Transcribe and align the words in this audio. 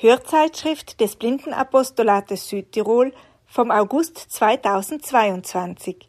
Hörzeitschrift 0.00 1.00
des 1.00 1.16
Blindenapostolates 1.16 2.48
Südtirol 2.48 3.12
vom 3.46 3.72
August 3.72 4.16
2022. 4.16 6.08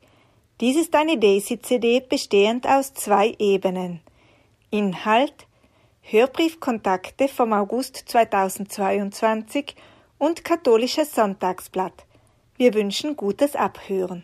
Dies 0.62 0.78
ist 0.78 0.96
eine 0.96 1.18
Daisy-CD 1.18 2.02
bestehend 2.02 2.68
aus 2.68 2.94
zwei 2.94 3.36
Ebenen. 3.40 4.02
Inhalt 4.70 5.48
Hörbriefkontakte 6.02 7.28
vom 7.28 7.52
August 7.52 7.96
2022 8.06 9.76
und 10.20 10.44
Katholisches 10.44 11.16
Sonntagsblatt. 11.16 12.06
Wir 12.58 12.76
wünschen 12.76 13.16
gutes 13.16 13.56
Abhören. 13.56 14.24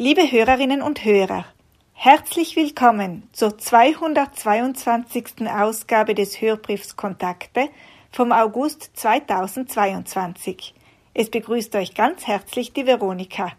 Liebe 0.00 0.30
Hörerinnen 0.30 0.80
und 0.80 1.04
Hörer, 1.04 1.44
herzlich 1.92 2.54
willkommen 2.54 3.28
zur 3.32 3.58
222. 3.58 5.48
Ausgabe 5.48 6.14
des 6.14 6.40
Hörbriefs 6.40 6.94
Kontakte 6.94 7.68
vom 8.12 8.30
August 8.30 8.92
2022. 8.94 10.72
Es 11.14 11.30
begrüßt 11.30 11.74
euch 11.74 11.94
ganz 11.94 12.28
herzlich 12.28 12.72
die 12.72 12.86
Veronika. 12.86 13.50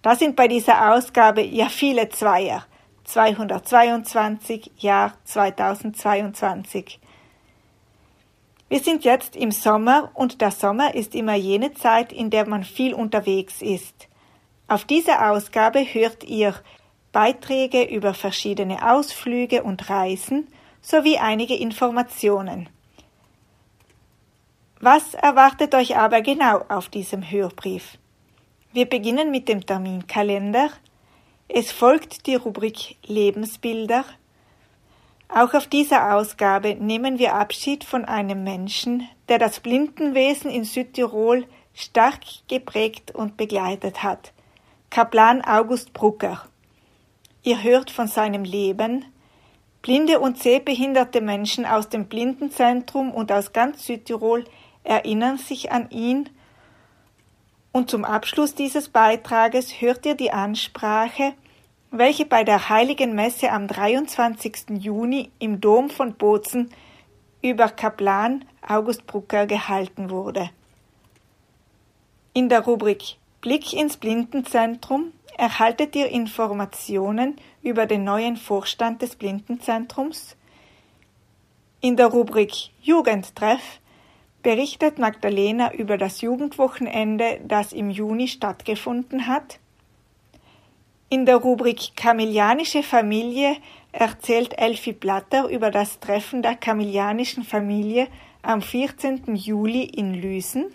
Da 0.00 0.14
sind 0.14 0.36
bei 0.36 0.46
dieser 0.46 0.94
Ausgabe 0.94 1.42
ja 1.42 1.68
viele 1.68 2.08
Zweier. 2.08 2.64
222, 3.02 4.70
Jahr 4.78 5.14
2022. 5.24 7.00
Wir 8.68 8.78
sind 8.78 9.02
jetzt 9.02 9.34
im 9.34 9.50
Sommer 9.50 10.12
und 10.14 10.40
der 10.40 10.52
Sommer 10.52 10.94
ist 10.94 11.16
immer 11.16 11.34
jene 11.34 11.74
Zeit, 11.74 12.12
in 12.12 12.30
der 12.30 12.46
man 12.46 12.62
viel 12.62 12.94
unterwegs 12.94 13.60
ist. 13.60 14.07
Auf 14.68 14.84
dieser 14.84 15.30
Ausgabe 15.30 15.80
hört 15.80 16.24
ihr 16.24 16.54
Beiträge 17.10 17.84
über 17.84 18.12
verschiedene 18.12 18.92
Ausflüge 18.92 19.62
und 19.62 19.88
Reisen 19.88 20.46
sowie 20.82 21.16
einige 21.16 21.54
Informationen. 21.54 22.68
Was 24.78 25.14
erwartet 25.14 25.74
euch 25.74 25.96
aber 25.96 26.20
genau 26.20 26.66
auf 26.68 26.90
diesem 26.90 27.28
Hörbrief? 27.28 27.96
Wir 28.74 28.84
beginnen 28.84 29.30
mit 29.30 29.48
dem 29.48 29.64
Terminkalender. 29.64 30.68
Es 31.48 31.72
folgt 31.72 32.26
die 32.26 32.34
Rubrik 32.34 32.96
Lebensbilder. 33.06 34.04
Auch 35.30 35.54
auf 35.54 35.66
dieser 35.66 36.14
Ausgabe 36.14 36.74
nehmen 36.74 37.18
wir 37.18 37.34
Abschied 37.34 37.84
von 37.84 38.04
einem 38.04 38.44
Menschen, 38.44 39.08
der 39.30 39.38
das 39.38 39.60
Blindenwesen 39.60 40.50
in 40.50 40.64
Südtirol 40.64 41.46
stark 41.72 42.20
geprägt 42.48 43.14
und 43.14 43.38
begleitet 43.38 44.02
hat. 44.02 44.32
Kaplan 44.90 45.42
August 45.44 45.92
Brucker. 45.92 46.46
Ihr 47.42 47.62
hört 47.62 47.90
von 47.90 48.08
seinem 48.08 48.42
Leben. 48.42 49.04
Blinde 49.82 50.18
und 50.18 50.38
sehbehinderte 50.38 51.20
Menschen 51.20 51.66
aus 51.66 51.90
dem 51.90 52.06
Blindenzentrum 52.06 53.12
und 53.12 53.30
aus 53.30 53.52
ganz 53.52 53.84
Südtirol 53.84 54.44
erinnern 54.84 55.36
sich 55.36 55.70
an 55.70 55.90
ihn. 55.90 56.30
Und 57.70 57.90
zum 57.90 58.06
Abschluss 58.06 58.54
dieses 58.54 58.88
Beitrages 58.88 59.82
hört 59.82 60.06
ihr 60.06 60.14
die 60.14 60.32
Ansprache, 60.32 61.34
welche 61.90 62.24
bei 62.24 62.42
der 62.42 62.70
Heiligen 62.70 63.14
Messe 63.14 63.52
am 63.52 63.68
23. 63.68 64.70
Juni 64.78 65.30
im 65.38 65.60
Dom 65.60 65.90
von 65.90 66.14
Bozen 66.14 66.70
über 67.42 67.68
Kaplan 67.68 68.46
August 68.66 69.06
Brucker 69.06 69.46
gehalten 69.46 70.08
wurde. 70.08 70.48
In 72.32 72.48
der 72.48 72.62
Rubrik 72.62 73.17
Blick 73.40 73.72
ins 73.72 73.96
Blindenzentrum 73.96 75.12
erhaltet 75.36 75.94
ihr 75.94 76.08
Informationen 76.08 77.36
über 77.62 77.86
den 77.86 78.02
neuen 78.02 78.36
Vorstand 78.36 79.00
des 79.00 79.14
Blindenzentrums. 79.14 80.36
In 81.80 81.96
der 81.96 82.08
Rubrik 82.08 82.70
Jugendtreff 82.82 83.78
berichtet 84.42 84.98
Magdalena 84.98 85.72
über 85.72 85.96
das 85.96 86.20
Jugendwochenende, 86.20 87.40
das 87.46 87.72
im 87.72 87.90
Juni 87.90 88.26
stattgefunden 88.26 89.28
hat. 89.28 89.60
In 91.08 91.24
der 91.24 91.36
Rubrik 91.36 91.96
Kamillianische 91.96 92.82
Familie 92.82 93.56
erzählt 93.92 94.58
Elfi 94.58 94.92
Blatter 94.92 95.48
über 95.48 95.70
das 95.70 96.00
Treffen 96.00 96.42
der 96.42 96.56
kamillianischen 96.56 97.44
Familie 97.44 98.08
am 98.42 98.62
14. 98.62 99.36
Juli 99.36 99.84
in 99.84 100.14
Lüsen. 100.14 100.74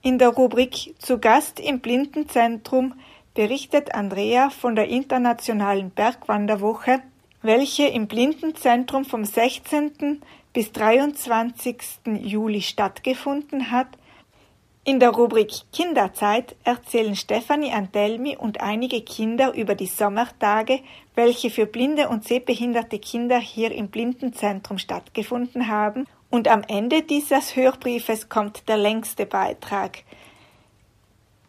In 0.00 0.18
der 0.18 0.28
Rubrik 0.28 0.94
Zu 1.00 1.18
Gast 1.18 1.58
im 1.58 1.80
Blindenzentrum 1.80 2.94
berichtet 3.34 3.96
Andrea 3.96 4.48
von 4.48 4.76
der 4.76 4.86
Internationalen 4.86 5.90
Bergwanderwoche, 5.90 7.00
welche 7.42 7.86
im 7.88 8.06
Blindenzentrum 8.06 9.04
vom 9.04 9.24
16. 9.24 10.22
bis 10.52 10.70
23. 10.70 11.76
Juli 12.20 12.62
stattgefunden 12.62 13.72
hat. 13.72 13.88
In 14.84 15.00
der 15.00 15.10
Rubrik 15.10 15.50
Kinderzeit 15.72 16.54
erzählen 16.62 17.16
Stefanie 17.16 17.72
Antelmi 17.72 18.36
und 18.36 18.60
einige 18.60 19.02
Kinder 19.02 19.52
über 19.54 19.74
die 19.74 19.86
Sommertage, 19.86 20.78
welche 21.16 21.50
für 21.50 21.66
blinde 21.66 22.08
und 22.08 22.22
sehbehinderte 22.22 23.00
Kinder 23.00 23.40
hier 23.40 23.72
im 23.72 23.88
Blindenzentrum 23.88 24.78
stattgefunden 24.78 25.66
haben 25.66 26.06
und 26.30 26.48
am 26.48 26.62
Ende 26.66 27.02
dieses 27.02 27.56
Hörbriefes 27.56 28.28
kommt 28.28 28.68
der 28.68 28.76
längste 28.76 29.26
Beitrag. 29.26 30.04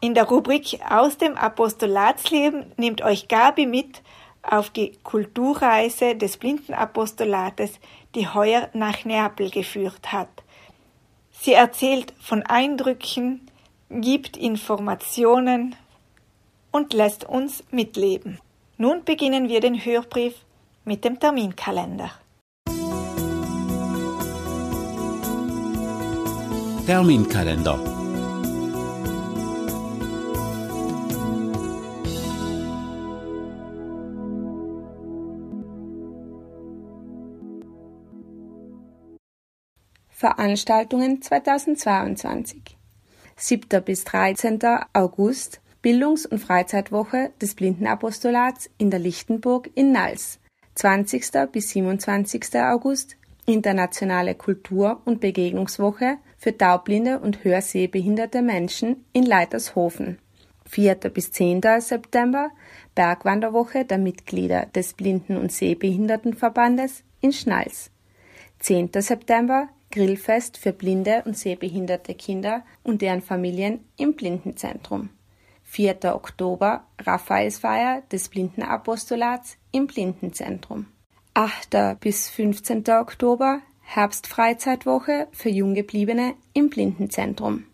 In 0.02 0.14
der 0.14 0.26
Rubrik 0.26 0.80
Aus 0.90 1.18
dem 1.18 1.36
Apostolatsleben 1.36 2.72
nimmt 2.78 3.02
euch 3.02 3.28
Gabi 3.28 3.66
mit 3.66 4.02
auf 4.42 4.70
die 4.70 4.94
Kulturreise 5.04 6.16
des 6.16 6.38
Blindenapostolates, 6.38 7.80
die 8.16 8.28
heuer 8.28 8.70
nach 8.74 9.04
Neapel 9.04 9.50
geführt 9.50 10.12
hat. 10.12 10.30
Sie 11.32 11.54
erzählt 11.54 12.14
von 12.22 12.44
Eindrücken, 12.44 13.50
gibt 13.90 14.38
Informationen 14.38 15.76
und 16.72 16.94
lässt 16.94 17.26
uns 17.26 17.64
mitleben. 17.72 18.40
Nun 18.78 19.04
beginnen 19.04 19.50
wir 19.50 19.60
den 19.60 19.84
Hörbrief 19.84 20.36
mit 20.86 21.04
dem 21.04 21.20
Terminkalender. 21.20 22.12
Terminkalender. 26.90 27.78
Veranstaltungen 40.10 41.22
2022 41.22 42.76
7. 43.36 43.84
bis 43.86 44.04
13. 44.06 44.60
August 44.94 45.62
Bildungs- 45.84 46.26
und 46.26 46.40
Freizeitwoche 46.40 47.30
des 47.40 47.54
Blindenapostolats 47.54 48.72
in 48.80 48.90
der 48.90 49.00
Lichtenburg 49.00 49.70
in 49.76 49.92
Nals. 49.92 50.40
20. 50.74 51.52
bis 51.52 51.70
27. 51.70 52.56
August 52.56 53.16
Internationale 53.46 54.34
Kultur- 54.34 55.04
und 55.06 55.22
Begegnungswoche 55.22 56.18
für 56.40 56.58
taubblinde 56.58 57.20
und 57.20 57.44
hörsehbehinderte 57.44 58.42
Menschen 58.42 59.06
in 59.14 59.24
Leitershofen. 59.24 60.18
4. 60.66 60.96
bis 60.96 61.32
10. 61.32 61.62
September 61.80 62.50
Bergwanderwoche 62.96 63.86
der 63.86 63.98
Mitglieder 63.98 64.68
des 64.68 64.94
Blinden- 64.94 65.38
und 65.38 65.52
Sehbehindertenverbandes 65.52 67.04
in 67.22 67.34
Schnals. 67.34 67.92
10. 68.60 68.90
September 68.94 69.70
Grillfest 69.92 70.58
für 70.58 70.72
blinde 70.72 71.24
und 71.26 71.38
sehbehinderte 71.38 72.14
Kinder 72.14 72.64
und 72.84 73.02
deren 73.02 73.22
Familien 73.22 73.84
im 73.98 74.16
Blindenzentrum. 74.16 75.10
4. 75.64 76.16
Oktober 76.16 76.86
Raphaelsfeier 77.00 78.04
des 78.12 78.30
Blindenapostolats 78.30 79.58
im 79.72 79.88
Blindenzentrum. 79.88 80.88
8. 81.34 82.00
bis 82.00 82.30
15. 82.30 82.84
Oktober 82.90 83.62
Herbstfreizeitwoche 83.92 85.30
für 85.32 85.50
Junggebliebene 85.50 86.36
im 86.54 86.70
Blindenzentrum. 86.70 87.66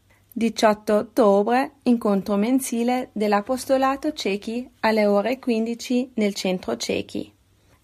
18 0.42 0.96
ottobre 0.96 1.72
incontro 1.84 2.38
mensile 2.38 3.10
dell'Apostolato 3.16 4.14
Ciechi 4.16 4.70
alle 4.82 5.12
ore 5.12 5.38
15 5.38 6.14
nel 6.16 6.34
Centro 6.34 6.78
Ciechi. 6.78 7.34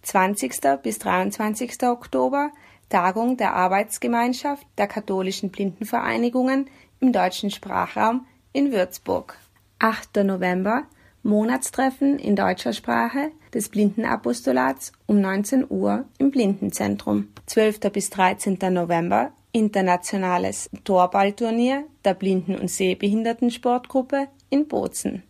20. 0.04 0.82
bis 0.82 1.00
23. 1.00 1.84
Oktober 1.84 2.52
Tagung 2.88 3.36
der 3.36 3.54
Arbeitsgemeinschaft 3.54 4.66
der 4.78 4.88
katholischen 4.88 5.50
Blindenvereinigungen 5.50 6.70
im 7.02 7.12
deutschen 7.12 7.52
Sprachraum 7.52 8.26
in 8.54 8.72
Würzburg. 8.72 9.38
8. 9.80 10.24
November 10.24 10.84
Monatstreffen 11.22 12.18
in 12.18 12.38
deutscher 12.38 12.72
Sprache 12.72 13.34
des 13.54 13.70
Blindenapostolats 13.70 14.92
um 15.08 15.22
19 15.22 15.66
Uhr 15.70 16.06
im 16.18 16.32
Blindenzentrum. 16.32 17.28
12. 17.46 17.80
bis 17.92 18.10
13. 18.10 18.58
November 18.72 19.32
Internationales 19.52 20.70
Torballturnier 20.84 21.84
der 22.06 22.14
Blinden- 22.14 22.56
und 22.56 22.70
Sehbehindertensportgruppe 22.70 24.28
in 24.50 24.68
Bozen. 24.68 25.24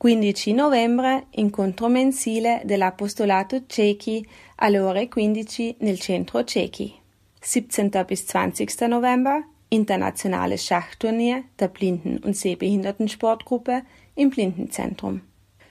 15 0.00 0.54
novembre 0.54 1.22
incontro 1.32 1.88
mensile 1.88 2.60
dell'Apostolato 2.64 3.60
Ciechi 3.68 4.26
alle 4.56 4.84
ore 4.84 5.08
15 5.08 5.76
nel 5.80 5.98
centro 5.98 6.44
Ciechi. 6.44 6.94
17. 7.40 7.90
bis 8.06 8.26
20. 8.26 8.88
November 8.88 9.42
Internationales 9.70 10.64
Schachturnier 10.64 11.42
der 11.58 11.68
Blinden- 11.68 12.18
und 12.18 12.36
Sehbehindertensportgruppe 12.36 13.82
im 14.14 14.30
Blindenzentrum. 14.30 15.22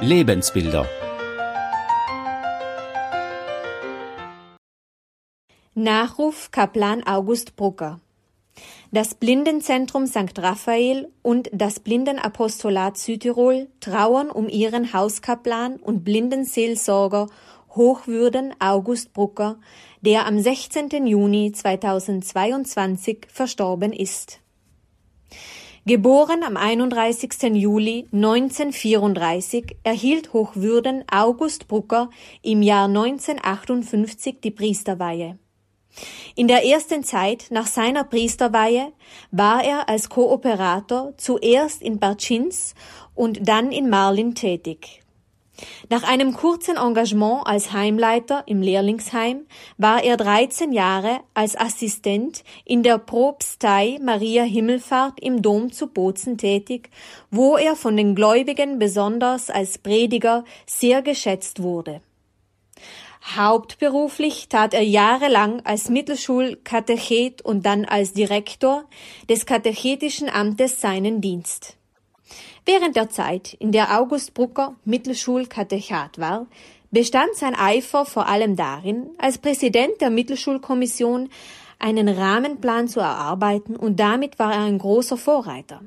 Lebensbilder 0.00 0.88
Nachruf 5.84 6.50
Kaplan 6.50 7.06
August 7.06 7.56
Brucker 7.56 8.00
Das 8.90 9.14
Blindenzentrum 9.14 10.06
St. 10.06 10.38
Raphael 10.38 11.12
und 11.20 11.50
das 11.52 11.78
Blindenapostolat 11.78 12.96
Südtirol 12.96 13.68
trauern 13.80 14.30
um 14.30 14.48
ihren 14.48 14.94
Hauskaplan 14.94 15.76
und 15.76 16.02
Blindenseelsorger 16.02 17.26
Hochwürden 17.74 18.54
August 18.60 19.12
Brucker, 19.12 19.58
der 20.00 20.24
am 20.24 20.38
16. 20.38 21.06
Juni 21.06 21.52
2022 21.52 23.26
verstorben 23.28 23.92
ist. 23.92 24.40
Geboren 25.84 26.44
am 26.44 26.56
31. 26.56 27.54
Juli 27.56 28.06
1934 28.10 29.76
erhielt 29.82 30.32
Hochwürden 30.32 31.04
August 31.12 31.68
Brucker 31.68 32.08
im 32.40 32.62
Jahr 32.62 32.86
1958 32.86 34.40
die 34.42 34.50
Priesterweihe. 34.50 35.38
In 36.34 36.48
der 36.48 36.64
ersten 36.64 37.04
Zeit 37.04 37.46
nach 37.50 37.66
seiner 37.66 38.04
Priesterweihe 38.04 38.92
war 39.30 39.62
er 39.62 39.88
als 39.88 40.08
Kooperator 40.08 41.14
zuerst 41.16 41.80
in 41.82 42.00
Bartschins 42.00 42.74
und 43.14 43.48
dann 43.48 43.70
in 43.70 43.88
Marlin 43.88 44.34
tätig. 44.34 45.04
Nach 45.88 46.02
einem 46.02 46.34
kurzen 46.34 46.76
Engagement 46.76 47.46
als 47.46 47.72
Heimleiter 47.72 48.42
im 48.46 48.60
Lehrlingsheim 48.60 49.46
war 49.78 50.02
er 50.02 50.16
13 50.16 50.72
Jahre 50.72 51.20
als 51.32 51.56
Assistent 51.56 52.42
in 52.64 52.82
der 52.82 52.98
Propstei 52.98 53.98
Maria 54.02 54.42
Himmelfahrt 54.42 55.20
im 55.20 55.42
Dom 55.42 55.70
zu 55.70 55.86
Bozen 55.86 56.38
tätig, 56.38 56.90
wo 57.30 57.56
er 57.56 57.76
von 57.76 57.96
den 57.96 58.16
Gläubigen 58.16 58.80
besonders 58.80 59.50
als 59.50 59.78
Prediger 59.78 60.44
sehr 60.66 61.02
geschätzt 61.02 61.62
wurde. 61.62 62.00
Hauptberuflich 63.24 64.48
tat 64.48 64.74
er 64.74 64.82
jahrelang 64.82 65.62
als 65.64 65.88
Mittelschulkatechet 65.88 67.40
und 67.40 67.64
dann 67.64 67.86
als 67.86 68.12
Direktor 68.12 68.84
des 69.30 69.46
katechetischen 69.46 70.28
Amtes 70.28 70.80
seinen 70.80 71.22
Dienst. 71.22 71.76
Während 72.66 72.96
der 72.96 73.08
Zeit, 73.08 73.54
in 73.54 73.72
der 73.72 73.98
August 73.98 74.34
Brucker 74.34 74.76
Mittelschulkatechat 74.84 76.18
war, 76.18 76.46
bestand 76.90 77.34
sein 77.34 77.54
Eifer 77.54 78.04
vor 78.04 78.28
allem 78.28 78.56
darin, 78.56 79.10
als 79.18 79.38
Präsident 79.38 80.00
der 80.00 80.10
Mittelschulkommission 80.10 81.30
einen 81.78 82.08
Rahmenplan 82.08 82.88
zu 82.88 83.00
erarbeiten 83.00 83.74
und 83.74 83.98
damit 83.98 84.38
war 84.38 84.52
er 84.52 84.64
ein 84.64 84.78
großer 84.78 85.16
Vorreiter. 85.16 85.80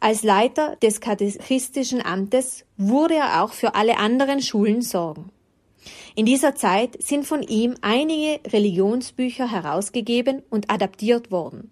Als 0.00 0.22
Leiter 0.22 0.76
des 0.76 1.00
katechistischen 1.00 2.04
Amtes 2.04 2.64
wurde 2.76 3.14
er 3.14 3.44
auch 3.44 3.52
für 3.52 3.74
alle 3.74 3.98
anderen 3.98 4.42
Schulen 4.42 4.82
sorgen. 4.82 5.30
In 6.14 6.26
dieser 6.26 6.54
Zeit 6.54 7.02
sind 7.02 7.26
von 7.26 7.42
ihm 7.42 7.74
einige 7.80 8.40
Religionsbücher 8.50 9.50
herausgegeben 9.50 10.42
und 10.50 10.70
adaptiert 10.70 11.30
worden, 11.30 11.70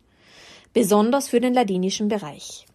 besonders 0.72 1.28
für 1.28 1.40
den 1.40 1.52
ladinischen 1.52 2.08
Bereich. 2.08 2.66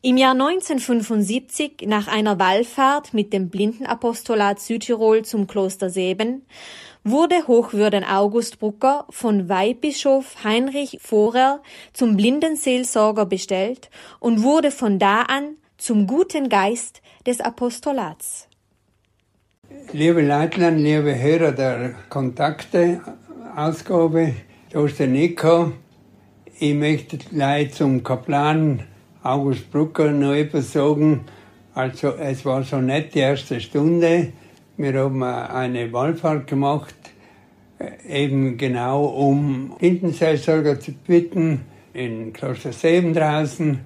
Im 0.00 0.16
Jahr 0.16 0.32
1975, 0.32 1.86
nach 1.86 2.06
einer 2.06 2.38
Wallfahrt 2.38 3.14
mit 3.14 3.32
dem 3.32 3.50
Blindenapostolat 3.50 4.60
Südtirol 4.60 5.24
zum 5.24 5.48
Kloster 5.48 5.90
Seben, 5.90 6.46
wurde 7.02 7.46
Hochwürden 7.48 8.04
August 8.04 8.58
Brucker 8.60 9.06
von 9.10 9.48
Weihbischof 9.48 10.44
Heinrich 10.44 10.98
Vorer 11.00 11.62
zum 11.92 12.16
Blindenseelsorger 12.16 13.26
bestellt 13.26 13.90
und 14.20 14.42
wurde 14.42 14.70
von 14.70 14.98
da 14.98 15.22
an 15.22 15.56
zum 15.78 16.06
guten 16.06 16.48
Geist 16.48 17.02
des 17.26 17.40
Apostolats. 17.40 18.47
Liebe 19.92 20.22
Leitland, 20.22 20.80
liebe 20.80 21.20
Hörer 21.20 21.52
der 21.52 21.94
Kontakte-Ausgabe, 22.08 24.32
da 24.72 24.86
Nico. 25.06 25.72
Ich 26.58 26.72
möchte 26.72 27.18
gleich 27.18 27.74
zum 27.74 28.02
Kaplan 28.02 28.84
August 29.22 29.70
Brucker 29.70 30.10
noch 30.10 30.32
etwas 30.32 30.72
sagen. 30.72 31.26
Also, 31.74 32.14
es 32.14 32.46
war 32.46 32.62
so 32.62 32.80
nett 32.80 33.14
die 33.14 33.18
erste 33.18 33.60
Stunde. 33.60 34.32
Wir 34.78 34.94
haben 34.94 35.22
eine 35.22 35.92
Wallfahrt 35.92 36.46
gemacht, 36.46 36.94
eben 38.08 38.56
genau 38.56 39.04
um 39.04 39.74
Blindenseelsorger 39.78 40.80
zu 40.80 40.92
bitten, 40.92 41.60
in 41.92 42.32
Kloster 42.32 42.72
Seben 42.72 43.12
draußen. 43.12 43.80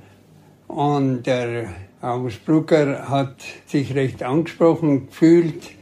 Und 0.69 1.27
der 1.27 1.71
August 2.03 2.45
Brucker 2.45 3.09
hat 3.09 3.37
sich 3.67 3.95
recht 3.95 4.23
angesprochen 4.23 5.07
gefühlt 5.07 5.73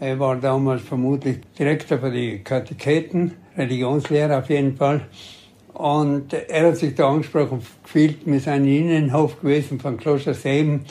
er 0.00 0.16
war 0.20 0.36
damals 0.36 0.82
vermutlich 0.82 1.38
Direktor 1.58 1.98
für 1.98 2.12
die 2.12 2.38
Katecheten, 2.38 3.32
Religionslehrer 3.56 4.38
auf 4.38 4.48
jeden 4.48 4.76
Fall. 4.76 5.00
Und 5.74 6.32
er 6.32 6.68
hat 6.68 6.76
sich 6.76 6.94
da 6.94 7.10
angesprochen 7.10 7.60
gefühlt, 7.82 8.18
wir 8.24 8.38
sind 8.38 8.66
in 8.66 8.90
Innenhof 8.90 9.40
gewesen 9.40 9.80
von 9.80 9.96
Kloster 9.96 10.34
Seben. 10.34 10.84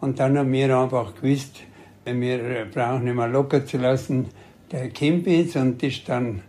Und 0.00 0.18
dann 0.18 0.36
haben 0.36 0.50
wir 0.50 0.76
einfach 0.76 1.14
gewusst, 1.14 1.60
wir 2.04 2.66
brauchen 2.72 3.04
nicht 3.04 3.14
mehr 3.14 3.28
locker 3.28 3.64
zu 3.64 3.76
lassen, 3.76 4.26
der 4.72 4.90
ist 4.92 5.56
und 5.56 5.80
ist 5.82 6.08
dann 6.08 6.42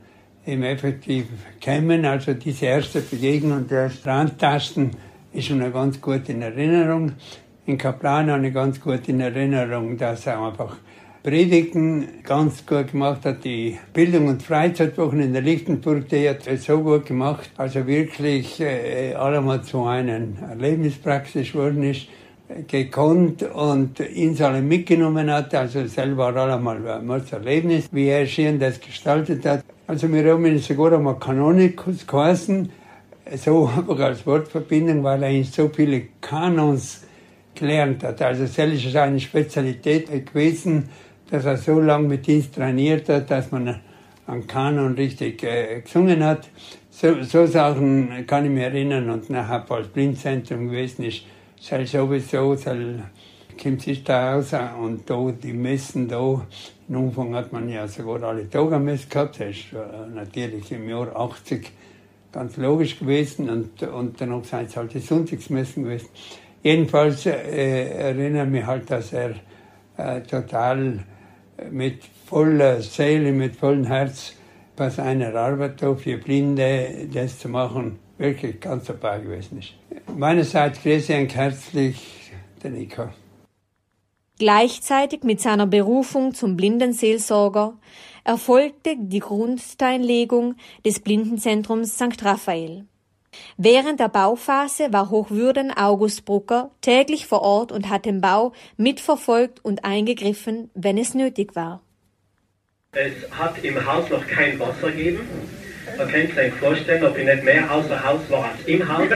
eben 0.48 0.64
effektiv 0.64 1.28
gekommen. 1.60 2.06
Also 2.06 2.34
diese 2.34 2.66
erste 2.66 3.02
Begegnung 3.02 3.68
der 3.68 3.92
Strandtasten 3.92 4.92
ist 5.32 5.48
schon 5.48 5.60
ganz 5.72 6.02
gut 6.02 6.28
in 6.28 6.42
Erinnerung. 6.42 7.14
In 7.70 7.78
Kaplan 7.78 8.32
eine 8.32 8.52
ganz 8.52 8.82
gut 8.82 9.08
in 9.10 9.20
Erinnerung, 9.20 9.96
dass 9.96 10.26
er 10.26 10.42
einfach 10.42 10.78
Predigten 11.22 12.08
ganz 12.24 12.66
gut 12.66 12.94
gemacht 12.94 13.24
hat. 13.26 13.44
Die 13.44 13.78
Bildung- 13.94 14.28
und 14.28 14.42
Freizeitwochen 14.42 15.20
in 15.20 15.34
der 15.34 15.44
Lichtenburg, 15.44 16.10
die 16.10 16.28
hat 16.28 16.48
es 16.48 16.66
so 16.66 16.80
gut 16.80 17.06
gemacht. 17.06 17.52
Also 17.58 17.86
wirklich 17.86 18.60
äh, 18.60 19.14
allemal 19.14 19.62
zu 19.62 19.84
einer 19.84 20.20
Erlebnispraxis 20.50 21.52
geworden 21.52 21.84
ist 21.84 22.08
gekonnt 22.68 23.44
und 23.44 24.00
ihn 24.00 24.36
alle 24.42 24.64
mitgenommen 24.64 25.32
hat. 25.32 25.54
Also 25.54 25.86
selber 25.86 26.36
allemal 26.36 26.78
ein 26.88 27.24
Erlebnis, 27.32 27.88
wie 27.92 28.08
er 28.08 28.26
schön 28.26 28.58
das 28.58 28.82
gestaltet 28.82 29.46
hat. 29.46 29.64
Also 29.86 30.12
wir 30.12 30.34
haben 30.34 30.44
ihn 30.48 30.58
sogar 30.58 30.94
einmal 30.94 31.20
Kanonikus 31.20 32.08
geheißen, 32.08 32.72
so 33.36 33.68
einfach 33.68 34.00
als 34.00 34.26
Wortverbindung, 34.26 35.04
weil 35.04 35.22
er 35.22 35.30
in 35.30 35.44
so 35.44 35.70
viele 35.70 36.02
Kanons 36.20 37.04
gelernt 37.60 38.04
hat. 38.04 38.22
Also 38.22 38.44
das 38.44 38.58
ist 38.58 38.96
eine 38.96 39.20
Spezialität 39.20 40.25
gewesen, 40.25 40.89
dass 41.30 41.46
er 41.46 41.58
so 41.58 41.80
lange 41.80 42.08
mit 42.08 42.28
uns 42.28 42.51
trainiert 42.51 43.10
hat, 43.10 43.30
dass 43.30 43.51
man 43.51 43.80
einen 44.25 44.48
Kanon 44.48 44.96
richtig 44.96 45.44
äh, 45.44 45.82
gesungen 45.82 46.24
hat. 46.24 46.50
So, 46.89 47.24
so 47.24 47.46
Sachen 47.46 48.25
kann 48.28 48.46
ich 48.46 48.51
mich 48.51 48.63
erinnern 48.63 49.10
und 49.10 49.30
nachher 49.30 49.66
als 49.70 49.88
Blindzentrum 49.88 50.70
gewesen 50.70 51.06
ist, 51.06 51.24
soll 51.60 51.86
sowieso, 51.86 52.56
soll, 52.56 53.04
kommt 53.62 53.82
sich 53.82 54.04
da 54.04 54.34
raus 54.34 54.54
und 54.82 55.10
da, 55.10 55.32
die 55.32 55.54
Messen 55.54 56.08
da, 56.08 56.46
im 56.88 56.96
Umfang 56.96 57.36
hat 57.36 57.54
man 57.54 57.70
ja 57.70 57.88
sogar 57.88 58.24
alle 58.24 58.50
Tage 58.50 58.80
Messe 58.80 59.08
gehabt, 59.08 59.39
das 59.39 59.50
ist 59.50 59.74
äh, 59.74 60.10
natürlich 60.13 60.72
im 60.72 60.89
Jahr 60.89 61.16
80 61.16 61.72
ganz 62.32 62.58
logisch 62.58 63.00
gewesen 63.00 63.50
und, 63.50 63.84
und 63.84 64.20
dann 64.22 64.44
sind 64.44 64.68
es 64.68 64.75
halt 64.75 64.94
die 64.94 65.00
Sonntagsmessen 65.00 65.84
gewesen. 65.84 66.10
Jedenfalls 66.63 67.25
äh, 67.25 67.89
erinnere 67.89 68.46
mich 68.46 68.66
halt, 68.66 68.89
dass 68.92 69.13
er 69.13 69.36
äh, 69.98 70.22
total 70.22 71.00
mit 71.72 72.04
voller 72.25 72.82
Seele, 72.82 73.32
mit 73.32 73.56
vollem 73.56 73.86
Herz 73.86 74.34
bei 74.75 74.89
seiner 74.89 75.36
Arbeit 75.36 75.82
da 75.82 75.94
für 75.96 76.18
Blinde 76.18 77.08
das 77.13 77.39
zu 77.39 77.50
machen, 77.50 78.00
wirklich 78.18 78.60
ganz 78.60 78.86
dabei 78.86 79.20
gewesen 79.20 79.60
ist. 79.60 79.74
Meinerseits 80.16 80.82
grüße 80.82 81.13
ich 81.13 81.36
herzlich 81.36 82.32
den 82.63 82.74
Nico. 82.74 83.10
Gleichzeitig 84.38 85.24
mit 85.24 85.42
seiner 85.42 85.68
Berufung 85.68 86.34
zum 86.34 86.56
Blindenseelsorger 86.56 87.74
erfolgte 88.24 88.96
die 88.98 89.20
Grundsteinlegung 89.20 90.56
des 90.86 91.01
Blindenzentrums 91.01 91.96
St. 91.96 92.24
Raphael. 92.24 92.86
Während 93.58 94.00
der 94.00 94.10
Bauphase 94.10 94.92
war 94.92 95.10
Hochwürden 95.10 95.72
August 95.76 96.26
Brucker 96.26 96.72
täglich 96.82 97.28
vor 97.28 97.42
Ort 97.42 97.72
und 97.72 97.90
hat 97.90 98.06
den 98.06 98.22
Bau 98.22 98.54
mitverfolgt 98.78 99.64
und 99.64 99.86
eingegriffen, 99.86 100.70
wenn 100.74 100.98
es 100.98 101.14
nötig 101.14 101.56
war. 101.56 101.82
Es 102.92 103.14
hat 103.32 103.64
im 103.64 103.86
Haus 103.86 104.10
noch 104.10 104.26
kein 104.26 104.60
Wasser 104.60 104.92
gegeben. 104.92 105.28
Man 105.98 106.08
kann 106.08 106.22
sich 106.22 106.54
vorstellen, 106.54 107.04
ob 107.04 107.18
ich 107.18 107.26
nicht 107.26 107.44
mehr 107.44 107.72
außer 107.72 108.04
Haus 108.04 108.22
war 108.30 108.46
als 108.46 108.66
im 108.66 108.88
Haus. 108.88 109.08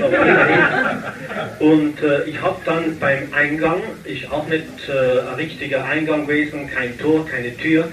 Und 1.59 2.01
äh, 2.01 2.23
ich 2.25 2.41
habe 2.41 2.57
dann 2.65 2.99
beim 2.99 3.33
Eingang, 3.33 3.81
ist 4.03 4.31
auch 4.31 4.47
nicht 4.47 4.65
äh, 4.89 5.19
ein 5.21 5.35
richtiger 5.35 5.83
Eingang 5.85 6.27
gewesen, 6.27 6.69
kein 6.69 6.97
Tor, 6.99 7.25
keine 7.25 7.55
Tür. 7.57 7.87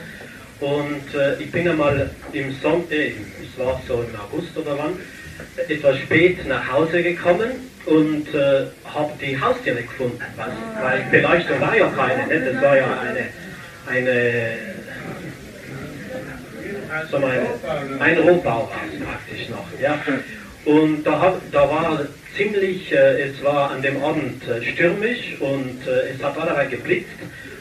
Und 0.60 1.14
äh, 1.14 1.42
ich 1.42 1.50
bin 1.50 1.68
einmal 1.68 2.10
im 2.32 2.52
Sommer, 2.60 2.84
äh, 2.90 3.12
es 3.42 3.58
war 3.58 3.80
so 3.86 4.02
im 4.02 4.14
August 4.20 4.56
oder 4.56 4.76
wann, 4.76 4.98
etwas 5.68 5.98
spät 5.98 6.46
nach 6.46 6.70
Hause 6.72 7.02
gekommen 7.02 7.50
und 7.86 8.34
äh, 8.34 8.66
habe 8.84 9.12
die 9.20 9.40
Haustür 9.40 9.74
nicht 9.74 9.88
gefunden, 9.88 10.22
was, 10.36 10.48
weil 10.82 11.02
Beleuchtung 11.10 11.60
war 11.60 11.76
ja 11.76 11.88
keine, 11.88 12.26
ne? 12.26 12.52
das 12.52 12.62
war 12.62 12.76
ja 12.76 13.00
eine, 13.00 13.26
eine 13.86 14.58
so 17.10 17.16
ein, 17.16 18.00
ein 18.00 18.18
Rohbauhaus 18.18 18.68
praktisch 19.04 19.48
noch. 19.48 19.66
Ja. 19.80 19.98
Und 20.64 21.04
da, 21.04 21.20
hab, 21.20 21.40
da 21.52 21.70
war 21.70 22.06
ziemlich, 22.36 22.92
äh, 22.92 23.28
es 23.28 23.42
war 23.42 23.70
an 23.70 23.82
dem 23.82 24.02
Abend 24.02 24.42
äh, 24.48 24.62
stürmisch 24.62 25.36
und 25.40 25.86
äh, 25.86 26.14
es 26.14 26.22
hat 26.22 26.38
allerlei 26.38 26.66
geblitzt 26.66 27.08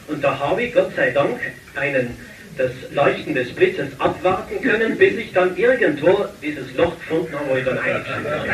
und 0.08 0.22
da 0.22 0.38
habe 0.38 0.62
ich 0.64 0.74
Gott 0.74 0.94
sei 0.96 1.10
Dank 1.10 1.40
einen 1.76 2.16
das 2.60 2.72
Leuchten 2.94 3.34
des 3.34 3.52
Blitzes 3.54 3.88
abwarten 3.98 4.60
können, 4.60 4.98
bis 4.98 5.14
ich 5.16 5.32
dann 5.32 5.56
irgendwo 5.56 6.26
dieses 6.42 6.74
Loch 6.76 6.94
gefunden 6.98 7.32
habe, 7.34 7.50
wo 7.50 7.56
ich 7.56 7.64
dann 7.64 7.78
eingeschrieben 7.78 8.30
habe. 8.30 8.48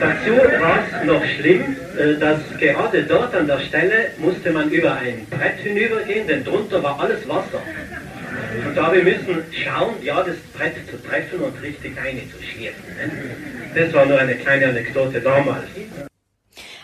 Dazu 0.00 0.60
war 0.60 0.78
es 0.80 1.06
noch 1.06 1.24
schlimm, 1.36 1.76
äh, 1.98 2.14
dass 2.18 2.40
gerade 2.58 3.02
dort 3.02 3.34
an 3.34 3.46
der 3.46 3.60
Stelle 3.60 4.10
musste 4.18 4.50
man 4.50 4.70
über 4.70 4.96
ein 4.96 5.26
Brett 5.28 5.58
hinübergehen, 5.62 6.26
denn 6.26 6.44
drunter 6.44 6.82
war 6.82 6.98
alles 7.00 7.28
Wasser. 7.28 7.62
Und 8.66 8.76
da 8.76 8.92
wir 8.92 9.02
müssen 9.02 9.44
schauen, 9.52 9.94
ja, 10.02 10.22
das 10.22 10.36
Brett 10.54 10.74
zu 10.90 11.02
treffen 11.02 11.40
und 11.40 11.62
richtig 11.62 11.92
einzuschließen. 11.98 12.82
Ne? 12.96 13.10
Das 13.74 13.92
war 13.92 14.06
nur 14.06 14.18
eine 14.18 14.34
kleine 14.36 14.68
Anekdote 14.68 15.20
damals. 15.20 15.64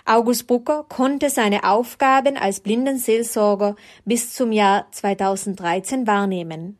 August 0.08 0.46
Brucker 0.46 0.86
konnte 0.88 1.28
seine 1.28 1.64
Aufgaben 1.64 2.38
als 2.38 2.60
Blindenseelsorger 2.60 3.76
bis 4.06 4.32
zum 4.32 4.52
Jahr 4.52 4.86
2013 4.90 6.06
wahrnehmen. 6.06 6.78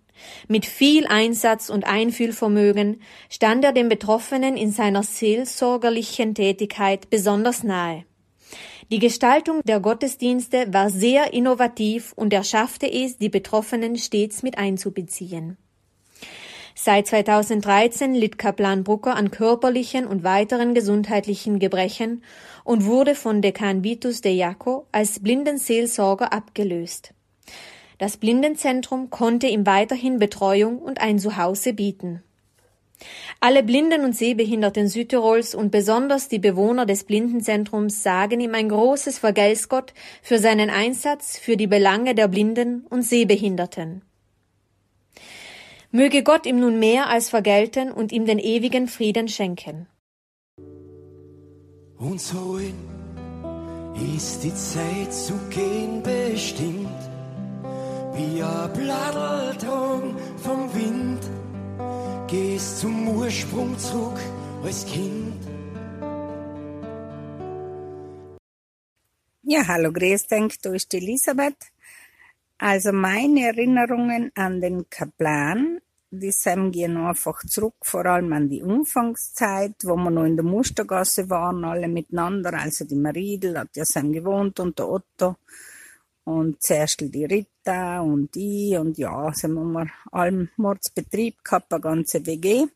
Mit 0.49 0.65
viel 0.65 1.07
Einsatz 1.07 1.69
und 1.69 1.87
Einfühlvermögen 1.87 3.03
stand 3.29 3.65
er 3.65 3.73
den 3.73 3.91
Betroffenen 3.91 4.57
in 4.57 4.73
seiner 4.73 5.03
seelsorgerlichen 5.03 6.35
Tätigkeit 6.35 7.11
besonders 7.11 7.63
nahe. 7.63 8.05
Die 8.91 8.99
Gestaltung 8.99 9.61
der 9.65 9.81
Gottesdienste 9.81 10.73
war 10.73 10.89
sehr 10.89 11.35
innovativ 11.35 12.15
und 12.15 12.33
er 12.33 12.45
schaffte 12.45 12.91
es, 12.91 13.19
die 13.19 13.29
Betroffenen 13.29 13.99
stets 13.99 14.43
mit 14.43 14.57
einzubeziehen. 14.57 15.59
Seit 16.81 17.09
2013 17.09 18.15
litt 18.15 18.39
Kaplan 18.39 18.85
Brucker 18.85 19.17
an 19.17 19.33
körperlichen 19.33 20.07
und 20.07 20.23
weiteren 20.23 20.75
gesundheitlichen 20.75 21.59
Gebrechen 21.59 22.23
und 22.69 22.85
wurde 22.85 23.15
von 23.15 23.41
Dekan 23.41 23.83
Vitus 23.83 24.21
de 24.21 24.31
Jaco 24.31 24.87
als 24.93 25.21
Blindenseelsorger 25.21 26.35
abgelöst. 26.35 27.15
Das 27.97 28.19
Blindenzentrum 28.19 29.09
konnte 29.09 29.47
ihm 29.47 29.65
weiterhin 29.65 30.19
Betreuung 30.19 30.79
und 30.79 31.01
ein 31.01 31.19
Zuhause 31.19 31.73
bieten. 31.73 32.23
Alle 33.41 33.63
Blinden 33.63 34.05
und 34.05 34.15
Sehbehinderten 34.15 34.87
Südtirols 34.87 35.55
und 35.55 35.71
besonders 35.71 36.29
die 36.29 36.39
Bewohner 36.39 36.85
des 36.85 37.05
Blindenzentrums 37.05 38.03
sagen 38.03 38.39
ihm 38.39 38.55
ein 38.55 38.69
großes 38.69 39.19
Vergelt's 39.19 39.71
Gott 39.71 39.95
für 40.21 40.39
seinen 40.39 40.69
Einsatz 40.69 41.39
für 41.39 41.57
die 41.57 41.69
Belange 41.69 42.15
der 42.15 42.29
Blinden 42.29 42.85
und 42.91 43.01
Sehbehinderten. 43.01 44.03
Möge 45.91 46.23
Gott 46.23 46.45
ihm 46.45 46.61
nun 46.61 46.79
mehr 46.79 47.09
als 47.09 47.31
vergelten 47.31 47.91
und 47.91 48.13
ihm 48.13 48.27
den 48.27 48.39
ewigen 48.39 48.89
Frieden 48.89 49.29
schenken. 49.29 49.87
Und 51.99 52.21
so 52.21 52.61
ist 54.15 54.45
die 54.45 54.55
Zeit 54.55 55.13
zu 55.13 55.35
gehen 55.51 56.01
bestimmt, 56.01 57.11
wie 58.15 58.41
ein 58.41 58.73
Bladelton 58.73 60.17
vom 60.37 60.73
Wind, 60.75 61.19
gehst 62.29 62.79
zum 62.79 63.09
Ursprung 63.09 63.77
zurück 63.79 64.21
als 64.63 64.87
Kind. 64.87 65.35
Ja, 69.43 69.67
hallo, 69.67 69.91
grüß 69.93 70.29
dich, 70.29 70.61
da 70.61 70.73
ist 70.73 70.95
Elisabeth. 70.95 71.73
Also 72.59 72.93
meine 72.93 73.47
Erinnerungen 73.47 74.31
an 74.37 74.61
den 74.61 74.89
Kaplan, 74.89 75.81
die 76.11 76.33
sind 76.33 76.73
gehen 76.73 76.97
einfach 76.97 77.39
zurück, 77.45 77.75
vor 77.83 78.07
allem 78.07 78.33
an 78.33 78.49
die 78.49 78.63
Anfangszeit, 78.63 79.75
wo 79.85 79.97
wir 79.97 80.11
noch 80.11 80.25
in 80.25 80.37
der 80.37 80.45
Mustergasse 80.45 81.29
waren, 81.29 81.65
alle 81.65 81.89
miteinander. 81.89 82.55
Also 82.55 82.85
die 82.85 82.95
Maridel 82.95 83.59
hat 83.59 83.77
ja 83.77 83.85
sein 83.85 84.13
gewohnt 84.13 84.59
und 84.61 84.79
der 84.79 84.89
Otto 84.89 85.37
und 86.25 86.63
zuerst 86.63 87.01
die 87.01 87.25
Rita 87.25 88.01
und 88.01 88.37
ich 88.37 88.77
und 88.77 88.99
ja, 88.99 89.33
sind 89.33 89.55
wir 89.55 89.87
allem 90.13 90.49
Mordsbetrieb 90.57 91.43
gehabt, 91.45 91.73
eine 91.73 91.81
ganze 91.81 92.25
WG. 92.25 92.67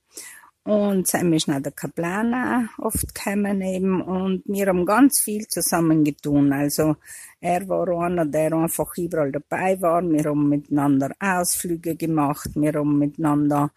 Und 0.65 1.09
sind 1.09 1.33
ist 1.33 1.49
noch 1.49 1.61
der 1.61 1.73
Kaplan 1.73 2.69
oft 2.79 3.15
gekommen 3.15 3.61
eben. 3.63 4.01
Und 4.01 4.43
wir 4.47 4.67
haben 4.67 4.87
ganz 4.87 5.21
viel 5.21 5.47
zusammen 5.49 6.05
getan. 6.05 6.53
Also 6.53 6.97
er 7.41 7.69
war 7.69 7.89
einer, 7.89 8.25
der 8.25 8.53
einfach 8.53 8.97
überall 8.97 9.33
dabei 9.33 9.81
war. 9.81 10.03
Wir 10.03 10.25
haben 10.25 10.49
miteinander 10.49 11.11
Ausflüge 11.19 11.97
gemacht, 11.97 12.51
wir 12.55 12.75
haben 12.75 12.97
miteinander 12.97 13.73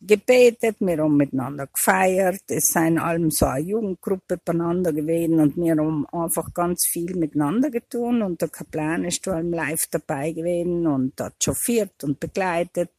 gebetet, 0.00 0.76
wir 0.80 0.98
haben 0.98 1.16
miteinander 1.16 1.68
gefeiert. 1.68 2.42
Es 2.48 2.66
sind 2.66 2.98
allem 2.98 3.30
so 3.30 3.46
eine 3.46 3.60
Jugendgruppe 3.64 4.40
beieinander 4.44 4.92
gewesen. 4.92 5.38
Und 5.38 5.56
wir 5.56 5.76
haben 5.76 6.04
einfach 6.10 6.52
ganz 6.52 6.84
viel 6.84 7.14
miteinander 7.14 7.70
getan 7.70 8.22
und 8.22 8.40
der 8.40 8.48
Kaplan 8.48 9.04
ist 9.04 9.26
allem 9.28 9.52
live 9.52 9.86
dabei 9.92 10.32
gewesen. 10.32 10.84
Und 10.84 11.20
hat 11.20 11.34
chauffiert 11.38 12.02
und 12.02 12.18
begleitet 12.18 12.90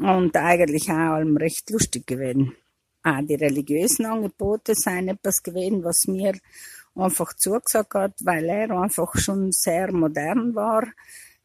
und 0.00 0.36
eigentlich 0.36 0.90
auch 0.90 1.14
allem 1.14 1.36
recht 1.36 1.70
lustig 1.70 2.06
gewesen. 2.06 2.54
Auch 3.02 3.20
die 3.22 3.34
religiösen 3.34 4.06
Angebote 4.06 4.74
sind 4.74 5.08
etwas 5.08 5.42
gewesen, 5.42 5.84
was 5.84 6.06
mir 6.06 6.34
einfach 6.94 7.32
zugesagt 7.34 7.94
hat, 7.94 8.14
weil 8.22 8.44
er 8.48 8.70
einfach 8.70 9.14
schon 9.16 9.52
sehr 9.52 9.92
modern 9.92 10.54
war. 10.54 10.84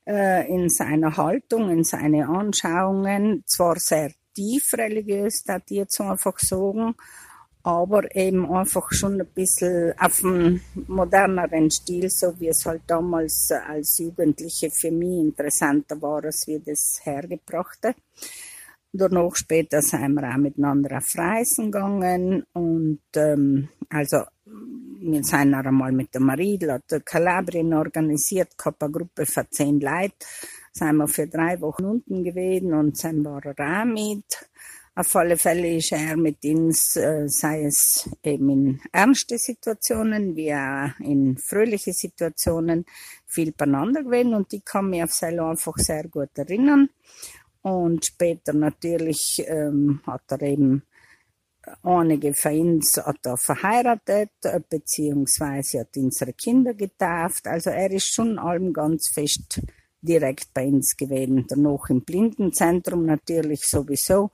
äh, 0.05 0.47
in 0.47 0.69
seiner 0.69 1.15
Haltung, 1.17 1.69
in 1.69 1.83
seine 1.83 2.27
Anschauungen, 2.27 3.43
zwar 3.45 3.77
sehr 3.79 4.11
tief 4.33 4.73
religiös, 4.73 5.43
da 5.43 5.59
die 5.59 5.75
jetzt 5.75 5.99
einfach 6.01 6.39
sagen, 6.39 6.95
aber 7.63 8.13
eben 8.13 8.45
einfach 8.51 8.91
schon 8.91 9.21
ein 9.21 9.27
bisschen 9.33 9.93
auf 9.97 10.23
einem 10.23 10.61
moderneren 10.87 11.71
Stil, 11.71 12.09
so 12.09 12.37
wie 12.39 12.49
es 12.49 12.65
halt 12.65 12.81
damals 12.87 13.49
als 13.51 13.97
Jugendliche 13.99 14.69
für 14.69 14.91
mich 14.91 15.19
interessanter 15.19 16.01
war, 16.01 16.25
als 16.25 16.45
wir 16.45 16.59
das 16.59 16.99
hergebracht 17.03 17.79
Danach 18.95 19.35
später 19.35 19.81
sind 19.81 20.13
wir 20.13 20.29
auch 20.29 20.37
miteinander 20.37 20.97
auf 20.97 21.17
Reisen 21.17 21.71
gegangen 21.71 22.43
und 22.53 22.99
ähm, 23.15 23.69
also 23.89 24.21
wir 24.45 25.23
sind 25.23 25.49
noch 25.49 25.65
einmal 25.65 25.91
mit 25.91 26.13
der 26.13 26.21
Marie 26.21 26.59
de 26.59 26.79
Kalabrien 27.03 27.73
organisiert, 27.73 28.55
gehabt, 28.55 28.83
eine 28.83 28.91
Gruppe 28.91 29.25
von 29.25 29.45
zehn 29.49 29.79
Leuten, 29.79 30.13
sind 30.71 30.97
wir 30.97 31.07
für 31.07 31.25
drei 31.25 31.59
Wochen 31.61 31.85
unten 31.85 32.23
gewesen 32.23 32.73
und 32.73 32.95
sind 32.95 33.23
wir 33.23 33.37
auch 33.37 33.85
mit. 33.85 34.25
Auf 34.95 35.15
alle 35.15 35.37
Fälle 35.37 35.77
ist 35.77 35.91
er 35.91 36.15
mit 36.15 36.45
uns, 36.45 36.95
äh, 36.95 37.27
sei 37.27 37.65
es 37.65 38.07
eben 38.21 38.49
in 38.49 38.81
ernste 38.91 39.39
Situationen 39.39 40.35
wie 40.35 40.53
auch 40.53 40.99
in 40.99 41.35
fröhliche 41.37 41.93
Situationen, 41.93 42.85
viel 43.25 43.53
beieinander 43.53 44.03
gewesen 44.03 44.35
und 44.35 44.53
ich 44.53 44.63
kann 44.63 44.91
mich 44.91 45.03
auf 45.03 45.11
Selo 45.11 45.49
einfach 45.49 45.77
sehr 45.77 46.07
gut 46.07 46.37
erinnern. 46.37 46.89
Und 47.63 48.05
später 48.05 48.53
natürlich 48.53 49.43
ähm, 49.47 50.01
hat 50.05 50.23
er 50.29 50.41
eben 50.43 50.83
einige 51.81 52.35
von 52.35 52.59
uns 52.59 52.97
hat 52.97 53.25
er 53.25 53.37
verheiratet, 53.37 54.31
beziehungsweise 54.69 55.79
hat 55.79 55.97
unsere 55.97 56.33
Kinder 56.33 56.75
getauft. 56.75 57.47
Also 57.47 57.71
er 57.71 57.89
ist 57.89 58.13
schon 58.13 58.37
allem 58.37 58.73
ganz 58.73 59.09
fest 59.09 59.59
direkt 60.01 60.53
bei 60.53 60.67
uns 60.67 60.95
gewesen. 60.95 61.45
Danach 61.47 61.89
im 61.89 62.01
Blindenzentrum 62.01 63.05
natürlich 63.05 63.61
sowieso 63.65 64.29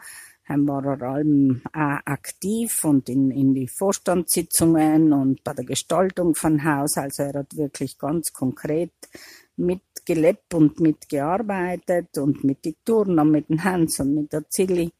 war 0.49 0.85
er 0.85 1.01
allem 1.01 1.61
auch 1.73 1.99
aktiv 2.05 2.83
und 2.83 3.07
in, 3.07 3.31
in 3.31 3.53
die 3.53 3.67
Vorstandssitzungen 3.67 5.13
und 5.13 5.43
bei 5.43 5.53
der 5.53 5.65
Gestaltung 5.65 6.35
von 6.35 6.63
Haus. 6.63 6.97
Also 6.97 7.23
er 7.23 7.39
hat 7.39 7.55
wirklich 7.55 7.97
ganz 7.97 8.33
konkret 8.33 8.93
mitgelebt 9.57 10.53
und 10.53 10.79
mitgearbeitet 10.79 12.17
und 12.17 12.43
mit 12.43 12.65
die 12.65 12.75
Turner, 12.83 13.25
mit 13.25 13.49
dem 13.49 13.63
Hans 13.63 13.99
und 13.99 14.15
mit 14.15 14.33
der 14.33 14.49
Zilli. 14.49 14.91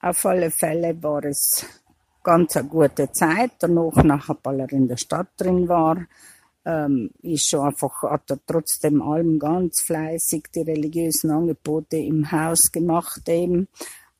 Auf 0.00 0.24
alle 0.24 0.50
Fälle 0.50 1.02
war 1.02 1.24
es 1.24 1.66
ganz 2.22 2.56
eine 2.56 2.68
gute 2.68 3.12
Zeit. 3.12 3.52
Danach, 3.58 4.02
nachher, 4.02 4.38
weil 4.42 4.60
er 4.60 4.72
in 4.72 4.88
der 4.88 4.96
Stadt 4.96 5.28
drin 5.36 5.68
war, 5.68 6.06
ähm, 6.64 7.10
ist 7.22 7.48
schon 7.48 7.66
einfach, 7.66 8.02
hat 8.02 8.30
er 8.30 8.38
trotzdem 8.46 9.02
allem 9.02 9.38
ganz 9.38 9.82
fleißig 9.82 10.44
die 10.54 10.62
religiösen 10.62 11.30
Angebote 11.30 11.98
im 11.98 12.30
Haus 12.32 12.72
gemacht 12.72 13.28
eben. 13.28 13.68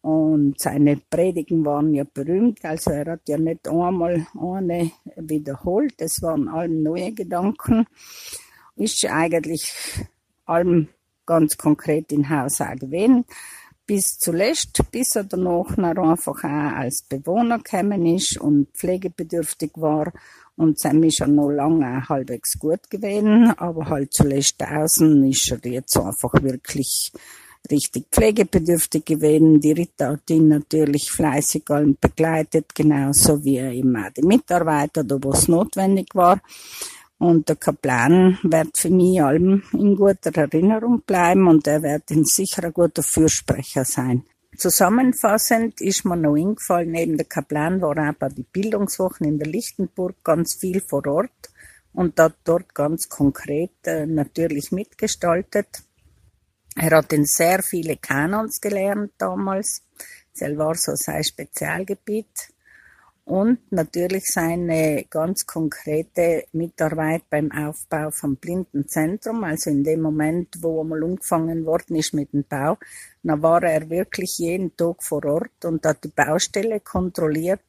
Und 0.04 0.60
seine 0.60 0.98
Predigen 0.98 1.64
waren 1.64 1.94
ja 1.94 2.04
berühmt, 2.04 2.62
also 2.62 2.90
er 2.90 3.12
hat 3.12 3.26
ja 3.26 3.38
nicht 3.38 3.66
einmal 3.66 4.26
eine 4.38 4.90
wiederholt, 5.16 5.94
es 5.96 6.20
waren 6.20 6.46
allem 6.48 6.82
neue 6.82 7.12
Gedanken 7.12 7.86
ist 8.76 9.04
eigentlich 9.04 9.72
allem 10.46 10.88
ganz 11.26 11.56
konkret 11.56 12.12
in 12.12 12.28
Haus 12.28 12.60
auch 12.60 12.74
gewesen. 12.76 13.24
Bis 13.86 14.18
zuletzt, 14.18 14.80
bis 14.90 15.14
er 15.14 15.24
danach 15.24 15.76
noch 15.76 15.96
einfach 15.98 16.42
auch 16.42 16.76
als 16.78 17.02
Bewohner 17.02 17.58
gekommen 17.58 18.06
ist 18.06 18.40
und 18.40 18.68
pflegebedürftig 18.72 19.72
war. 19.76 20.12
Und 20.56 20.78
sein 20.78 21.02
ist 21.02 21.20
er 21.20 21.26
noch 21.26 21.50
lange 21.50 21.98
auch 21.98 22.08
halbwegs 22.08 22.58
gut 22.58 22.88
gewesen, 22.88 23.52
aber 23.58 23.90
halt 23.90 24.14
zuletzt 24.14 24.62
außen 24.62 25.28
ist 25.28 25.50
er 25.50 25.70
jetzt 25.70 25.96
einfach 25.96 26.32
wirklich 26.42 27.12
richtig 27.70 28.06
pflegebedürftig 28.10 29.04
gewesen. 29.04 29.60
Die 29.60 29.72
Rita 29.72 30.08
hat 30.08 30.30
ihn 30.30 30.48
natürlich 30.48 31.10
fleißig 31.10 31.70
allem 31.70 31.96
begleitet, 32.00 32.74
genauso 32.74 33.42
wie 33.44 33.58
eben 33.58 33.96
auch 33.96 34.10
die 34.10 34.22
Mitarbeiter, 34.22 35.04
da 35.04 35.16
wo 35.20 35.30
es 35.30 35.48
notwendig 35.48 36.08
war. 36.14 36.40
Und 37.18 37.48
der 37.48 37.56
Kaplan 37.56 38.38
wird 38.42 38.76
für 38.76 38.90
mich 38.90 39.22
allem 39.22 39.62
in 39.72 39.96
guter 39.96 40.36
Erinnerung 40.36 41.02
bleiben 41.06 41.48
und 41.48 41.66
er 41.66 41.82
wird 41.82 42.10
ein 42.10 42.24
sicher 42.24 42.64
ein 42.64 42.72
guter 42.72 43.02
Fürsprecher 43.02 43.84
sein. 43.84 44.24
Zusammenfassend 44.56 45.80
ist 45.80 46.04
mir 46.04 46.16
noch 46.16 46.36
eingefallen, 46.36 46.90
neben 46.90 47.16
der 47.16 47.26
Kaplan 47.26 47.80
war 47.80 47.96
auch 47.96 48.14
bei 48.14 48.28
den 48.28 48.44
Bildungswochen 48.52 49.26
in 49.26 49.38
der 49.38 49.48
Lichtenburg 49.48 50.16
ganz 50.22 50.54
viel 50.54 50.80
vor 50.80 51.06
Ort 51.06 51.50
und 51.92 52.18
hat 52.20 52.34
dort 52.44 52.74
ganz 52.74 53.08
konkret 53.08 53.72
äh, 53.84 54.06
natürlich 54.06 54.70
mitgestaltet. 54.70 55.66
Er 56.76 56.96
hat 56.96 57.12
in 57.12 57.24
sehr 57.24 57.62
viele 57.62 57.96
Kanons 57.96 58.60
gelernt 58.60 59.12
damals. 59.18 59.82
Das 60.38 60.56
war 60.58 60.74
so 60.74 60.92
sein 60.96 61.22
Spezialgebiet 61.22 62.48
und 63.24 63.60
natürlich 63.70 64.24
seine 64.26 65.04
ganz 65.08 65.46
konkrete 65.46 66.44
Mitarbeit 66.52 67.22
beim 67.30 67.50
Aufbau 67.52 68.10
vom 68.10 68.36
Blindenzentrum. 68.36 69.44
Also 69.44 69.70
in 69.70 69.84
dem 69.84 70.02
Moment, 70.02 70.48
wo 70.60 70.82
mal 70.84 71.02
umgefangen 71.02 71.64
worden 71.64 71.96
ist 71.96 72.12
mit 72.12 72.32
dem 72.32 72.44
Bau, 72.44 72.76
da 73.22 73.40
war 73.40 73.62
er 73.62 73.88
wirklich 73.88 74.36
jeden 74.38 74.76
Tag 74.76 75.02
vor 75.02 75.24
Ort 75.24 75.64
und 75.64 75.86
hat 75.86 76.04
die 76.04 76.08
Baustelle 76.08 76.80
kontrolliert 76.80 77.62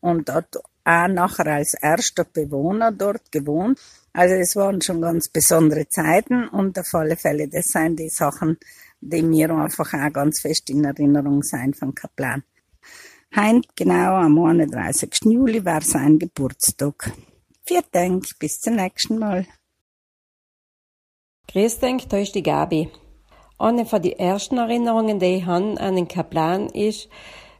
und 0.00 0.30
hat 0.30 0.56
auch 0.84 1.08
nachher 1.08 1.46
als 1.46 1.74
erster 1.74 2.24
Bewohner 2.24 2.90
dort 2.90 3.30
gewohnt. 3.30 3.78
Also 4.12 4.34
es 4.34 4.56
waren 4.56 4.80
schon 4.80 5.00
ganz 5.00 5.28
besondere 5.28 5.88
Zeiten 5.88 6.48
und 6.48 6.78
auf 6.78 6.94
alle 6.94 7.16
Fälle, 7.16 7.48
das 7.48 7.68
sind 7.68 7.98
die 7.98 8.08
Sachen, 8.08 8.58
die 9.00 9.22
mir 9.22 9.50
einfach 9.50 9.92
auch 9.94 10.12
ganz 10.12 10.40
fest 10.40 10.70
in 10.70 10.84
Erinnerung 10.84 11.42
sein 11.42 11.74
von 11.74 11.94
Kaplan. 11.94 12.42
Heint 13.34 13.76
genau 13.76 14.14
am 14.14 14.38
31. 14.38 15.10
Juli 15.24 15.64
war 15.64 15.82
sein 15.82 16.18
Geburtstag. 16.18 17.12
Vielen 17.64 17.84
Dank, 17.92 18.26
bis 18.38 18.60
zum 18.60 18.76
nächsten 18.76 19.18
Mal. 19.18 19.46
Grüß 21.48 21.80
dich, 21.80 22.08
da 22.08 22.18
ist 22.18 22.34
die 22.34 22.42
Gabi. 22.42 22.90
Eine 23.58 23.84
von 23.84 24.00
den 24.00 24.18
ersten 24.18 24.56
Erinnerungen, 24.56 25.18
die 25.18 25.36
ich 25.36 25.46
habe 25.46 25.78
an 25.78 25.96
den 25.96 26.08
Kaplan 26.08 26.68
ist, 26.70 27.08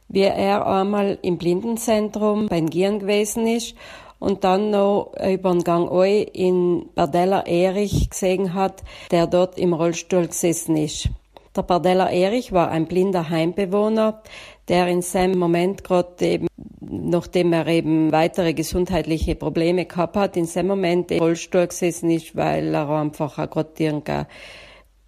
wie 0.07 0.21
er 0.21 0.65
einmal 0.65 1.19
im 1.21 1.37
Blindenzentrum 1.37 2.47
beim 2.47 2.69
Gieren 2.69 2.99
gewesen 2.99 3.45
ist 3.45 3.75
und 4.19 4.43
dann 4.43 4.69
noch 4.69 5.13
über 5.15 5.51
den 5.51 5.63
Gang 5.63 5.89
Eu 5.89 6.03
in 6.03 6.89
Bardella 6.93 7.45
Erich 7.45 8.09
gesehen 8.09 8.53
hat, 8.53 8.83
der 9.11 9.27
dort 9.27 9.57
im 9.57 9.73
Rollstuhl 9.73 10.27
gesessen 10.27 10.77
ist. 10.77 11.09
Der 11.55 11.63
Bardella 11.63 12.09
Erich 12.09 12.51
war 12.51 12.69
ein 12.69 12.85
blinder 12.85 13.29
Heimbewohner, 13.29 14.21
der 14.67 14.87
in 14.87 15.01
seinem 15.01 15.39
Moment 15.39 15.83
gerade 15.83 16.25
eben, 16.25 16.47
nachdem 16.79 17.53
er 17.53 17.65
eben 17.67 18.11
weitere 18.11 18.53
gesundheitliche 18.53 19.35
Probleme 19.35 19.85
gehabt 19.85 20.15
hat, 20.15 20.37
in 20.37 20.45
seinem 20.45 20.67
Moment 20.67 21.11
im 21.11 21.19
Rollstuhl 21.19 21.67
gesessen 21.67 22.11
ist, 22.11 22.35
weil 22.35 22.73
er 22.73 22.89
einfach 22.89 23.35
gerade 23.49 23.71
irgendeine 23.77 24.27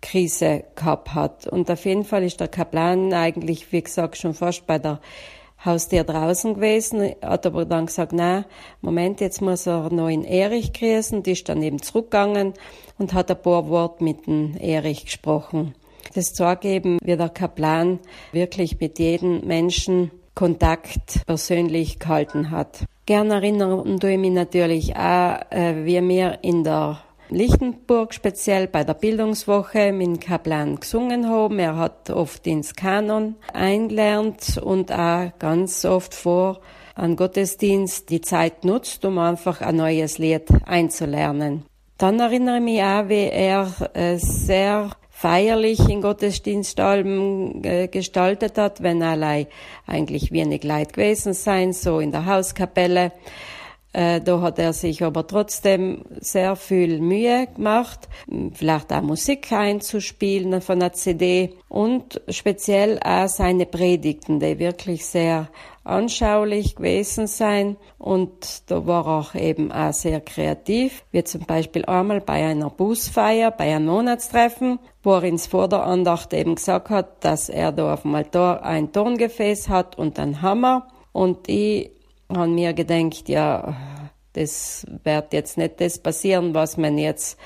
Krise 0.02 0.64
gehabt 0.76 1.14
hat. 1.14 1.46
Und 1.48 1.70
auf 1.70 1.86
jeden 1.86 2.04
Fall 2.04 2.24
ist 2.24 2.40
der 2.40 2.48
Kaplan 2.48 3.14
eigentlich, 3.14 3.72
wie 3.72 3.84
gesagt, 3.84 4.18
schon 4.18 4.34
fast 4.34 4.66
bei 4.66 4.80
der 4.80 5.00
Haustier 5.64 6.04
draußen 6.04 6.56
gewesen, 6.56 7.14
hat 7.22 7.46
aber 7.46 7.66
dann 7.66 7.86
gesagt, 7.86 8.14
na, 8.14 8.46
Moment, 8.82 9.22
jetzt 9.22 9.42
muss 9.42 9.68
er 9.68 9.92
noch 9.92 10.10
in 10.10 10.24
Erich 10.24 10.74
grüßen, 10.74 11.20
und 11.20 11.28
ist 11.28 11.48
dann 11.50 11.62
eben 11.62 11.82
zurückgegangen 11.82 12.54
und 12.98 13.14
hat 13.14 13.30
ein 13.30 13.42
paar 13.42 13.70
Worte 13.70 14.04
mit 14.04 14.26
dem 14.26 14.58
Erich 14.58 15.06
gesprochen. 15.06 15.76
Das 16.14 16.34
zugeben, 16.34 16.98
wie 17.04 17.16
der 17.16 17.30
Kaplan 17.30 18.00
wirklich 18.32 18.80
mit 18.80 19.00
jedem 19.00 19.46
Menschen 19.46 20.12
Kontakt 20.34 21.26
persönlich 21.26 22.00
gehalten 22.00 22.52
hat. 22.52 22.86
Gern 23.06 23.32
erinnern 23.32 24.00
ich 24.02 24.18
mich 24.18 24.32
natürlich 24.32 24.96
auch, 24.96 25.40
äh, 25.50 25.86
wie 25.86 26.02
wir 26.08 26.40
in 26.42 26.64
der 26.64 27.00
Lichtenburg 27.32 28.14
speziell 28.14 28.68
bei 28.68 28.84
der 28.84 28.94
Bildungswoche 28.94 29.94
mit 29.94 30.20
Kaplan 30.20 30.76
gesungen 30.76 31.30
haben. 31.30 31.60
Er 31.60 31.78
hat 31.78 32.10
oft 32.10 32.46
ins 32.46 32.76
Kanon 32.76 33.36
eingelernt 33.54 34.60
und 34.62 34.92
auch 34.92 35.32
ganz 35.40 35.86
oft 35.86 36.14
vor 36.14 36.60
an 36.94 37.16
Gottesdienst 37.16 38.10
die 38.10 38.20
Zeit 38.20 38.66
nutzt, 38.66 39.06
um 39.06 39.18
einfach 39.18 39.62
ein 39.62 39.78
neues 39.78 40.18
Lied 40.18 40.50
einzulernen. 40.66 41.64
Dann 41.98 42.20
erinnere 42.20 42.58
ich 42.58 42.64
mich 42.64 42.84
auch, 42.84 43.08
wie 43.08 43.30
er 43.30 43.72
äh, 43.94 44.18
sehr 44.18 44.90
feierlich 45.10 45.88
in 45.88 46.02
Gottesdienstalben 46.02 47.64
äh, 47.64 47.88
gestaltet 47.88 48.58
hat, 48.58 48.84
wenn 48.84 49.02
allein 49.04 49.48
eigentlich 49.88 50.32
wenig 50.34 50.64
Leid 50.64 50.94
gewesen 50.94 51.34
sein, 51.34 51.72
so 51.72 52.00
in 52.00 52.12
der 52.12 52.26
Hauskapelle. 52.26 53.14
Äh, 53.94 54.22
da 54.22 54.40
hat 54.40 54.58
er 54.58 54.72
sich 54.72 55.04
aber 55.04 55.28
trotzdem 55.28 56.04
sehr 56.20 56.56
viel 56.56 57.02
Mühe 57.02 57.48
gemacht, 57.54 58.08
vielleicht 58.54 58.94
auch 58.94 59.02
Musik 59.02 59.52
einzuspielen 59.52 60.62
von 60.62 60.80
der 60.80 60.94
CD 60.94 61.56
und 61.68 62.22
speziell 62.30 63.00
auch 63.04 63.28
seine 63.28 63.66
Predigten, 63.66 64.40
die 64.40 64.60
wirklich 64.60 65.06
sehr 65.06 65.50
anschaulich 65.84 66.76
gewesen 66.76 67.28
sein. 67.28 67.76
Und 67.98 68.70
da 68.72 68.86
war 68.86 69.32
er 69.34 69.42
eben 69.42 69.72
auch 69.72 69.94
sehr 69.94 70.22
kreativ, 70.22 71.04
wie 71.12 71.24
zum 71.24 71.42
Beispiel 71.46 71.84
einmal 71.86 72.22
bei 72.22 72.46
einer 72.46 72.70
Busfeier, 72.70 73.52
bei 73.52 73.76
einem 73.76 73.88
Monatstreffen, 73.88 74.80
wo 75.04 75.16
er 75.16 75.24
ins 75.24 75.48
Vorderandacht 75.48 76.34
eben 76.34 76.56
gesagt 76.56 76.90
hat, 76.90 77.26
dass 77.26 77.50
er 77.50 77.72
da 77.72 77.94
auf 77.94 78.04
dem 78.04 78.16
Altar 78.16 78.64
ein 78.64 78.94
Tongefäß 78.94 79.68
hat 79.68 79.98
und 79.98 80.18
einen 80.18 80.42
Hammer. 80.42 80.88
Und 81.12 81.50
ich 81.50 81.92
habe 82.38 82.48
mir 82.48 82.74
gedacht, 82.74 83.30
ja, 83.30 83.76
das 84.34 84.86
wird 85.04 85.34
jetzt 85.34 85.58
nicht 85.58 85.82
das 85.82 86.00
passieren, 86.00 86.54
was 86.54 86.78
man 86.78 86.98
jetzt 86.98 87.38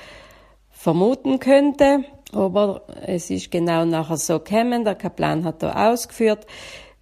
vermuten 0.70 1.40
könnte. 1.40 2.04
Aber 2.32 2.82
es 3.04 3.30
ist 3.30 3.50
genau 3.50 3.84
nachher 3.84 4.16
so 4.16 4.38
gekommen. 4.38 4.84
Der 4.84 4.94
Kaplan 4.94 5.44
hat 5.44 5.62
da 5.62 5.90
ausgeführt, 5.90 6.46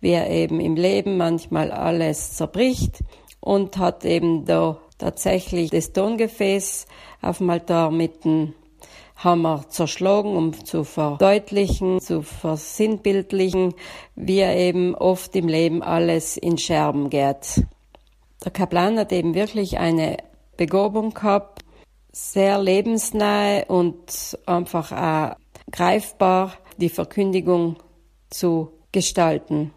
wie 0.00 0.10
er 0.10 0.30
eben 0.30 0.60
im 0.60 0.76
Leben 0.76 1.16
manchmal 1.16 1.70
alles 1.70 2.34
zerbricht 2.34 3.00
und 3.40 3.76
hat 3.78 4.04
eben 4.04 4.44
da 4.44 4.78
tatsächlich 4.98 5.70
das 5.70 5.92
Tongefäß 5.92 6.86
auf 7.20 7.38
dem 7.38 7.50
Altar 7.50 7.90
mit 7.90 8.24
dem 8.24 8.54
Hammer 9.16 9.64
zerschlagen, 9.68 10.36
um 10.36 10.64
zu 10.64 10.84
verdeutlichen, 10.84 12.00
zu 12.00 12.22
versinnbildlichen, 12.22 13.74
wie 14.14 14.38
er 14.38 14.56
eben 14.56 14.94
oft 14.94 15.34
im 15.36 15.48
Leben 15.48 15.82
alles 15.82 16.36
in 16.36 16.58
Scherben 16.58 17.10
geht. 17.10 17.64
Der 18.44 18.52
Kaplan 18.52 18.98
hat 18.98 19.12
eben 19.12 19.34
wirklich 19.34 19.78
eine 19.78 20.18
Begabung 20.56 21.14
gehabt, 21.14 21.64
sehr 22.12 22.58
lebensnahe 22.60 23.64
und 23.66 24.38
einfach 24.46 24.92
auch 24.92 25.36
greifbar 25.72 26.52
die 26.76 26.90
Verkündigung 26.90 27.76
zu 28.28 28.70
gestalten. 28.92 29.72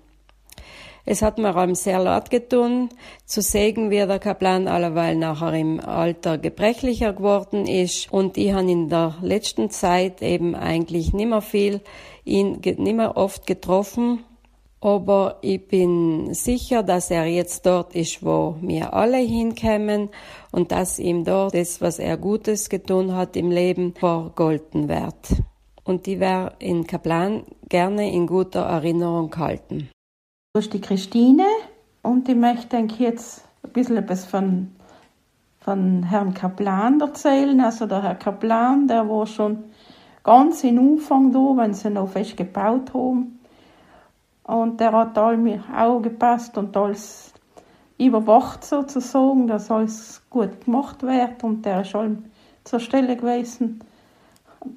Es 1.05 1.21
hat 1.21 1.37
mir 1.37 1.55
allem 1.55 1.73
sehr 1.73 1.99
leid 1.99 2.29
getun, 2.29 2.89
zu 3.25 3.41
sehen, 3.41 3.89
wie 3.89 4.05
der 4.05 4.19
Kaplan 4.19 4.67
alleweil 4.67 5.15
nachher 5.15 5.53
im 5.53 5.79
Alter 5.79 6.37
gebrechlicher 6.37 7.13
geworden 7.13 7.65
ist. 7.65 8.11
Und 8.11 8.37
ich 8.37 8.51
habe 8.51 8.69
in 8.69 8.89
der 8.89 9.15
letzten 9.21 9.69
Zeit 9.69 10.21
eben 10.21 10.53
eigentlich 10.53 11.13
nimmer 11.13 11.41
viel, 11.41 11.79
ihn 12.25 12.59
nimmer 12.77 13.15
oft 13.15 13.47
getroffen. 13.47 14.25
Aber 14.79 15.39
ich 15.41 15.67
bin 15.67 16.33
sicher, 16.33 16.83
dass 16.83 17.09
er 17.09 17.25
jetzt 17.25 17.65
dort 17.65 17.95
ist, 17.95 18.23
wo 18.23 18.55
wir 18.61 18.93
alle 18.93 19.17
hinkommen 19.17 20.09
und 20.51 20.71
dass 20.71 20.99
ihm 20.99 21.23
dort 21.23 21.55
das, 21.55 21.81
was 21.81 21.97
er 21.97 22.17
Gutes 22.17 22.69
getan 22.69 23.15
hat 23.15 23.35
im 23.35 23.49
Leben, 23.49 23.95
vergolten 23.95 24.87
wird. 24.87 25.43
Und 25.83 26.05
die 26.05 26.19
wäre 26.19 26.53
in 26.59 26.85
Kaplan 26.85 27.43
gerne 27.69 28.11
in 28.11 28.27
guter 28.27 28.61
Erinnerung 28.61 29.31
gehalten. 29.31 29.89
Das 30.53 30.65
ist 30.65 30.73
die 30.73 30.81
Christine 30.81 31.45
und 32.03 32.29
ich 32.29 32.35
möchte 32.35 32.67
denke 32.67 33.03
jetzt 33.03 33.45
ein 33.63 33.71
bisschen 33.71 33.97
etwas 33.97 34.25
von, 34.25 34.75
von 35.59 36.03
Herrn 36.03 36.33
Kaplan 36.33 36.99
erzählen. 37.01 37.59
Also 37.61 37.85
der 37.87 38.03
Herr 38.03 38.15
Kaplan, 38.15 38.87
der 38.87 39.09
war 39.09 39.25
schon 39.25 39.63
ganz 40.23 40.63
in 40.63 40.77
Umfang 40.77 41.31
da, 41.31 41.39
wenn 41.55 41.73
sie 41.73 41.89
noch 41.89 42.09
fest 42.09 42.37
gebaut 42.37 42.93
haben. 42.93 43.36
Und 44.47 44.79
der 44.79 44.93
hat 44.93 45.17
all 45.17 45.37
mir 45.37 45.63
auch 45.75 46.01
gepasst 46.01 46.57
und 46.57 46.75
alles 46.75 47.33
überwacht 47.97 48.63
sozusagen, 48.63 49.47
dass 49.47 49.69
alles 49.69 50.21
gut 50.29 50.65
gemacht 50.65 51.03
wird 51.03 51.43
und 51.43 51.65
der 51.65 51.81
ist 51.81 51.95
allem 51.95 52.25
zur 52.63 52.79
Stelle 52.79 53.15
gewesen. 53.15 53.81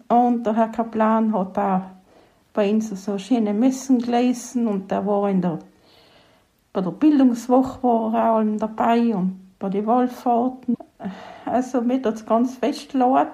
Und 0.09 0.45
der 0.45 0.57
Herr 0.57 0.69
Kaplan 0.69 1.33
hat 1.33 1.59
auch 1.59 1.83
bei 2.53 2.71
uns 2.71 2.89
so 3.05 3.17
schöne 3.19 3.55
Messen 3.55 3.99
gelesen 3.99 4.67
und 4.67 4.91
der 4.91 5.07
war 5.07 5.29
in 5.31 5.41
der 5.41 5.59
bei 6.73 6.81
der 6.81 6.93
Bildungswoche 6.93 7.83
war 7.83 8.35
auch 8.37 8.45
dabei 8.59 9.15
und 9.15 9.41
bei 9.59 9.69
den 9.69 9.87
Wallfahrten. 9.87 10.77
Also 11.45 11.81
mir 11.81 11.97
hat 11.97 12.15
es 12.15 12.25
ganz 12.25 12.57
fest 12.57 12.93
leid, 12.93 13.33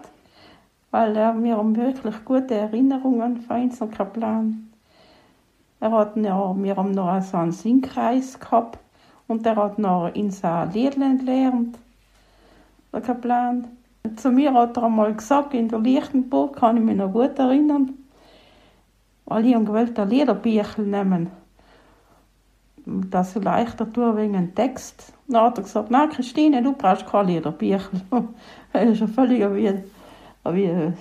weil 0.90 1.14
er 1.16 1.34
mir 1.34 1.58
wirklich 1.76 2.24
gute 2.24 2.54
Erinnerungen 2.54 3.42
von 3.42 3.62
unseren 3.64 3.90
Kaplan. 3.90 4.65
Er 5.80 5.90
hat 5.92 6.16
ja, 6.16 6.54
wir 6.56 6.76
haben 6.76 6.92
noch 6.92 7.20
so 7.22 7.36
einen 7.36 7.52
Singkreis 7.52 8.38
gehabt 8.40 8.78
und 9.28 9.44
er 9.44 9.56
hat 9.56 9.78
noch 9.78 10.10
in 10.14 10.32
ein 10.42 10.72
Liedlein 10.72 11.18
gelernt, 11.18 11.78
der 12.92 13.00
Kaplan. 13.00 13.68
Zu 14.16 14.30
mir 14.30 14.54
hat 14.54 14.76
er 14.76 14.84
einmal 14.84 15.14
gesagt, 15.14 15.52
in 15.52 15.68
der 15.68 15.80
Lichtenburg 15.80 16.56
kann 16.56 16.76
ich 16.76 16.82
mich 16.82 16.96
noch 16.96 17.12
gut 17.12 17.38
erinnern, 17.38 17.94
weil 19.26 19.46
ich 19.46 19.54
gewollt 19.54 19.98
ein 19.98 20.08
Liederbüchel 20.08 20.86
nehmen 20.86 21.30
dass 22.86 23.34
ich 23.34 23.42
leichter 23.42 23.92
tue 23.92 24.16
wegen 24.16 24.36
einem 24.36 24.54
Text. 24.54 25.12
Dann 25.26 25.42
hat 25.42 25.58
er 25.58 25.64
gesagt, 25.64 25.90
na 25.90 26.06
Christine, 26.06 26.62
du 26.62 26.72
brauchst 26.72 27.06
kein 27.06 27.26
Liederbüchel. 27.26 28.00
das 28.72 28.82
ist 28.90 29.00
ja 29.00 29.06
völlig 29.08 29.40
wie, 29.54 29.82
wie 30.44 30.92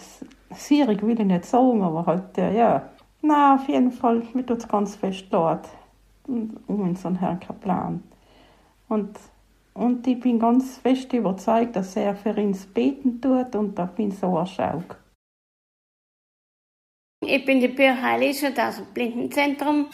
Sierig 0.52 1.06
will 1.06 1.20
ich 1.20 1.26
nicht 1.26 1.46
sagen, 1.46 1.84
aber 1.84 2.06
halt, 2.06 2.38
ja. 2.38 2.84
Na, 3.28 3.56
auf 3.56 3.68
jeden 3.68 3.92
Fall, 3.92 4.22
mir 4.34 4.46
tut 4.46 4.60
es 4.60 4.68
ganz 4.68 4.96
fest 4.96 5.26
dort. 5.32 5.68
Um 6.28 6.56
unseren 6.68 7.16
Herrn 7.16 7.40
Kaplan. 7.40 8.04
Und, 8.88 9.18
und 9.74 10.06
ich 10.06 10.20
bin 10.20 10.38
ganz 10.38 10.78
fest 10.78 11.12
überzeugt, 11.12 11.76
dass 11.76 11.96
er 11.96 12.16
für 12.16 12.36
uns 12.36 12.68
beten 12.68 13.20
tut 13.22 13.56
und 13.56 13.80
da 13.80 13.86
bin 13.86 14.12
so 14.12 14.38
erschaukt. 14.38 14.98
Ich 17.22 17.44
bin 17.46 17.60
die 17.60 17.68
Bircha 17.68 18.16
Elisabeth 18.16 18.60
aus 18.60 18.78
dem 18.78 18.86
Blindenzentrum. 18.94 19.88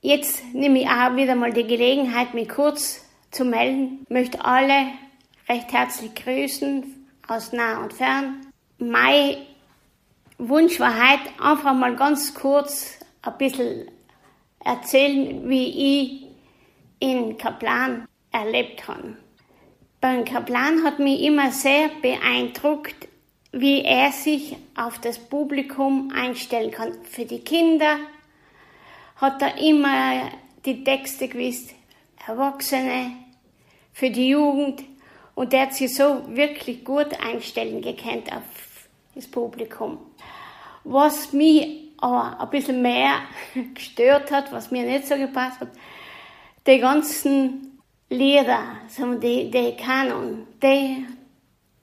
Jetzt 0.00 0.54
nehme 0.54 0.80
ich 0.80 0.88
auch 0.88 1.14
wieder 1.16 1.34
mal 1.34 1.52
die 1.52 1.66
Gelegenheit, 1.66 2.32
mich 2.32 2.48
kurz 2.48 3.06
zu 3.30 3.44
melden. 3.44 4.00
Ich 4.04 4.10
möchte 4.10 4.42
alle 4.42 4.86
recht 5.50 5.70
herzlich 5.70 6.14
grüßen, 6.14 7.06
aus 7.28 7.52
nah 7.52 7.82
und 7.82 7.92
fern. 7.92 8.46
Mein 8.78 9.49
Wunsch 10.48 10.80
war 10.80 10.94
heute 10.94 11.30
einfach 11.38 11.74
mal 11.74 11.94
ganz 11.96 12.34
kurz 12.34 12.98
ein 13.20 13.36
bisschen 13.36 13.90
erzählen, 14.64 15.48
wie 15.48 15.98
ich 16.00 16.26
in 16.98 17.36
Kaplan 17.36 18.08
erlebt 18.32 18.88
habe. 18.88 19.16
Beim 20.00 20.24
Kaplan 20.24 20.82
hat 20.82 20.98
mich 20.98 21.20
immer 21.20 21.52
sehr 21.52 21.90
beeindruckt, 22.00 23.08
wie 23.52 23.82
er 23.82 24.12
sich 24.12 24.56
auf 24.74 24.98
das 24.98 25.18
Publikum 25.18 26.10
einstellen 26.14 26.70
kann. 26.70 26.94
Für 27.04 27.26
die 27.26 27.40
Kinder, 27.40 27.98
hat 29.16 29.42
er 29.42 29.58
immer 29.58 30.30
die 30.64 30.82
Texte 30.82 31.28
gewusst, 31.28 31.74
Erwachsene, 32.26 33.12
für 33.92 34.10
die 34.10 34.30
Jugend. 34.30 34.82
Und 35.34 35.52
er 35.52 35.62
hat 35.62 35.74
sich 35.74 35.94
so 35.94 36.22
wirklich 36.28 36.82
gut 36.84 37.08
einstellen 37.22 37.82
gekannt 37.82 38.32
auf 38.32 38.42
das 39.14 39.26
Publikum. 39.26 39.98
Was 40.84 41.32
mich 41.32 41.92
aber 41.98 42.40
ein 42.40 42.50
bisschen 42.50 42.82
mehr 42.82 43.20
gestört 43.74 44.30
hat, 44.30 44.52
was 44.52 44.70
mir 44.70 44.84
nicht 44.84 45.06
so 45.06 45.16
gepasst 45.16 45.60
hat, 45.60 45.70
die 46.66 46.78
ganzen 46.78 47.80
Lieder, 48.08 48.62
die, 49.22 49.50
die 49.50 49.76
Kanon, 49.76 50.46
die, 50.62 51.06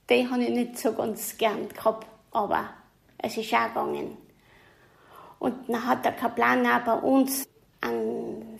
die 0.09 0.29
habe 0.29 0.43
ich 0.43 0.49
nicht 0.49 0.77
so 0.77 0.93
ganz 0.93 1.37
gern 1.37 1.69
gehabt, 1.69 2.07
aber 2.31 2.69
es 3.17 3.37
ist 3.37 3.53
auch 3.53 3.67
gegangen. 3.67 4.17
Und 5.39 5.69
dann 5.69 5.85
hat 5.85 6.03
der 6.03 6.13
Kaplan 6.13 6.65
auch 6.65 6.81
bei 6.81 6.93
uns 6.93 7.47
einen 7.81 8.59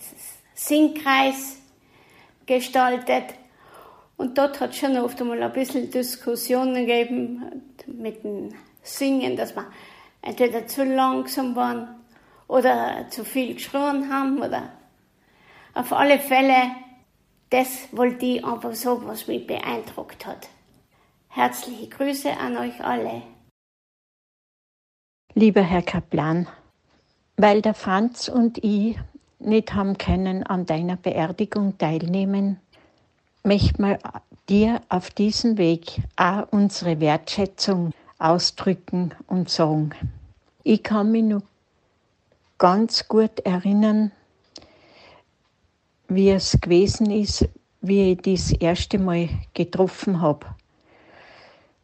Singkreis 0.53 1.57
gestaltet. 2.45 3.33
Und 4.15 4.37
dort 4.37 4.59
hat 4.59 4.71
es 4.71 4.77
schon 4.77 4.97
oft 4.97 5.19
einmal 5.21 5.41
ein 5.41 5.53
bisschen 5.53 5.91
Diskussionen 5.91 6.85
gegeben 6.85 7.63
mit 7.87 8.23
dem 8.23 8.53
Singen, 8.81 9.35
dass 9.35 9.55
wir 9.55 9.65
entweder 10.27 10.67
zu 10.67 10.83
langsam 10.83 11.55
waren 11.55 11.87
oder 12.47 13.05
zu 13.09 13.23
viel 13.23 13.53
geschrien 13.53 14.11
haben 14.11 14.39
oder 14.39 14.69
auf 15.73 15.93
alle 15.93 16.19
Fälle, 16.19 16.71
das 17.49 17.87
wollte 17.91 18.25
ich 18.25 18.43
einfach 18.43 18.73
so, 18.73 19.05
was 19.05 19.27
mich 19.27 19.47
beeindruckt 19.47 20.25
hat. 20.25 20.49
Herzliche 21.29 21.87
Grüße 21.87 22.31
an 22.37 22.57
euch 22.57 22.83
alle. 22.83 23.21
Lieber 25.33 25.61
Herr 25.61 25.83
Kaplan, 25.83 26.47
weil 27.37 27.61
der 27.61 27.73
Franz 27.73 28.27
und 28.27 28.57
ich 28.63 28.97
nicht 29.39 29.73
haben 29.73 29.97
können 29.97 30.43
an 30.43 30.65
deiner 30.65 30.97
Beerdigung 30.97 31.77
teilnehmen, 31.77 32.59
möchten 33.43 33.83
wir 33.83 33.99
dir 34.49 34.81
auf 34.89 35.09
diesem 35.11 35.57
Weg 35.57 36.01
auch 36.15 36.47
unsere 36.51 36.99
Wertschätzung 36.99 37.93
ausdrücken 38.17 39.13
und 39.27 39.49
sagen. 39.49 39.91
Ich 40.69 40.83
kann 40.83 41.13
mich 41.13 41.23
noch 41.23 41.43
ganz 42.57 43.07
gut 43.07 43.39
erinnern, 43.45 44.11
wie 46.09 46.29
es 46.29 46.59
gewesen 46.59 47.09
ist, 47.09 47.47
wie 47.79 48.11
ich 48.11 48.21
das 48.21 48.51
erste 48.51 48.99
Mal 48.99 49.29
getroffen 49.53 50.19
habe. 50.19 50.45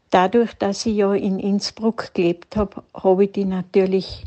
Dadurch, 0.10 0.54
dass 0.56 0.86
ich 0.86 0.98
ja 0.98 1.14
in 1.14 1.40
Innsbruck 1.40 2.14
gelebt 2.14 2.58
habe, 2.58 2.84
habe 2.94 3.24
ich 3.24 3.32
die 3.32 3.46
natürlich 3.46 4.26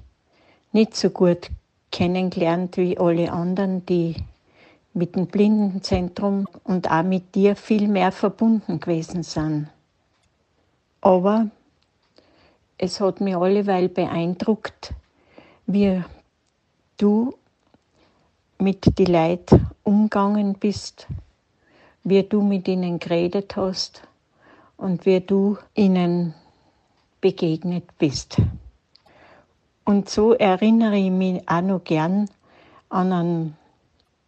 nicht 0.73 0.97
so 0.97 1.11
gut 1.11 1.51
kennengelernt 1.93 2.79
wie 2.79 2.97
alle 2.97 3.31
anderen, 3.31 3.85
die 3.85 4.17
mit 4.95 5.17
dem 5.17 5.27
Blindenzentrum 5.27 6.49
und 6.65 6.91
auch 6.91 7.03
mit 7.03 7.35
dir 7.35 7.57
viel 7.57 7.89
mehr 7.89 8.11
verbunden 8.11 8.81
gewesen 8.81 9.23
sind. 9.23 9.69
Aber 11.03 11.51
es 12.79 13.01
hat 13.01 13.21
mich 13.21 13.37
alleweil 13.37 13.89
beeindruckt, 13.89 14.95
wie 15.67 16.03
du 16.99 17.35
mit 18.59 18.99
den 18.99 19.07
Leuten 19.07 19.67
umgegangen 19.83 20.55
bist, 20.55 21.07
wie 22.05 22.23
du 22.23 22.43
mit 22.43 22.69
ihnen 22.69 22.99
geredet 22.99 23.57
hast 23.57 24.03
und 24.77 25.07
wie 25.07 25.21
du 25.21 25.59
ihnen 25.75 26.35
begegnet 27.21 27.85
bist. 27.99 28.37
Und 29.85 30.09
so 30.09 30.33
erinnere 30.35 30.97
ich 30.97 31.11
mich 31.11 31.49
auch 31.49 31.61
noch 31.61 31.85
gern 31.85 32.29
an 32.89 33.13
einen 33.13 33.57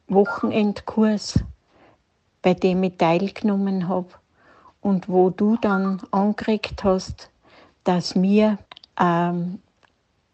Wochenendkurs, 0.08 1.40
bei 2.42 2.54
dem 2.54 2.82
ich 2.82 2.96
teilgenommen 2.96 3.88
habe 3.88 4.08
und 4.80 5.08
wo 5.08 5.30
du 5.30 5.56
dann 5.56 6.00
angeregt 6.12 6.84
hast, 6.84 7.30
dass 7.88 8.20
wir 8.20 8.58
ähm, 9.00 9.60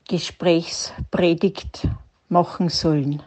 Gesprächspredigt 0.09 1.87
machen 2.29 2.69
sollen. 2.69 3.23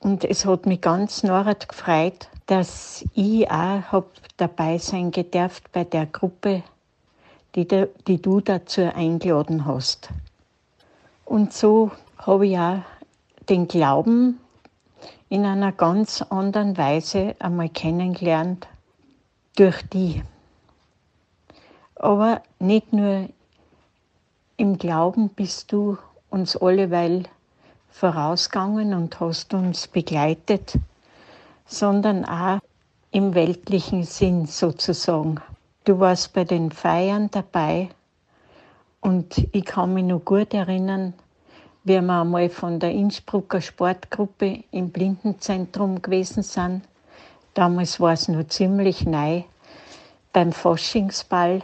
Und 0.00 0.24
es 0.24 0.44
hat 0.44 0.66
mich 0.66 0.80
ganz 0.80 1.22
narrt 1.22 1.68
gefreut, 1.68 2.28
dass 2.46 3.04
ich 3.14 3.48
auch 3.48 3.82
hab 3.92 4.06
dabei 4.38 4.78
sein 4.78 5.12
gedurft 5.12 5.70
bei 5.70 5.84
der 5.84 6.06
Gruppe, 6.06 6.64
die, 7.54 7.68
de, 7.68 7.90
die 8.08 8.20
du 8.20 8.40
dazu 8.40 8.92
eingeladen 8.92 9.66
hast. 9.66 10.08
Und 11.24 11.52
so 11.52 11.92
habe 12.18 12.48
ich 12.48 12.58
auch 12.58 12.80
den 13.48 13.68
Glauben 13.68 14.40
in 15.28 15.44
einer 15.44 15.70
ganz 15.70 16.22
anderen 16.22 16.76
Weise 16.76 17.36
einmal 17.38 17.68
kennengelernt 17.68 18.66
durch 19.54 19.80
die. 19.90 20.24
Aber 21.94 22.42
nicht 22.58 22.92
nur 22.92 23.28
im 24.56 24.78
Glauben 24.78 25.30
bist 25.30 25.72
du 25.72 25.98
uns 26.30 26.56
alleweil 26.56 27.24
vorausgegangen 27.90 28.94
und 28.94 29.18
hast 29.18 29.52
uns 29.52 29.88
begleitet, 29.88 30.78
sondern 31.66 32.24
auch 32.24 32.60
im 33.10 33.34
weltlichen 33.34 34.04
Sinn 34.04 34.46
sozusagen. 34.46 35.40
Du 35.84 35.98
warst 35.98 36.32
bei 36.32 36.44
den 36.44 36.70
Feiern 36.70 37.30
dabei 37.30 37.88
und 39.00 39.48
ich 39.52 39.64
kann 39.64 39.94
mich 39.94 40.04
noch 40.04 40.24
gut 40.24 40.54
erinnern, 40.54 41.14
wie 41.84 41.92
wir 41.92 41.98
einmal 41.98 42.48
von 42.48 42.80
der 42.80 42.92
Innsbrucker 42.92 43.60
Sportgruppe 43.60 44.64
im 44.70 44.90
Blindenzentrum 44.90 46.00
gewesen 46.00 46.42
sind. 46.42 46.82
Damals 47.54 48.00
war 48.00 48.12
es 48.12 48.28
noch 48.28 48.46
ziemlich 48.46 49.04
neu 49.04 49.42
beim 50.32 50.52
Faschingsball 50.52 51.62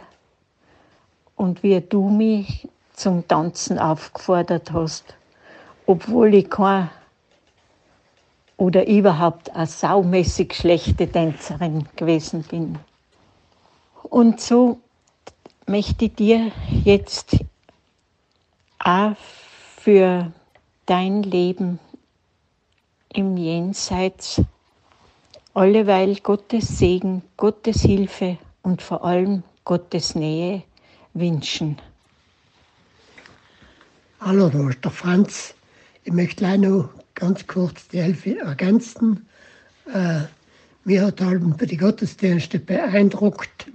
und 1.35 1.63
wie 1.63 1.81
du 1.81 2.09
mich 2.09 2.69
zum 3.01 3.27
Tanzen 3.27 3.79
aufgefordert 3.79 4.71
hast, 4.71 5.15
obwohl 5.87 6.35
ich 6.35 6.49
kein 6.49 6.89
oder 8.57 8.87
überhaupt 8.87 9.55
eine 9.55 9.65
saumäßig 9.65 10.53
schlechte 10.53 11.11
Tänzerin 11.11 11.87
gewesen 11.95 12.43
bin. 12.43 12.77
Und 14.03 14.39
so 14.39 14.77
möchte 15.65 16.05
ich 16.05 16.13
dir 16.13 16.51
jetzt 16.83 17.37
auch 18.77 19.15
für 19.77 20.31
dein 20.85 21.23
Leben 21.23 21.79
im 23.11 23.35
Jenseits 23.35 24.43
alleweil 25.55 26.17
Gottes 26.17 26.77
Segen, 26.77 27.23
Gottes 27.35 27.81
Hilfe 27.81 28.37
und 28.61 28.83
vor 28.83 29.03
allem 29.03 29.41
Gottes 29.65 30.13
Nähe 30.13 30.61
wünschen. 31.15 31.81
Hallo, 34.23 34.49
da 34.49 34.69
ist 34.69 34.85
der 34.85 34.91
Franz. 34.91 35.55
Ich 36.03 36.13
möchte 36.13 36.35
gleich 36.35 36.59
noch 36.59 36.89
ganz 37.15 37.47
kurz 37.47 37.87
die 37.87 38.03
Hilfe 38.03 38.37
ergänzen. 38.37 39.27
Äh, 39.91 40.19
mir 40.83 41.07
hat 41.07 41.21
halt 41.21 41.57
bei 41.57 41.65
den 41.65 41.79
Gottesdiensten 41.79 42.63
beeindruckt, 42.63 43.65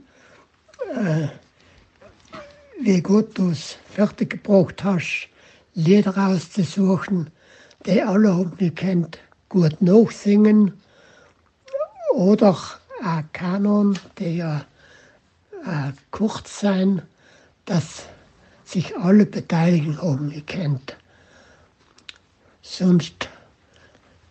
äh, 0.95 1.27
wie 2.81 3.03
gut 3.03 3.37
du 3.37 3.51
es 3.51 3.77
fertiggebracht 3.91 4.85
hast, 4.85 5.29
Lieder 5.75 6.17
auszusuchen, 6.17 7.29
die 7.85 8.01
alle 8.01 8.33
haben 8.33 8.57
gekannt, 8.57 9.19
gut 9.49 9.83
nachsingen. 9.83 10.75
Oder 12.15 12.57
ein 13.03 13.29
Kanon, 13.33 13.99
die 14.17 14.37
ja 14.37 14.65
äh, 15.65 15.91
kurz 16.13 16.61
sein, 16.61 17.03
dass 17.65 18.05
sich 18.67 18.97
alle 18.97 19.27
beteiligen 19.27 20.01
haben 20.03 20.31
gekannt. 20.31 20.97
Sonst 22.63 23.29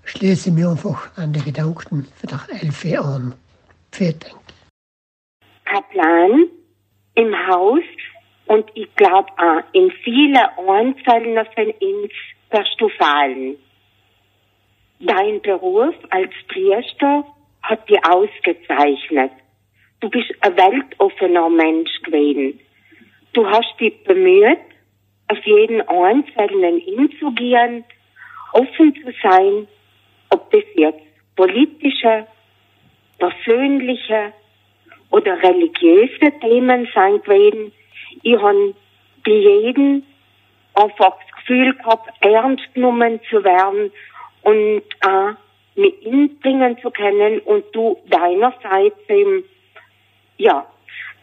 schließe 0.03 0.49
ich 0.49 0.55
mich 0.55 0.65
einfach 0.65 1.17
an 1.17 1.31
die 1.31 1.41
Gedanken 1.41 2.05
für 2.15 2.27
Elfe 2.61 2.99
an. 2.99 3.33
Vielen 3.91 4.19
Dank. 4.19 4.41
Kaplan 5.63 6.47
im 7.15 7.47
Haus 7.47 7.83
und 8.47 8.69
ich 8.75 8.93
glaube 8.95 9.29
auch 9.37 9.63
in 9.71 9.89
vielen 10.03 10.35
Einzelnen 10.35 11.45
von 11.55 11.71
uns 11.79 12.11
Verstufalen. 12.49 13.55
Dein 14.99 15.41
Beruf 15.41 15.95
als 16.09 16.31
Priester 16.49 17.25
hat 17.63 17.89
dich 17.89 17.99
ausgezeichnet. 18.05 19.31
Du 20.01 20.09
bist 20.09 20.31
ein 20.41 20.55
weltoffener 20.55 21.49
Mensch 21.49 22.01
gewesen. 22.03 22.59
Du 23.35 23.45
hast 23.45 23.77
dich 23.81 24.01
bemüht, 24.05 24.59
auf 25.27 25.45
jeden 25.45 25.81
Einzelnen 25.89 26.79
hinzugehen, 26.79 27.83
offen 28.53 28.95
zu 28.95 29.11
sein, 29.21 29.67
ob 30.29 30.49
das 30.51 30.63
jetzt 30.75 31.03
politische, 31.35 32.25
persönliche 33.19 34.31
oder 35.09 35.43
religiöse 35.43 36.31
Themen 36.39 36.87
sein 36.95 37.21
gewesen, 37.23 37.73
ich 38.23 38.37
habe 38.41 38.73
bei 39.25 39.31
jedem 39.31 40.03
einfach 40.73 41.17
das 41.19 41.35
Gefühl 41.39 41.75
gehabt, 41.75 42.09
ernst 42.21 42.73
genommen 42.73 43.19
zu 43.29 43.43
werden 43.43 43.91
und 44.43 44.83
auch 45.01 45.35
mit 45.75 46.01
inbringen 46.03 46.77
zu 46.81 46.89
können 46.89 47.39
und 47.39 47.65
du 47.73 47.97
deinerseits 48.07 48.97
eben, 49.09 49.43
ja, 50.37 50.65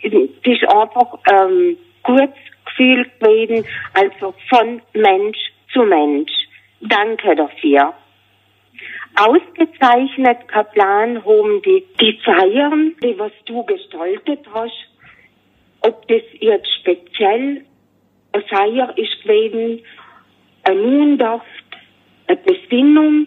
es 0.03 0.13
ist 0.13 0.69
einfach 0.69 1.19
ähm, 1.31 1.79
gutes 2.03 2.35
Gefühl 2.65 3.07
gewesen, 3.19 3.67
also 3.95 4.35
von 4.49 4.83
Mensch 4.95 5.39
zu 5.73 5.83
Mensch. 5.83 6.33
Danke 6.81 7.37
dafür. 7.37 7.95
Ausgezeichnet 9.15 10.49
Kaplan 10.49 11.25
haben 11.25 11.63
die, 11.63 11.85
die 12.01 12.19
Feiern, 12.25 12.95
die 13.03 13.19
was 13.19 13.33
du 13.45 13.63
gestaltet 13.65 14.41
hast, 14.55 14.89
ob 15.83 16.09
das 16.09 16.23
jetzt 16.41 16.69
speziell 16.81 17.65
eine 18.33 18.43
Feier 18.45 18.97
ist 18.97 19.23
gewesen, 19.23 19.85
eine 20.65 20.81
Mundacht, 20.81 21.45
eine 22.27 22.39
Besinnung. 22.39 23.27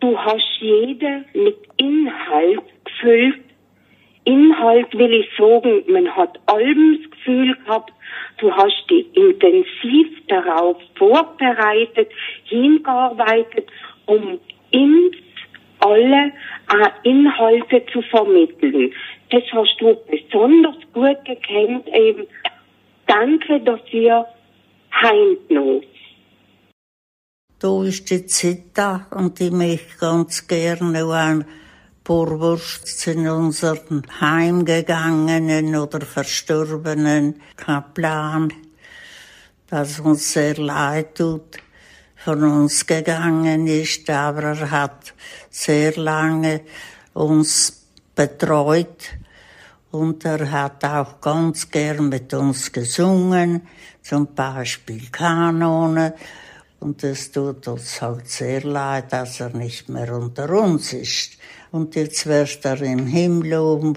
Du 0.00 0.18
hast 0.18 0.58
jede 0.60 1.24
mit 1.34 1.58
Inhalt 1.76 2.62
gefüllt. 2.84 3.44
Inhalt 4.60 4.92
will 4.92 5.12
ich 5.12 5.26
sagen, 5.38 5.82
man 5.88 6.14
hat 6.14 6.38
allem 6.46 7.00
das 7.02 7.10
Gefühl 7.10 7.56
gehabt, 7.64 7.92
du 8.38 8.52
hast 8.52 8.90
dich 8.90 9.06
intensiv 9.16 10.08
darauf 10.28 10.76
vorbereitet, 10.96 12.08
hingearbeitet, 12.44 13.66
um 14.06 14.38
ins 14.70 15.16
alle 15.80 16.32
Inhalte 17.04 17.84
zu 17.92 18.02
vermitteln 18.02 18.92
das 19.30 19.42
hast 19.52 19.76
du 19.80 19.96
besonders 20.10 20.76
gut 20.92 21.24
gekannt 21.24 21.86
eben. 21.88 22.26
Danke 23.06 23.60
dafür, 23.60 24.26
Heimtnos. 24.92 25.84
Da 27.58 27.84
ist 27.84 28.10
die 28.10 28.26
Zita 28.26 29.06
und 29.10 29.40
ich 29.40 29.52
möchte 29.52 29.98
ganz 29.98 30.46
gerne 30.48 31.04
auch 31.04 31.44
ein 32.00 32.04
paar 32.04 32.40
Wurst 32.40 33.06
in 33.08 33.28
unseren 33.28 34.02
Heimgegangenen 34.20 35.76
oder 35.76 36.00
Verstorbenen 36.00 37.42
Kaplan, 37.56 38.52
das 39.68 40.00
uns 40.00 40.32
sehr 40.32 40.56
leid 40.56 41.16
tut, 41.16 41.58
von 42.16 42.42
uns 42.42 42.86
gegangen 42.86 43.66
ist, 43.66 44.08
aber 44.08 44.42
er 44.42 44.70
hat 44.70 45.12
sehr 45.50 45.94
lange 45.96 46.62
uns 47.12 47.84
betreut 48.14 49.18
und 49.90 50.24
er 50.24 50.50
hat 50.50 50.82
auch 50.84 51.20
ganz 51.20 51.70
gern 51.70 52.08
mit 52.08 52.32
uns 52.32 52.72
gesungen, 52.72 53.68
zum 54.02 54.34
Beispiel 54.34 55.08
Kanone 55.10 56.14
Und 56.80 57.04
es 57.04 57.30
tut 57.30 57.68
uns 57.68 58.00
halt 58.00 58.26
sehr 58.26 58.62
leid, 58.62 59.12
dass 59.12 59.38
er 59.40 59.50
nicht 59.50 59.90
mehr 59.90 60.14
unter 60.16 60.48
uns 60.48 60.94
ist. 60.94 61.36
Und 61.72 61.94
jetzt 61.94 62.26
wird 62.26 62.64
er 62.64 62.80
im 62.82 63.06
Himmel 63.06 63.54
um 63.54 63.96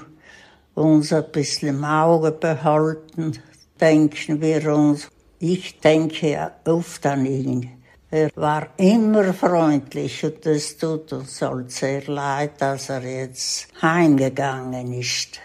uns 0.76 1.14
ein 1.14 1.32
bisschen 1.32 1.70
im 1.70 1.84
Auge 1.84 2.32
behalten, 2.32 3.40
denken 3.80 4.42
wir 4.42 4.74
uns. 4.74 5.10
Ich 5.40 5.80
denke 5.80 6.52
oft 6.66 7.06
an 7.06 7.26
ihn. 7.26 7.70
Er 8.10 8.30
war 8.36 8.70
immer 8.78 9.34
freundlich 9.34 10.24
und 10.24 10.46
es 10.46 10.78
tut 10.78 11.12
uns 11.14 11.42
halt 11.42 11.72
sehr 11.72 12.04
leid, 12.06 12.62
dass 12.62 12.90
er 12.90 13.04
jetzt 13.04 13.68
heimgegangen 13.82 14.94
ist. 14.94 15.40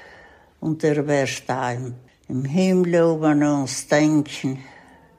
Und 0.61 0.85
er 0.85 1.07
wird 1.07 1.49
da 1.49 1.73
im, 1.73 1.95
im 2.29 2.45
Himmel 2.45 3.03
oben 3.03 3.43
uns 3.43 3.87
denken 3.87 4.59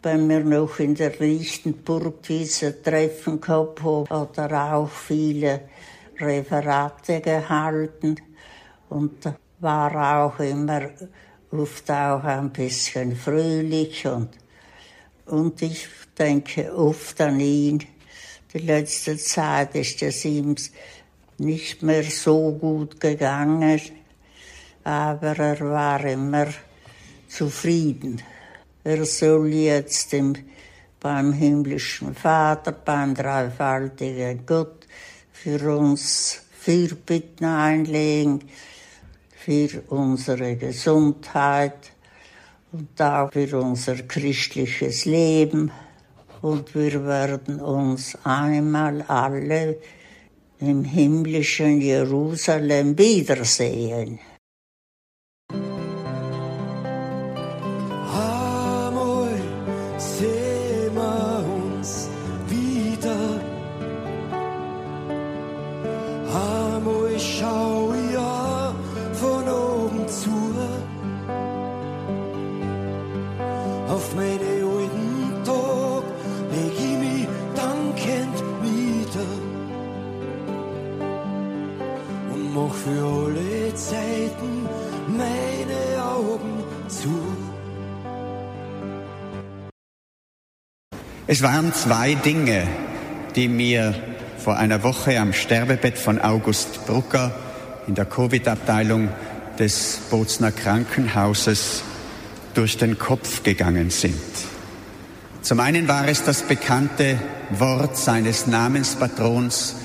wenn 0.01 0.29
wir 0.29 0.39
noch 0.43 0.79
in 0.79 0.95
der 0.95 1.11
Lichtenburg 1.19 2.23
diese 2.23 2.81
Treffen 2.81 3.41
gehabt 3.41 3.83
haben, 3.83 4.09
hat 4.09 4.37
er 4.37 4.73
auch 4.75 4.89
viele 4.89 5.61
Referate 6.21 7.21
gehalten 7.21 8.15
und 8.89 9.31
war 9.59 10.23
auch 10.23 10.39
immer 10.39 10.89
oft 11.51 11.89
auch 11.91 12.23
ein 12.23 12.51
bisschen 12.51 13.15
fröhlich 13.15 14.05
und, 14.05 14.29
und 15.25 15.61
ich 15.61 15.87
denke 16.17 16.73
oft 16.75 17.19
an 17.21 17.39
ihn. 17.39 17.83
Die 18.53 18.59
letzte 18.59 19.17
Zeit 19.17 19.75
ist 19.75 20.01
es 20.01 20.25
ihm 20.25 20.55
nicht 21.37 21.83
mehr 21.83 22.03
so 22.03 22.51
gut 22.51 22.99
gegangen, 22.99 23.79
aber 24.83 25.37
er 25.37 25.59
war 25.59 26.03
immer 26.05 26.47
zufrieden. 27.27 28.21
Er 28.83 29.05
soll 29.05 29.53
jetzt 29.53 30.13
im, 30.13 30.35
beim 30.99 31.33
himmlischen 31.33 32.15
Vater, 32.15 32.71
beim 32.71 33.13
dreifaltigen 33.13 34.45
Gott 34.45 34.78
für 35.41 35.77
uns 35.77 36.41
Fürbitten 36.51 37.45
einlegen, 37.45 38.41
für 39.31 39.81
unsere 39.87 40.57
Gesundheit 40.57 41.93
und 42.73 43.01
auch 43.01 43.31
für 43.31 43.61
unser 43.61 43.95
christliches 43.95 45.05
Leben. 45.05 45.71
Und 46.41 46.75
wir 46.75 47.05
werden 47.05 47.61
uns 47.61 48.17
einmal 48.25 49.01
alle 49.03 49.77
im 50.59 50.83
himmlischen 50.83 51.79
Jerusalem 51.79 52.97
wiedersehen. 52.97 54.19
Es 91.31 91.43
waren 91.43 91.75
zwei 91.75 92.15
Dinge, 92.15 92.67
die 93.35 93.47
mir 93.47 93.93
vor 94.39 94.57
einer 94.57 94.81
Woche 94.81 95.19
am 95.19 95.31
Sterbebett 95.31 95.95
von 95.95 96.19
August 96.19 96.87
Brucker 96.87 97.35
in 97.85 97.93
der 97.93 98.05
Covid-Abteilung 98.05 99.09
des 99.59 99.99
Bozner 100.09 100.51
Krankenhauses 100.51 101.83
durch 102.55 102.77
den 102.77 102.97
Kopf 102.97 103.43
gegangen 103.43 103.91
sind. 103.91 104.15
Zum 105.43 105.59
einen 105.59 105.87
war 105.87 106.07
es 106.07 106.23
das 106.23 106.41
bekannte 106.41 107.19
Wort 107.51 107.95
seines 107.95 108.47
Namenspatrons, 108.47 109.75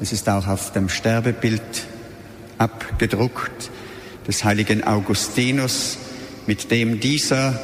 es 0.00 0.12
ist 0.12 0.28
auch 0.28 0.46
auf 0.46 0.70
dem 0.70 0.88
Sterbebild 0.88 1.82
abgedruckt, 2.58 3.72
des 4.28 4.44
heiligen 4.44 4.84
Augustinus, 4.84 5.98
mit 6.46 6.70
dem 6.70 7.00
dieser 7.00 7.60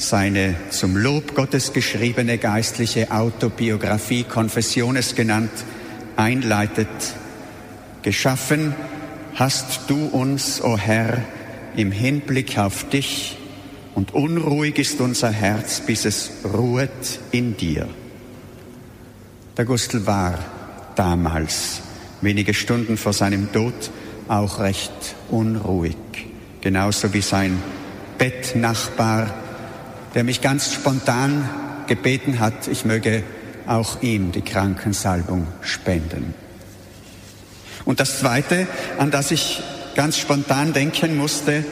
seine 0.00 0.54
zum 0.70 0.96
Lob 0.96 1.34
Gottes 1.34 1.72
geschriebene 1.72 2.38
geistliche 2.38 3.10
Autobiografie 3.10 4.24
Confessiones 4.24 5.14
genannt, 5.14 5.50
einleitet. 6.16 6.88
Geschaffen 8.02 8.74
hast 9.34 9.82
du 9.88 10.06
uns, 10.06 10.62
o 10.62 10.72
oh 10.72 10.78
Herr, 10.78 11.22
im 11.76 11.92
Hinblick 11.92 12.58
auf 12.58 12.88
dich, 12.88 13.36
und 13.94 14.14
unruhig 14.14 14.78
ist 14.78 15.00
unser 15.00 15.30
Herz, 15.30 15.80
bis 15.80 16.06
es 16.06 16.30
ruhet 16.44 17.20
in 17.32 17.56
dir. 17.56 17.88
Der 19.56 19.64
Gustl 19.66 20.06
war 20.06 20.38
damals, 20.94 21.82
wenige 22.22 22.54
Stunden 22.54 22.96
vor 22.96 23.12
seinem 23.12 23.52
Tod, 23.52 23.74
auch 24.28 24.60
recht 24.60 24.92
unruhig, 25.28 25.96
genauso 26.60 27.12
wie 27.12 27.20
sein 27.20 27.62
Bettnachbar 28.16 29.34
der 30.14 30.24
mich 30.24 30.40
ganz 30.40 30.72
spontan 30.72 31.48
gebeten 31.86 32.40
hat, 32.40 32.68
ich 32.68 32.84
möge 32.84 33.22
auch 33.66 34.02
ihm 34.02 34.32
die 34.32 34.42
Krankensalbung 34.42 35.46
spenden. 35.60 36.34
Und 37.84 38.00
das 38.00 38.18
Zweite, 38.18 38.66
an 38.98 39.10
das 39.10 39.30
ich 39.30 39.62
ganz 39.94 40.18
spontan 40.18 40.72
denken 40.72 41.16
musste, 41.16 41.64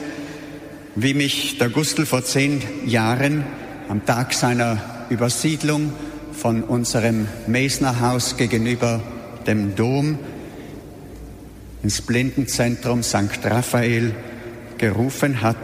wie 0.95 1.13
mich 1.13 1.57
der 1.57 1.69
Gustl 1.69 2.05
vor 2.05 2.23
zehn 2.23 2.61
Jahren 2.85 3.45
am 3.87 4.05
Tag 4.05 4.33
seiner 4.33 5.05
Übersiedlung 5.09 5.93
von 6.33 6.63
unserem 6.63 7.27
Mesnerhaus 7.47 8.37
gegenüber 8.37 9.01
dem 9.47 9.75
Dom 9.75 10.19
ins 11.83 12.01
Blindenzentrum 12.01 13.03
St. 13.03 13.39
Raphael 13.43 14.13
gerufen 14.77 15.41
hat 15.41 15.57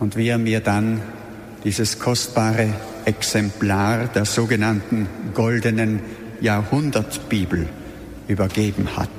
und 0.00 0.16
wie 0.16 0.28
er 0.28 0.38
mir 0.38 0.60
dann 0.60 1.00
dieses 1.64 1.98
kostbare 1.98 2.68
Exemplar 3.06 4.06
der 4.08 4.26
sogenannten 4.26 5.08
goldenen 5.32 6.00
Jahrhundertbibel 6.40 7.68
übergeben 8.28 8.96
hat. 8.96 9.10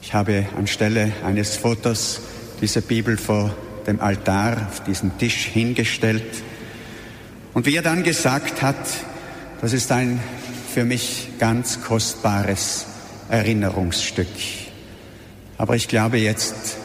Ich 0.00 0.14
habe 0.14 0.46
anstelle 0.56 1.12
eines 1.24 1.56
Fotos 1.56 2.22
diese 2.60 2.82
Bibel 2.82 3.16
vor 3.16 3.54
dem 3.86 4.00
Altar 4.00 4.68
auf 4.68 4.82
diesen 4.84 5.18
Tisch 5.18 5.46
hingestellt. 5.46 6.42
Und 7.54 7.66
wie 7.66 7.76
er 7.76 7.82
dann 7.82 8.02
gesagt 8.02 8.62
hat, 8.62 8.76
das 9.60 9.72
ist 9.72 9.92
ein 9.92 10.20
für 10.72 10.84
mich 10.84 11.28
ganz 11.38 11.82
kostbares 11.82 12.86
Erinnerungsstück. 13.28 14.28
Aber 15.58 15.76
ich 15.76 15.88
glaube, 15.88 16.18
jetzt 16.18 16.76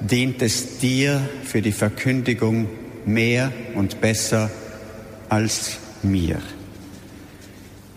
dient 0.00 0.42
es 0.42 0.78
dir 0.78 1.20
für 1.44 1.62
die 1.62 1.72
Verkündigung 1.72 2.68
mehr 3.12 3.52
und 3.74 4.00
besser 4.00 4.50
als 5.28 5.78
mir. 6.02 6.40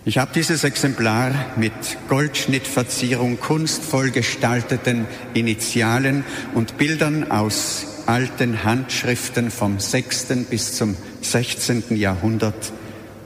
Ich 0.05 0.17
habe 0.17 0.31
dieses 0.35 0.65
Exemplar 0.65 1.31
mit 1.55 1.71
Goldschnittverzierung 2.09 3.39
kunstvoll 3.39 4.11
gestalteten 4.11 5.07
Initialen 5.33 6.25
und 6.53 6.77
Bildern 6.77 7.31
aus 7.31 7.85
alten 8.05 8.65
Handschriften 8.65 9.49
vom 9.49 9.79
6. 9.79 10.27
bis 10.49 10.75
zum 10.75 10.97
16. 11.21 11.95
Jahrhundert 11.95 12.73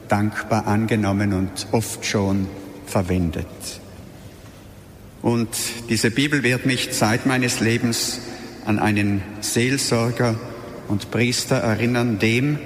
dankbar 0.07 0.67
angenommen 0.67 1.33
und 1.33 1.67
oft 1.71 2.05
schon 2.05 2.47
verwendet. 2.85 3.47
Und 5.23 5.49
diese 5.89 6.11
Bibel 6.11 6.43
wird 6.43 6.67
mich 6.67 6.91
Zeit 6.91 7.25
meines 7.25 7.59
Lebens 7.59 8.19
an 8.65 8.77
einen 8.77 9.23
Seelsorger 9.41 10.35
und 10.87 11.11
Priester 11.11 11.57
erinnern 11.57 12.19
dem 12.19 12.59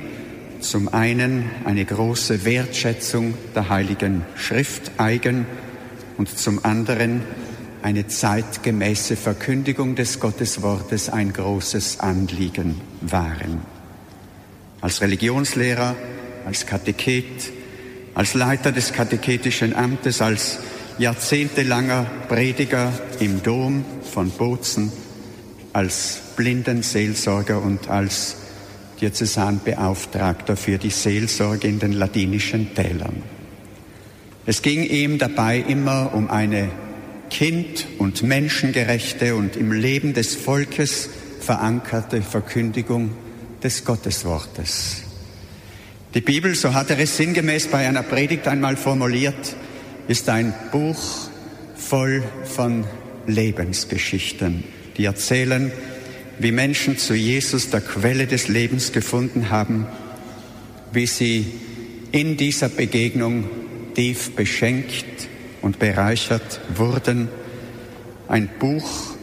zum 0.62 0.93
einen 0.93 1.49
eine 1.65 1.84
große 1.84 2.45
Wertschätzung 2.45 3.34
der 3.55 3.69
Heiligen 3.69 4.23
Schrift 4.36 4.91
eigen 4.97 5.45
und 6.17 6.38
zum 6.38 6.63
anderen 6.63 7.23
eine 7.81 8.08
zeitgemäße 8.08 9.15
Verkündigung 9.15 9.96
des 9.96 10.19
Gotteswortes 10.19 11.10
ein 11.10 11.33
großes 11.33 12.00
Anliegen 12.00 12.79
waren. 13.02 13.62
Als 14.81 15.02
Religionslehrer, 15.02 15.96
als 16.46 16.65
Katechet, 16.67 17.52
als 18.13 18.33
Leiter 18.35 18.71
des 18.71 18.93
katechetischen 18.93 19.75
Amtes, 19.75 20.21
als 20.21 20.60
jahrzehntelanger 20.98 22.06
Prediger 22.27 22.91
im 23.19 23.41
Dom 23.41 23.83
von 24.04 24.29
Bozen, 24.29 24.91
als 25.74 26.19
Blindenseelsorger 26.36 27.62
und 27.62 27.90
als 27.90 28.36
Diözesanbeauftragter 29.00 30.56
für 30.56 30.78
die 30.78 30.90
Seelsorge 30.90 31.67
in 31.67 31.80
den 31.80 31.94
ladinischen 31.94 32.76
Tälern. 32.76 33.24
Es 34.46 34.62
ging 34.62 34.84
ihm 34.84 35.17
dabei 35.17 35.58
immer 35.60 36.13
um 36.13 36.30
eine 36.30 36.69
kind- 37.30 37.88
und 37.98 38.24
menschengerechte 38.24 39.36
und 39.36 39.56
im 39.56 39.72
Leben 39.72 40.13
des 40.13 40.36
Volkes 40.36 41.10
verankerte 41.40 42.22
Verkündigung 42.22 43.12
des 43.63 43.86
Gotteswortes. 43.86 45.04
Die 46.13 46.22
Bibel, 46.22 46.56
so 46.56 46.74
hat 46.74 46.90
er 46.90 47.00
es 47.00 47.15
sinngemäß 47.15 47.67
bei 47.67 47.88
einer 47.88 48.04
Predigt 48.04 48.48
einmal 48.48 48.76
formuliert, 48.76 49.56
ist 50.08 50.28
ein 50.28 50.54
Buch 50.72 51.30
voll 51.76 52.22
von 52.44 52.84
Lebensgeschichten, 53.28 54.63
die 54.98 55.06
erzählen, 55.06 55.71
wie 56.39 56.52
Menschen 56.52 56.98
zu 56.98 57.13
Jesus, 57.13 57.69
der 57.69 57.81
Quelle 57.81 58.27
des 58.27 58.48
Lebens, 58.48 58.92
gefunden 58.92 59.50
haben, 59.50 59.85
wie 60.92 61.06
sie 61.06 61.46
in 62.12 62.37
dieser 62.37 62.69
Begegnung 62.69 63.50
tief 63.94 64.31
beschenkt 64.35 65.27
und 65.62 65.79
bereichert 65.79 66.62
wurden. 66.75 67.29
Ein 68.27 68.50
Buch, 68.60 69.15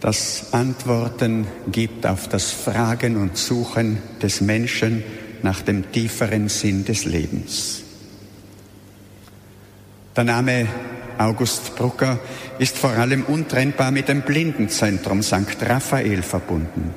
das 0.00 0.52
Antworten 0.52 1.46
gibt 1.72 2.06
auf 2.06 2.28
das 2.28 2.50
Fragen 2.52 3.16
und 3.16 3.36
Suchen 3.36 3.98
des 4.22 4.40
Menschen 4.40 5.02
nach 5.42 5.62
dem 5.62 5.90
tieferen 5.90 6.48
Sinn 6.48 6.84
des 6.84 7.04
Lebens. 7.04 7.82
Der 10.14 10.24
Name 10.24 10.66
August 11.18 11.76
Brucker 11.76 12.18
ist 12.58 12.76
vor 12.76 12.90
allem 12.90 13.22
untrennbar 13.24 13.90
mit 13.90 14.08
dem 14.08 14.22
Blindenzentrum 14.22 15.22
St. 15.22 15.56
Raphael 15.60 16.22
verbunden. 16.22 16.94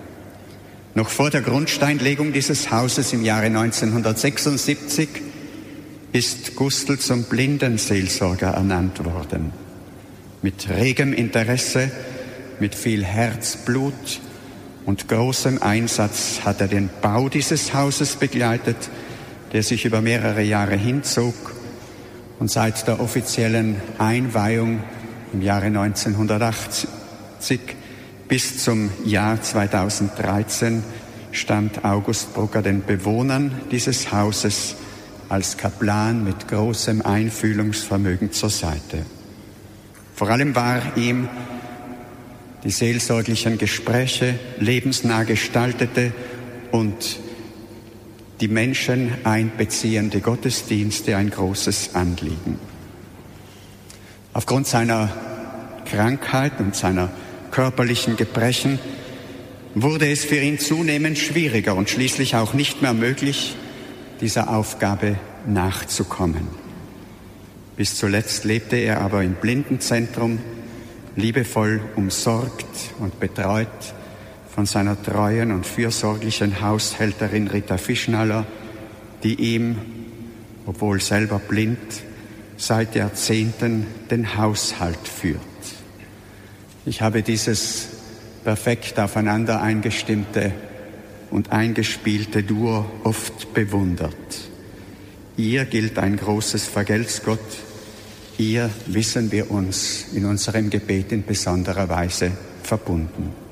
Noch 0.95 1.09
vor 1.09 1.29
der 1.29 1.41
Grundsteinlegung 1.41 2.33
dieses 2.33 2.71
Hauses 2.71 3.13
im 3.13 3.23
Jahre 3.23 3.45
1976 3.45 5.07
ist 6.11 6.55
Gustl 6.55 6.97
zum 6.97 7.23
Blindenseelsorger 7.23 8.49
ernannt 8.49 9.03
worden. 9.05 9.53
Mit 10.41 10.69
regem 10.69 11.13
Interesse, 11.13 11.91
mit 12.59 12.73
viel 12.75 13.05
Herzblut 13.05 14.19
und 14.85 15.07
großem 15.07 15.61
Einsatz 15.61 16.41
hat 16.43 16.61
er 16.61 16.67
den 16.67 16.89
Bau 17.01 17.29
dieses 17.29 17.73
Hauses 17.73 18.15
begleitet, 18.15 18.89
der 19.53 19.63
sich 19.63 19.85
über 19.85 20.01
mehrere 20.01 20.41
Jahre 20.41 20.75
hinzog 20.75 21.35
und 22.39 22.49
seit 22.49 22.87
der 22.87 22.99
offiziellen 22.99 23.75
Einweihung 23.97 24.81
im 25.33 25.41
Jahre 25.41 25.65
1980 25.65 26.87
bis 28.27 28.63
zum 28.63 28.89
Jahr 29.05 29.41
2013 29.41 30.83
stand 31.31 31.83
August 31.83 32.33
Brucker 32.33 32.61
den 32.61 32.83
Bewohnern 32.83 33.51
dieses 33.71 34.11
Hauses 34.11 34.75
als 35.27 35.57
Kaplan 35.57 36.23
mit 36.23 36.47
großem 36.47 37.01
Einfühlungsvermögen 37.01 38.31
zur 38.31 38.49
Seite. 38.49 39.05
Vor 40.15 40.29
allem 40.29 40.55
war 40.55 40.97
ihm 40.97 41.27
die 42.63 42.71
seelsorglichen 42.71 43.57
Gespräche 43.57 44.39
lebensnah 44.59 45.23
gestaltete 45.23 46.11
und 46.71 47.19
die 48.41 48.47
Menschen 48.47 49.11
einbeziehende 49.25 50.21
Gottesdienste 50.21 51.17
ein 51.17 51.29
großes 51.29 51.95
Anliegen. 51.95 52.57
Aufgrund 54.33 54.67
seiner 54.67 55.09
Krankheit 55.85 56.59
und 56.59 56.75
seiner 56.75 57.09
körperlichen 57.51 58.15
Gebrechen 58.15 58.79
wurde 59.75 60.09
es 60.09 60.23
für 60.23 60.37
ihn 60.37 60.59
zunehmend 60.59 61.17
schwieriger 61.17 61.75
und 61.75 61.89
schließlich 61.89 62.35
auch 62.35 62.53
nicht 62.53 62.81
mehr 62.81 62.93
möglich, 62.93 63.55
dieser 64.21 64.49
Aufgabe 64.49 65.15
nachzukommen. 65.45 66.47
Bis 67.75 67.95
zuletzt 67.95 68.43
lebte 68.43 68.75
er 68.75 69.01
aber 69.01 69.23
im 69.23 69.33
Blindenzentrum, 69.33 70.39
liebevoll 71.15 71.81
umsorgt 71.95 72.65
und 72.99 73.19
betreut 73.19 73.67
von 74.53 74.65
seiner 74.65 75.01
treuen 75.01 75.51
und 75.51 75.65
fürsorglichen 75.65 76.61
Haushälterin 76.61 77.47
Rita 77.47 77.77
Fischnaller, 77.77 78.45
die 79.23 79.35
ihm, 79.35 79.77
obwohl 80.65 80.99
selber 81.01 81.39
blind, 81.39 81.77
seit 82.57 82.95
Jahrzehnten 82.95 83.85
den 84.11 84.37
Haushalt 84.37 85.07
führt. 85.07 85.39
Ich 86.85 87.01
habe 87.01 87.21
dieses 87.21 87.87
perfekt 88.43 88.99
aufeinander 88.99 89.61
eingestimmte 89.61 90.51
und 91.31 91.51
eingespielte 91.51 92.43
Duo 92.43 92.85
oft 93.03 93.53
bewundert. 93.53 94.15
Ihr 95.37 95.65
gilt 95.65 95.97
ein 95.99 96.17
großes 96.17 96.65
Vergeltsgott. 96.65 97.39
Ihr 98.37 98.69
wissen 98.87 99.31
wir 99.31 99.51
uns 99.51 100.07
in 100.13 100.25
unserem 100.25 100.69
Gebet 100.69 101.11
in 101.11 101.23
besonderer 101.23 101.87
Weise 101.87 102.31
verbunden. 102.63 103.48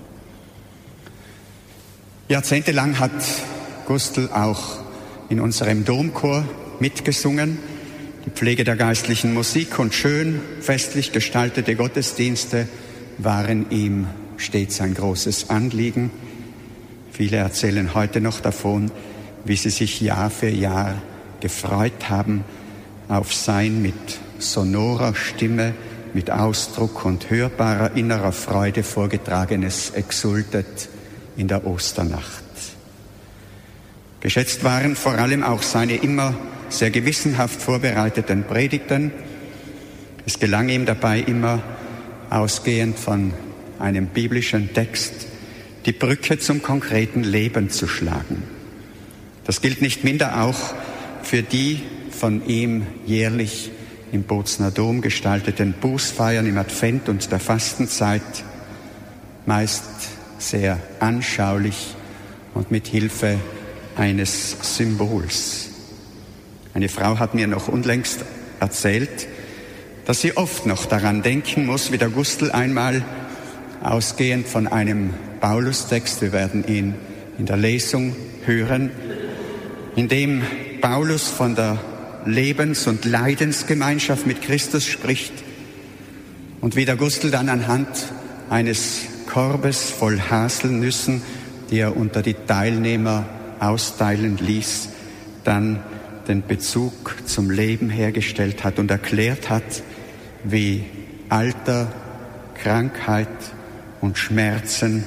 Jahrzehntelang 2.29 2.99
hat 2.99 3.13
Gustl 3.85 4.27
auch 4.33 4.79
in 5.29 5.39
unserem 5.39 5.85
Domchor 5.85 6.43
mitgesungen. 6.81 7.57
Die 8.25 8.31
Pflege 8.31 8.65
der 8.65 8.75
geistlichen 8.75 9.33
Musik 9.33 9.79
und 9.79 9.93
schön 9.93 10.41
festlich 10.59 11.13
gestaltete 11.13 11.77
Gottesdienste 11.77 12.67
waren 13.17 13.71
ihm 13.71 14.07
stets 14.35 14.81
ein 14.81 14.93
großes 14.93 15.49
Anliegen. 15.49 16.11
Viele 17.13 17.37
erzählen 17.37 17.93
heute 17.93 18.19
noch 18.19 18.41
davon, 18.41 18.91
wie 19.45 19.55
sie 19.55 19.69
sich 19.69 20.01
Jahr 20.01 20.29
für 20.29 20.49
Jahr 20.49 20.95
gefreut 21.39 22.09
haben 22.09 22.43
auf 23.07 23.33
sein 23.33 23.81
mit 23.81 23.95
sonorer 24.37 25.15
Stimme, 25.15 25.73
mit 26.13 26.29
Ausdruck 26.29 27.05
und 27.05 27.29
hörbarer 27.29 27.95
innerer 27.95 28.33
Freude 28.33 28.83
vorgetragenes 28.83 29.91
Exultet 29.91 30.89
in 31.37 31.47
der 31.47 31.65
Osternacht. 31.65 32.43
Geschätzt 34.19 34.63
waren 34.63 34.95
vor 34.95 35.13
allem 35.13 35.43
auch 35.43 35.61
seine 35.61 35.95
immer 35.95 36.33
sehr 36.69 36.89
gewissenhaft 36.89 37.61
vorbereiteten 37.61 38.43
Predigten. 38.43 39.11
Es 40.25 40.39
gelang 40.39 40.69
ihm 40.69 40.85
dabei 40.85 41.19
immer, 41.19 41.61
ausgehend 42.29 42.99
von 42.99 43.33
einem 43.79 44.07
biblischen 44.07 44.73
Text, 44.73 45.27
die 45.85 45.93
Brücke 45.93 46.39
zum 46.39 46.61
konkreten 46.61 47.23
Leben 47.23 47.69
zu 47.69 47.87
schlagen. 47.87 48.43
Das 49.45 49.61
gilt 49.61 49.81
nicht 49.81 50.03
minder 50.03 50.43
auch 50.43 50.75
für 51.23 51.41
die 51.41 51.81
von 52.11 52.45
ihm 52.47 52.85
jährlich 53.05 53.71
im 54.11 54.23
Bozner 54.23 54.71
Dom 54.71 55.01
gestalteten 55.01 55.73
Bußfeiern 55.79 56.47
im 56.47 56.57
Advent 56.57 57.07
und 57.07 57.31
der 57.31 57.39
Fastenzeit, 57.39 58.21
meist 59.45 59.83
sehr 60.37 60.79
anschaulich 60.99 61.95
und 62.53 62.71
mit 62.71 62.87
Hilfe 62.87 63.39
eines 63.95 64.57
Symbols. 64.61 65.69
Eine 66.73 66.89
Frau 66.89 67.19
hat 67.19 67.33
mir 67.33 67.47
noch 67.47 67.67
unlängst 67.67 68.23
erzählt, 68.59 69.27
dass 70.05 70.21
sie 70.21 70.37
oft 70.37 70.65
noch 70.65 70.85
daran 70.85 71.21
denken 71.21 71.65
muss, 71.65 71.91
wie 71.91 71.97
der 71.97 72.09
Gustl 72.09 72.51
einmal 72.51 73.03
ausgehend 73.81 74.47
von 74.47 74.67
einem 74.67 75.13
Paulus-Text, 75.41 76.21
wir 76.21 76.31
werden 76.31 76.67
ihn 76.67 76.95
in 77.37 77.45
der 77.45 77.57
Lesung 77.57 78.15
hören, 78.45 78.91
in 79.95 80.07
dem 80.07 80.43
Paulus 80.81 81.27
von 81.27 81.55
der 81.55 81.77
Lebens- 82.25 82.87
und 82.87 83.05
Leidensgemeinschaft 83.05 84.27
mit 84.27 84.41
Christus 84.41 84.85
spricht 84.85 85.33
und 86.61 86.75
wie 86.75 86.85
der 86.85 86.95
Gustl 86.95 87.31
dann 87.31 87.49
anhand 87.49 87.87
eines 88.49 89.01
Korbes 89.27 89.91
voll 89.91 90.19
Haselnüssen, 90.19 91.21
die 91.69 91.79
er 91.79 91.95
unter 91.95 92.21
die 92.21 92.33
Teilnehmer 92.33 93.25
austeilen 93.59 94.37
ließ, 94.37 94.89
dann 95.43 95.83
den 96.27 96.45
Bezug 96.45 97.15
zum 97.25 97.51
Leben 97.51 97.89
hergestellt 97.89 98.63
hat 98.63 98.79
und 98.79 98.91
erklärt 98.91 99.49
hat, 99.49 99.83
wie 100.43 100.85
Alter, 101.29 101.91
Krankheit 102.55 103.27
und 104.01 104.17
Schmerzen 104.17 105.03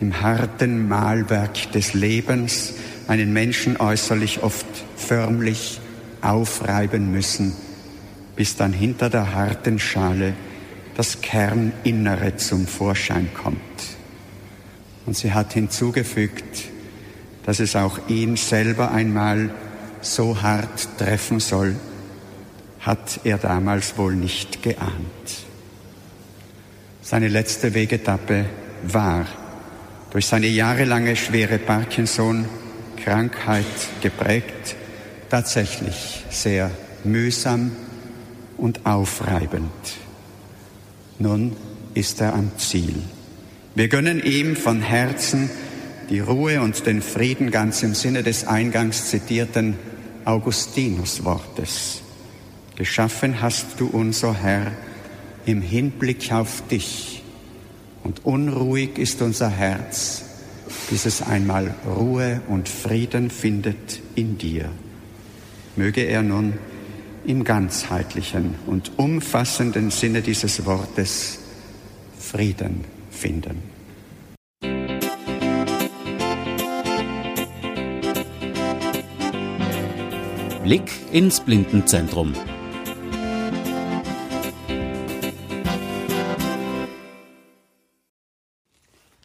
im 0.00 0.20
harten 0.20 0.88
Mahlwerk 0.88 1.70
des 1.72 1.94
Lebens 1.94 2.74
einen 3.06 3.32
Menschen 3.32 3.76
äußerlich 3.76 4.42
oft 4.42 4.66
förmlich 4.96 5.80
aufreiben 6.20 7.10
müssen, 7.10 7.54
bis 8.36 8.56
dann 8.56 8.72
hinter 8.72 9.10
der 9.10 9.34
harten 9.34 9.78
Schale 9.78 10.34
das 10.96 11.20
Kerninnere 11.20 12.36
zum 12.36 12.66
Vorschein 12.66 13.28
kommt. 13.34 13.60
Und 15.06 15.16
sie 15.16 15.32
hat 15.32 15.52
hinzugefügt, 15.52 16.64
dass 17.44 17.60
es 17.60 17.76
auch 17.76 18.08
ihn 18.08 18.36
selber 18.36 18.90
einmal 18.92 19.50
so 20.00 20.42
hart 20.42 20.88
treffen 20.98 21.38
soll, 21.40 21.76
hat 22.80 23.20
er 23.24 23.38
damals 23.38 23.96
wohl 23.96 24.14
nicht 24.14 24.62
geahnt. 24.62 25.46
Seine 27.02 27.28
letzte 27.28 27.72
Wegetappe 27.74 28.44
war 28.84 29.26
durch 30.10 30.26
seine 30.26 30.48
jahrelange 30.48 31.16
schwere 31.16 31.58
Parkinson-Krankheit 31.58 33.64
geprägt, 34.02 34.76
tatsächlich 35.30 36.24
sehr 36.30 36.70
mühsam 37.04 37.72
und 38.56 38.86
aufreibend. 38.86 39.70
Nun 41.22 41.52
ist 41.94 42.20
er 42.20 42.34
am 42.34 42.50
Ziel. 42.58 42.96
Wir 43.76 43.86
gönnen 43.86 44.20
ihm 44.24 44.56
von 44.56 44.80
Herzen 44.80 45.50
die 46.10 46.18
Ruhe 46.18 46.60
und 46.60 46.84
den 46.84 47.00
Frieden 47.00 47.52
ganz 47.52 47.84
im 47.84 47.94
Sinne 47.94 48.24
des 48.24 48.44
eingangs 48.44 49.08
zitierten 49.08 49.76
Augustinus-Wortes. 50.24 52.02
Geschaffen 52.74 53.40
hast 53.40 53.66
du 53.78 53.86
unser 53.86 54.34
Herr 54.34 54.72
im 55.46 55.62
Hinblick 55.62 56.32
auf 56.32 56.66
dich 56.68 57.22
und 58.02 58.24
unruhig 58.24 58.98
ist 58.98 59.22
unser 59.22 59.48
Herz, 59.48 60.24
bis 60.90 61.06
es 61.06 61.22
einmal 61.22 61.72
Ruhe 61.86 62.40
und 62.48 62.68
Frieden 62.68 63.30
findet 63.30 64.00
in 64.16 64.38
dir. 64.38 64.70
Möge 65.76 66.02
er 66.02 66.24
nun 66.24 66.54
im 67.24 67.44
ganzheitlichen 67.44 68.56
und 68.66 68.98
umfassenden 68.98 69.90
Sinne 69.90 70.22
dieses 70.22 70.64
Wortes 70.66 71.38
Frieden 72.18 72.84
finden. 73.10 73.62
Blick 80.62 80.90
ins 81.12 81.40
Blindenzentrum. 81.40 82.34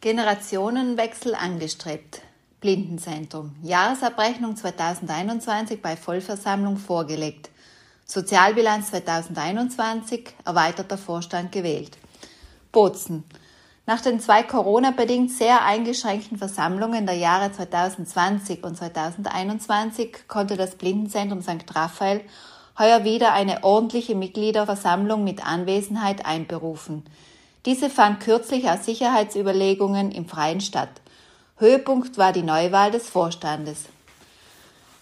Generationenwechsel 0.01 1.35
angestrebt. 1.35 2.21
Blindenzentrum. 2.59 3.55
Jahresabrechnung 3.61 4.55
2021 4.55 5.81
bei 5.81 5.95
Vollversammlung 5.95 6.77
vorgelegt. 6.77 7.51
Sozialbilanz 8.09 8.91
2021. 8.91 10.33
Erweiterter 10.45 10.97
Vorstand 10.97 11.51
gewählt. 11.51 11.97
Bozen. 12.71 13.25
Nach 13.85 13.99
den 13.99 14.21
zwei 14.21 14.43
Corona-bedingt 14.43 15.29
sehr 15.29 15.65
eingeschränkten 15.65 16.37
Versammlungen 16.37 17.05
der 17.05 17.15
Jahre 17.15 17.51
2020 17.51 18.63
und 18.63 18.77
2021 18.77 20.25
konnte 20.29 20.55
das 20.55 20.75
Blindenzentrum 20.75 21.41
St. 21.41 21.65
Raphael 21.75 22.21
heuer 22.79 23.03
wieder 23.03 23.33
eine 23.33 23.65
ordentliche 23.65 24.15
Mitgliederversammlung 24.15 25.25
mit 25.25 25.45
Anwesenheit 25.45 26.25
einberufen. 26.25 27.03
Diese 27.65 27.89
fand 27.89 28.21
kürzlich 28.21 28.69
aus 28.69 28.85
Sicherheitsüberlegungen 28.85 30.13
im 30.13 30.29
Freien 30.29 30.61
statt. 30.61 31.01
Höhepunkt 31.57 32.17
war 32.17 32.31
die 32.31 32.43
Neuwahl 32.43 32.89
des 32.89 33.09
Vorstandes. 33.09 33.89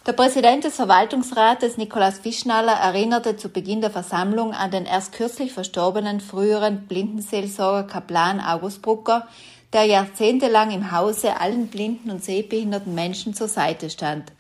Der 0.06 0.14
Präsident 0.14 0.64
des 0.64 0.76
Verwaltungsrates 0.76 1.78
Nikolaus 1.78 2.20
Fischnaller 2.20 2.74
erinnerte 2.74 3.38
zu 3.38 3.50
Beginn 3.50 3.82
der 3.82 3.90
Versammlung 3.90 4.54
an 4.54 4.70
den 4.70 4.86
erst 4.86 5.14
kürzlich 5.14 5.52
verstorbenen 5.52 6.22
früheren 6.22 6.86
Blindenseelsorger 6.86 7.88
Kaplan 7.88 8.40
August 8.40 8.84
Brucker, 8.84 9.28
der 9.74 9.86
jahrzehntelang 9.86 10.70
im 10.70 10.92
Hause 10.92 11.40
allen 11.40 11.70
blinden 11.70 12.12
und 12.12 12.24
sehbehinderten 12.24 12.94
Menschen 12.94 13.34
zur 13.34 13.48
Seite 13.48 13.90
stand. 13.90 14.32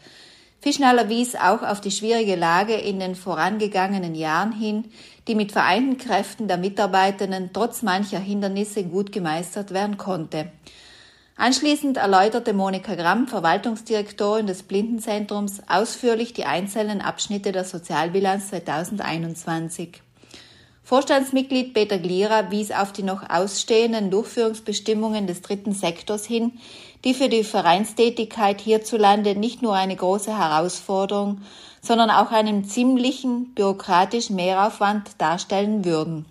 Fischnaller 0.62 1.10
wies 1.10 1.36
auch 1.36 1.64
auf 1.64 1.82
die 1.82 1.90
schwierige 1.90 2.36
Lage 2.36 2.76
in 2.76 3.00
den 3.00 3.16
vorangegangenen 3.16 4.14
Jahren 4.14 4.52
hin, 4.52 4.86
die 5.28 5.34
mit 5.34 5.52
vereinten 5.52 5.98
Kräften 5.98 6.48
der 6.48 6.58
Mitarbeitenden 6.58 7.50
trotz 7.54 7.82
mancher 7.82 8.20
Hindernisse 8.20 8.84
gut 8.84 9.12
gemeistert 9.12 9.72
werden 9.72 9.98
konnte. 9.98 10.52
Anschließend 11.38 11.98
erläuterte 11.98 12.54
Monika 12.54 12.96
Gramm, 12.96 13.28
Verwaltungsdirektorin 13.28 14.48
des 14.48 14.64
Blindenzentrums, 14.64 15.62
ausführlich 15.68 16.32
die 16.32 16.46
einzelnen 16.46 17.02
Abschnitte 17.02 17.52
der 17.52 17.66
Sozialbilanz 17.66 18.50
2021. 18.52 20.02
Vorstandsmitglied 20.86 21.74
Peter 21.74 21.98
Glierer 21.98 22.52
wies 22.52 22.72
auf 22.72 22.94
die 22.94 23.04
noch 23.04 23.30
ausstehenden 23.30 24.12
Durchführungsbestimmungen 24.12 25.28
des 25.28 25.42
dritten 25.42 25.74
Sektors 25.74 26.26
hin, 26.26 26.54
die 27.04 27.14
für 27.14 27.28
die 27.28 27.44
Vereinstätigkeit 27.44 28.62
hierzulande 28.62 29.36
nicht 29.36 29.62
nur 29.62 29.74
eine 29.74 29.96
große 29.96 30.38
Herausforderung, 30.38 31.42
sondern 31.82 32.12
auch 32.12 32.32
einen 32.32 32.64
ziemlichen 32.64 33.54
bürokratischen 33.56 34.38
Mehraufwand 34.38 35.10
darstellen 35.18 35.84
würden. 35.84 36.26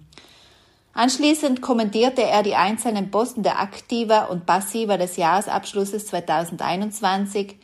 Anschließend 0.94 1.60
kommentierte 1.60 2.22
er 2.22 2.44
die 2.44 2.54
einzelnen 2.54 3.10
Posten 3.10 3.42
der 3.42 3.58
Aktiva 3.58 4.26
und 4.26 4.46
Passiva 4.46 4.96
des 4.96 5.16
Jahresabschlusses 5.16 6.06
2021. 6.06 7.56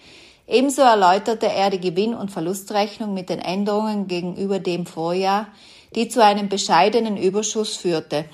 Ebenso 0.49 0.83
erläuterte 0.83 1.47
er 1.47 1.70
die 1.70 1.81
Gewinn- 1.81 2.14
und 2.14 2.33
Verlustrechnung 2.33 3.14
mit 3.14 3.31
den 3.31 3.39
Änderungen 3.39 4.09
gegenüber 4.09 4.59
dem 4.59 4.85
Vorjahr, 4.85 5.47
die 5.95 6.09
zu 6.09 6.24
einem 6.24 6.49
bescheidenen 6.49 7.16
Überschuss 7.16 7.76
führte. 7.76 8.24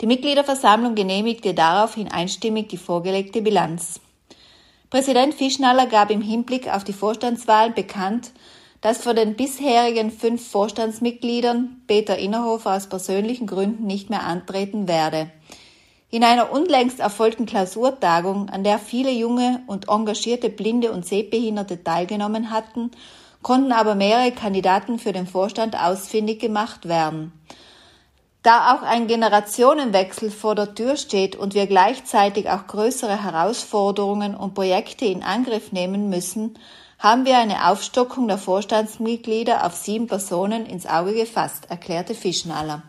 Die 0.00 0.06
Mitgliederversammlung 0.06 0.94
genehmigte 0.94 1.52
daraufhin 1.52 2.12
einstimmig 2.12 2.68
die 2.68 2.76
vorgelegte 2.76 3.42
Bilanz. 3.42 4.00
Präsident 4.88 5.34
Fischnaller 5.34 5.86
gab 5.86 6.10
im 6.10 6.22
Hinblick 6.22 6.72
auf 6.72 6.84
die 6.84 6.92
Vorstandswahlen 6.92 7.74
bekannt, 7.74 8.30
dass 8.82 8.98
von 8.98 9.16
den 9.16 9.36
bisherigen 9.36 10.10
fünf 10.10 10.46
Vorstandsmitgliedern 10.50 11.82
Peter 11.86 12.18
Innerhofer 12.18 12.74
aus 12.74 12.88
persönlichen 12.88 13.46
Gründen 13.46 13.86
nicht 13.86 14.10
mehr 14.10 14.24
antreten 14.24 14.88
werde. 14.88 15.30
In 16.10 16.24
einer 16.24 16.52
unlängst 16.52 17.00
erfolgten 17.00 17.46
Klausurtagung, 17.46 18.50
an 18.50 18.64
der 18.64 18.78
viele 18.78 19.10
junge 19.10 19.62
und 19.66 19.88
engagierte 19.88 20.50
Blinde 20.50 20.92
und 20.92 21.06
Sehbehinderte 21.06 21.82
teilgenommen 21.82 22.50
hatten, 22.50 22.90
konnten 23.40 23.72
aber 23.72 23.94
mehrere 23.94 24.32
Kandidaten 24.32 24.98
für 24.98 25.12
den 25.12 25.26
Vorstand 25.26 25.74
ausfindig 25.74 26.40
gemacht 26.40 26.86
werden. 26.86 27.32
Da 28.42 28.74
auch 28.74 28.82
ein 28.82 29.06
Generationenwechsel 29.06 30.32
vor 30.32 30.56
der 30.56 30.74
Tür 30.74 30.96
steht 30.96 31.36
und 31.36 31.54
wir 31.54 31.68
gleichzeitig 31.68 32.50
auch 32.50 32.66
größere 32.66 33.22
Herausforderungen 33.22 34.34
und 34.34 34.54
Projekte 34.54 35.04
in 35.04 35.22
Angriff 35.22 35.70
nehmen 35.70 36.08
müssen, 36.08 36.58
haben 37.02 37.24
wir 37.24 37.36
eine 37.36 37.68
Aufstockung 37.68 38.28
der 38.28 38.38
Vorstandsmitglieder 38.38 39.66
auf 39.66 39.74
sieben 39.74 40.06
Personen 40.06 40.64
ins 40.66 40.86
Auge 40.86 41.14
gefasst, 41.14 41.64
erklärte 41.68 42.14
Fischnaller. 42.14 42.82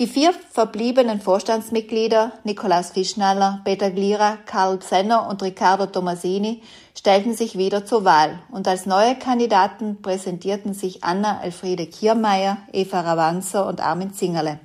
Die 0.00 0.08
vier 0.08 0.34
verbliebenen 0.50 1.20
Vorstandsmitglieder, 1.20 2.32
Nikolaus 2.42 2.90
Fischnaller, 2.90 3.60
Peter 3.64 3.92
Glierer, 3.92 4.38
Karl 4.44 4.80
Zenner 4.80 5.28
und 5.28 5.40
Riccardo 5.40 5.86
Tomasini, 5.86 6.62
stellten 6.98 7.34
sich 7.34 7.56
wieder 7.56 7.84
zur 7.84 8.04
Wahl 8.04 8.40
und 8.50 8.66
als 8.66 8.86
neue 8.86 9.14
Kandidaten 9.14 10.02
präsentierten 10.02 10.74
sich 10.74 11.04
Anna 11.04 11.44
Elfriede 11.44 11.86
Kiermeier, 11.86 12.56
Eva 12.72 13.02
Ravanzer 13.02 13.68
und 13.68 13.80
Armin 13.80 14.14
Zingerle. 14.14 14.58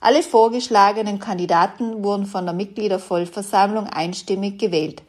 Alle 0.00 0.24
vorgeschlagenen 0.24 1.20
Kandidaten 1.20 2.02
wurden 2.02 2.26
von 2.26 2.46
der 2.46 2.54
Mitgliedervollversammlung 2.54 3.86
einstimmig 3.86 4.58
gewählt. 4.58 5.02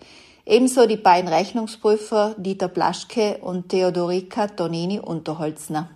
Ebenso 0.50 0.88
die 0.88 0.96
beiden 0.96 1.28
Rechnungsprüfer 1.28 2.34
Dieter 2.38 2.70
Blaschke 2.70 3.40
und 3.42 3.68
Theodorika 3.68 4.48
Tonini 4.48 4.98
Unterholzner. 4.98 5.90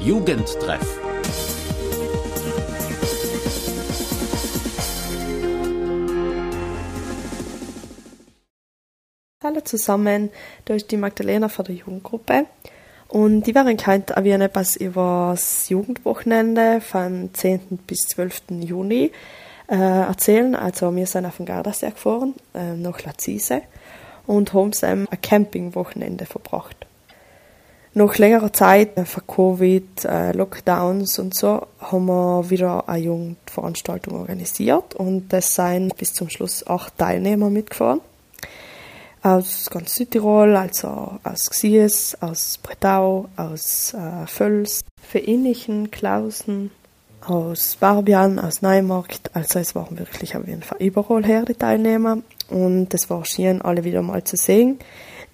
Jugendtreff. 0.00 0.98
Hallo 9.44 9.60
zusammen, 9.60 10.30
da 10.64 10.72
ist 10.72 10.90
die 10.90 10.96
Magdalena 10.96 11.50
von 11.50 11.66
der 11.66 11.74
Jugendgruppe. 11.74 12.46
Und 13.08 13.42
die 13.42 13.54
werden 13.54 13.76
heute 13.86 14.16
auch 14.16 14.22
etwas 14.22 14.76
über 14.76 15.28
das 15.32 15.68
Jugendwochenende 15.68 16.80
von 16.80 17.30
10. 17.32 17.78
bis 17.86 17.98
12. 18.08 18.42
Juni 18.60 19.12
äh, 19.68 19.76
erzählen. 19.76 20.54
Also 20.54 20.94
wir 20.94 21.06
sind 21.06 21.26
auf 21.26 21.36
den 21.36 21.46
Gardasee 21.46 21.90
gefahren, 21.90 22.34
äh, 22.54 22.74
nach 22.74 23.02
Lazise 23.04 23.62
und 24.26 24.52
haben 24.52 24.72
ein 24.82 25.06
Campingwochenende 25.22 26.26
verbracht. 26.26 26.76
Nach 27.94 28.18
längerer 28.18 28.52
Zeit 28.52 28.98
äh, 28.98 29.04
von 29.04 29.26
Covid, 29.26 30.04
äh, 30.04 30.32
Lockdowns 30.32 31.18
und 31.18 31.34
so 31.34 31.66
haben 31.78 32.06
wir 32.06 32.50
wieder 32.50 32.88
eine 32.88 33.04
Jugendveranstaltung 33.04 34.20
organisiert 34.20 34.94
und 34.94 35.32
es 35.32 35.54
sind 35.54 35.96
bis 35.96 36.12
zum 36.12 36.28
Schluss 36.28 36.66
acht 36.66 36.98
Teilnehmer 36.98 37.50
mitgefahren 37.50 38.00
aus 39.26 39.68
ganz 39.70 39.96
Südtirol, 39.96 40.54
also 40.54 41.18
aus 41.24 41.50
Xies, 41.50 42.16
aus 42.20 42.58
Bretau, 42.62 43.28
aus 43.36 43.92
äh, 43.92 44.26
Völs, 44.28 44.84
Verähnlichen, 45.02 45.90
Klausen, 45.90 46.70
aus 47.26 47.76
Barbian, 47.80 48.38
aus 48.38 48.62
Neumarkt. 48.62 49.34
Also 49.34 49.58
es 49.58 49.74
waren 49.74 49.98
wirklich 49.98 50.36
auf 50.36 50.46
jeden 50.46 50.62
Fall 50.62 50.78
überall 50.78 51.24
her 51.24 51.44
die 51.44 51.54
Teilnehmer. 51.54 52.18
Und 52.50 52.94
es 52.94 53.10
war 53.10 53.24
schön, 53.24 53.60
alle 53.62 53.82
wieder 53.82 54.00
mal 54.00 54.22
zu 54.22 54.36
sehen, 54.36 54.78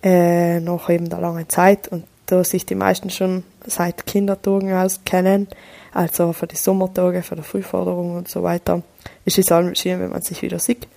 äh, 0.03 0.59
nach 0.61 0.89
eben 0.89 1.11
der 1.11 1.21
langen 1.21 1.51
Zeit. 1.51 1.89
Und 1.89 2.05
da 2.25 2.43
sich 2.45 2.65
die 2.65 2.75
meisten 2.75 3.11
schon 3.11 3.45
seit 3.67 4.07
Kindertagen 4.07 4.73
aus 4.73 5.01
kennen, 5.05 5.49
also 5.93 6.33
für 6.33 6.47
die 6.47 6.57
Sommertage, 6.57 7.21
für 7.21 7.37
die 7.37 7.43
Frühforderung 7.43 8.17
und 8.17 8.29
so 8.29 8.43
weiter. 8.43 8.83
Ist 9.27 9.37
es 9.37 9.53
allem 9.53 9.75
schön, 9.75 10.01
wenn 10.01 10.11
man 10.11 10.23
sich 10.23 10.41
wieder 10.41 10.59
sieht 10.59 10.89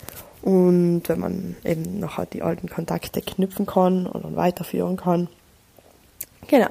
und 0.46 1.02
wenn 1.08 1.20
man 1.20 1.56
eben 1.66 2.00
nachher 2.00 2.28
die 2.28 2.43
alten 2.43 2.70
Kontakte 2.70 3.20
knüpfen 3.20 3.66
kann 3.66 4.06
und 4.06 4.36
weiterführen 4.36 4.96
kann. 4.96 5.28
Genau. 6.48 6.70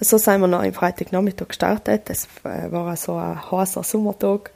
So 0.00 0.18
sind 0.18 0.40
wir 0.40 0.48
noch 0.48 0.64
am 0.64 0.72
Freitagnachmittag 0.72 1.46
gestartet. 1.46 2.10
Das 2.10 2.26
äh, 2.42 2.72
war 2.72 2.96
so 2.96 3.14
ein 3.14 3.50
heißer 3.52 3.84
Sommertag. 3.84 4.50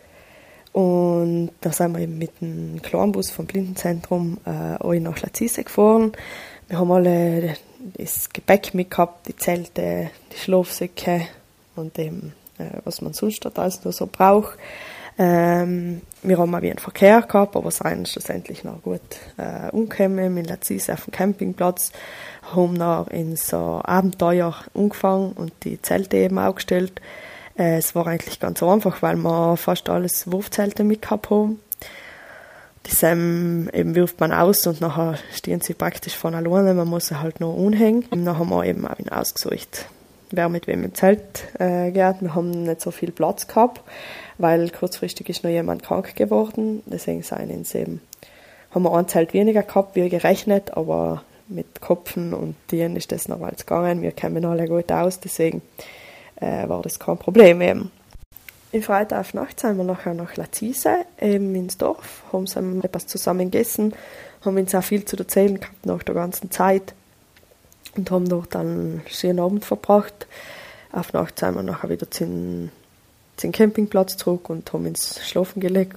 Und 0.73 1.51
da 1.61 1.71
sind 1.71 1.93
wir 1.93 2.01
eben 2.01 2.19
mit 2.19 2.41
dem 2.41 2.83
Kleinbus 2.83 3.31
vom 3.31 3.47
Blindenzentrum 3.47 4.39
äh, 4.45 4.99
nach 4.99 5.21
Lazise 5.21 5.63
gefahren. 5.63 6.11
Wir 6.67 6.81
haben 6.81 6.91
alle 6.91 7.55
das 7.97 8.29
Gepäck 8.31 8.75
mitgehabt, 8.75 9.29
die 9.29 9.37
Zelte, 9.37 10.11
die 10.33 10.37
Schlafsäcke 10.37 11.29
und 11.77 11.97
eben, 11.97 12.33
äh, 12.59 12.65
was 12.83 13.03
man 13.03 13.13
sonst 13.13 13.45
dort 13.45 13.61
alles 13.61 13.85
nur 13.85 13.93
so 13.93 14.09
braucht. 14.11 14.59
Ähm, 15.19 16.01
wir 16.23 16.39
haben 16.39 16.55
auch 16.55 16.63
wie 16.63 16.71
einen 16.71 16.79
Verkehr 16.79 17.23
gehabt, 17.23 17.57
aber 17.57 17.71
sind 17.71 18.09
schlussendlich 18.09 18.65
noch 18.65 18.83
gut 18.83 19.01
äh, 19.37 19.71
umgekommen 19.71 20.37
in 20.37 20.45
Lazise 20.45 20.95
auf 20.95 21.05
dem 21.05 21.13
Campingplatz, 21.13 21.93
haben 22.55 22.75
noch 22.75 23.09
in 23.09 23.37
so 23.37 23.81
Abenteuer 23.85 24.55
angefangen 24.75 25.33
und 25.33 25.53
die 25.65 25.81
Zelte 25.83 26.17
eben 26.17 26.39
aufgestellt. 26.39 27.01
Äh, 27.59 27.79
es 27.79 27.95
war 27.95 28.07
eigentlich 28.07 28.41
ganz 28.41 28.63
einfach, 28.63 29.03
weil 29.03 29.17
wir 29.17 29.57
fast 29.57 29.89
alles 29.89 30.31
Wurfzelte 30.31 30.85
mitgehabt 30.85 31.31
haben. 31.31 31.61
Das 32.85 33.03
ähm, 33.03 33.71
eben 33.73 33.95
wirft 33.95 34.19
man 34.19 34.33
aus 34.33 34.67
und 34.67 34.81
nachher 34.81 35.15
stehen 35.33 35.61
sie 35.61 35.75
praktisch 35.75 36.17
von 36.17 36.35
alleine, 36.35 36.75
man 36.75 36.89
muss 36.89 37.09
sie 37.09 37.21
halt 37.21 37.39
nur 37.41 37.57
umhängen. 37.57 38.07
Und 38.11 38.25
dann 38.25 38.39
haben 38.39 38.51
wir 38.51 38.65
eben 38.65 38.87
auch 38.87 38.99
wieder 38.99 39.17
ausgesucht, 39.19 39.87
wer 40.31 40.49
mit 40.49 40.67
wem 40.67 40.83
im 40.85 40.95
Zelt 40.95 41.45
äh, 41.61 41.93
geht. 41.93 42.21
Wir 42.21 42.35
haben 42.35 42.51
nicht 42.51 42.81
so 42.81 42.91
viel 42.91 43.13
Platz 43.13 43.47
gehabt, 43.47 43.83
weil 44.43 44.69
kurzfristig 44.71 45.29
ist 45.29 45.45
noch 45.45 45.51
jemand 45.51 45.83
krank 45.83 46.15
geworden. 46.17 46.83
Deswegen 46.87 47.23
seien 47.23 47.65
sie 47.65 47.79
eben, 47.79 48.01
haben 48.73 48.83
wir 48.83 49.07
Zelt 49.07 49.33
weniger 49.33 49.63
gehabt, 49.63 49.97
wie 49.97 50.09
gerechnet, 50.09 50.77
aber 50.77 51.23
mit 51.49 51.81
Kopfen 51.81 52.35
und 52.35 52.57
Tieren 52.69 52.97
ist 52.97 53.13
das 53.13 53.29
noch 53.29 53.41
alles 53.41 53.67
gegangen. 53.67 54.03
Wir 54.03 54.13
kennen 54.13 54.45
alle 54.45 54.67
gut 54.67 54.91
aus, 54.91 55.21
deswegen 55.21 55.63
äh, 56.37 56.69
war 56.69 56.83
das 56.83 56.99
kein 56.99 57.19
Problem 57.19 57.61
eben. 57.61 57.91
Im 58.73 58.83
Freitag 58.83 59.21
auf 59.21 59.35
Nacht 59.35 59.61
sind 59.61 59.77
wir 59.77 59.85
nachher 59.85 60.15
nach 60.15 60.37
Lazise, 60.37 61.05
eben 61.21 61.55
ins 61.55 61.77
Dorf, 61.77 62.23
haben 62.33 62.47
wir 62.77 62.85
etwas 62.85 63.07
zusammen 63.07 63.51
gegessen, 63.51 63.95
haben 64.45 64.57
uns 64.57 64.75
auch 64.75 64.83
viel 64.83 65.05
zu 65.05 65.17
erzählen 65.17 65.61
gehabt 65.61 65.87
nach 65.87 66.03
der 66.03 66.15
ganzen 66.15 66.51
Zeit 66.51 66.95
und 67.97 68.11
haben 68.11 68.29
dort 68.29 68.57
einen 68.57 69.03
schönen 69.07 69.41
Abend 69.41 69.65
verbracht. 69.65 70.27
Auf 70.91 71.13
Nacht 71.13 71.39
sind 71.39 71.55
wir 71.55 71.63
nachher 71.63 71.91
wieder 71.91 72.11
zum, 72.11 72.71
zum 73.43 73.53
Campingplatz 73.53 74.17
zurück 74.17 74.49
und 74.49 74.73
haben 74.73 74.87
uns 74.87 75.21
schlafen 75.27 75.61
gelegt. 75.61 75.97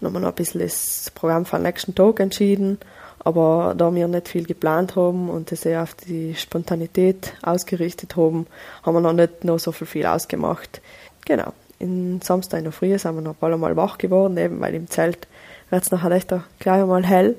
Und 0.00 0.06
haben 0.06 0.14
wir 0.14 0.20
noch 0.20 0.28
ein 0.28 0.34
bisschen 0.34 0.60
das 0.60 1.10
Programm 1.14 1.46
für 1.46 1.56
den 1.56 1.62
nächsten 1.62 1.94
Tag 1.94 2.20
entschieden. 2.20 2.78
Aber 3.20 3.74
da 3.76 3.94
wir 3.94 4.08
nicht 4.08 4.28
viel 4.28 4.44
geplant 4.44 4.96
haben 4.96 5.30
und 5.30 5.52
das 5.52 5.64
eher 5.64 5.84
auf 5.84 5.94
die 5.94 6.34
Spontanität 6.34 7.34
ausgerichtet 7.42 8.16
haben, 8.16 8.48
haben 8.82 8.94
wir 8.94 9.00
noch 9.00 9.12
nicht 9.12 9.44
noch 9.44 9.60
so 9.60 9.70
viel, 9.70 10.04
ausgemacht. 10.06 10.80
Genau. 11.24 11.52
In 11.78 12.20
Samstag 12.20 12.58
in 12.58 12.64
der 12.64 12.72
Früh 12.72 12.98
sind 12.98 13.14
wir 13.14 13.22
noch 13.22 13.40
ein 13.40 13.60
Mal 13.60 13.76
wach 13.76 13.98
geworden, 13.98 14.36
eben 14.36 14.60
weil 14.60 14.74
im 14.74 14.88
Zelt 14.90 15.28
wird 15.70 15.84
es 15.84 15.90
nachher 15.92 16.20
gleich 16.58 16.82
einmal 16.82 17.06
hell. 17.06 17.36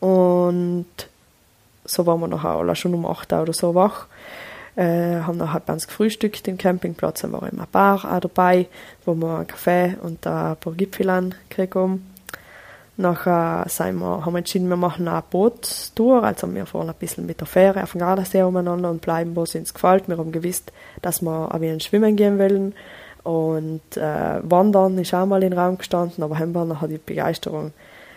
Und 0.00 0.86
so 1.84 2.06
waren 2.06 2.20
wir 2.20 2.28
nachher 2.28 2.50
alle 2.50 2.74
schon 2.76 2.94
um 2.94 3.04
8 3.04 3.32
Uhr 3.32 3.42
oder 3.42 3.52
so 3.52 3.74
wach. 3.74 4.06
Äh, 4.76 5.20
haben 5.20 5.38
nachher 5.38 5.60
ganz 5.60 5.86
gefrühstückt 5.86 6.46
im 6.46 6.56
Campingplatz, 6.56 7.22
dann 7.22 7.32
war 7.32 7.42
immer 7.50 7.62
ein 7.62 7.68
Bar 7.72 8.04
auch 8.04 8.20
dabei, 8.20 8.66
wo 9.04 9.14
wir 9.14 9.38
einen 9.38 9.46
Kaffee 9.46 9.96
und 10.00 10.24
ein 10.26 10.56
paar 10.56 10.72
Gipfel 10.74 11.10
angekriegt 11.10 11.74
haben. 11.74 12.06
Nachher 12.96 13.64
sind 13.68 13.98
wir, 13.98 14.24
haben 14.24 14.32
wir 14.32 14.38
entschieden, 14.38 14.68
wir 14.68 14.76
machen 14.76 15.08
eine 15.08 15.22
Bootstour, 15.28 16.22
also 16.22 16.52
wir 16.54 16.66
fahren 16.66 16.88
ein 16.88 16.94
bisschen 16.96 17.26
mit 17.26 17.40
der 17.40 17.46
Fähre 17.46 17.82
auf 17.82 17.92
dem 17.92 18.00
Gardasee 18.00 18.42
umeinander 18.42 18.90
und 18.90 19.00
bleiben, 19.00 19.34
wo 19.34 19.42
es 19.42 19.54
uns 19.54 19.74
gefällt. 19.74 20.06
Wir 20.06 20.18
haben 20.18 20.32
gewusst, 20.32 20.70
dass 21.02 21.22
wir 21.22 21.52
auch 21.52 21.60
wieder 21.60 21.80
schwimmen 21.80 22.14
gehen 22.14 22.38
wollen 22.38 22.74
und 23.24 23.96
äh, 23.96 24.40
Wandern 24.42 24.98
ist 24.98 25.14
auch 25.14 25.26
mal 25.26 25.42
in 25.42 25.50
den 25.50 25.58
Raum 25.58 25.78
gestanden, 25.78 26.22
aber 26.22 26.38
haben 26.38 26.52
wir 26.52 26.64
nachher 26.64 26.88
die 26.88 26.98
Begeisterung 26.98 27.72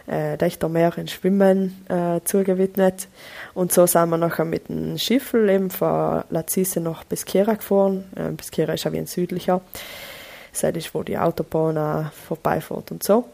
äh, 0.07 0.37
Dächter 0.37 0.69
mehr 0.69 0.97
in 0.97 1.07
Schwimmen 1.07 1.85
äh, 1.89 2.19
zugewidmet. 2.23 3.07
Und 3.53 3.71
so 3.71 3.85
sind 3.85 4.09
wir 4.09 4.17
nachher 4.17 4.45
mit 4.45 4.69
dem 4.69 4.97
Schiff 4.97 5.33
eben 5.33 5.69
von 5.69 6.23
Lazise 6.29 6.79
nach 6.79 7.07
Pesquera 7.07 7.53
gefahren. 7.53 8.05
Äh, 8.15 8.31
Pesquera 8.31 8.73
ist 8.73 8.85
auch 8.85 8.91
wie 8.91 8.99
ein 8.99 9.07
südlicher. 9.07 9.61
Das 10.51 10.63
ist, 10.63 10.93
wo 10.93 11.03
die 11.03 11.17
Autobahn 11.17 12.11
vorbeifährt 12.27 12.91
und 12.91 13.01
so. 13.01 13.25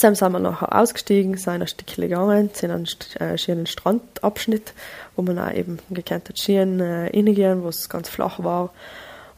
Dann 0.00 0.14
sind 0.14 0.32
wir 0.32 0.38
nachher 0.38 0.74
ausgestiegen, 0.74 1.36
sind 1.36 1.60
ein 1.60 1.66
Stückchen 1.66 2.08
gegangen, 2.08 2.50
sind 2.54 2.70
einen 2.70 2.86
äh, 3.18 3.36
schönen 3.36 3.66
Strandabschnitt, 3.66 4.72
wo 5.14 5.22
man 5.22 5.38
auch 5.38 5.52
eben 5.52 5.78
gekannt 5.90 6.30
hat, 6.30 6.38
Skien 6.38 6.80
äh, 6.80 7.62
wo 7.62 7.68
es 7.68 7.88
ganz 7.90 8.08
flach 8.08 8.42
war. 8.42 8.72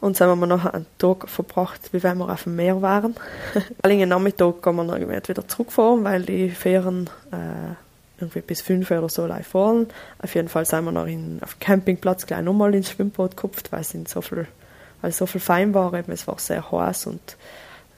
Und 0.03 0.19
dann 0.19 0.31
haben 0.31 0.41
wir 0.41 0.47
nachher 0.47 0.73
einen 0.73 0.85
Tag 0.97 1.29
verbracht, 1.29 1.93
wie 1.93 2.03
wenn 2.03 2.17
wir 2.17 2.27
auf 2.27 2.43
dem 2.43 2.57
Meer 2.57 2.81
waren. 2.81 3.15
Allerdings 3.81 4.09
Nachmittag 4.09 4.61
kann 4.61 4.75
man 4.75 4.89
dann 4.89 4.99
wieder 5.09 5.47
zurückfahren, 5.47 6.03
weil 6.03 6.23
die 6.23 6.49
Fähren 6.49 7.09
äh, 7.31 7.75
irgendwie 8.19 8.41
bis 8.41 8.59
fünf 8.59 8.91
oder 8.91 9.07
so 9.07 9.25
live 9.25 9.47
fahren. 9.47 9.87
Auf 10.21 10.35
jeden 10.35 10.49
Fall 10.49 10.65
sind 10.65 10.83
wir 10.83 10.91
noch 10.91 11.07
in, 11.07 11.39
auf 11.41 11.53
dem 11.53 11.59
Campingplatz 11.61 12.25
gleich 12.25 12.41
nochmal 12.41 12.75
ins 12.75 12.89
Schwimmbad 12.89 13.37
gekupft, 13.37 13.71
weil 13.71 13.79
es 13.79 13.95
so 14.07 14.19
viel, 14.19 14.45
weil 14.99 15.13
so 15.13 15.25
viel 15.25 15.39
fein 15.39 15.73
war. 15.73 15.93
Eben, 15.93 16.11
es 16.11 16.27
war 16.27 16.37
sehr 16.37 16.69
heiß 16.69 17.07
und 17.07 17.37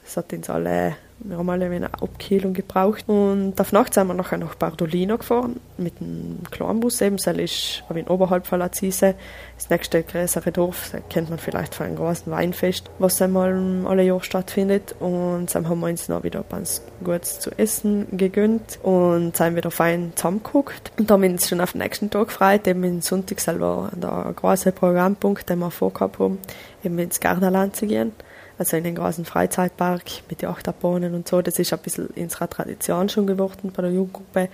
es 0.06 0.16
hat 0.16 0.32
uns 0.32 0.48
alle 0.48 0.96
wir 1.18 1.38
haben 1.38 1.48
alle 1.48 1.66
eine 1.66 1.92
Abkühlung 1.94 2.52
gebraucht. 2.52 3.08
Und 3.08 3.58
auf 3.58 3.72
Nacht 3.72 3.94
sind 3.94 4.06
wir 4.06 4.14
nachher 4.14 4.38
nach 4.38 4.54
Bardolino 4.54 5.16
gefahren, 5.16 5.60
mit 5.78 5.94
einem 6.00 6.42
Kleinbus 6.50 7.00
eben. 7.00 7.16
Das 7.16 7.26
ist 7.26 7.82
in 7.94 8.06
oberhalb 8.06 8.46
von 8.46 8.58
Lazise. 8.58 9.14
Das 9.56 9.70
nächste 9.70 10.02
größere 10.02 10.52
Dorf, 10.52 10.90
das 10.92 11.00
kennt 11.08 11.30
man 11.30 11.38
vielleicht 11.38 11.74
von 11.74 11.86
einem 11.86 11.96
großen 11.96 12.30
Weinfest, 12.30 12.90
was 12.98 13.22
einmal 13.22 13.86
alle 13.86 14.02
Jahre 14.02 14.22
stattfindet. 14.22 14.94
Und 15.00 15.54
dann 15.54 15.68
haben 15.68 15.80
wir 15.80 15.88
uns 15.88 16.08
noch 16.08 16.22
wieder 16.22 16.44
ganz 16.50 16.82
gut 17.02 17.24
zu 17.24 17.50
essen 17.58 18.06
gegönnt 18.12 18.78
und 18.82 19.36
sind 19.36 19.56
wieder 19.56 19.70
fein 19.70 20.12
zusammengeguckt. 20.16 20.92
Und 20.98 21.10
haben 21.10 21.24
uns 21.24 21.48
schon 21.48 21.62
auf 21.62 21.72
den 21.72 21.80
nächsten 21.80 22.10
Tag 22.10 22.28
gefreut, 22.28 22.66
eben 22.66 22.84
in 22.84 23.00
Sonntag 23.00 23.40
selber 23.40 23.90
der 23.94 24.32
große 24.36 24.72
Programmpunkt, 24.72 25.48
den 25.48 25.60
wir 25.60 25.70
vorgehabt 25.70 26.18
haben, 26.18 26.38
eben 26.84 26.98
ins 26.98 27.20
Gardaland 27.20 27.74
zu 27.74 27.86
gehen 27.86 28.12
also 28.58 28.76
in 28.76 28.84
den 28.84 28.94
großen 28.94 29.24
Freizeitpark 29.24 30.02
mit 30.30 30.42
den 30.42 30.48
Achterbahnen 30.48 31.14
und 31.14 31.28
so. 31.28 31.42
Das 31.42 31.58
ist 31.58 31.72
ein 31.72 31.78
bisschen 31.80 32.06
unserer 32.08 32.48
Tradition 32.48 33.08
schon 33.08 33.26
geworden 33.26 33.72
bei 33.74 33.82
der 33.82 33.92
Jugendgruppe, 33.92 34.48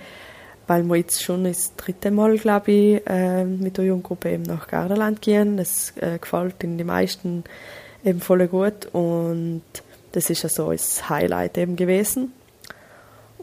weil 0.67 0.83
wir 0.83 0.95
jetzt 0.97 1.23
schon 1.23 1.45
das 1.45 1.75
dritte 1.75 2.11
Mal, 2.11 2.37
glaube 2.37 2.71
ich, 2.71 3.07
äh, 3.07 3.45
mit 3.45 3.77
der 3.77 3.85
Jugendgruppe 3.85 4.31
eben 4.31 4.43
nach 4.43 4.67
Garderland 4.67 5.21
gehen. 5.21 5.57
Das 5.57 5.93
äh, 5.97 6.17
gefällt 6.19 6.63
in 6.63 6.77
den 6.77 6.87
meisten 6.87 7.43
eben 8.03 8.19
voll 8.19 8.47
gut 8.47 8.87
und 8.91 9.63
das 10.11 10.29
ist 10.29 10.43
also 10.43 10.71
das 10.71 11.09
Highlight 11.09 11.57
eben 11.57 11.75
gewesen. 11.75 12.33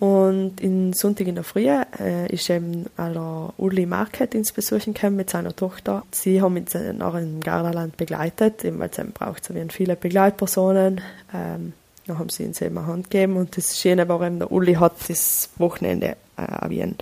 Und 0.01 0.63
in 0.63 0.95
Sonntag 0.95 1.27
in 1.27 1.35
der 1.35 1.45
Früh 1.45 1.69
äh, 1.69 2.27
ist 2.33 2.49
eben 2.49 2.87
der 2.97 3.53
Uli 3.59 3.85
Market 3.85 4.35
ins 4.35 4.51
Besuchen 4.51 4.95
gekommen 4.95 5.17
mit 5.17 5.29
seiner 5.29 5.55
Tochter. 5.55 6.05
Sie 6.11 6.41
haben 6.41 6.57
uns 6.57 6.73
nach 6.75 7.15
dem 7.15 7.41
Gardaland 7.41 7.99
begleitet, 7.99 8.65
eben 8.65 8.79
weil 8.79 8.89
es 8.91 8.99
eben 8.99 9.13
braucht 9.13 9.45
so 9.45 9.53
viele 9.69 9.97
Begleitpersonen. 9.97 11.03
Ähm, 11.35 11.75
dann 12.07 12.19
haben 12.19 12.31
sie 12.31 12.47
uns 12.47 12.63
eben 12.63 12.79
eine 12.79 12.87
Hand 12.87 13.11
gegeben 13.11 13.37
und 13.37 13.59
das 13.59 13.79
Schöne 13.79 14.09
war 14.09 14.23
eben, 14.23 14.39
der 14.39 14.51
Uli 14.51 14.73
hat 14.73 14.95
das 15.07 15.51
Wochenende 15.59 16.17
äh, 16.39 16.71
wie 16.71 16.83
ein, 16.83 16.97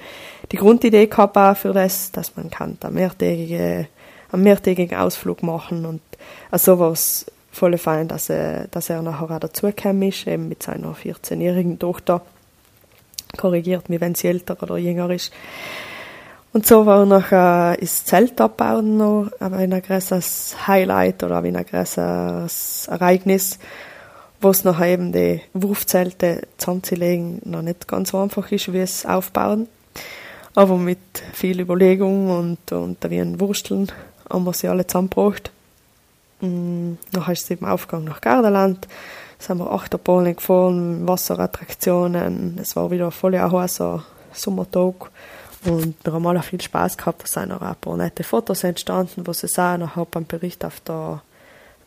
die 0.51 0.57
Grundidee 0.57 1.07
gehabt 1.07 1.59
für 1.59 1.72
das, 1.72 2.11
dass 2.11 2.36
man 2.36 2.51
kann 2.51 2.78
da 2.80 2.90
mehrtägige, 2.90 3.86
einen 4.32 4.42
mehrtägigen 4.42 4.99
Ausflug 4.99 5.44
machen 5.44 5.86
und 5.86 6.01
also 6.51 6.80
war 6.80 6.90
es 6.90 7.26
voll 7.53 7.78
fein, 7.78 8.09
dass 8.09 8.28
er, 8.28 8.66
dass 8.72 8.90
er 8.90 9.03
nachher 9.03 9.30
auch 9.30 9.38
dazugekommen 9.38 10.09
ist, 10.09 10.26
eben 10.26 10.49
mit 10.49 10.64
seiner 10.64 10.94
14-jährigen 10.94 11.78
Tochter 11.78 12.22
korrigiert 13.37 13.89
mich, 13.89 14.01
wenn 14.01 14.14
sie 14.14 14.29
älter 14.29 14.57
oder 14.62 14.79
jünger 14.79 15.11
ist. 15.11 15.33
Und 16.53 16.66
so 16.66 16.87
war 16.87 17.05
noch 17.05 17.31
äh, 17.31 17.76
das 17.79 18.05
Zelt 18.05 18.41
abbauen 18.41 18.97
noch, 18.97 19.31
aber 19.39 19.57
ein 19.57 19.83
größeres 19.83 20.57
Highlight 20.66 21.22
oder 21.22 21.43
ein 21.43 21.55
größeres 21.64 22.89
Ereignis, 22.91 23.59
wo 24.41 24.51
es 24.51 24.64
nachher 24.64 24.89
eben 24.89 25.12
die 25.12 25.43
Wurfzelte 25.53 26.49
zusammenzulegen 26.57 27.43
noch 27.45 27.62
nicht 27.62 27.87
ganz 27.87 28.11
so 28.11 28.18
einfach 28.18 28.51
ist, 28.51 28.72
wie 28.72 28.79
es 28.79 29.05
aufbauen. 29.05 29.68
Aber 30.55 30.79
mit 30.79 30.99
viel 31.35 31.61
Überlegung 31.61 32.31
und, 32.31 32.72
und 32.72 33.11
wie 33.11 33.20
ein 33.20 33.39
Wursteln 33.41 33.93
haben 34.29 34.45
wir 34.45 34.53
sie 34.55 34.68
alle 34.68 34.87
zusammengebracht. 34.87 35.53
Mm, 36.41 36.95
nachher 37.12 37.33
ist 37.33 37.45
es 37.45 37.51
eben 37.51 37.66
Aufgang 37.66 38.05
nach 38.05 38.20
Gardaland 38.20 38.89
sind 39.39 39.59
wir 39.59 39.70
Achterbahnen 39.70 40.36
gefahren, 40.36 41.07
Wasserattraktionen. 41.07 42.59
Es 42.61 42.76
war 42.76 42.91
wieder 42.91 43.11
voll 43.11 43.34
ein 43.34 43.51
heißer 43.53 44.05
Sommertag. 44.32 45.11
Und 45.64 45.97
wir 46.05 46.12
haben 46.12 46.26
alle 46.26 46.43
viel 46.43 46.61
Spaß 46.61 46.97
gehabt, 46.97 47.22
da 47.22 47.26
sind 47.26 47.53
auch 47.53 47.61
ein 47.61 47.74
paar 47.76 47.97
nette 47.97 48.22
Fotos 48.22 48.62
entstanden, 48.62 49.24
sahen, 49.32 49.82
ich 49.82 49.97
habe 49.97 50.16
einen 50.16 50.26
Bericht 50.26 50.64
auf 50.64 50.80
der 50.80 51.20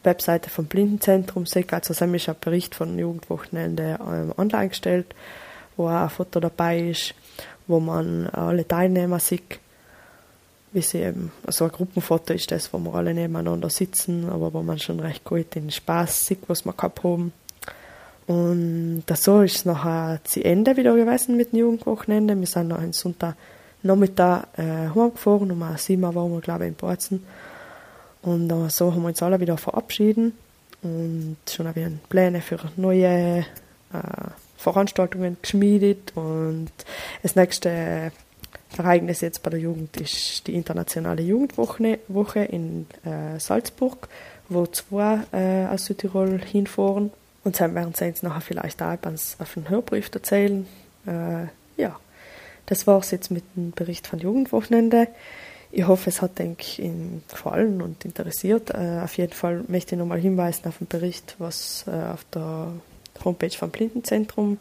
Webseite 0.04 0.50
vom 0.50 0.66
Blindenzentrum 0.66 1.46
seht, 1.46 1.72
also 1.74 1.94
es 1.94 2.02
ist 2.02 2.30
ein 2.30 2.36
Bericht 2.42 2.76
von 2.76 2.98
Jugendwochenende 2.98 3.98
ähm, 4.02 4.34
online 4.38 4.70
gestellt, 4.70 5.16
wo 5.78 5.88
auch 5.88 6.04
ein 6.04 6.10
Foto 6.10 6.40
dabei 6.40 6.90
ist, 6.90 7.14
wo 7.68 7.80
man 7.80 8.28
alle 8.28 8.68
Teilnehmer 8.68 9.20
sieht, 9.20 9.60
wie 10.74 10.82
sie 10.82 11.00
eben, 11.00 11.32
also 11.46 11.66
ein 11.66 11.72
Gruppenfoto 11.72 12.34
ist 12.34 12.52
das, 12.52 12.74
wo 12.74 12.80
wir 12.80 12.94
alle 12.96 13.14
nebeneinander 13.14 13.70
sitzen, 13.70 14.30
aber 14.30 14.54
wo 14.54 14.64
man 14.64 14.80
schon 14.80 15.00
recht 15.00 15.24
gut 15.24 15.56
den 15.56 15.72
Spaß 15.72 16.26
sieht, 16.26 16.48
was 16.48 16.66
wir 16.66 16.74
gehabt 16.74 17.04
haben. 17.04 17.32
Und 18.32 19.04
so 19.14 19.42
ist 19.42 19.58
es 19.58 19.66
nachher 19.66 20.22
zu 20.24 20.44
Ende 20.44 20.78
wieder 20.78 20.96
gewesen 20.96 21.36
mit 21.36 21.52
dem 21.52 21.60
Jugendwochenende. 21.60 22.40
Wir 22.40 22.48
sind 22.48 22.70
noch 22.70 22.80
einen 22.80 22.94
Sonntag 22.94 23.36
Nachmittag 23.84 24.48
äh, 24.58 24.88
heimgefahren, 24.96 25.52
um 25.52 25.66
sieben 25.76 26.04
waren 26.04 26.32
wir, 26.32 26.40
glaube 26.40 26.64
ich, 26.64 26.70
in 26.70 26.76
Borzen. 26.76 27.26
Und 28.22 28.50
äh, 28.50 28.70
so 28.70 28.94
haben 28.94 29.02
wir 29.02 29.10
uns 29.10 29.22
alle 29.22 29.40
wieder 29.42 29.58
verabschieden 29.58 30.32
und 30.82 31.38
schon 31.50 31.76
wieder 31.76 31.92
Pläne 32.08 32.40
für 32.42 32.60
neue 32.78 33.40
äh, 33.40 33.44
Veranstaltungen 34.56 35.36
geschmiedet. 35.42 36.14
Und 36.16 36.72
das 37.24 37.36
nächste 37.36 38.14
Ereignis 38.78 39.20
jetzt 39.20 39.44
bei 39.44 39.50
der 39.50 39.60
Jugend 39.60 40.00
ist 40.00 40.48
die 40.48 40.54
internationale 40.54 41.22
Jugendwoche 41.22 42.00
Woche 42.08 42.44
in 42.44 42.86
äh, 43.04 43.40
Salzburg, 43.40 44.08
wo 44.48 44.68
zwei 44.68 45.20
äh, 45.34 45.66
aus 45.66 45.86
Südtirol 45.86 46.40
hinfahren. 46.40 47.12
Und 47.44 47.60
dann 47.60 47.74
werden 47.76 47.94
sie 47.96 48.06
uns 48.06 48.24
nachher 48.24 48.42
vielleicht 48.42 48.82
auch 48.82 48.98
auf 49.40 49.54
den 49.54 49.70
Hörbrief 49.70 50.10
erzählen. 50.14 50.68
Äh, 51.08 51.46
ja, 51.82 52.00
das 52.68 52.86
war 52.88 53.00
es 53.00 53.12
jetzt 53.12 53.32
mit 53.32 53.44
dem 53.56 53.72
Bericht 53.72 54.08
von 54.08 54.20
Jugendwochenende. 54.20 55.08
Ich 55.72 55.88
hoffe, 55.88 56.10
es 56.10 56.22
hat 56.22 56.38
denk, 56.38 56.80
Ihnen 56.80 57.24
gefallen 57.30 57.82
und 57.82 58.04
interessiert. 58.06 58.72
Äh, 58.72 59.02
auf 59.04 59.18
jeden 59.18 59.34
Fall 59.34 59.64
möchte 59.68 59.96
ich 59.96 60.00
nochmal 60.00 60.20
hinweisen 60.20 60.68
auf 60.68 60.78
den 60.78 60.88
Bericht, 60.88 61.36
was 61.40 61.86
äh, 61.88 62.12
auf 62.12 62.26
der 62.34 62.68
Homepage 63.24 63.58
vom 63.58 63.72
Blindenzentrum 63.72 64.58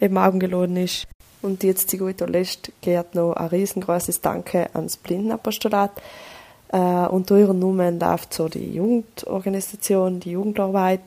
eben 0.00 0.18
angeladen 0.18 0.76
ist. 0.76 1.06
Und 1.42 1.62
jetzt 1.62 1.88
zu 1.88 1.96
guter 1.96 2.26
Letzt 2.26 2.72
geht 2.82 3.14
noch 3.14 3.32
ein 3.32 3.46
riesengroßes 3.46 4.20
Danke 4.20 4.68
ans 4.74 4.96
Blindenapostolat. 4.96 5.92
Äh, 6.72 6.76
unter 6.76 7.38
ihren 7.38 7.58
Nummern 7.58 7.98
läuft 7.98 8.34
so 8.34 8.48
die 8.48 8.74
Jugendorganisation, 8.74 10.20
die 10.20 10.32
Jugendarbeit 10.32 11.00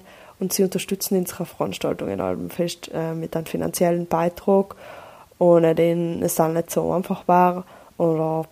und 0.43 0.51
sie 0.51 0.63
unterstützen 0.63 1.17
unsere 1.17 1.45
Veranstaltungen 1.45 2.19
allem 2.19 2.49
fest 2.49 2.91
äh, 2.93 3.13
mit 3.13 3.33
einem 3.35 3.45
finanziellen 3.45 4.07
Beitrag, 4.07 4.75
ohne 5.39 5.73
den 5.73 6.21
es 6.21 6.35
dann 6.35 6.53
nicht 6.53 6.69
so 6.69 6.91
einfach 6.91 7.29
war 7.29 7.63
oder 7.97 8.45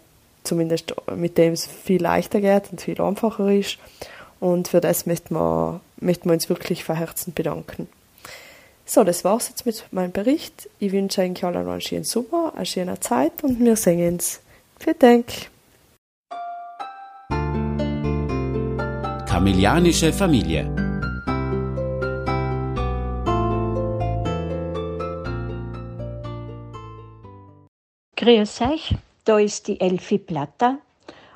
zumindest 0.43 0.95
mit 1.13 1.37
dem 1.37 1.51
es 1.51 1.65
viel 1.65 2.01
leichter 2.01 2.39
geht 2.39 2.71
und 2.71 2.79
viel 2.79 2.99
einfacher 3.01 3.51
ist. 3.51 3.77
Und 4.39 4.69
für 4.69 4.79
das 4.79 5.05
möchten 5.05 5.35
wir, 5.35 5.81
möchten 5.97 6.29
wir 6.29 6.33
uns 6.33 6.47
wirklich 6.47 6.85
von 6.85 6.95
Herzen 6.95 7.33
bedanken. 7.33 7.89
So, 8.85 9.03
das 9.03 9.25
war's 9.25 9.49
jetzt 9.49 9.65
mit 9.65 9.83
meinem 9.91 10.13
Bericht. 10.13 10.69
Ich 10.79 10.93
wünsche 10.93 11.21
euch 11.21 11.43
allen 11.43 11.67
einen 11.67 11.81
schönen 11.81 12.05
Sommer, 12.05 12.53
eine 12.55 12.65
schöne 12.65 12.99
Zeit 13.01 13.43
und 13.43 13.59
wir 13.59 13.75
sehen 13.75 14.13
uns. 14.13 14.39
Vielen 14.79 14.99
Dank. 14.99 15.25
Kamilianische 19.27 20.13
Familie. 20.13 20.80
Grüß 28.21 28.61
euch. 28.61 28.95
Da 29.25 29.39
ist 29.39 29.67
die 29.67 29.81
Elfi 29.81 30.19
Platter 30.19 30.77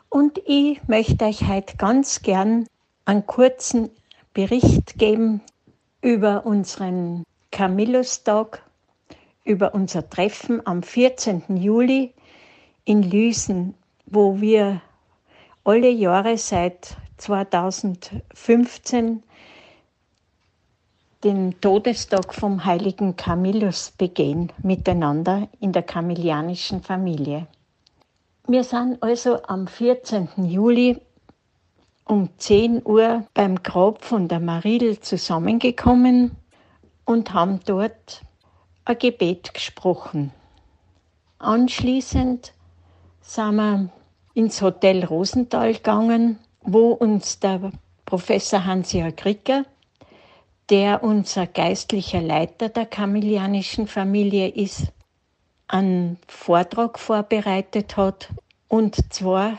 und 0.08 0.40
ich 0.46 0.88
möchte 0.88 1.26
euch 1.26 1.48
heute 1.48 1.78
ganz 1.78 2.22
gern 2.22 2.68
einen 3.06 3.26
kurzen 3.26 3.90
Bericht 4.36 5.00
geben 5.00 5.42
über 6.02 6.46
unseren 6.46 7.24
Camillustag, 7.50 8.62
über 9.44 9.74
unser 9.74 10.08
Treffen 10.08 10.62
am 10.68 10.84
14. 10.84 11.58
Juli 11.58 12.14
in 12.84 13.02
Lüsen, 13.02 13.74
wo 14.06 14.40
wir 14.40 14.80
alle 15.64 15.90
Jahre 15.90 16.38
seit 16.38 16.98
2015 17.18 19.24
den 21.26 21.60
Todestag 21.60 22.36
vom 22.36 22.66
heiligen 22.66 23.16
Camillus 23.16 23.90
begehen, 23.98 24.52
miteinander 24.62 25.48
in 25.60 25.72
der 25.72 25.82
kamillianischen 25.82 26.84
Familie. 26.84 27.48
Wir 28.48 28.64
sind 28.64 29.02
also 29.02 29.42
am 29.48 29.66
14. 29.66 30.30
Juli 30.46 31.02
um 32.06 32.30
10 32.38 32.86
Uhr 32.86 33.26
beim 33.34 33.64
Grab 33.64 34.06
von 34.06 34.28
der 34.28 34.40
Maridel 34.40 35.00
zusammengekommen 35.00 36.36
und 37.06 37.34
haben 37.34 37.60
dort 37.66 38.22
ein 38.86 39.00
Gebet 39.00 39.52
gesprochen. 39.56 40.32
Anschließend 41.40 42.54
sind 43.22 43.56
wir 43.56 43.90
ins 44.36 44.62
Hotel 44.62 45.04
Rosenthal 45.04 45.74
gegangen, 45.74 46.38
wo 46.62 46.92
uns 46.92 47.40
der 47.40 47.72
Professor 48.06 48.64
Hans-Jörg 48.64 49.26
Ricker, 49.26 49.66
der 50.70 51.04
unser 51.04 51.48
geistlicher 51.48 52.22
Leiter 52.22 52.70
der 52.70 52.86
kamillianischen 52.86 53.88
Familie 53.88 54.48
ist, 54.48 54.92
einen 55.68 56.18
Vortrag 56.28 57.00
vorbereitet 57.00 57.98
hat 57.98 58.30
und 58.68 59.14
zwar 59.14 59.58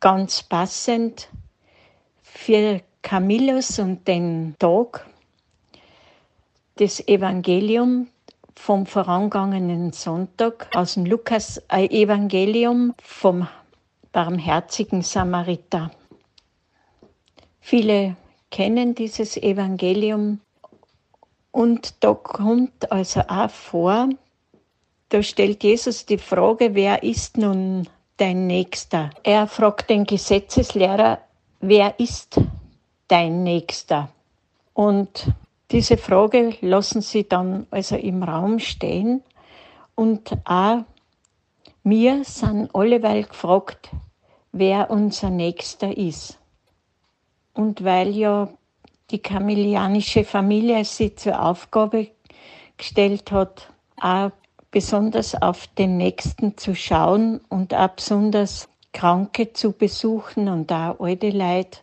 ganz 0.00 0.42
passend 0.42 1.28
für 2.22 2.80
Camillus 3.02 3.78
und 3.78 4.06
den 4.06 4.56
Tag 4.58 5.06
das 6.76 7.06
Evangelium 7.06 8.08
vom 8.54 8.86
vorangegangenen 8.86 9.92
Sonntag 9.92 10.68
aus 10.74 10.94
dem 10.94 11.06
Lukas-Evangelium 11.06 12.94
vom 13.02 13.48
barmherzigen 14.12 15.02
Samariter. 15.02 15.90
Viele 17.60 18.16
kennen 18.50 18.94
dieses 18.94 19.36
Evangelium 19.36 20.40
und 21.52 22.02
da 22.04 22.14
kommt 22.14 22.90
also 22.92 23.20
auch 23.28 23.50
vor, 23.50 24.08
da 25.08 25.22
stellt 25.22 25.64
Jesus 25.64 26.06
die 26.06 26.18
Frage, 26.18 26.74
wer 26.74 27.02
ist 27.02 27.36
nun 27.36 27.88
dein 28.16 28.46
Nächster? 28.46 29.10
Er 29.24 29.46
fragt 29.46 29.90
den 29.90 30.04
Gesetzeslehrer, 30.04 31.18
wer 31.60 31.98
ist 31.98 32.40
dein 33.08 33.42
Nächster? 33.42 34.10
Und 34.74 35.32
diese 35.72 35.96
Frage 35.96 36.56
lassen 36.60 37.00
sie 37.00 37.28
dann 37.28 37.66
also 37.70 37.96
im 37.96 38.22
Raum 38.22 38.58
stehen 38.58 39.22
und 39.94 40.32
auch 40.44 40.84
wir 41.82 42.24
sind 42.24 42.74
alleweil 42.74 43.24
gefragt, 43.24 43.90
wer 44.52 44.90
unser 44.90 45.30
Nächster 45.30 45.96
ist. 45.96 46.39
Und 47.54 47.84
weil 47.84 48.10
ja 48.10 48.48
die 49.10 49.18
kamillianische 49.18 50.24
Familie 50.24 50.84
sie 50.84 51.14
zur 51.14 51.42
Aufgabe 51.42 52.08
gestellt 52.76 53.32
hat, 53.32 53.68
auch 54.00 54.30
besonders 54.70 55.40
auf 55.40 55.66
den 55.66 55.96
Nächsten 55.96 56.56
zu 56.56 56.74
schauen 56.74 57.40
und 57.48 57.74
auch 57.74 57.88
besonders 57.88 58.68
Kranke 58.92 59.52
zu 59.52 59.72
besuchen 59.72 60.48
und 60.48 60.72
auch 60.72 60.98
alte 61.00 61.30
Leute, 61.30 61.80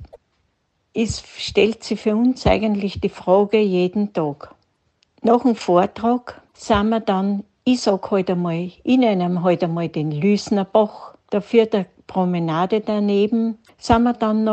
ist, 0.93 1.28
stellt 1.28 1.84
sich 1.84 2.01
für 2.01 2.15
uns 2.15 2.47
eigentlich 2.47 2.99
die 2.99 3.09
Frage 3.09 3.59
jeden 3.59 4.13
Tag. 4.13 4.55
Nach 5.22 5.41
dem 5.41 5.55
Vortrag 5.55 6.41
sind 6.53 6.89
wir 6.89 6.99
dann, 6.99 7.43
ich 7.65 7.82
sag 7.82 8.09
heute 8.09 8.32
halt 8.34 8.38
einmal, 8.38 8.72
ich 8.84 8.97
nenne 8.97 9.43
heute 9.43 9.65
einmal 9.65 9.89
den 9.89 10.11
Lüsner 10.11 10.65
Bach, 10.65 11.13
dafür 11.30 11.65
der 11.68 11.86
Promenade 12.07 12.82
daneben, 12.82 13.59
sind 13.78 14.03
wir 14.03 14.13
dann 14.13 14.43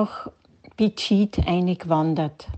nach 0.75 0.77
Bitschid 0.77 1.47
eingewandert. 1.47 2.49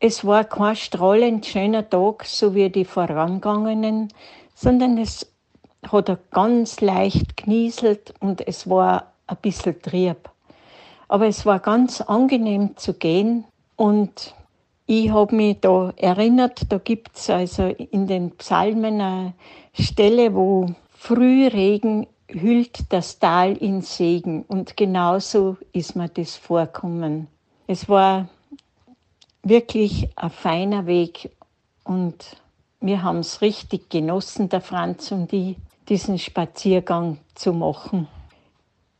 Es 0.00 0.24
war 0.24 0.44
kein 0.44 0.76
strahlend 0.76 1.44
schöner 1.44 1.88
Tag, 1.88 2.24
so 2.24 2.54
wie 2.54 2.70
die 2.70 2.84
vorangegangenen, 2.84 4.08
sondern 4.54 4.98
es 4.98 5.26
hat 5.90 6.30
ganz 6.30 6.80
leicht 6.80 7.36
genieselt 7.36 8.14
und 8.20 8.46
es 8.46 8.68
war 8.68 9.12
ein 9.26 9.36
bisschen 9.42 9.80
trieb. 9.82 10.30
Aber 11.08 11.26
es 11.26 11.44
war 11.46 11.58
ganz 11.58 12.00
angenehm 12.00 12.76
zu 12.76 12.94
gehen 12.94 13.44
und 13.76 14.34
ich 14.86 15.10
habe 15.10 15.34
mich 15.34 15.60
da 15.60 15.92
erinnert, 15.96 16.72
da 16.72 16.78
gibt 16.78 17.16
es 17.16 17.28
also 17.28 17.64
in 17.66 18.06
den 18.06 18.30
Psalmen 18.36 19.00
eine 19.00 19.34
Stelle, 19.74 20.34
wo 20.34 20.70
Frühregen 20.90 22.06
hüllt 22.28 22.92
das 22.92 23.18
Tal 23.18 23.56
in 23.56 23.82
Segen 23.82 24.44
und 24.48 24.76
genauso 24.76 25.56
ist 25.72 25.96
mir 25.96 26.08
das 26.08 26.36
vorkommen. 26.36 27.28
Es 27.70 27.86
war 27.86 28.30
wirklich 29.42 30.08
ein 30.16 30.30
feiner 30.30 30.86
Weg 30.86 31.30
und 31.84 32.38
wir 32.80 33.02
haben 33.02 33.18
es 33.18 33.42
richtig 33.42 33.90
genossen, 33.90 34.48
der 34.48 34.62
Franz 34.62 35.12
und 35.12 35.30
ich, 35.34 35.58
diesen 35.86 36.18
Spaziergang 36.18 37.18
zu 37.34 37.52
machen. 37.52 38.08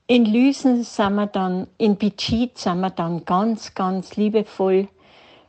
In 0.06 0.26
Lüsen 0.26 0.84
sind 0.84 1.14
wir 1.14 1.28
dann, 1.28 1.66
in 1.78 1.96
Bitschit 1.96 2.58
sind 2.58 2.80
wir 2.80 2.90
dann 2.90 3.24
ganz, 3.24 3.72
ganz 3.72 4.16
liebevoll 4.16 4.88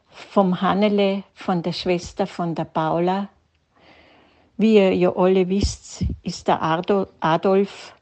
vom 0.08 0.62
Hannele, 0.62 1.24
von 1.34 1.62
der 1.62 1.74
Schwester 1.74 2.26
von 2.26 2.56
der 2.56 2.64
Paula. 2.64 3.28
Wie 4.56 4.76
ihr 4.76 4.96
ja 4.96 5.14
alle 5.14 5.50
wisst, 5.50 6.06
ist 6.24 6.48
der 6.48 6.62
Adolf 6.62 7.96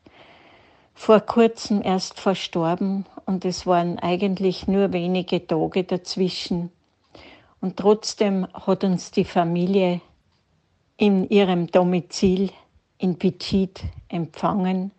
vor 0.93 1.21
kurzem 1.21 1.81
erst 1.81 2.19
verstorben 2.19 3.07
und 3.27 3.45
es 3.45 3.67
waren 3.67 3.99
eigentlich 3.99 4.67
nur 4.67 4.91
wenige 4.93 5.45
Tage 5.45 5.83
dazwischen. 5.83 6.71
Und 7.61 7.77
trotzdem 7.77 8.47
hat 8.53 8.83
uns 8.83 9.11
die 9.11 9.25
Familie 9.25 10.01
in 10.97 11.29
ihrem 11.29 11.67
Domizil 11.67 12.49
in 12.97 13.19
Pichit 13.19 13.83
empfangen 14.09 14.91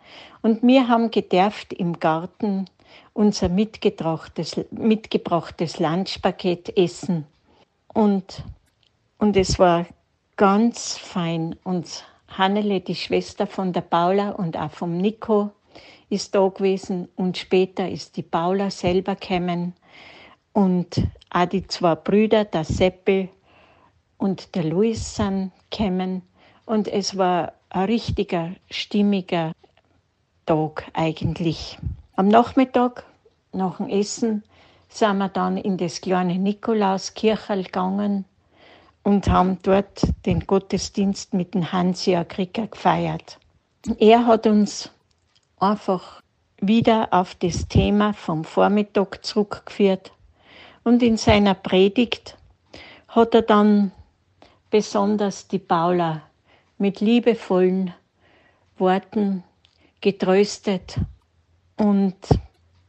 und 0.42 0.62
wir 0.62 0.86
haben 0.86 1.10
gedurft 1.10 1.72
im 1.72 1.98
Garten 1.98 2.66
unser 3.12 3.48
mitgebrachtes, 3.48 4.60
mitgebrachtes 4.70 5.80
Lunchpaket 5.80 6.76
essen. 6.76 7.26
Und, 7.92 8.44
und 9.18 9.36
es 9.36 9.58
war 9.58 9.86
ganz 10.36 10.96
fein. 10.96 11.56
Und 11.64 12.04
Hannele, 12.28 12.80
die 12.80 12.94
Schwester 12.94 13.46
von 13.46 13.72
der 13.72 13.80
Paula 13.80 14.30
und 14.30 14.56
auch 14.56 14.70
vom 14.70 14.96
Nico, 14.96 15.50
ist 16.08 16.34
da 16.34 16.48
gewesen. 16.48 17.08
Und 17.16 17.36
später 17.36 17.88
ist 17.88 18.16
die 18.16 18.22
Paula 18.22 18.70
selber 18.70 19.14
gekommen. 19.14 19.74
Und 20.52 21.02
auch 21.30 21.46
die 21.46 21.66
zwei 21.66 21.94
Brüder, 21.94 22.44
der 22.44 22.64
Seppel 22.64 23.28
und 24.16 24.54
der 24.54 24.64
Luis, 24.64 25.16
sind 25.16 25.52
gekommen. 25.70 26.22
Und 26.66 26.88
es 26.88 27.16
war 27.16 27.52
ein 27.70 27.84
richtiger, 27.84 28.52
stimmiger 28.70 29.52
Tag 30.46 30.90
eigentlich. 30.94 31.78
Am 32.16 32.28
Nachmittag, 32.28 33.04
nach 33.52 33.76
dem 33.76 33.88
Essen, 33.88 34.42
sind 34.88 35.18
wir 35.18 35.28
dann 35.28 35.56
in 35.56 35.76
das 35.76 36.00
kleine 36.00 36.38
Nikolauskirchel 36.38 37.64
gegangen 37.64 38.24
und 39.02 39.28
haben 39.28 39.58
dort 39.62 40.02
den 40.26 40.46
Gottesdienst 40.46 41.34
mit 41.34 41.54
dem 41.54 41.70
Hansi 41.72 42.18
Krieger 42.28 42.66
gefeiert. 42.66 43.38
Er 43.98 44.26
hat 44.26 44.46
uns 44.46 44.90
einfach 45.60 46.22
wieder 46.60 47.08
auf 47.12 47.34
das 47.34 47.68
Thema 47.68 48.12
vom 48.12 48.44
Vormittag 48.44 49.24
zurückgeführt 49.24 50.12
und 50.84 51.02
in 51.02 51.16
seiner 51.16 51.54
Predigt 51.54 52.36
hat 53.08 53.34
er 53.34 53.42
dann 53.42 53.92
besonders 54.70 55.48
die 55.48 55.58
Paula 55.58 56.22
mit 56.78 57.00
liebevollen 57.00 57.94
Worten 58.78 59.44
getröstet 60.00 60.98
und 61.76 62.16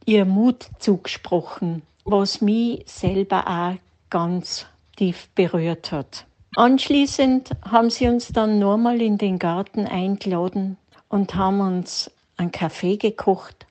ihr 0.04 0.24
Mut 0.24 0.68
zugesprochen, 0.78 1.82
was 2.04 2.40
mich 2.40 2.82
selber 2.86 3.46
auch 3.46 3.76
ganz 4.10 4.66
tief 4.96 5.28
berührt 5.34 5.92
hat. 5.92 6.26
Anschließend 6.56 7.50
haben 7.70 7.90
sie 7.90 8.08
uns 8.08 8.28
dann 8.28 8.58
nochmal 8.58 9.00
in 9.00 9.18
den 9.18 9.38
Garten 9.38 9.86
eingeladen 9.86 10.76
und 11.08 11.34
haben 11.34 11.60
uns 11.60 12.10
einen 12.40 12.52
Kaffee 12.52 12.96
gekocht 12.96 13.66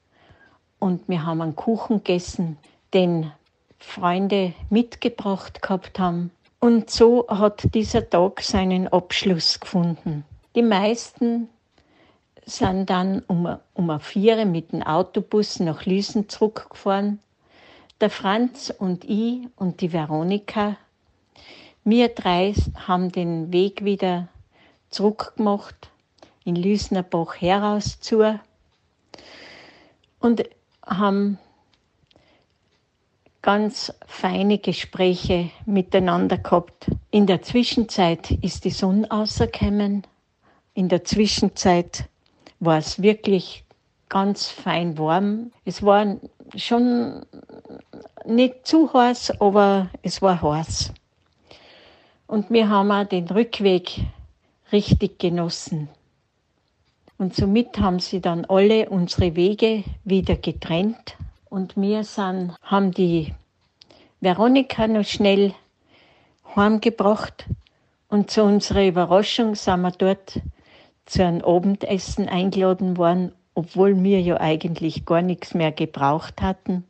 und 0.78 1.10
wir 1.10 1.26
haben 1.26 1.42
einen 1.42 1.56
Kuchen 1.56 1.98
gegessen, 2.04 2.58
den 2.94 3.32
Freunde 3.80 4.54
mitgebracht 4.70 5.62
gehabt 5.62 5.98
haben. 5.98 6.32
Und 6.60 6.92
so 6.92 7.26
hat 7.28 7.74
dieser 7.74 8.08
Tag 8.10 8.42
seinen 8.42 8.88
Abschluss 8.88 9.60
gefunden. 9.60 10.24
Die 10.56 10.62
meisten 10.62 11.50
sind 12.46 12.90
dann 12.90 13.24
um, 13.28 13.58
um 13.74 14.00
Viere 14.00 14.46
mit 14.46 14.72
dem 14.72 14.84
Autobus 14.84 15.60
nach 15.60 15.86
Lüsen 15.86 16.30
zurückgefahren. 16.30 17.20
Der 18.02 18.10
Franz 18.10 18.74
und 18.78 19.04
ich 19.04 19.48
und 19.56 19.82
die 19.82 19.94
Veronika, 19.94 20.76
wir 21.84 22.10
drei 22.10 22.54
haben 22.88 23.12
den 23.12 23.52
Weg 23.52 23.84
wieder 23.84 24.28
zurückgemacht 24.90 25.90
in 26.44 26.56
Lüsnerbach 26.56 27.36
heraus 27.36 28.00
zu 28.00 28.40
und 30.20 30.44
haben 30.86 31.38
ganz 33.42 33.94
feine 34.06 34.58
Gespräche 34.58 35.50
miteinander 35.66 36.38
gehabt. 36.38 36.92
In 37.12 37.26
der 37.26 37.42
Zwischenzeit 37.42 38.32
ist 38.32 38.66
die 38.66 38.70
Sonne 38.70 39.10
rausgekommen. 39.10 40.06
In 40.74 40.90
der 40.90 41.04
Zwischenzeit 41.04 42.06
war 42.60 42.78
es 42.78 43.02
wirklich 43.02 43.64
ganz 44.10 44.50
fein 44.50 44.98
warm. 44.98 45.52
Es 45.66 45.84
war 45.84 46.18
schon 46.56 47.26
nicht 48.26 48.68
zu 48.68 48.92
heiß, 48.92 49.40
aber 49.40 49.90
es 50.02 50.22
war 50.22 50.42
heiß. 50.42 50.94
Und 52.28 52.50
wir 52.50 52.70
haben 52.70 52.92
auch 52.92 53.06
den 53.06 53.28
Rückweg 53.28 54.02
richtig 54.72 55.20
genossen. 55.20 55.90
Und 57.20 57.36
somit 57.36 57.78
haben 57.78 58.00
sie 58.00 58.22
dann 58.22 58.46
alle 58.46 58.90
unsere 58.90 59.36
Wege 59.36 59.84
wieder 60.06 60.38
getrennt. 60.38 61.18
Und 61.50 61.76
wir 61.76 62.06
sind, 62.06 62.56
haben 62.64 62.92
die 62.92 63.34
Veronika 64.22 64.88
noch 64.88 65.04
schnell 65.04 65.54
heimgebracht. 66.56 67.46
Und 68.08 68.32
zu 68.32 68.42
unserer 68.44 68.88
Überraschung 68.88 69.56
sind 69.56 69.82
wir 69.82 69.92
dort 69.92 70.40
zu 71.06 71.26
einem 71.26 71.44
Abendessen 71.44 72.30
eingeladen 72.30 72.96
worden, 72.96 73.34
obwohl 73.54 74.02
wir 74.02 74.22
ja 74.22 74.40
eigentlich 74.40 75.06
gar 75.06 75.22
nichts 75.22 75.54
mehr 75.54 75.74
gebraucht 75.74 76.42
hatten, 76.42 76.86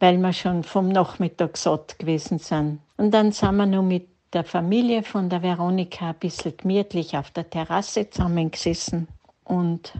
weil 0.00 0.18
wir 0.18 0.32
schon 0.32 0.64
vom 0.64 0.88
Nachmittag 0.88 1.56
satt 1.56 2.00
gewesen 2.00 2.40
sind. 2.40 2.80
Und 2.96 3.12
dann 3.12 3.30
sind 3.30 3.54
wir 3.54 3.66
noch 3.66 3.84
mit 3.84 4.08
der 4.32 4.42
Familie 4.42 5.04
von 5.04 5.30
der 5.30 5.42
Veronika 5.42 6.08
ein 6.08 6.16
bisschen 6.16 6.56
gemütlich 6.56 7.16
auf 7.16 7.30
der 7.30 7.48
Terrasse 7.48 8.10
zusammengesessen 8.10 9.06
und 9.46 9.94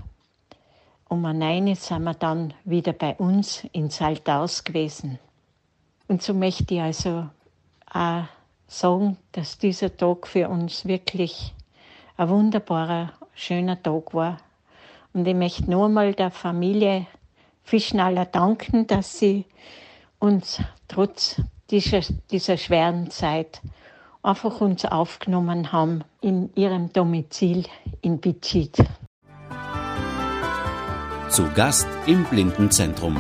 um 1.09 1.23
neun 1.23 1.75
sind 1.77 2.03
wir 2.03 2.15
dann 2.15 2.53
wieder 2.65 2.93
bei 2.93 3.15
uns 3.15 3.65
in 3.73 3.91
Saltaus 3.91 4.65
gewesen. 4.65 5.19
Und 6.09 6.21
so 6.23 6.35
möchte 6.35 6.75
ich 6.75 6.81
also 6.81 7.29
auch 7.93 8.25
sagen, 8.67 9.17
dass 9.33 9.59
dieser 9.59 9.97
Tag 9.97 10.27
für 10.27 10.49
uns 10.49 10.85
wirklich 10.85 11.55
ein 12.17 12.29
wunderbarer, 12.29 13.13
schöner 13.35 13.81
Tag 13.81 14.15
war. 14.15 14.39
Und 15.13 15.27
ich 15.27 15.35
möchte 15.35 15.71
nur 15.71 15.89
mal 15.89 16.13
der 16.13 16.31
Familie 16.33 17.07
Fischnaller 17.63 18.25
danken, 18.25 18.87
dass 18.87 19.19
sie 19.19 19.45
uns 20.19 20.61
trotz 20.89 21.41
dieser, 21.71 22.01
dieser 22.31 22.57
schweren 22.57 23.11
Zeit 23.11 23.61
einfach 24.23 24.61
uns 24.61 24.85
aufgenommen 24.85 25.71
haben 25.71 26.03
in 26.21 26.53
ihrem 26.57 26.93
Domizil 26.93 27.65
in 28.03 28.19
Bitschit. 28.19 28.85
Zu 31.29 31.51
Gast 31.55 31.89
im 32.07 32.25
Blindenzentrum. 32.25 33.17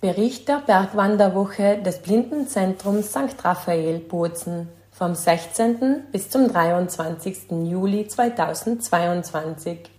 Bericht 0.00 0.48
der 0.48 0.58
Bergwanderwoche 0.66 1.78
des 1.78 2.00
Blindenzentrums 2.00 3.10
St. 3.10 3.44
Raphael 3.44 4.00
Bozen 4.00 4.68
vom 4.90 5.14
16. 5.14 6.06
bis 6.10 6.30
zum 6.30 6.48
23. 6.48 7.52
Juli 7.64 8.08
2022. 8.08 9.97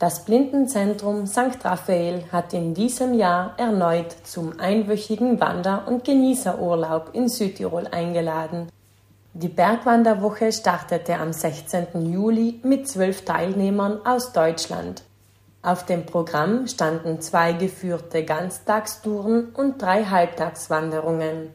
Das 0.00 0.24
Blindenzentrum 0.24 1.26
St. 1.26 1.62
Raphael 1.62 2.24
hat 2.32 2.54
in 2.54 2.72
diesem 2.72 3.12
Jahr 3.12 3.52
erneut 3.58 4.16
zum 4.24 4.58
einwöchigen 4.58 5.38
Wander- 5.40 5.86
und 5.86 6.04
Genießerurlaub 6.04 7.10
in 7.12 7.28
Südtirol 7.28 7.86
eingeladen. 7.86 8.70
Die 9.34 9.48
Bergwanderwoche 9.48 10.52
startete 10.52 11.18
am 11.18 11.34
16. 11.34 12.10
Juli 12.10 12.60
mit 12.62 12.88
zwölf 12.88 13.26
Teilnehmern 13.26 14.00
aus 14.06 14.32
Deutschland. 14.32 15.02
Auf 15.60 15.84
dem 15.84 16.06
Programm 16.06 16.66
standen 16.66 17.20
zwei 17.20 17.52
geführte 17.52 18.24
Ganztagstouren 18.24 19.50
und 19.50 19.82
drei 19.82 20.04
Halbtagswanderungen. 20.04 21.50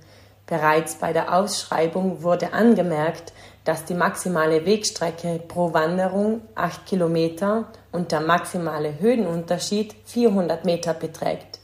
Bereits 0.45 0.93
bei 0.99 1.13
der 1.13 1.35
Ausschreibung 1.35 2.21
wurde 2.21 2.53
angemerkt, 2.53 3.33
dass 3.63 3.85
die 3.85 3.95
maximale 3.95 4.67
Wegstrecke 4.67 5.41
pro 5.47 5.73
Wanderung 5.73 6.41
8 6.53 6.85
Kilometer 6.85 7.65
und 7.95 8.11
der 8.11 8.21
maximale 8.21 8.99
Höhenunterschied 8.99 9.95
400 10.05 10.65
Meter 10.65 10.93
beträgt. 10.93 11.59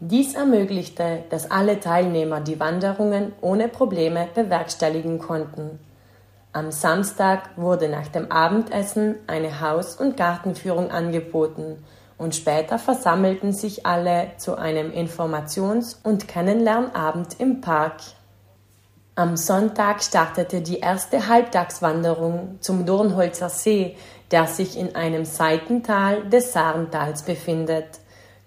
Dies 0.00 0.34
ermöglichte, 0.34 1.24
dass 1.30 1.50
alle 1.50 1.80
Teilnehmer 1.80 2.40
die 2.40 2.60
Wanderungen 2.60 3.32
ohne 3.40 3.68
Probleme 3.68 4.28
bewerkstelligen 4.34 5.18
konnten. 5.18 5.78
Am 6.52 6.70
Samstag 6.72 7.50
wurde 7.56 7.88
nach 7.88 8.08
dem 8.08 8.30
Abendessen 8.30 9.16
eine 9.26 9.60
Haus- 9.60 9.96
und 9.96 10.16
Gartenführung 10.16 10.90
angeboten 10.90 11.84
und 12.16 12.34
später 12.34 12.78
versammelten 12.78 13.52
sich 13.52 13.86
alle 13.86 14.32
zu 14.38 14.56
einem 14.56 14.90
Informations- 14.90 15.96
und 16.02 16.26
Kennenlernabend 16.26 17.38
im 17.38 17.60
Park. 17.60 18.00
Am 19.14 19.36
Sonntag 19.36 20.02
startete 20.02 20.60
die 20.60 20.78
erste 20.78 21.26
Halbtagswanderung 21.26 22.58
zum 22.60 22.86
Dornholzer 22.86 23.48
See, 23.48 23.96
der 24.30 24.46
sich 24.46 24.78
in 24.78 24.94
einem 24.94 25.24
Seitental 25.24 26.28
des 26.28 26.52
Sarentals 26.52 27.22
befindet. 27.22 28.00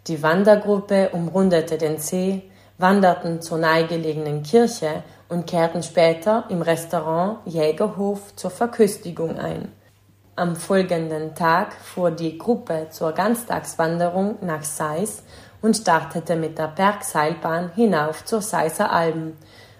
Die 0.07 0.21
Wandergruppe 0.23 1.09
umrundete 1.09 1.77
den 1.77 1.97
See, 1.97 2.43
wanderten 2.77 3.41
zur 3.41 3.59
nahegelegenen 3.59 4.43
Kirche 4.43 5.03
und 5.29 5.47
kehrten 5.47 5.83
später 5.83 6.45
im 6.49 6.61
Restaurant 6.61 7.39
Jägerhof 7.45 8.35
zur 8.35 8.51
Verköstigung 8.51 9.37
ein. 9.37 9.71
Am 10.35 10.55
folgenden 10.55 11.35
Tag 11.35 11.73
fuhr 11.73 12.09
die 12.09 12.37
Gruppe 12.37 12.87
zur 12.89 13.11
Ganztagswanderung 13.11 14.37
nach 14.41 14.63
Seis 14.63 15.23
und 15.61 15.77
startete 15.77 16.35
mit 16.35 16.57
der 16.57 16.67
Bergseilbahn 16.67 17.71
hinauf 17.75 18.25
zur 18.25 18.41
Seiser 18.41 18.91
Alben. 18.91 19.37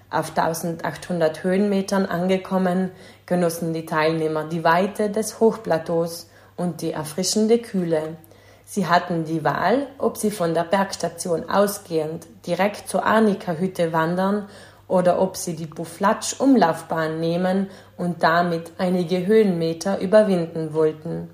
Auf 0.10 0.38
1800 0.38 1.43
Höhenmetern 1.43 2.06
angekommen, 2.06 2.91
genossen 3.32 3.71
die 3.71 3.86
Teilnehmer 3.86 4.43
die 4.43 4.65
Weite 4.65 5.09
des 5.09 5.39
Hochplateaus 5.39 6.29
und 6.57 6.82
die 6.82 6.91
erfrischende 6.91 7.59
Kühle. 7.59 8.17
Sie 8.65 8.88
hatten 8.88 9.23
die 9.23 9.45
Wahl, 9.45 9.88
ob 9.99 10.17
sie 10.17 10.32
von 10.32 10.53
der 10.53 10.65
Bergstation 10.65 11.49
ausgehend 11.49 12.27
direkt 12.45 12.89
zur 12.89 13.05
Arnika-Hütte 13.05 13.93
wandern 13.93 14.49
oder 14.89 15.21
ob 15.21 15.38
sie 15.38 15.55
die 15.55 15.65
Bufflatsch-Umlaufbahn 15.65 17.21
nehmen 17.21 17.69
und 17.95 18.21
damit 18.21 18.73
einige 18.77 19.25
Höhenmeter 19.25 19.99
überwinden 19.99 20.73
wollten. 20.73 21.29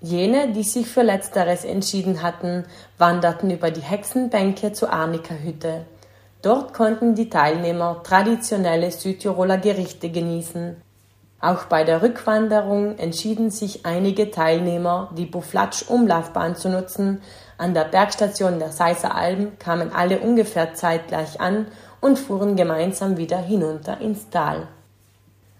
Jene, 0.00 0.52
die 0.54 0.62
sich 0.62 0.86
für 0.86 1.02
Letzteres 1.02 1.66
entschieden 1.66 2.22
hatten, 2.22 2.64
wanderten 2.96 3.50
über 3.50 3.70
die 3.70 3.82
Hexenbänke 3.82 4.72
zur 4.72 4.90
Arnika-Hütte. 4.90 5.84
Dort 6.40 6.72
konnten 6.72 7.14
die 7.14 7.28
Teilnehmer 7.28 8.02
traditionelle 8.02 8.90
Südtiroler 8.90 9.58
Gerichte 9.58 10.08
genießen. 10.08 10.85
Auch 11.40 11.64
bei 11.64 11.84
der 11.84 12.02
Rückwanderung 12.02 12.98
entschieden 12.98 13.50
sich 13.50 13.84
einige 13.84 14.30
Teilnehmer, 14.30 15.10
die 15.16 15.26
Bufflatsch-Umlaufbahn 15.26 16.56
zu 16.56 16.70
nutzen. 16.70 17.20
An 17.58 17.74
der 17.74 17.84
Bergstation 17.84 18.58
der 18.58 18.70
Seiser 18.70 19.14
Alben 19.14 19.58
kamen 19.58 19.92
alle 19.92 20.20
ungefähr 20.20 20.74
zeitgleich 20.74 21.40
an 21.40 21.66
und 22.00 22.18
fuhren 22.18 22.56
gemeinsam 22.56 23.16
wieder 23.16 23.38
hinunter 23.38 24.00
ins 24.00 24.30
Tal. 24.30 24.68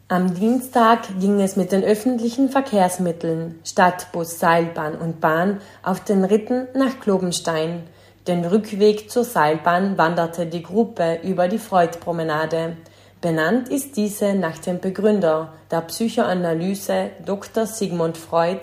Am 0.08 0.34
Dienstag 0.34 1.18
ging 1.18 1.40
es 1.40 1.56
mit 1.56 1.72
den 1.72 1.82
öffentlichen 1.82 2.48
Verkehrsmitteln 2.48 3.58
Stadtbus, 3.64 4.38
Seilbahn 4.38 4.94
und 4.94 5.20
Bahn 5.20 5.60
auf 5.82 6.04
den 6.04 6.24
Ritten 6.24 6.68
nach 6.74 7.00
Klobenstein. 7.00 7.82
Den 8.28 8.44
Rückweg 8.44 9.10
zur 9.10 9.24
Seilbahn 9.24 9.98
wanderte 9.98 10.46
die 10.46 10.62
Gruppe 10.62 11.18
über 11.24 11.48
die 11.48 11.58
Freudpromenade. 11.58 12.76
Benannt 13.26 13.70
ist 13.70 13.96
diese 13.96 14.34
nach 14.34 14.56
dem 14.58 14.78
Begründer 14.78 15.52
der 15.68 15.80
Psychoanalyse 15.80 17.10
Dr. 17.24 17.66
Sigmund 17.66 18.16
Freud, 18.16 18.60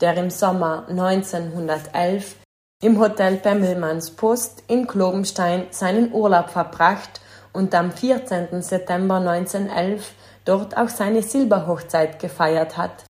der 0.00 0.16
im 0.16 0.30
Sommer 0.30 0.86
1911 0.88 2.36
im 2.82 2.98
Hotel 2.98 3.36
Pemmelmanns 3.36 4.12
Post 4.12 4.62
in 4.68 4.86
Klobenstein 4.86 5.66
seinen 5.68 6.14
Urlaub 6.14 6.48
verbracht 6.48 7.20
und 7.52 7.74
am 7.74 7.92
14. 7.92 8.62
September 8.62 9.16
1911 9.16 10.14
dort 10.46 10.78
auch 10.78 10.88
seine 10.88 11.20
Silberhochzeit 11.20 12.18
gefeiert 12.18 12.78
hat. 12.78 13.04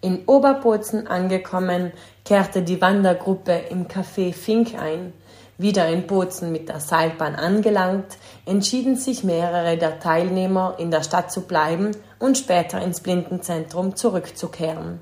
In 0.00 0.24
Oberbozen 0.26 1.06
angekommen, 1.06 1.92
kehrte 2.24 2.62
die 2.62 2.80
Wandergruppe 2.80 3.52
im 3.70 3.86
Café 3.86 4.34
Fink 4.34 4.74
ein. 4.74 5.12
Wieder 5.58 5.88
in 5.88 6.06
Bozen 6.06 6.52
mit 6.52 6.68
der 6.68 6.80
Seilbahn 6.80 7.34
angelangt, 7.34 8.18
entschieden 8.44 8.96
sich 8.96 9.24
mehrere 9.24 9.78
der 9.78 10.00
Teilnehmer, 10.00 10.74
in 10.78 10.90
der 10.90 11.02
Stadt 11.02 11.32
zu 11.32 11.42
bleiben 11.42 11.92
und 12.18 12.36
später 12.36 12.80
ins 12.80 13.00
Blindenzentrum 13.00 13.96
zurückzukehren. 13.96 15.00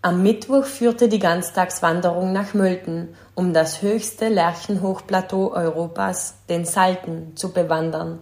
Am 0.00 0.22
Mittwoch 0.22 0.64
führte 0.64 1.08
die 1.08 1.18
Ganztagswanderung 1.18 2.32
nach 2.32 2.54
Mölten, 2.54 3.16
um 3.34 3.52
das 3.52 3.82
höchste 3.82 4.28
Lärchenhochplateau 4.28 5.52
Europas, 5.52 6.34
den 6.48 6.64
Salten, 6.64 7.36
zu 7.36 7.52
bewandern. 7.52 8.20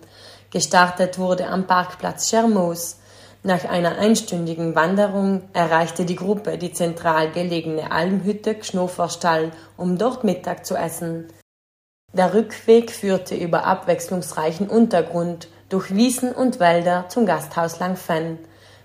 Gestartet 0.50 1.18
wurde 1.18 1.48
am 1.48 1.66
Parkplatz 1.66 2.30
Schermoos. 2.30 2.98
Nach 3.46 3.64
einer 3.64 3.98
einstündigen 3.98 4.74
Wanderung 4.74 5.42
erreichte 5.52 6.04
die 6.04 6.16
Gruppe 6.16 6.58
die 6.58 6.72
zentral 6.72 7.30
gelegene 7.30 7.92
Almhütte 7.92 8.56
Gschnoferstall, 8.56 9.52
um 9.76 9.98
dort 9.98 10.24
Mittag 10.24 10.66
zu 10.66 10.74
essen. 10.74 11.28
Der 12.12 12.34
Rückweg 12.34 12.90
führte 12.90 13.36
über 13.36 13.62
abwechslungsreichen 13.62 14.68
Untergrund, 14.68 15.46
durch 15.68 15.94
Wiesen 15.94 16.32
und 16.32 16.58
Wälder 16.58 17.04
zum 17.08 17.24
Gasthaus 17.24 17.78
Langfenn. 17.78 18.40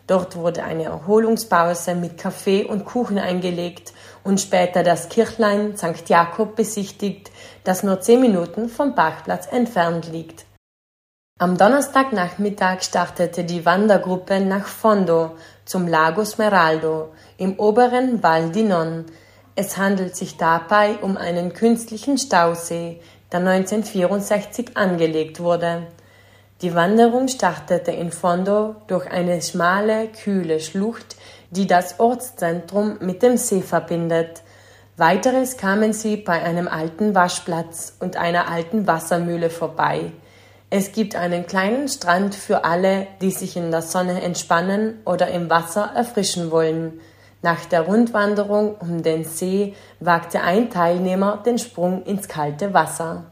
Dort 0.06 0.36
wurde 0.36 0.64
eine 0.64 0.84
Erholungspause 0.84 1.96
mit 1.96 2.20
Kaffee 2.20 2.64
und 2.64 2.86
Kuchen 2.86 3.18
eingelegt 3.18 3.94
und 4.24 4.40
später 4.40 4.84
das 4.84 5.10
Kirchlein 5.10 5.76
St. 5.76 6.08
Jakob 6.08 6.56
besichtigt, 6.56 7.32
das 7.64 7.82
nur 7.82 8.00
zehn 8.00 8.22
Minuten 8.22 8.70
vom 8.70 8.94
Parkplatz 8.94 9.48
entfernt 9.52 10.12
liegt. 10.12 10.46
Am 11.42 11.58
Donnerstagnachmittag 11.58 12.84
startete 12.84 13.44
die 13.44 13.66
Wandergruppe 13.66 14.40
nach 14.42 14.68
Fondo 14.68 15.32
zum 15.66 15.88
Lago 15.88 16.24
Smeraldo 16.24 17.14
im 17.40 17.58
oberen 17.58 18.22
Val 18.22 18.52
di 18.52 18.62
Non. 18.62 19.08
Es 19.56 19.76
handelt 19.76 20.16
sich 20.16 20.38
dabei 20.38 20.98
um 21.02 21.18
einen 21.18 21.54
künstlichen 21.54 22.20
Stausee, 22.20 23.02
der 23.32 23.40
1964 23.40 24.78
angelegt 24.78 25.40
wurde. 25.40 25.88
Die 26.62 26.76
Wanderung 26.76 27.28
startete 27.28 27.90
in 27.90 28.12
Fondo 28.12 28.76
durch 28.86 29.10
eine 29.10 29.42
schmale, 29.42 30.10
kühle 30.10 30.60
Schlucht, 30.60 31.16
die 31.50 31.66
das 31.66 32.00
Ortszentrum 32.00 33.00
mit 33.00 33.24
dem 33.24 33.38
See 33.38 33.64
verbindet. 33.64 34.44
Weiteres 34.96 35.58
kamen 35.58 35.94
sie 35.94 36.18
bei 36.18 36.44
einem 36.44 36.68
alten 36.68 37.16
Waschplatz 37.16 37.96
und 38.00 38.16
einer 38.16 38.48
alten 38.48 38.86
Wassermühle 38.86 39.50
vorbei. 39.50 40.12
Es 40.74 40.94
gibt 40.94 41.18
einen 41.18 41.48
kleinen 41.48 41.90
Strand 41.90 42.34
für 42.34 42.64
alle, 42.64 43.06
die 43.20 43.32
sich 43.32 43.58
in 43.58 43.72
der 43.72 43.82
Sonne 43.82 44.22
entspannen 44.22 45.02
oder 45.04 45.28
im 45.28 45.50
Wasser 45.50 45.92
erfrischen 45.94 46.50
wollen. 46.50 47.02
Nach 47.42 47.66
der 47.66 47.82
Rundwanderung 47.82 48.76
um 48.76 49.04
den 49.04 49.26
See 49.26 49.76
wagte 50.00 50.40
ein 50.40 50.70
Teilnehmer 50.70 51.44
den 51.46 51.58
Sprung 51.58 52.04
ins 52.04 52.30
kalte 52.30 52.74
Wasser. 52.74 53.26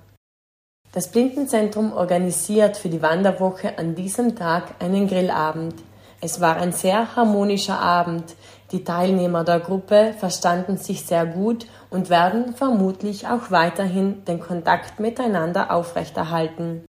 Das 0.91 1.11
Blindenzentrum 1.11 1.93
organisiert 1.93 2.75
für 2.75 2.89
die 2.89 3.01
Wanderwoche 3.01 3.77
an 3.77 3.95
diesem 3.95 4.35
Tag 4.35 4.73
einen 4.79 5.07
Grillabend. 5.07 5.75
Es 6.19 6.41
war 6.41 6.57
ein 6.57 6.73
sehr 6.73 7.15
harmonischer 7.15 7.79
Abend. 7.79 8.35
Die 8.73 8.83
Teilnehmer 8.83 9.45
der 9.45 9.61
Gruppe 9.61 10.13
verstanden 10.19 10.75
sich 10.75 11.05
sehr 11.05 11.25
gut 11.25 11.67
und 11.89 12.09
werden 12.09 12.53
vermutlich 12.53 13.27
auch 13.27 13.49
weiterhin 13.49 14.25
den 14.25 14.41
Kontakt 14.41 14.99
miteinander 14.99 15.71
aufrechterhalten. 15.71 16.83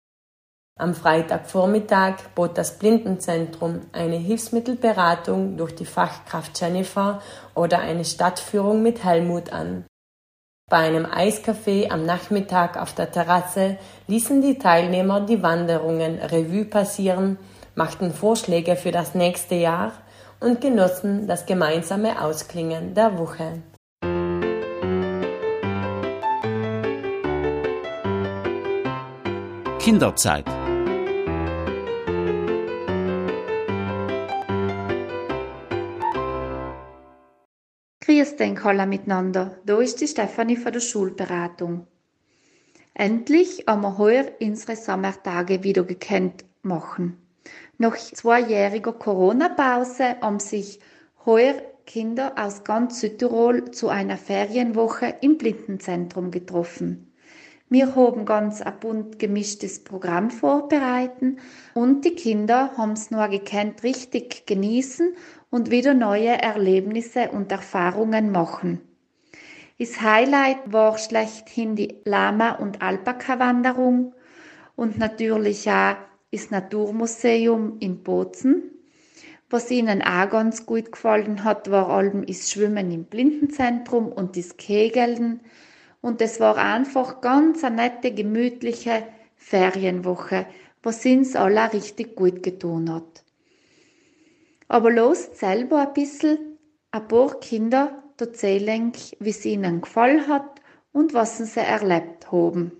Am 0.80 0.95
Freitagvormittag 0.95 2.15
bot 2.36 2.57
das 2.57 2.80
Blindenzentrum 2.80 3.82
eine 3.91 4.15
Hilfsmittelberatung 4.15 5.57
durch 5.57 5.75
die 5.75 5.86
Fachkraft 5.86 6.57
Jennifer 6.61 7.21
oder 7.53 7.80
eine 7.80 8.05
Stadtführung 8.05 8.82
mit 8.82 9.03
Helmut 9.03 9.51
an. 9.51 9.84
Bei 10.69 10.77
einem 10.77 11.05
Eiskaffee 11.05 11.89
am 11.89 12.05
Nachmittag 12.05 12.82
auf 12.82 12.95
der 12.95 13.11
Terrasse 13.11 13.75
ließen 14.07 14.41
die 14.41 14.57
Teilnehmer 14.57 15.19
die 15.19 15.43
Wanderungen 15.43 16.17
Revue 16.17 16.63
passieren, 16.63 17.38
machten 17.75 18.13
Vorschläge 18.13 18.77
für 18.77 18.93
das 18.93 19.15
nächste 19.15 19.55
Jahr 19.55 19.91
und 20.39 20.61
genossen 20.61 21.27
das 21.27 21.45
gemeinsame 21.45 22.21
Ausklingen 22.21 22.93
der 22.93 23.17
Woche. 23.17 23.61
Kinderzeit 29.80 30.45
Grüß 38.10 38.38
den 38.38 38.57
alle 38.57 38.88
miteinander. 38.88 39.60
Da 39.68 39.80
ist 39.80 40.01
die 40.01 40.07
Stefanie 40.07 40.55
von 40.55 40.74
der 40.74 40.80
Schulberatung. 40.80 41.86
Endlich 42.95 43.66
haben 43.68 43.82
wir 43.82 43.99
heuer 43.99 44.26
unsere 44.41 44.76
Sommertage 44.76 45.62
wieder 45.62 45.84
gekannt 45.84 46.43
machen. 46.64 47.22
Nach 47.78 47.95
zweijähriger 47.95 48.93
Corona-Pause 48.93 50.16
haben 50.22 50.39
sich 50.39 50.80
heuer 51.24 51.62
Kinder 51.86 52.34
aus 52.36 52.64
ganz 52.64 52.99
Südtirol 52.99 53.70
zu 53.70 53.89
einer 53.89 54.18
Ferienwoche 54.18 55.14
im 55.22 55.38
Blindenzentrum 55.38 56.32
getroffen. 56.32 57.14
Wir 57.72 57.95
haben 57.95 58.26
ganz 58.26 58.64
ein 58.64 58.80
bunt 58.80 59.20
gemischtes 59.20 59.84
Programm 59.84 60.32
vorbereiten 60.32 61.38
und 61.76 62.03
die 62.03 62.16
Kinder 62.16 62.76
haben 62.76 62.93
es 62.93 63.12
nur 63.12 63.28
gekannt 63.28 63.84
richtig 63.84 64.47
genießen 64.47 65.14
und 65.50 65.72
wieder 65.72 65.93
neue 65.93 66.41
Erlebnisse 66.41 67.30
und 67.32 67.52
Erfahrungen 67.52 68.32
machen. 68.32 68.82
Das 69.80 70.02
Highlight 70.02 70.74
war 70.74 70.97
schlechthin 70.97 71.76
die 71.76 71.95
Lama- 72.04 72.52
und 72.52 72.82
Alpaka-Wanderung 72.82 74.14
und 74.76 74.97
natürlich 74.97 75.70
auch 75.70 75.95
das 76.32 76.52
Naturmuseum 76.52 77.78
in 77.80 78.04
Bozen. 78.04 78.72
Was 79.50 79.72
ihnen 79.72 80.04
auch 80.04 80.30
ganz 80.30 80.66
gut 80.66 80.91
gefallen 80.91 81.43
hat, 81.43 81.72
war 81.72 81.89
allem 81.89 82.26
das 82.26 82.52
Schwimmen 82.52 82.91
im 82.91 83.06
Blindenzentrum 83.06 84.12
und 84.12 84.38
das 84.38 84.58
Kegeln. 84.58 85.39
Und 86.02 86.22
es 86.22 86.39
war 86.39 86.58
einfach 86.58 87.20
ganz 87.20 87.64
eine 87.64 87.78
nette, 87.78 88.14
gemütliche 88.14 89.04
Ferienwoche, 89.38 90.45
was 90.84 91.04
uns 91.06 91.36
alle 91.36 91.74
richtig 91.74 92.16
gut 92.16 92.43
getan 92.43 92.93
hat. 92.93 93.24
Aber 94.70 94.91
los 94.91 95.30
selber 95.34 95.80
ein 95.82 95.93
bisschen 95.93 96.59
ein 96.91 97.07
paar 97.07 97.39
Kinder 97.39 98.03
erzählen, 98.20 98.93
wie 99.20 99.30
es 99.30 99.43
ihnen 99.43 99.82
gefallen 99.82 100.28
hat 100.28 100.61
und 100.91 101.13
was 101.13 101.39
sie 101.39 101.59
erlebt 101.59 102.32
haben. 102.32 102.72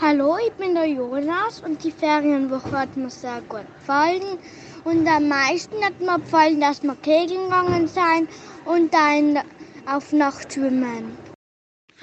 Hallo, 0.00 0.36
ich 0.46 0.52
bin 0.52 0.74
der 0.74 0.86
Jonas 0.86 1.60
und 1.60 1.82
die 1.82 1.90
Ferienwoche 1.90 2.70
hat 2.72 2.96
mir 2.96 3.10
sehr 3.10 3.40
gut 3.48 3.66
gefallen. 3.78 4.38
Und 4.84 5.08
am 5.08 5.28
meisten 5.28 5.82
hat 5.84 5.98
mir 6.00 6.18
gefallen, 6.18 6.60
dass 6.60 6.82
wir 6.82 6.94
kegeln 6.96 7.44
gegangen 7.44 7.88
sind 7.88 8.28
und 8.66 8.94
dann 8.94 9.42
auf 9.86 10.12
Nacht 10.12 10.52
schwimmen. 10.52 11.16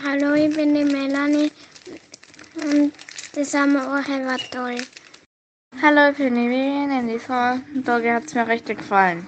Hallo, 0.03 0.33
ich 0.33 0.53
bin 0.53 0.73
die 0.73 0.83
Melanie 0.83 1.51
und 2.55 2.91
das 3.35 3.53
haben 3.53 3.73
wir 3.73 3.83
auch 3.83 4.07
war 4.09 4.37
toll. 4.51 4.81
Hallo, 5.81 6.11
ich 6.11 6.17
bin 6.17 6.35
die 6.35 6.49
Vivian 6.49 6.91
in 6.91 7.07
Lisbon 7.07 7.63
und 7.73 7.87
da 7.87 7.95
hat 7.95 8.25
es 8.25 8.35
mir. 8.35 9.25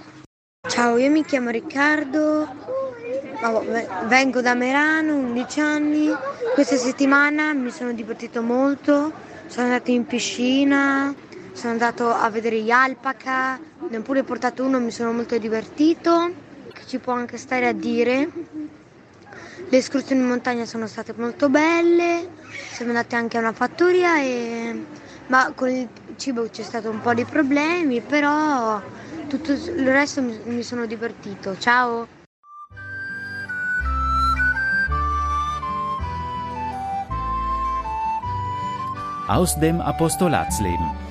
Ciao, 0.68 0.98
io 0.98 1.10
mi 1.10 1.24
chiamo 1.24 1.50
Riccardo, 1.50 2.48
vengo 4.08 4.41
da 4.41 4.54
Merano, 4.54 5.16
11 5.16 5.60
anni. 5.60 6.16
Questa 6.54 6.78
settimana 6.78 7.54
mi 7.54 7.72
sono 7.72 7.91
divertito 7.93 8.41
molto, 8.41 9.12
sono 9.48 9.66
andato 9.66 9.91
in 9.91 10.06
piscina, 10.06 11.14
sono 11.52 11.74
andato 11.74 12.10
a 12.10 12.30
vedere 12.30 12.62
gli 12.62 12.72
alpaca, 12.72 13.60
ne 13.89 13.98
ho 13.98 14.02
pure 14.02 14.24
portato 14.24 14.64
uno, 14.64 14.80
mi 14.80 14.91
sono 14.91 15.12
molto 15.12 15.38
divertito. 15.38 16.32
Ci 16.86 17.00
può 17.00 17.14
anche 17.14 17.38
stare 17.38 17.68
a 17.68 17.74
dire. 17.74 18.30
Le 19.68 19.78
escursioni 19.78 20.22
in 20.22 20.28
montagna 20.28 20.66
sono 20.66 20.88
state 20.88 21.14
molto 21.18 21.50
belle, 21.50 22.30
siamo 22.72 22.91
andati 22.91 23.16
anche 23.16 23.38
a 23.38 23.39
una 23.41 23.54
fattoria, 23.54 24.22
e... 24.22 24.86
ma 25.28 25.52
con 25.56 25.70
il 25.70 25.89
cibo 26.18 26.49
c'è 26.49 26.63
stato 26.63 26.89
un 26.89 27.01
po' 27.01 27.13
di 27.13 27.26
problemi, 27.26 28.01
però 28.01 28.82
tutto 29.28 29.51
il 29.51 29.88
resto 29.88 30.22
mi 30.22 30.63
sono 30.63 30.86
divertito. 30.86 31.57
Ciao! 31.57 32.07
Aus 39.28 39.57
dem 39.57 39.80
Apostolatsleben. 39.82 41.03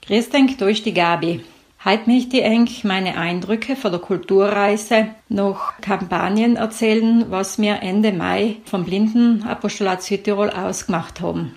Grüß 0.00 0.30
dich 0.30 0.56
durch 0.56 0.82
die 0.82 0.92
Gabi. 0.92 1.44
Heute 1.84 2.08
möchte 2.08 2.36
ich 2.36 2.44
eigentlich 2.44 2.84
meine 2.84 3.16
Eindrücke 3.16 3.74
von 3.74 3.90
der 3.90 4.00
Kulturreise 4.00 5.08
nach 5.28 5.80
Kampanien 5.80 6.54
erzählen, 6.54 7.24
was 7.28 7.58
wir 7.58 7.82
Ende 7.82 8.12
Mai 8.12 8.58
vom 8.66 8.84
Blindenapostolat 8.84 10.00
Südtirol 10.00 10.50
ausgemacht 10.50 11.20
haben. 11.20 11.56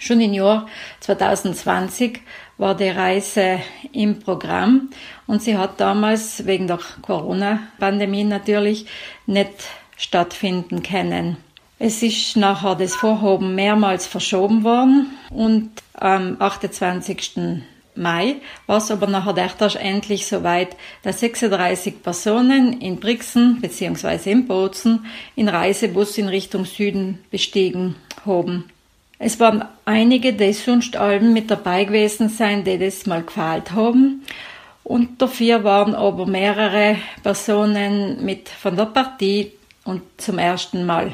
Schon 0.00 0.20
im 0.20 0.32
Jahr 0.32 0.66
2020 0.98 2.18
war 2.58 2.74
die 2.74 2.88
Reise 2.88 3.60
im 3.92 4.18
Programm 4.18 4.90
und 5.28 5.40
sie 5.40 5.56
hat 5.56 5.80
damals 5.80 6.44
wegen 6.44 6.66
der 6.66 6.80
Corona-Pandemie 7.02 8.24
natürlich 8.24 8.86
nicht 9.26 9.52
stattfinden 9.96 10.82
können. 10.82 11.36
Es 11.78 12.02
ist 12.02 12.36
nachher 12.36 12.74
das 12.74 12.96
Vorhaben 12.96 13.54
mehrmals 13.54 14.04
verschoben 14.04 14.64
worden 14.64 15.12
und 15.30 15.70
am 15.94 16.38
28. 16.40 17.62
Mai 17.94 18.36
war 18.66 18.78
es 18.78 18.90
aber 18.90 19.06
nachher 19.06 19.36
echt 19.36 19.60
endlich 19.76 20.26
soweit, 20.26 20.76
dass 21.02 21.20
36 21.20 22.02
Personen 22.02 22.80
in 22.80 22.98
Brixen 22.98 23.60
bzw. 23.60 24.30
in 24.30 24.46
Bozen 24.46 25.06
in 25.36 25.48
Reisebus 25.48 26.16
in 26.18 26.28
Richtung 26.28 26.64
Süden 26.64 27.18
bestiegen 27.30 27.96
haben. 28.24 28.64
Es 29.18 29.38
waren 29.38 29.64
einige, 29.84 30.32
die 30.32 30.52
sonst 30.52 30.96
allen 30.96 31.32
mit 31.32 31.50
dabei 31.50 31.84
gewesen 31.84 32.28
sein, 32.28 32.64
die 32.64 32.78
das 32.78 33.06
mal 33.06 33.22
gefällt 33.22 33.70
haben. 33.72 34.24
Und 34.82 35.22
dafür 35.22 35.62
waren 35.62 35.94
aber 35.94 36.26
mehrere 36.26 36.96
Personen 37.22 38.24
mit 38.24 38.48
von 38.48 38.74
der 38.74 38.86
Partie 38.86 39.52
und 39.84 40.02
zum 40.16 40.38
ersten 40.38 40.84
Mal. 40.86 41.12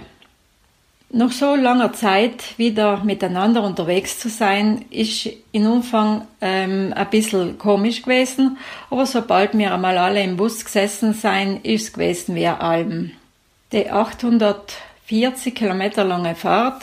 Nach 1.10 1.32
so 1.32 1.54
langer 1.54 1.94
Zeit 1.94 2.58
wieder 2.58 3.02
miteinander 3.02 3.62
unterwegs 3.62 4.18
zu 4.18 4.28
sein, 4.28 4.84
ist 4.90 5.30
in 5.52 5.66
Umfang 5.66 6.26
ähm, 6.42 6.92
ein 6.94 7.08
bisschen 7.08 7.56
komisch 7.56 8.02
gewesen, 8.02 8.58
aber 8.90 9.06
sobald 9.06 9.56
wir 9.56 9.72
einmal 9.72 9.96
alle 9.96 10.22
im 10.22 10.36
Bus 10.36 10.62
gesessen 10.62 11.14
sein, 11.14 11.60
ist 11.62 11.82
es 11.84 11.92
gewesen 11.94 12.34
wie 12.34 12.46
ein 12.46 12.60
Alm. 12.60 13.10
Die 13.72 13.90
840 13.90 15.54
Kilometer 15.54 16.04
lange 16.04 16.34
Fahrt 16.34 16.82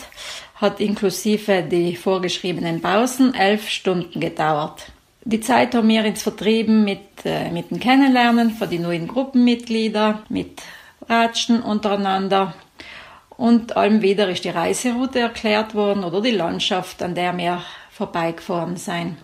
hat 0.56 0.80
inklusive 0.80 1.62
die 1.62 1.94
vorgeschriebenen 1.94 2.80
Pausen 2.80 3.32
elf 3.32 3.68
Stunden 3.68 4.18
gedauert. 4.18 4.86
Die 5.24 5.40
Zeit 5.40 5.72
haben 5.76 5.88
wir 5.88 6.04
ins 6.04 6.24
vertrieben 6.24 6.82
mit, 6.82 7.24
äh, 7.24 7.50
mit 7.50 7.70
dem 7.70 7.78
Kennenlernen 7.78 8.50
von 8.50 8.68
den 8.68 8.82
neuen 8.82 9.06
Gruppenmitgliedern, 9.06 10.22
mit 10.28 10.62
Ratschen 11.08 11.62
untereinander 11.62 12.54
und 13.36 13.76
allem 13.76 14.02
wieder 14.02 14.28
ist 14.30 14.44
die 14.44 14.50
Reiseroute 14.50 15.20
erklärt 15.20 15.74
worden 15.74 16.04
oder 16.04 16.20
die 16.20 16.30
Landschaft, 16.30 17.02
an 17.02 17.14
der 17.14 17.36
wir 17.36 17.62
vorbeigefahren 17.90 18.76
sind. 18.76 19.16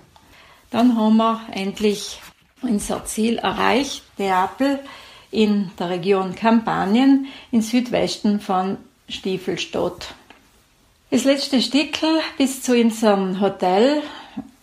Dann 0.70 0.96
haben 0.96 1.16
wir 1.16 1.40
endlich 1.52 2.20
unser 2.62 3.04
Ziel 3.04 3.38
erreicht, 3.38 4.02
Neapel 4.18 4.78
in 5.30 5.70
der 5.78 5.90
Region 5.90 6.34
Kampanien 6.34 7.26
im 7.50 7.62
Südwesten 7.62 8.40
von 8.40 8.76
Stiefelstadt. 9.08 10.14
Das 11.10 11.24
letzte 11.24 11.60
Stickel 11.60 12.20
bis 12.38 12.62
zu 12.62 12.72
unserem 12.72 13.40
Hotel, 13.40 14.02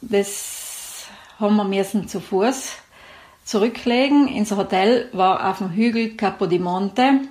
das 0.01 1.05
haben 1.39 1.55
wir 1.57 1.63
müssen 1.63 2.07
zu 2.07 2.19
Fuß 2.19 2.73
zurücklegen. 3.45 4.27
Unser 4.27 4.57
Hotel 4.57 5.09
war 5.11 5.49
auf 5.49 5.59
dem 5.59 5.71
Hügel 5.71 6.15
Capodimonte 6.15 7.21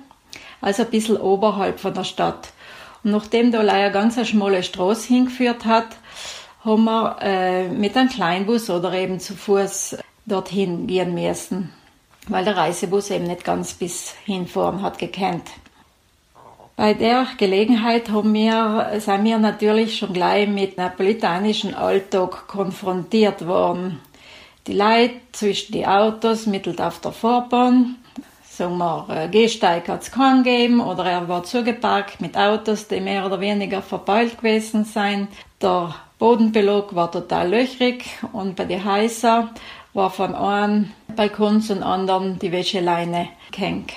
also 0.61 0.83
ein 0.83 0.89
bisschen 0.89 1.17
oberhalb 1.17 1.79
von 1.79 1.93
der 1.93 2.03
Stadt. 2.03 2.49
Und 3.03 3.11
nachdem 3.11 3.51
da 3.51 3.61
leider 3.61 3.91
ganz 3.91 4.17
eine 4.17 4.25
schmale 4.25 4.63
Straße 4.63 5.07
hingeführt 5.07 5.65
hat, 5.65 5.87
haben 6.65 6.83
wir 6.83 7.17
äh, 7.21 7.69
mit 7.69 7.95
einem 7.95 8.09
Kleinbus 8.09 8.69
oder 8.69 8.93
eben 8.93 9.19
zu 9.19 9.35
Fuß 9.35 9.97
dorthin 10.25 10.87
gehen 10.87 11.13
müssen, 11.13 11.71
weil 12.27 12.43
der 12.43 12.57
Reisebus 12.57 13.09
eben 13.09 13.25
nicht 13.25 13.43
ganz 13.43 13.73
bis 13.73 14.13
hinfahren 14.25 14.81
hat 14.81 14.97
gekannt. 14.97 15.49
Bei 16.75 16.93
der 16.93 17.27
Gelegenheit 17.37 18.09
haben 18.09 18.33
wir, 18.33 18.91
sind 18.99 19.25
wir 19.25 19.37
natürlich 19.37 19.97
schon 19.97 20.13
gleich 20.13 20.47
mit 20.47 20.77
napolitanischen 20.77 21.73
Alltag 21.75 22.47
konfrontiert 22.47 23.45
worden. 23.45 23.99
Die 24.65 24.73
Leute 24.73 25.15
zwischen 25.33 25.73
die 25.73 25.85
Autos 25.85 26.45
mittelt 26.45 26.79
auf 26.79 27.01
der 27.01 27.11
Fahrbahn, 27.11 27.97
sagen 28.59 28.77
wir, 28.77 29.07
äh, 29.09 29.27
Gehsteig 29.29 29.87
hat 29.87 30.01
es 30.01 30.11
keinen 30.11 30.43
gegeben 30.43 30.81
oder 30.81 31.05
er 31.05 31.29
war 31.29 31.43
zugeparkt 31.43 32.19
mit 32.19 32.35
Autos, 32.37 32.89
die 32.89 32.99
mehr 32.99 33.25
oder 33.25 33.39
weniger 33.39 33.81
verbeult 33.81 34.37
gewesen 34.37 34.83
sind. 34.83 35.29
Der 35.61 35.95
Bodenbelag 36.19 36.93
war 36.93 37.09
total 37.09 37.49
löchrig 37.49 38.03
und 38.33 38.57
bei 38.57 38.65
den 38.65 38.83
Häusern 38.83 39.51
war 39.93 40.09
von 40.09 40.35
einem 40.35 40.91
Balkon 41.15 41.61
zum 41.61 41.81
anderen 41.83 42.37
die 42.37 42.51
Wäscheleine 42.51 43.29
gehängt. 43.51 43.93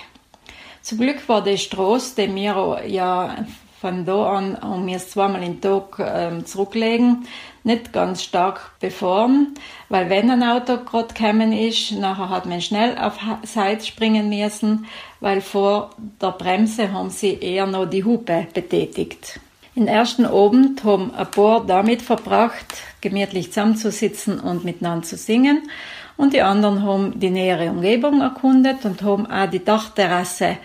Zum 0.81 0.99
Glück 0.99 1.29
war 1.29 1.43
die 1.43 1.59
Straße, 1.59 2.15
die 2.15 2.33
wir 2.33 2.83
ja 2.87 3.35
von 3.83 4.05
da 4.05 4.37
an 4.37 4.55
um 4.55 4.87
wir 4.87 4.99
zweimal 4.99 5.43
im 5.43 5.61
Tag 5.61 5.99
ähm, 5.99 6.47
zurücklegen, 6.47 7.27
nicht 7.65 7.93
ganz 7.93 8.23
stark 8.23 8.79
befahren, 8.79 9.55
weil 9.89 10.09
wenn 10.09 10.31
ein 10.31 10.45
Auto 10.45 10.77
gerade 10.85 11.13
gekommen 11.13 11.53
ist, 11.53 11.91
nachher 11.91 12.31
hat 12.31 12.47
man 12.47 12.61
schnell 12.61 12.97
auf 12.97 13.19
Seite 13.43 13.85
springen 13.85 14.29
müssen, 14.29 14.87
weil 15.19 15.41
vor 15.41 15.91
der 16.21 16.31
Bremse 16.31 16.93
haben 16.93 17.11
sie 17.11 17.35
eher 17.35 17.67
noch 17.67 17.87
die 17.87 18.05
Hupe 18.05 18.47
betätigt. 18.55 19.41
Den 19.75 19.89
ersten 19.89 20.27
Abend 20.27 20.85
haben 20.85 21.13
ein 21.13 21.31
paar 21.33 21.67
damit 21.67 22.03
verbracht, 22.03 22.67
gemütlich 23.01 23.49
zusammenzusitzen 23.49 24.39
und 24.39 24.65
miteinander 24.65 25.05
zu 25.05 25.17
singen. 25.17 25.69
Und 26.17 26.35
die 26.35 26.43
anderen 26.43 26.85
haben 26.85 27.19
die 27.19 27.31
nähere 27.31 27.71
Umgebung 27.71 28.21
erkundet 28.21 28.85
und 28.85 29.03
haben 29.03 29.27
auch 29.27 29.51
die 29.51 29.65
Dachterrasse 29.65 30.59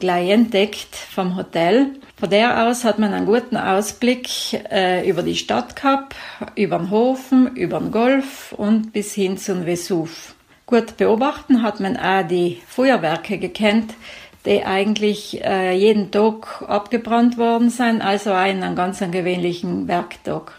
gleich 0.00 0.30
entdeckt 0.30 0.94
vom 0.94 1.36
Hotel. 1.36 1.92
Von 2.18 2.30
der 2.30 2.66
aus 2.66 2.84
hat 2.84 2.98
man 2.98 3.12
einen 3.12 3.26
guten 3.26 3.56
Ausblick 3.56 4.28
äh, 4.70 5.08
über 5.08 5.22
die 5.22 5.36
Stadt 5.36 5.76
gehabt, 5.76 6.16
über 6.56 6.78
den 6.78 6.90
Hofen, 6.90 7.54
über 7.56 7.78
den 7.78 7.92
Golf 7.92 8.52
und 8.52 8.92
bis 8.92 9.14
hin 9.14 9.38
zum 9.38 9.64
Vesuv. 9.64 10.34
Gut 10.66 10.96
beobachten 10.96 11.62
hat 11.62 11.80
man 11.80 11.96
auch 11.96 12.26
die 12.26 12.60
Feuerwerke 12.66 13.38
gekannt, 13.38 13.94
die 14.44 14.64
eigentlich 14.64 15.44
äh, 15.44 15.74
jeden 15.76 16.10
Tag 16.10 16.62
abgebrannt 16.66 17.38
worden 17.38 17.70
sind, 17.70 18.02
also 18.02 18.32
einen 18.32 18.74
ganz 18.74 19.00
gewöhnlichen 19.00 19.88
Werktag. 19.88 20.52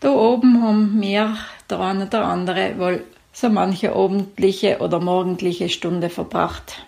Da 0.00 0.10
oben 0.10 0.62
haben 0.62 1.00
wir, 1.00 1.36
der 1.70 1.80
eine 1.80 2.06
oder 2.06 2.24
andere, 2.24 2.78
wohl 2.78 3.04
so 3.32 3.48
manche 3.48 3.94
abendliche 3.94 4.78
oder 4.78 5.00
morgendliche 5.00 5.68
Stunde 5.68 6.10
verbracht. 6.10 6.86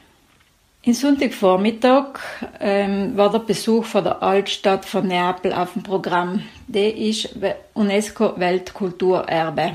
Am 0.87 0.93
Sonntagvormittag 0.95 2.21
ähm, 2.61 3.17
war 3.17 3.33
der 3.33 3.41
Besuch 3.41 3.85
von 3.85 4.05
der 4.05 4.23
Altstadt 4.23 4.85
von 4.85 5.09
Neapel 5.09 5.53
auf 5.53 5.73
dem 5.73 5.83
Programm. 5.83 6.45
Die 6.69 7.11
ist 7.11 7.31
UNESCO-Weltkulturerbe. 7.75 9.73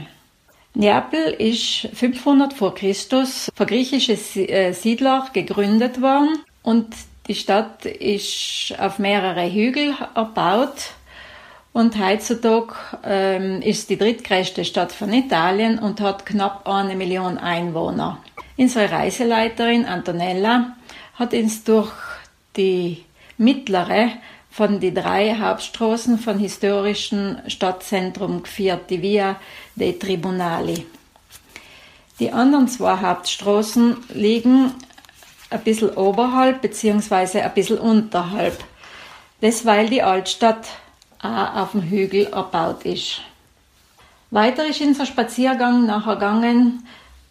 Neapel 0.73 1.33
ist 1.37 1.89
500 1.93 2.53
vor 2.53 2.73
Christus 2.73 3.51
von 3.53 3.67
griechischen 3.67 4.15
äh, 4.47 4.71
Siedlern 4.71 5.23
gegründet 5.33 6.01
worden 6.01 6.39
und 6.63 6.87
die 7.27 7.35
Stadt 7.35 7.85
ist 7.85 8.73
auf 8.79 8.97
mehrere 8.97 9.51
Hügel 9.51 9.93
erbaut 10.15 10.93
und 11.73 11.99
heutzutage 11.99 12.75
ähm, 13.03 13.61
ist 13.61 13.89
die 13.89 13.97
drittgrößte 13.97 14.63
Stadt 14.63 14.93
von 14.93 15.11
Italien 15.11 15.79
und 15.79 15.99
hat 15.99 16.25
knapp 16.25 16.67
eine 16.67 16.95
Million 16.95 17.37
Einwohner. 17.37 18.19
Unsere 18.55 18.89
Reiseleiterin 18.91 19.85
Antonella 19.85 20.75
hat 21.23 21.33
uns 21.33 21.63
durch 21.63 21.89
die 22.57 23.05
mittlere 23.37 24.09
von 24.51 24.81
den 24.81 24.93
drei 24.93 25.37
Hauptstraßen 25.39 26.19
von 26.19 26.37
historischen 26.37 27.41
Stadtzentrum 27.47 28.43
geführt, 28.43 28.89
die 28.89 29.01
Via 29.01 29.37
dei 29.75 29.93
Tribunali. 29.93 30.85
Die 32.19 32.31
anderen 32.31 32.67
zwei 32.67 32.97
Hauptstraßen 32.97 33.95
liegen 34.09 34.73
ein 35.49 35.63
bisschen 35.63 35.91
oberhalb 35.91 36.61
bzw. 36.61 37.41
ein 37.41 37.53
bisschen 37.53 37.79
unterhalb. 37.79 38.61
Weil 39.39 39.89
die 39.89 40.03
Altstadt 40.03 40.67
auch 41.19 41.55
auf 41.55 41.71
dem 41.71 41.83
Hügel 41.83 42.27
erbaut 42.27 42.83
ist. 42.83 43.21
Weiter 44.29 44.65
ist 44.67 44.81
unser 44.81 45.05
Spaziergang 45.05 45.85
nachher 45.85 46.15
gegangen 46.15 46.85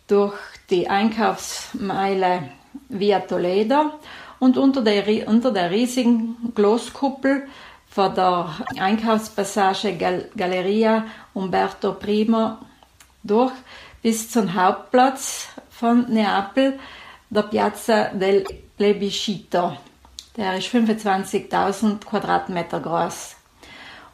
durch 0.08 0.34
die 0.70 0.88
Einkaufsmeile 0.88 2.48
Via 2.92 3.20
Toledo 3.20 3.92
und 4.38 4.56
unter 4.56 4.82
der, 4.82 5.28
unter 5.28 5.50
der 5.50 5.70
riesigen 5.70 6.52
Glaskuppel 6.54 7.48
von 7.88 8.14
der 8.14 8.48
Einkaufspassage 8.78 9.96
Gal 9.96 10.28
Galleria 10.36 11.04
Umberto 11.34 11.92
Primo 11.92 12.56
durch 13.22 13.52
bis 14.02 14.30
zum 14.30 14.52
Hauptplatz 14.54 15.48
von 15.70 16.10
Neapel, 16.12 16.78
der 17.30 17.42
Piazza 17.42 18.04
del 18.08 18.44
Plebiscito. 18.76 19.76
Der 20.36 20.56
ist 20.56 20.68
25.000 20.68 22.04
Quadratmeter 22.04 22.80
groß. 22.80 23.36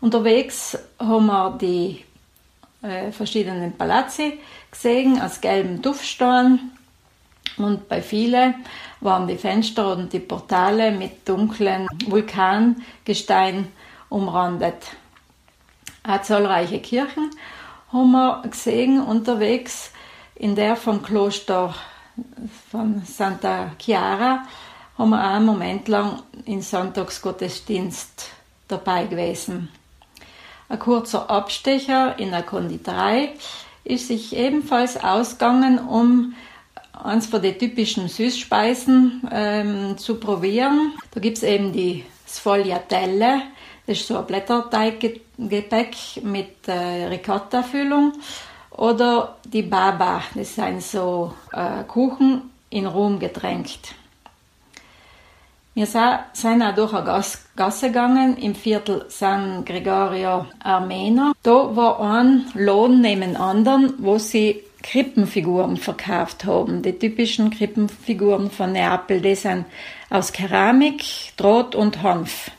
Unterwegs 0.00 0.78
haben 0.98 1.26
wir 1.26 1.56
die 1.60 2.04
äh, 2.82 3.10
verschiedenen 3.12 3.76
Palazzi 3.76 4.38
gesehen 4.70 5.20
aus 5.20 5.40
gelben 5.40 5.80
Duftsteinen 5.80 6.77
und 7.64 7.88
bei 7.88 8.02
vielen 8.02 8.54
waren 9.00 9.26
die 9.26 9.36
Fenster 9.36 9.92
und 9.92 10.12
die 10.12 10.20
Portale 10.20 10.90
mit 10.90 11.28
dunklen 11.28 11.86
Vulkangestein 12.06 13.68
umrandet. 14.08 14.96
Auch 16.02 16.22
zahlreiche 16.22 16.80
Kirchen 16.80 17.30
haben 17.92 18.12
wir 18.12 18.42
gesehen 18.48 19.00
unterwegs. 19.00 19.92
In 20.34 20.54
der 20.54 20.76
vom 20.76 21.02
Kloster 21.02 21.74
von 22.70 23.02
Santa 23.04 23.72
Chiara 23.78 24.44
haben 24.96 25.10
wir 25.10 25.18
auch 25.18 25.34
einen 25.34 25.46
Moment 25.46 25.88
lang 25.88 26.22
in 26.44 26.62
Sonntagsgottesdienst 26.62 28.30
dabei 28.68 29.04
gewesen. 29.04 29.68
Ein 30.68 30.78
kurzer 30.78 31.30
Abstecher 31.30 32.18
in 32.18 32.30
der 32.30 32.42
Konditorei 32.42 33.30
ist 33.84 34.08
sich 34.08 34.36
ebenfalls 34.36 35.02
ausgegangen, 35.02 35.78
um 35.78 36.34
eins 37.04 37.26
von 37.26 37.42
den 37.42 37.58
typischen 37.58 38.08
Süßspeisen 38.08 39.28
ähm, 39.30 39.98
zu 39.98 40.16
probieren. 40.16 40.92
Da 41.12 41.20
gibt 41.20 41.38
es 41.38 41.42
eben 41.42 41.72
die 41.72 42.04
Sfogliatelle, 42.26 43.42
das 43.86 44.00
ist 44.00 44.08
so 44.08 44.18
ein 44.18 44.26
Blätterteiggebäck 44.26 45.96
mit 46.22 46.68
äh, 46.68 47.06
Ricotta-Füllung. 47.06 48.12
Oder 48.72 49.36
die 49.44 49.62
Baba, 49.62 50.22
das 50.34 50.54
sind 50.54 50.82
so 50.82 51.32
äh, 51.52 51.84
Kuchen 51.84 52.50
in 52.70 52.86
Rum 52.86 53.18
getränkt. 53.18 53.94
Wir 55.74 55.86
sind 55.86 56.62
auch 56.62 56.74
durch 56.74 56.92
eine 56.92 57.22
Gasse 57.56 57.86
gegangen 57.86 58.36
im 58.36 58.54
Viertel 58.54 59.04
San 59.08 59.64
Gregorio 59.64 60.46
Armena. 60.62 61.32
Da 61.42 61.74
war 61.76 62.00
ein 62.00 62.46
Lohn 62.54 63.00
neben 63.00 63.36
anderen, 63.36 63.94
wo 63.98 64.18
sie 64.18 64.64
Krippenfiguren 64.90 65.76
verkauft 65.76 66.46
haben. 66.46 66.80
Die 66.80 66.98
typischen 66.98 67.50
Krippenfiguren 67.50 68.50
von 68.50 68.72
Neapel, 68.72 69.20
die 69.20 69.34
sind 69.34 69.66
aus 70.08 70.32
Keramik, 70.32 71.04
Draht 71.36 71.74
und 71.74 72.02
Hanf. 72.02 72.50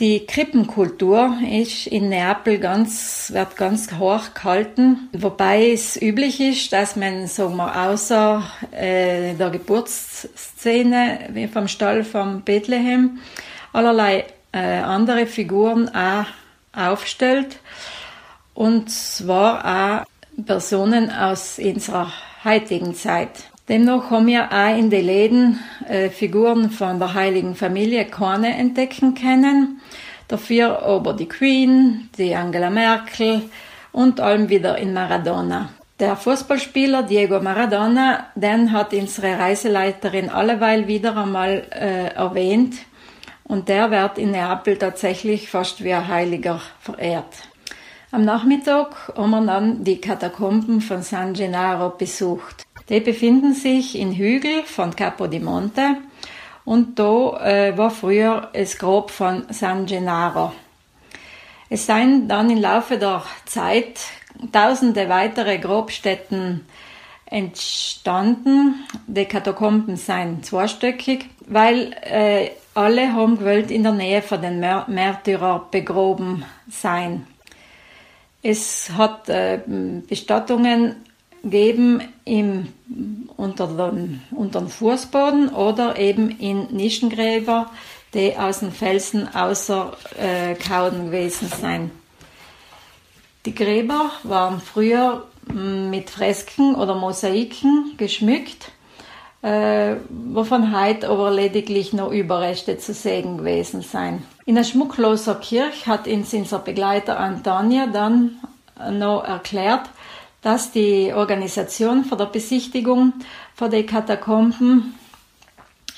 Die 0.00 0.26
Krippenkultur 0.26 1.38
ist 1.48 1.86
in 1.86 2.08
Neapel 2.08 2.58
ganz, 2.58 3.30
wird 3.32 3.54
ganz 3.54 3.92
hoch 3.92 4.34
gehalten, 4.34 5.08
wobei 5.12 5.70
es 5.70 6.00
üblich 6.00 6.40
ist, 6.40 6.72
dass 6.72 6.96
man, 6.96 7.28
sagen 7.28 7.54
wir, 7.56 7.88
außer 7.88 8.42
äh, 8.72 9.34
der 9.34 9.50
Geburtsszene 9.50 11.48
vom 11.52 11.68
Stall 11.68 12.02
von 12.02 12.42
Bethlehem 12.42 13.20
allerlei 13.72 14.24
äh, 14.50 14.58
andere 14.58 15.26
Figuren 15.26 15.88
auch 15.94 16.26
aufstellt. 16.72 17.60
Und 18.54 18.90
zwar 18.90 20.02
auch 20.02 20.13
Personen 20.46 21.10
aus 21.10 21.58
unserer 21.58 22.12
heutigen 22.44 22.94
Zeit. 22.94 23.30
Dennoch 23.68 24.10
haben 24.10 24.26
wir 24.26 24.52
auch 24.52 24.76
in 24.76 24.90
den 24.90 25.06
Läden 25.06 25.60
äh, 25.88 26.10
Figuren 26.10 26.70
von 26.70 26.98
der 26.98 27.14
Heiligen 27.14 27.54
Familie 27.54 28.04
keine 28.04 28.54
entdecken 28.56 29.14
können. 29.14 29.80
Dafür 30.28 30.82
aber 30.82 31.14
die 31.14 31.28
Queen, 31.28 32.10
die 32.18 32.34
Angela 32.34 32.70
Merkel 32.70 33.42
und 33.92 34.20
allem 34.20 34.48
wieder 34.48 34.76
in 34.76 34.92
Maradona. 34.92 35.70
Der 36.00 36.16
Fußballspieler 36.16 37.04
Diego 37.04 37.40
Maradona, 37.40 38.26
den 38.34 38.72
hat 38.72 38.92
unsere 38.92 39.38
Reiseleiterin 39.38 40.28
alleweil 40.28 40.88
wieder 40.88 41.16
einmal 41.16 41.62
äh, 41.70 42.08
erwähnt 42.14 42.74
und 43.44 43.68
der 43.68 43.90
wird 43.90 44.18
in 44.18 44.32
Neapel 44.32 44.76
tatsächlich 44.76 45.48
fast 45.48 45.84
wie 45.84 45.92
ein 45.92 46.08
Heiliger 46.08 46.60
verehrt. 46.80 47.48
Am 48.14 48.24
Nachmittag 48.24 49.12
haben 49.16 49.30
wir 49.30 49.44
dann 49.44 49.82
die 49.82 50.00
Katakomben 50.00 50.80
von 50.80 51.02
San 51.02 51.34
Gennaro 51.34 51.90
besucht. 51.90 52.64
Die 52.88 53.00
befinden 53.00 53.54
sich 53.54 53.98
in 53.98 54.12
Hügel 54.12 54.62
von 54.62 54.94
Capo 54.94 55.26
di 55.26 55.40
Monte 55.40 55.96
und 56.64 56.96
da 56.96 57.40
äh, 57.44 57.76
war 57.76 57.90
früher 57.90 58.50
das 58.52 58.78
Grab 58.78 59.10
von 59.10 59.46
San 59.48 59.86
Gennaro. 59.86 60.52
Es 61.68 61.86
seien 61.86 62.28
dann 62.28 62.50
im 62.50 62.58
Laufe 62.58 62.98
der 62.98 63.24
Zeit 63.46 63.98
tausende 64.52 65.08
weitere 65.08 65.58
Grabstätten 65.58 66.64
entstanden. 67.26 68.86
Die 69.08 69.24
Katakomben 69.24 69.96
seien 69.96 70.44
zweistöckig, 70.44 71.30
weil 71.48 71.96
äh, 72.02 72.50
alle 72.74 73.12
haben 73.12 73.38
gewollt 73.38 73.72
in 73.72 73.82
der 73.82 73.92
Nähe 73.92 74.22
von 74.22 74.40
den 74.40 74.60
Märtyrer 74.60 75.66
begroben 75.72 76.44
sein. 76.70 77.26
Es 78.46 78.90
hat 78.90 79.30
äh, 79.30 79.58
Bestattungen 80.06 80.96
geben 81.42 82.02
im, 82.26 82.68
unter, 83.38 83.66
den, 83.66 84.22
unter 84.32 84.60
den 84.60 84.68
Fußboden 84.68 85.48
oder 85.48 85.98
eben 85.98 86.28
in 86.38 86.66
Nischengräber, 86.66 87.70
die 88.12 88.36
aus 88.36 88.60
den 88.60 88.70
Felsen 88.70 89.34
außerkauen 89.34 89.96
äh, 90.18 91.04
gewesen 91.06 91.48
sind. 91.48 91.90
Die 93.46 93.54
Gräber 93.54 94.10
waren 94.24 94.60
früher 94.60 95.26
mm, 95.46 95.88
mit 95.88 96.10
Fresken 96.10 96.74
oder 96.74 96.94
Mosaiken 96.96 97.94
geschmückt, 97.96 98.72
äh, 99.44 99.96
wovon 100.08 100.74
heute 100.74 101.10
aber 101.10 101.30
lediglich 101.30 101.92
noch 101.92 102.10
Überreste 102.10 102.78
zu 102.78 102.94
sehen 102.94 103.36
gewesen 103.36 103.82
sind. 103.82 104.22
In 104.46 104.54
der 104.54 104.64
schmuckloser 104.64 105.34
Kirche 105.34 105.86
hat 105.86 106.08
uns 106.08 106.32
unser 106.32 106.60
Begleiter 106.60 107.20
Antonia 107.20 107.86
dann 107.86 108.38
noch 108.90 109.22
erklärt, 109.22 109.82
dass 110.40 110.72
die 110.72 111.12
Organisation 111.14 112.04
von 112.04 112.16
der 112.16 112.26
Besichtigung 112.26 113.12
von 113.54 113.70
den 113.70 113.86
Katakomben 113.86 114.94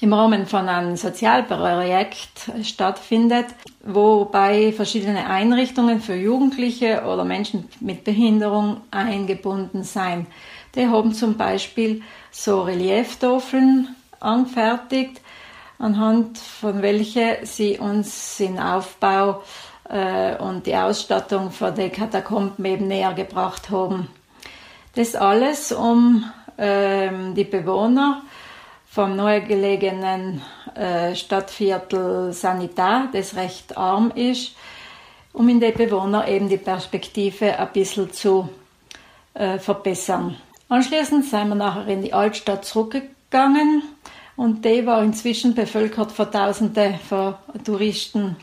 im 0.00 0.12
Rahmen 0.12 0.46
von 0.46 0.68
einem 0.68 0.96
Sozialprojekt 0.96 2.50
stattfindet, 2.64 3.46
wobei 3.84 4.72
verschiedene 4.72 5.26
Einrichtungen 5.26 6.00
für 6.00 6.16
Jugendliche 6.16 7.04
oder 7.04 7.24
Menschen 7.24 7.68
mit 7.80 8.02
Behinderung 8.02 8.80
eingebunden 8.90 9.84
sein. 9.84 10.26
Die 10.76 10.86
haben 10.86 11.14
zum 11.14 11.38
Beispiel 11.38 12.02
so 12.30 12.62
Relieftafeln 12.62 13.96
angefertigt, 14.20 15.22
anhand 15.78 16.36
von 16.36 16.82
welche 16.82 17.38
sie 17.44 17.78
uns 17.78 18.36
den 18.36 18.60
Aufbau 18.60 19.42
äh, 19.88 20.36
und 20.36 20.66
die 20.66 20.76
Ausstattung 20.76 21.50
für 21.50 21.72
die 21.72 21.88
Katakomben 21.88 22.64
eben 22.66 22.88
näher 22.88 23.14
gebracht 23.14 23.70
haben. 23.70 24.08
Das 24.94 25.14
alles, 25.14 25.72
um 25.72 26.30
ähm, 26.58 27.34
die 27.34 27.44
Bewohner 27.44 28.22
vom 28.86 29.16
neu 29.16 29.40
gelegenen 29.40 30.42
äh, 30.74 31.14
Stadtviertel 31.14 32.34
Sanitar, 32.34 33.08
das 33.12 33.34
recht 33.34 33.76
arm 33.78 34.12
ist, 34.14 34.54
um 35.32 35.48
in 35.48 35.60
den 35.60 35.74
Bewohner 35.74 36.28
eben 36.28 36.48
die 36.50 36.56
Perspektive 36.58 37.58
ein 37.58 37.72
bisschen 37.72 38.12
zu 38.12 38.48
äh, 39.34 39.58
verbessern. 39.58 40.36
Anschließend 40.68 41.24
sind 41.24 41.48
wir 41.48 41.54
nachher 41.54 41.86
in 41.86 42.02
die 42.02 42.12
Altstadt 42.12 42.64
zurückgegangen 42.64 43.82
und 44.34 44.64
die 44.64 44.84
war 44.84 45.02
inzwischen 45.02 45.54
bevölkert 45.54 46.10
von 46.10 46.30
Tausenden 46.30 46.98
von 46.98 47.34
Touristen. 47.64 48.36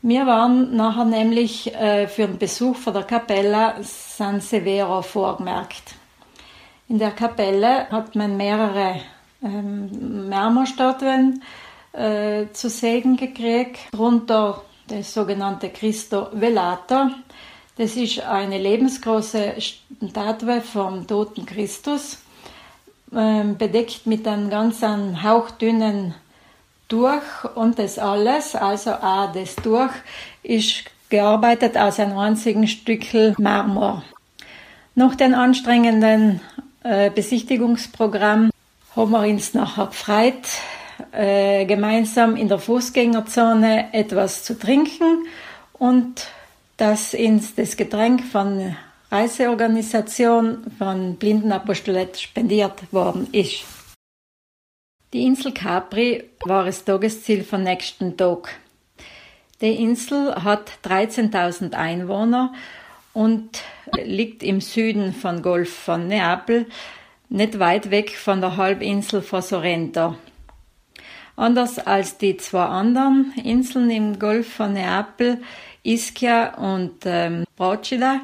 Wir 0.00 0.24
waren 0.26 0.76
nachher 0.76 1.04
nämlich 1.04 1.74
äh, 1.74 2.06
für 2.06 2.28
den 2.28 2.38
Besuch 2.38 2.76
von 2.76 2.94
der 2.94 3.02
Capella 3.02 3.74
San 3.82 4.40
Severo 4.40 5.02
vorgemerkt. 5.02 5.94
In 6.88 6.98
der 6.98 7.10
Kapelle 7.10 7.90
hat 7.90 8.14
man 8.14 8.36
mehrere 8.36 9.00
ähm, 9.42 10.28
Marmorstatuen 10.28 11.42
äh, 11.92 12.46
zu 12.52 12.70
sehen 12.70 13.16
gekriegt, 13.16 13.80
darunter 13.90 14.62
das 14.86 15.12
sogenannte 15.12 15.70
Cristo 15.70 16.28
Velato. 16.32 17.08
Das 17.78 17.94
ist 17.94 18.20
eine 18.20 18.58
lebensgroße 18.58 19.54
Statue 20.10 20.60
vom 20.62 21.06
toten 21.06 21.46
Christus, 21.46 22.18
ähm, 23.14 23.56
bedeckt 23.56 24.04
mit 24.04 24.26
einem 24.26 24.50
ganz 24.50 24.82
hauchdünnen 24.82 26.16
Tuch 26.88 27.44
und 27.54 27.78
das 27.78 28.00
alles, 28.00 28.56
also 28.56 28.94
auch 28.94 29.30
das 29.32 29.54
Tuch, 29.54 29.90
ist 30.42 30.86
gearbeitet 31.08 31.78
aus 31.78 32.00
einem 32.00 32.18
einzigen 32.18 32.66
Stückel 32.66 33.36
Marmor. 33.38 34.02
Nach 34.96 35.14
dem 35.14 35.34
anstrengenden 35.34 36.40
äh, 36.82 37.10
Besichtigungsprogramm 37.10 38.50
haben 38.96 39.10
wir 39.12 39.20
uns 39.20 39.54
nachher 39.54 39.86
gefreut, 39.86 40.48
äh, 41.12 41.64
gemeinsam 41.64 42.34
in 42.34 42.48
der 42.48 42.58
Fußgängerzone 42.58 43.94
etwas 43.94 44.42
zu 44.42 44.58
trinken 44.58 45.26
und 45.74 46.26
dass 46.78 47.12
uns 47.12 47.54
das 47.54 47.76
Getränk 47.76 48.24
von 48.24 48.74
Reiseorganisation 49.10 50.64
von 50.78 51.16
Blindenapostolet 51.16 52.18
spendiert 52.18 52.92
worden 52.92 53.28
ist. 53.32 53.64
Die 55.12 55.24
Insel 55.24 55.52
Capri 55.52 56.24
war 56.44 56.64
das 56.64 56.84
Tagesziel 56.84 57.42
vom 57.42 57.62
nächsten 57.62 58.16
Tag. 58.16 58.60
Die 59.60 59.82
Insel 59.82 60.34
hat 60.44 60.70
13.000 60.84 61.74
Einwohner 61.74 62.52
und 63.12 63.62
liegt 64.04 64.42
im 64.42 64.60
Süden 64.60 65.12
von 65.12 65.42
Golf 65.42 65.72
von 65.72 66.06
Neapel 66.06 66.66
nicht 67.28 67.58
weit 67.58 67.90
weg 67.90 68.16
von 68.16 68.40
der 68.40 68.56
Halbinsel 68.56 69.20
von 69.22 69.42
Sorrento. 69.42 70.14
Anders 71.34 71.78
als 71.78 72.18
die 72.18 72.36
zwei 72.36 72.64
anderen 72.64 73.32
Inseln 73.42 73.90
im 73.90 74.18
Golf 74.18 74.52
von 74.52 74.72
Neapel, 74.72 75.40
Ischia 75.88 76.54
und 76.54 77.06
ähm, 77.06 77.44
Procida, 77.56 78.20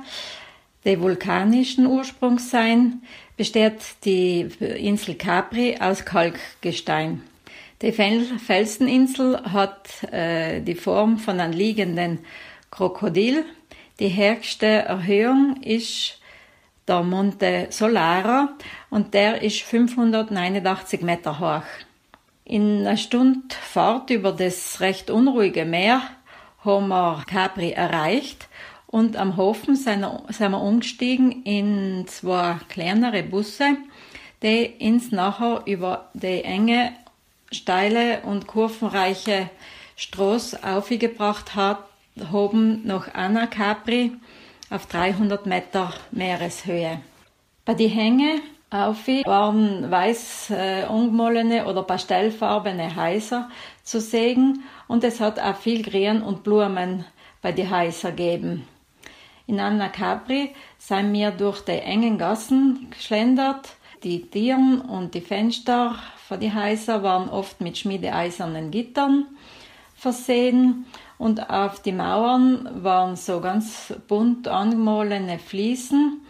die 0.85 1.01
vulkanischen 1.01 1.87
Ursprungs 1.87 2.51
sein, 2.51 3.03
besteht 3.37 3.81
die 4.05 4.43
Insel 4.61 5.15
Capri 5.15 5.77
aus 5.81 6.05
Kalkgestein. 6.05 7.23
Die 7.81 7.93
Felseninsel 7.93 9.41
hat 9.53 10.05
äh, 10.13 10.61
die 10.61 10.75
Form 10.75 11.19
von 11.19 11.41
einem 11.41 11.53
liegenden 11.53 12.21
Krokodil. 12.71 13.45
Die 13.99 14.15
höchste 14.15 14.67
Erhöhung 14.67 15.57
ist 15.63 16.21
der 16.87 17.03
Monte 17.03 17.69
Solara 17.71 18.51
und 18.91 19.15
der 19.15 19.43
ist 19.43 19.63
589 19.63 21.01
Meter 21.03 21.41
hoch. 21.41 21.67
In 22.45 22.81
einer 22.81 22.97
Stunde 22.97 23.55
Fahrt 23.55 24.11
über 24.11 24.33
das 24.33 24.81
recht 24.81 25.11
unruhige 25.11 25.65
Meer 25.65 26.03
haben 26.65 26.89
wir 26.89 27.23
Capri 27.27 27.73
erreicht 27.73 28.49
und 28.87 29.17
am 29.17 29.37
Hafen 29.37 29.77
sind 29.77 30.03
wir 30.03 30.61
umgestiegen 30.61 31.43
in 31.45 32.07
zwei 32.07 32.57
kleinere 32.69 33.23
Busse, 33.23 33.77
die 34.43 34.75
uns 34.81 35.11
nachher 35.11 35.63
über 35.67 36.11
die 36.15 36.45
enge, 36.45 36.93
steile 37.51 38.21
und 38.21 38.47
kurvenreiche 38.47 39.51
Straße 39.97 40.59
aufgebracht 40.63 41.55
haben 41.55 42.83
nach 42.85 43.13
Anna 43.15 43.47
Capri 43.47 44.13
auf 44.71 44.87
300 44.87 45.47
Meter 45.47 45.93
Meereshöhe. 46.11 47.01
Bei 47.65 47.75
den 47.75 47.91
Hängen 47.91 48.43
auf 48.71 49.07
waren 49.07 49.91
weiß 49.91 50.51
äh, 50.51 50.83
angemalene 50.83 51.67
oder 51.67 51.83
pastellfarbene 51.85 52.97
Häuser 52.97 53.49
zu 53.85 54.01
sehen 54.01 54.65
und 54.89 55.05
es 55.05 55.21
hat 55.21 55.39
auch 55.39 55.57
viel 55.57 55.83
Grün 55.83 56.23
und 56.23 56.43
Blumen 56.43 57.05
bei 57.43 57.53
den 57.53 57.71
Häusern 57.71 58.17
gegeben. 58.17 58.67
In 59.47 59.61
Anna 59.61 59.89
Capri 59.91 60.55
sind 60.79 61.13
wir 61.13 61.31
durch 61.31 61.61
die 61.61 61.73
engen 61.73 62.17
Gassen 62.17 62.89
geschlendert. 62.91 63.77
Die 64.03 64.23
Tieren 64.23 64.81
und 64.81 65.15
die 65.15 65.21
Fenster 65.21 65.97
von 66.27 66.41
die 66.41 66.55
Häuser 66.55 67.03
waren 67.03 67.29
oft 67.29 67.61
mit 67.61 67.77
schmiedeeisernen 67.79 68.71
Gittern 68.71 69.27
versehen 69.95 70.87
und 71.19 71.49
auf 71.51 71.81
die 71.81 71.93
Mauern 71.93 72.69
waren 72.83 73.17
so 73.17 73.41
ganz 73.41 73.95
bunt 74.09 74.49
angemalene 74.49 75.39
Fliesen. 75.39 76.21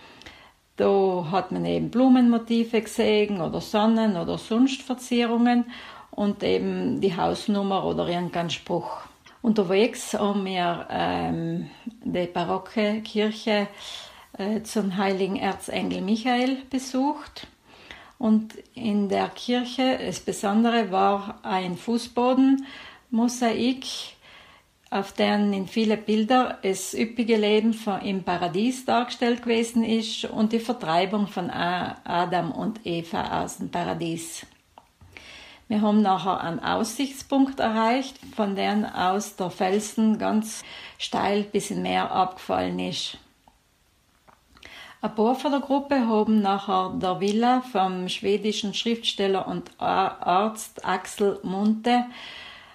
Da 0.76 1.26
hat 1.30 1.52
man 1.52 1.64
eben 1.64 1.90
Blumenmotive 1.90 2.82
gesehen 2.82 3.40
oder 3.40 3.60
Sonnen 3.60 4.16
oder 4.16 4.38
sonst 4.38 4.82
Verzierungen 4.82 5.66
und 6.14 6.42
eben 6.42 7.00
die 7.00 7.16
Hausnummer 7.16 7.84
oder 7.84 8.08
irgendein 8.08 8.50
Spruch. 8.50 9.02
Unterwegs 9.42 10.14
haben 10.14 10.44
wir 10.44 10.88
ähm, 10.90 11.70
die 12.02 12.26
barocke 12.26 13.02
Kirche 13.02 13.68
äh, 14.38 14.62
zum 14.62 14.96
heiligen 14.96 15.36
Erzengel 15.36 16.00
Michael 16.00 16.62
besucht. 16.70 17.46
Und 18.18 18.54
in 18.74 19.08
der 19.08 19.28
Kirche, 19.28 20.00
das 20.04 20.18
Besondere 20.20 20.90
war 20.90 21.38
ein 21.42 21.76
Fußbodenmosaik 21.76 23.84
auf 24.94 25.12
denen 25.12 25.52
in 25.52 25.66
viele 25.66 25.96
Bilder 25.96 26.58
das 26.62 26.94
üppige 26.94 27.36
Leben 27.36 27.76
im 28.04 28.22
Paradies 28.22 28.84
dargestellt 28.84 29.42
gewesen 29.42 29.82
ist 29.82 30.24
und 30.26 30.52
die 30.52 30.60
Vertreibung 30.60 31.26
von 31.26 31.50
Adam 31.50 32.52
und 32.52 32.86
Eva 32.86 33.42
aus 33.42 33.56
dem 33.56 33.70
Paradies. 33.70 34.46
Wir 35.68 35.80
haben 35.80 36.02
nachher 36.02 36.40
einen 36.40 36.60
Aussichtspunkt 36.60 37.60
erreicht, 37.60 38.18
von 38.36 38.54
dem 38.54 38.84
aus 38.84 39.36
der 39.36 39.50
Felsen 39.50 40.18
ganz 40.18 40.62
steil 40.98 41.44
bis 41.44 41.70
in 41.70 41.82
Meer 41.82 42.10
abgefallen 42.10 42.78
ist. 42.78 43.18
Ein 45.00 45.14
paar 45.14 45.34
von 45.34 45.52
der 45.52 45.60
Gruppe 45.60 46.06
haben 46.06 46.40
nachher 46.40 46.94
der 47.00 47.20
Villa 47.20 47.62
vom 47.72 48.08
schwedischen 48.08 48.74
Schriftsteller 48.74 49.46
und 49.46 49.70
Arzt 49.78 50.84
Axel 50.84 51.40
Munte 51.42 52.04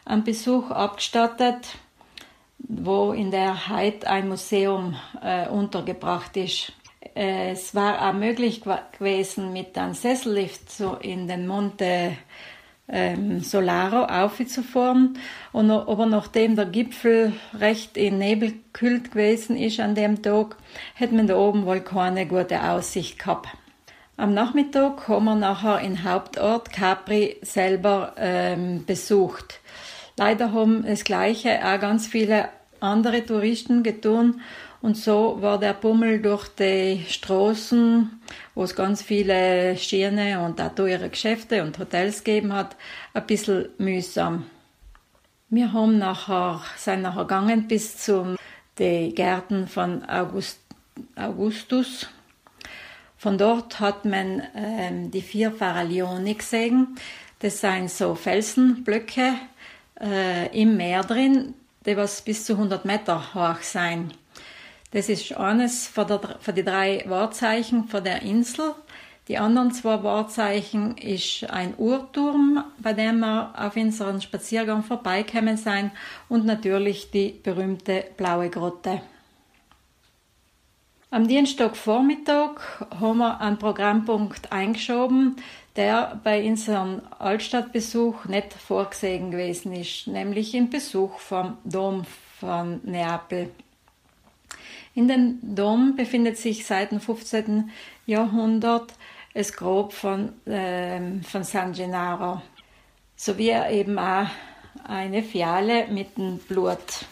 einen 0.05 0.23
Besuch 0.23 0.69
abgestattet 0.69 1.75
wo 2.69 3.13
in 3.13 3.31
der 3.31 3.67
Heid 3.67 4.05
ein 4.05 4.29
Museum 4.29 4.95
äh, 5.21 5.47
untergebracht 5.47 6.37
ist. 6.37 6.73
Es 7.15 7.73
war 7.73 8.07
auch 8.07 8.13
möglich 8.13 8.61
gewesen, 8.61 9.53
mit 9.53 9.77
einem 9.77 9.93
Sessellift 9.93 10.69
so 10.71 10.95
in 10.95 11.27
den 11.27 11.47
Monte 11.47 12.15
ähm, 12.91 13.41
Solaro 13.41 14.03
aufzufahren. 14.05 15.17
Und, 15.51 15.71
aber 15.71 16.05
nachdem 16.05 16.55
der 16.55 16.65
Gipfel 16.65 17.33
recht 17.57 17.97
in 17.97 18.17
Nebel 18.17 18.51
gekühlt 18.51 19.11
gewesen 19.11 19.55
ist 19.57 19.79
an 19.79 19.95
dem 19.95 20.21
Tag, 20.21 20.57
hätte 20.95 21.15
man 21.15 21.27
da 21.27 21.37
oben 21.37 21.65
wohl 21.65 21.81
keine 21.81 22.25
gute 22.25 22.63
Aussicht 22.63 23.19
gehabt. 23.19 23.49
Am 24.17 24.33
Nachmittag 24.33 25.07
haben 25.07 25.25
wir 25.25 25.35
nachher 25.35 25.79
in 25.79 26.03
Hauptort 26.03 26.73
Capri 26.73 27.37
selber 27.41 28.13
ähm, 28.17 28.85
besucht. 28.85 29.61
Leider 30.17 30.51
haben 30.51 30.83
das 30.85 31.05
Gleiche 31.05 31.59
auch 31.65 31.79
ganz 31.79 32.05
viele 32.05 32.49
andere 32.81 33.25
Touristen 33.25 33.83
getan 33.83 34.41
Und 34.81 34.95
so 34.95 35.41
war 35.41 35.59
der 35.59 35.73
Bummel 35.73 36.21
durch 36.21 36.47
die 36.47 37.03
Straßen, 37.07 38.21
wo 38.55 38.63
es 38.63 38.75
ganz 38.75 39.01
viele 39.01 39.75
Schiene 39.75 40.39
und 40.41 40.61
auch 40.61 40.73
teure 40.73 41.09
Geschäfte 41.09 41.63
und 41.63 41.77
Hotels 41.77 42.23
gegeben 42.23 42.53
hat, 42.53 42.77
ein 43.13 43.27
bisschen 43.27 43.69
mühsam. 43.77 44.45
Wir 45.49 45.73
haben 45.73 45.97
nachher, 45.97 46.61
sind 46.77 47.01
nachher 47.01 47.23
gegangen 47.23 47.67
bis 47.67 47.97
zum 47.97 48.37
die 48.77 49.13
Gärten 49.13 49.67
von 49.67 50.05
August, 50.05 50.59
Augustus. 51.15 52.07
Von 53.17 53.37
dort 53.37 53.81
hat 53.81 54.05
man 54.05 54.43
ähm, 54.55 55.11
die 55.11 55.21
vier 55.21 55.51
Faraglioni 55.51 56.35
gesehen. 56.35 56.95
Das 57.39 57.59
sind 57.59 57.89
so 57.89 58.15
Felsenblöcke 58.15 59.33
äh, 59.99 60.57
im 60.57 60.77
Meer 60.77 61.03
drin, 61.03 61.53
die 61.85 61.97
was 61.97 62.21
bis 62.21 62.45
zu 62.45 62.53
100 62.53 62.85
Meter 62.85 63.33
hoch 63.33 63.61
sein. 63.61 64.13
Das 64.91 65.07
ist 65.07 65.33
eines 65.37 65.87
von, 65.87 66.07
der, 66.07 66.37
von 66.39 66.55
die 66.55 66.63
drei 66.63 67.03
Wahrzeichen 67.07 67.87
von 67.87 68.03
der 68.03 68.23
Insel. 68.23 68.73
Die 69.27 69.37
anderen 69.37 69.71
zwei 69.71 70.01
Wahrzeichen 70.01 70.97
ist 70.97 71.47
ein 71.51 71.75
Uhrturm, 71.77 72.63
bei 72.79 72.93
dem 72.93 73.19
wir 73.19 73.53
auf 73.55 73.75
unseren 73.75 74.19
Spaziergang 74.21 74.83
vorbeikommen 74.83 75.55
sein 75.57 75.91
und 76.29 76.45
natürlich 76.45 77.11
die 77.11 77.39
berühmte 77.43 78.05
blaue 78.17 78.49
Grotte. 78.49 79.03
Am 81.11 81.27
Dienstagvormittag 81.27 82.59
haben 82.99 83.17
wir 83.19 83.39
einen 83.39 83.59
Programmpunkt 83.59 84.51
eingeschoben, 84.51 85.35
der 85.75 86.19
bei 86.23 86.43
unserem 86.43 87.01
Altstadtbesuch 87.19 88.25
nicht 88.25 88.53
vorgesehen 88.53 89.29
gewesen 89.29 89.73
ist, 89.73 90.07
nämlich 90.07 90.55
im 90.55 90.71
Besuch 90.71 91.19
vom 91.19 91.57
Dom 91.63 92.03
von 92.39 92.79
Neapel. 92.83 93.51
In 94.99 95.07
dem 95.07 95.39
Dom 95.41 95.95
befindet 95.95 96.37
sich 96.37 96.65
seit 96.65 96.91
dem 96.91 96.99
15. 96.99 97.71
Jahrhundert 98.05 98.93
das 99.33 99.53
Grab 99.53 99.93
von, 99.93 100.45
äh, 100.45 101.21
von 101.23 101.45
San 101.45 101.71
Gennaro, 101.71 102.41
sowie 103.15 103.53
eben 103.71 103.97
auch 103.97 104.27
eine 104.83 105.23
Fiale 105.23 105.87
mit 105.87 106.17
dem 106.17 106.39
Blut. 106.39 107.05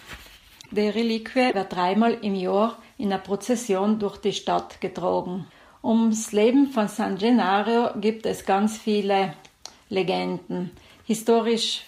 Die 0.69 0.89
Reliquie 0.89 1.53
wird 1.53 1.71
dreimal 1.71 2.15
im 2.15 2.35
Jahr 2.35 2.77
in 2.97 3.05
einer 3.13 3.21
Prozession 3.21 3.99
durch 3.99 4.17
die 4.17 4.33
Stadt 4.33 4.81
getragen. 4.81 5.47
Ums 5.81 6.33
Leben 6.33 6.67
von 6.67 6.89
San 6.89 7.17
Gennaro 7.17 7.97
gibt 8.01 8.25
es 8.25 8.45
ganz 8.45 8.77
viele 8.77 9.33
Legenden. 9.87 10.71
Historisch 11.05 11.85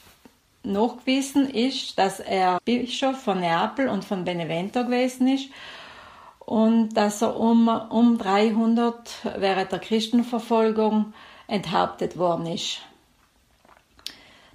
nachgewiesen 0.63 1.49
ist, 1.49 1.99
dass 1.99 2.21
er 2.21 2.59
Bischof 2.63 3.17
von 3.21 3.41
Neapel 3.41 3.89
und 3.89 4.05
von 4.05 4.23
Benevento 4.23 4.85
gewesen 4.85 5.27
ist 5.27 5.49
und 6.49 6.93
dass 6.93 7.21
er 7.21 7.39
um, 7.39 7.67
um 7.67 8.17
300 8.17 8.97
während 9.37 9.71
der 9.71 9.77
Christenverfolgung 9.77 11.13
enthauptet 11.45 12.17
worden 12.17 12.47
ist. 12.47 12.79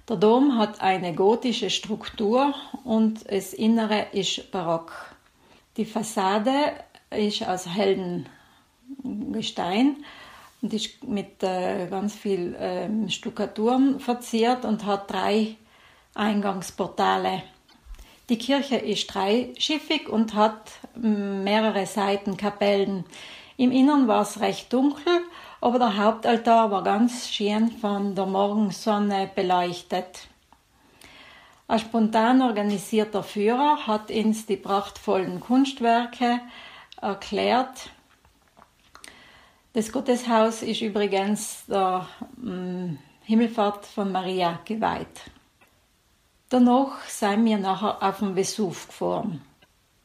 Der 0.09 0.17
Dom 0.17 0.57
hat 0.57 0.81
eine 0.81 1.15
gotische 1.15 1.69
Struktur 1.69 2.53
und 2.83 3.31
das 3.31 3.53
Innere 3.53 4.07
ist 4.11 4.51
barock. 4.51 5.15
Die 5.77 5.85
Fassade 5.85 6.73
ist 7.11 7.47
aus 7.47 7.65
hellem 7.65 8.25
Gestein 9.31 9.95
und 10.61 10.73
ist 10.73 11.01
mit 11.01 11.43
äh, 11.43 11.87
ganz 11.87 12.13
viel 12.13 12.55
äh, 12.55 13.09
Stuckaturen 13.09 14.01
verziert 14.01 14.65
und 14.65 14.85
hat 14.85 15.09
drei 15.09 15.55
Eingangsportale. 16.13 17.41
Die 18.27 18.37
Kirche 18.37 18.75
ist 18.75 19.13
dreischiffig 19.13 20.09
und 20.09 20.33
hat 20.33 20.71
mehrere 20.97 21.85
Seitenkapellen. 21.85 23.05
Im 23.57 23.71
Innern 23.71 24.07
war 24.07 24.21
es 24.21 24.39
recht 24.39 24.71
dunkel, 24.73 25.21
aber 25.61 25.79
der 25.79 25.97
Hauptaltar 25.97 26.71
war 26.71 26.83
ganz 26.83 27.29
schön 27.29 27.69
von 27.69 28.15
der 28.15 28.25
Morgensonne 28.25 29.29
beleuchtet. 29.33 30.27
Ein 31.67 31.79
spontan 31.79 32.41
organisierter 32.41 33.23
Führer 33.23 33.87
hat 33.87 34.11
uns 34.11 34.45
die 34.45 34.57
prachtvollen 34.57 35.39
Kunstwerke 35.39 36.41
erklärt. 37.01 37.89
Das 39.73 39.91
Gotteshaus 39.91 40.61
ist 40.61 40.81
übrigens 40.81 41.65
der 41.67 42.07
Himmelfahrt 43.23 43.85
von 43.87 44.11
Maria 44.11 44.59
geweiht. 44.63 45.31
Danach 46.49 47.01
sind 47.07 47.45
wir 47.45 47.57
nachher 47.57 48.01
auf 48.01 48.19
dem 48.19 48.35
Vesuv 48.35 48.87
gefahren. 48.87 49.41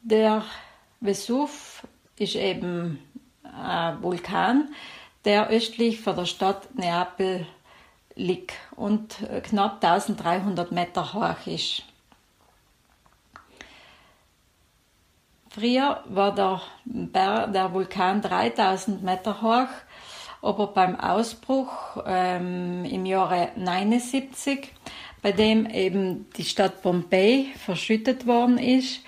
Der 0.01 0.43
Vesuv 1.01 1.83
ist 2.17 2.35
eben 2.35 2.99
ein 3.43 4.03
Vulkan, 4.03 4.69
der 5.25 5.49
östlich 5.49 5.99
von 5.99 6.15
der 6.15 6.25
Stadt 6.25 6.75
Neapel 6.75 7.47
liegt 8.15 8.53
und 8.75 9.17
knapp 9.43 9.83
1300 9.83 10.71
Meter 10.71 11.13
hoch 11.13 11.47
ist. 11.47 11.83
Früher 15.49 16.03
war 16.05 16.35
der, 16.35 16.61
Berg, 16.85 17.51
der 17.51 17.73
Vulkan 17.73 18.21
3000 18.21 19.01
Meter 19.01 19.41
hoch, 19.41 19.69
aber 20.43 20.67
beim 20.67 20.99
Ausbruch 20.99 21.97
ähm, 22.05 22.85
im 22.85 23.07
Jahre 23.07 23.49
79 23.55 24.71
bei 25.21 25.31
dem 25.31 25.69
eben 25.69 26.29
die 26.37 26.43
Stadt 26.43 26.81
Pompeji 26.81 27.53
verschüttet 27.57 28.25
worden 28.25 28.57
ist, 28.57 29.01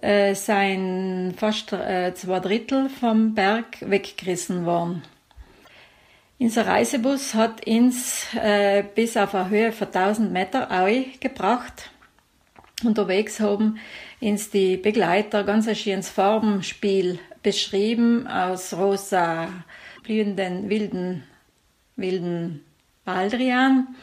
äh, 0.00 0.34
seien 0.34 1.34
fast 1.36 1.72
äh, 1.72 2.14
zwei 2.14 2.40
Drittel 2.40 2.88
vom 2.88 3.34
Berg 3.34 3.78
weggerissen 3.80 4.66
worden. 4.66 5.02
Unser 6.38 6.66
Reisebus 6.66 7.34
hat 7.34 7.66
uns 7.66 8.26
äh, 8.34 8.84
bis 8.94 9.16
auf 9.16 9.34
eine 9.34 9.50
Höhe 9.50 9.72
von 9.72 9.88
1000 9.88 10.32
Meter 10.32 10.68
gebracht. 11.20 11.90
Unterwegs 12.84 13.40
haben 13.40 13.78
uns 14.20 14.50
die 14.50 14.76
Begleiter 14.76 15.42
ganz 15.42 15.66
ein 15.66 15.74
schönes 15.74 16.08
Farbenspiel 16.08 17.18
beschrieben 17.42 18.28
aus 18.28 18.72
rosa, 18.72 19.48
blühenden, 20.04 20.70
wilden, 20.70 21.24
wilden 21.96 22.64
Baldrian 23.04 23.96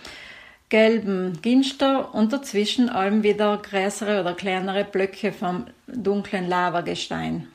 gelben 0.69 1.39
Ginster 1.41 2.13
und 2.13 2.33
dazwischen 2.33 2.89
allem 2.89 3.23
wieder 3.23 3.57
größere 3.57 4.21
oder 4.21 4.33
kleinere 4.33 4.83
Blöcke 4.83 5.31
vom 5.31 5.67
dunklen 5.87 6.47
Lavagestein. 6.47 7.47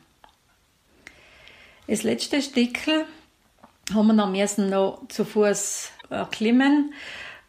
Das 1.87 2.05
letzte 2.05 2.41
Stickel 2.41 3.05
haben 3.93 4.07
wir 4.07 4.13
noch 4.13 4.31
müssen 4.31 4.71
noch 4.71 5.03
zu 5.09 5.25
Fuß 5.25 5.91
erklimmen. 6.09 6.95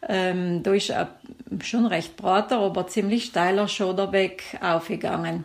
Ähm, 0.08 0.64
da 0.64 0.72
ist 0.72 0.92
schon 1.62 1.86
recht 1.86 2.16
breiter, 2.16 2.58
aber 2.58 2.88
ziemlich 2.88 3.26
steiler 3.26 3.68
Schoderweg 3.68 4.42
aufgegangen. 4.60 5.44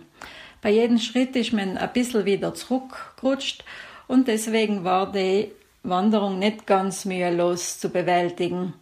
Bei 0.62 0.72
jedem 0.72 0.98
Schritt 0.98 1.36
ist 1.36 1.54
man 1.54 1.78
ein 1.78 1.94
bisschen 1.94 2.26
wieder 2.26 2.56
zurückgerutscht 2.56 3.64
und 4.08 4.28
deswegen 4.28 4.84
war 4.84 5.12
die 5.12 5.52
Wanderung 5.84 6.40
nicht 6.40 6.66
ganz 6.66 7.06
mühelos 7.06 7.80
zu 7.80 7.90
bewältigen. 7.90 8.74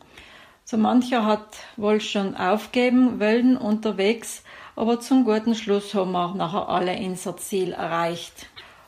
So 0.68 0.78
mancher 0.78 1.24
hat 1.28 1.58
wohl 1.78 2.02
schon 2.02 2.36
aufgeben 2.36 3.20
wollen 3.20 3.56
unterwegs, 3.56 4.44
aber 4.76 5.00
zum 5.00 5.24
guten 5.24 5.54
Schluss 5.54 5.94
haben 5.94 6.12
wir 6.14 6.34
nachher 6.34 6.68
alle 6.70 6.98
unser 6.98 7.38
Ziel 7.38 7.72
erreicht. 7.72 8.48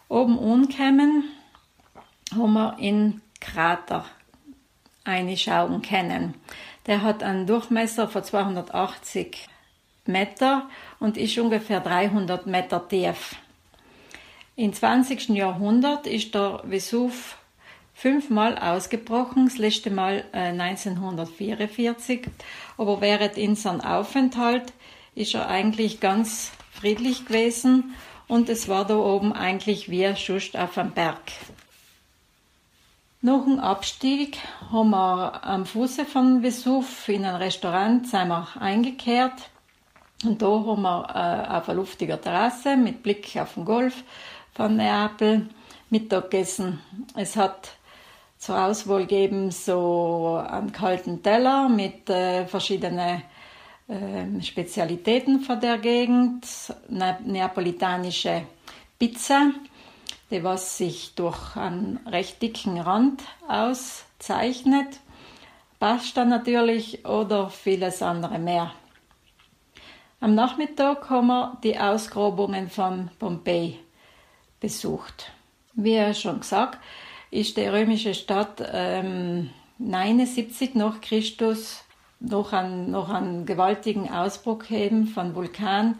Oben 0.09 0.39
angekommen 0.39 1.25
haben 2.35 2.53
wir 2.53 2.79
in 2.79 3.21
Krater 3.39 4.05
einschauen 5.03 5.83
können. 5.83 6.33
Der 6.87 7.03
hat 7.03 7.21
einen 7.21 7.45
Durchmesser 7.45 8.07
von 8.07 8.23
280 8.23 9.47
Meter 10.05 10.67
und 10.99 11.15
ist 11.15 11.37
ungefähr 11.37 11.79
300 11.79 12.47
Meter 12.47 12.87
tief. 12.87 13.35
Im 14.55 14.73
20. 14.73 15.29
Jahrhundert 15.29 16.07
ist 16.07 16.33
der 16.33 16.63
Vesuv 16.67 17.36
fünfmal 17.97 18.59
ausgebrochen, 18.59 19.45
das 19.45 19.57
letzte 19.57 19.89
Mal 19.89 20.23
äh, 20.31 20.49
1944. 20.49 22.27
Aber 22.77 23.01
während 23.01 23.37
unserem 23.37 23.81
Aufenthalt 23.81 24.71
ist 25.15 25.33
er 25.33 25.49
eigentlich 25.49 25.99
ganz 25.99 26.51
friedlich 26.71 27.25
gewesen 27.25 27.95
und 28.27 28.49
es 28.49 28.67
war 28.67 28.85
da 28.85 28.97
oben 28.97 29.33
eigentlich 29.33 29.89
wie 29.89 30.15
Schust 30.15 30.55
auf 30.55 30.77
einem 30.77 30.91
Berg. 30.91 31.19
Nach 33.21 33.43
dem 33.43 33.59
Abstieg 33.59 34.37
haben 34.71 34.91
wir 34.91 35.43
am 35.43 35.65
Fuße 35.65 36.05
von 36.05 36.43
Vesuv 36.43 37.09
in 37.09 37.25
ein 37.25 37.35
Restaurant 37.35 38.07
sind 38.07 38.27
wir 38.27 38.47
eingekehrt 38.59 39.49
und 40.23 40.39
da 40.43 40.45
haben 40.45 40.83
wir 40.83 41.07
äh, 41.15 41.49
auf 41.49 41.67
einer 41.67 41.77
luftigen 41.77 42.21
Terrasse 42.21 42.77
mit 42.77 43.01
Blick 43.01 43.35
auf 43.37 43.55
den 43.55 43.65
Golf 43.65 44.03
von 44.53 44.75
Neapel 44.75 45.49
Mittag. 45.89 46.31
Es 46.33 47.35
hat 47.35 47.76
zur 48.47 48.63
Auswahl 48.63 49.05
geben 49.05 49.51
so 49.51 50.41
einen 50.49 50.71
kalten 50.71 51.21
Teller 51.21 51.67
mit 51.67 52.09
äh, 52.09 52.45
verschiedenen 52.45 53.21
äh, 53.89 54.41
Spezialitäten 54.41 55.41
von 55.41 55.59
der 55.59 55.77
Gegend, 55.79 56.45
ne 56.87 57.17
neapolitanische 57.25 58.43
Pizza, 58.97 59.51
die 60.31 60.45
was 60.45 60.77
sich 60.77 61.13
durch 61.15 61.57
einen 61.57 61.99
recht 62.07 62.41
dicken 62.41 62.79
Rand 62.79 63.21
auszeichnet. 63.49 65.01
Pasta 65.77 66.23
natürlich 66.23 67.05
oder 67.05 67.49
vieles 67.49 68.01
andere 68.01 68.39
mehr. 68.39 68.71
Am 70.21 70.35
Nachmittag 70.35 71.09
haben 71.09 71.27
wir 71.27 71.57
die 71.65 71.77
Ausgrabungen 71.77 72.69
von 72.69 73.09
Pompeji 73.19 73.77
besucht. 74.61 75.33
Wie 75.73 76.13
schon 76.13 76.39
gesagt, 76.39 76.79
ist 77.37 77.55
die 77.55 77.67
römische 77.67 78.15
Stadt 78.15 78.63
ähm, 78.73 79.51
79 79.77 80.73
nach 80.73 81.01
Christus 81.01 81.83
noch 82.19 82.51
einen, 82.51 82.89
noch 82.89 83.09
einen 83.09 83.45
gewaltigen 83.45 84.09
Ausbruch 84.09 84.71
eben 84.71 85.07
von 85.07 85.35
Vulkan 85.35 85.99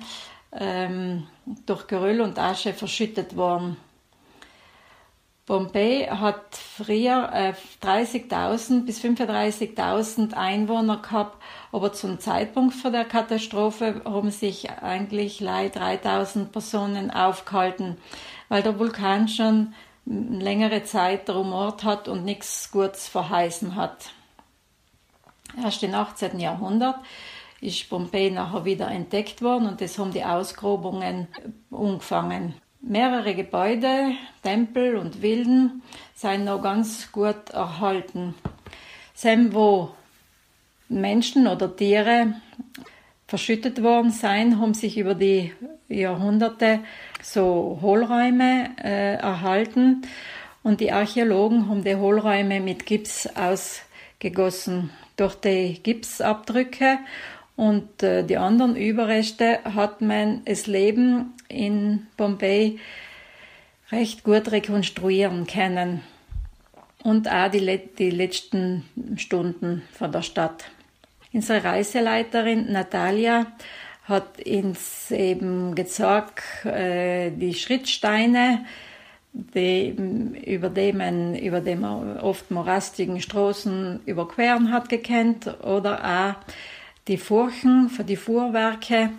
ähm, 0.51 1.27
durch 1.67 1.85
Geröll 1.85 2.21
und 2.21 2.39
Asche 2.39 2.73
verschüttet 2.73 3.35
worden. 3.37 3.77
Pompeji 5.45 6.07
hat 6.07 6.55
früher 6.55 7.29
äh, 7.31 7.53
30.000 7.81 8.85
bis 8.85 8.99
35.000 8.99 10.33
Einwohner 10.33 10.97
gehabt, 10.97 11.41
aber 11.71 11.93
zum 11.93 12.19
Zeitpunkt 12.19 12.73
von 12.73 12.91
der 12.91 13.05
Katastrophe 13.05 14.01
haben 14.03 14.31
sich 14.31 14.69
eigentlich 14.69 15.39
leider 15.39 15.81
3.000 15.81 16.45
Personen 16.47 17.11
aufgehalten, 17.11 17.97
weil 18.49 18.63
der 18.63 18.77
Vulkan 18.77 19.29
schon 19.29 19.73
längere 20.09 20.83
Zeit 20.83 21.29
rumort 21.29 21.83
hat 21.83 22.07
und 22.07 22.23
nichts 22.23 22.71
Gutes 22.71 23.07
verheißen 23.07 23.75
hat. 23.75 24.11
Erst 25.61 25.83
im 25.83 25.93
18. 25.93 26.39
Jahrhundert 26.39 26.97
ist 27.61 27.89
Pompeji 27.89 28.31
nachher 28.31 28.65
wieder 28.65 28.89
entdeckt 28.89 29.41
worden 29.41 29.67
und 29.67 29.81
das 29.81 29.97
haben 29.97 30.11
die 30.11 30.23
Ausgrabungen 30.23 31.27
umgefangen. 31.69 32.55
Mehrere 32.79 33.35
Gebäude, 33.35 34.11
Tempel 34.43 34.95
und 34.95 35.17
Villen 35.17 35.81
sind 36.15 36.45
noch 36.45 36.61
ganz 36.61 37.11
gut 37.11 37.49
erhalten. 37.49 38.35
Sem, 39.13 39.53
wo 39.53 39.89
Menschen 40.87 41.47
oder 41.47 41.75
Tiere 41.75 42.35
verschüttet 43.27 43.83
worden 43.83 44.11
sind, 44.11 44.59
haben 44.59 44.73
sich 44.73 44.97
über 44.97 45.13
die 45.13 45.51
Jahrhunderte 45.89 46.79
so 47.21 47.79
Hohlräume 47.81 48.69
äh, 48.83 49.15
erhalten 49.15 50.03
und 50.63 50.81
die 50.81 50.91
Archäologen 50.91 51.69
haben 51.69 51.83
die 51.83 51.95
Hohlräume 51.95 52.59
mit 52.59 52.85
Gips 52.85 53.29
ausgegossen. 53.35 54.89
Durch 55.15 55.35
die 55.35 55.79
Gipsabdrücke 55.81 56.99
und 57.55 58.03
äh, 58.03 58.23
die 58.23 58.37
anderen 58.37 58.75
Überreste 58.75 59.59
hat 59.63 60.01
man 60.01 60.43
das 60.45 60.67
Leben 60.67 61.33
in 61.47 62.07
Bombay 62.17 62.79
recht 63.91 64.23
gut 64.23 64.51
rekonstruieren 64.51 65.47
können. 65.47 66.01
Und 67.03 67.29
auch 67.31 67.49
die, 67.49 67.79
die 67.97 68.09
letzten 68.09 68.83
Stunden 69.15 69.83
von 69.93 70.11
der 70.11 70.21
Stadt. 70.21 70.65
Unsere 71.37 71.63
Reiseleiterin 71.63 72.71
Natalia 72.71 73.45
hat 74.05 74.43
uns 74.43 75.11
eben 75.11 75.75
gezeigt, 75.75 76.65
äh, 76.65 77.29
die 77.29 77.53
Schrittsteine, 77.53 78.65
die, 79.33 79.89
über 80.47 80.69
die 80.69 80.93
man, 80.93 81.35
über 81.35 81.61
die 81.61 81.75
man 81.75 82.17
oft 82.21 82.49
morastigen 82.49 83.21
Straßen 83.21 83.99
überqueren 84.07 84.71
hat 84.71 84.89
gekannt 84.89 85.45
oder 85.61 86.03
auch 86.03 86.53
die 87.07 87.17
Furchen 87.17 87.89
für 87.89 88.03
die 88.03 88.15
Fuhrwerke 88.15 89.11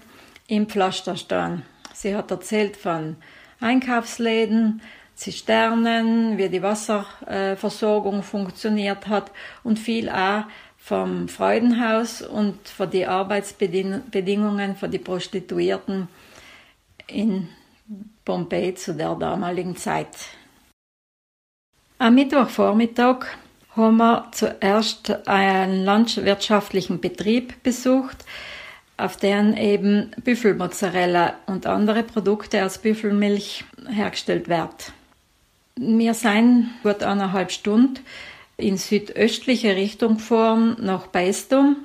im 0.48 0.66
Pflasterstein. 0.66 1.62
Sie 1.94 2.16
hat 2.16 2.32
erzählt 2.32 2.76
von 2.76 3.14
Einkaufsläden, 3.60 4.82
Zisternen, 5.14 6.38
wie 6.38 6.48
die 6.48 6.62
Wasserversorgung 6.62 8.22
funktioniert 8.24 9.06
hat 9.06 9.30
und 9.64 9.78
viel 9.78 10.08
auch 10.08 10.44
vom 10.89 11.28
Freudenhaus 11.28 12.23
und 12.23 12.66
von 12.66 12.89
die 12.89 13.05
Arbeitsbedingungen 13.05 14.74
für 14.74 14.89
die 14.89 14.98
Prostituierten 14.98 16.09
in 17.06 17.48
Pompeji 18.24 18.74
zu 18.74 18.94
der 18.94 19.15
damaligen 19.16 19.77
Zeit. 19.77 20.09
Am 21.98 22.15
Mittwochvormittag 22.15 23.27
haben 23.77 23.98
wir 23.98 24.28
zuerst 24.32 25.28
einen 25.28 25.85
landwirtschaftlichen 25.85 27.01
Betrieb 27.01 27.62
besucht, 27.62 28.24
auf 28.97 29.19
deren 29.19 29.59
eben 29.59 30.12
Büffelmozzarella 30.24 31.35
und 31.44 31.66
andere 31.66 32.02
Produkte 32.02 32.65
aus 32.65 32.78
Büffelmilch 32.78 33.65
hergestellt 33.90 34.48
werden. 34.48 34.94
Wir 35.77 36.15
sind 36.15 36.70
gut 36.82 37.02
eineinhalb 37.02 37.52
Stunden 37.52 38.01
in 38.59 38.76
südöstliche 38.76 39.76
Richtung 39.76 40.16
gefahren 40.16 40.76
nach 40.80 41.10
Paestum 41.12 41.76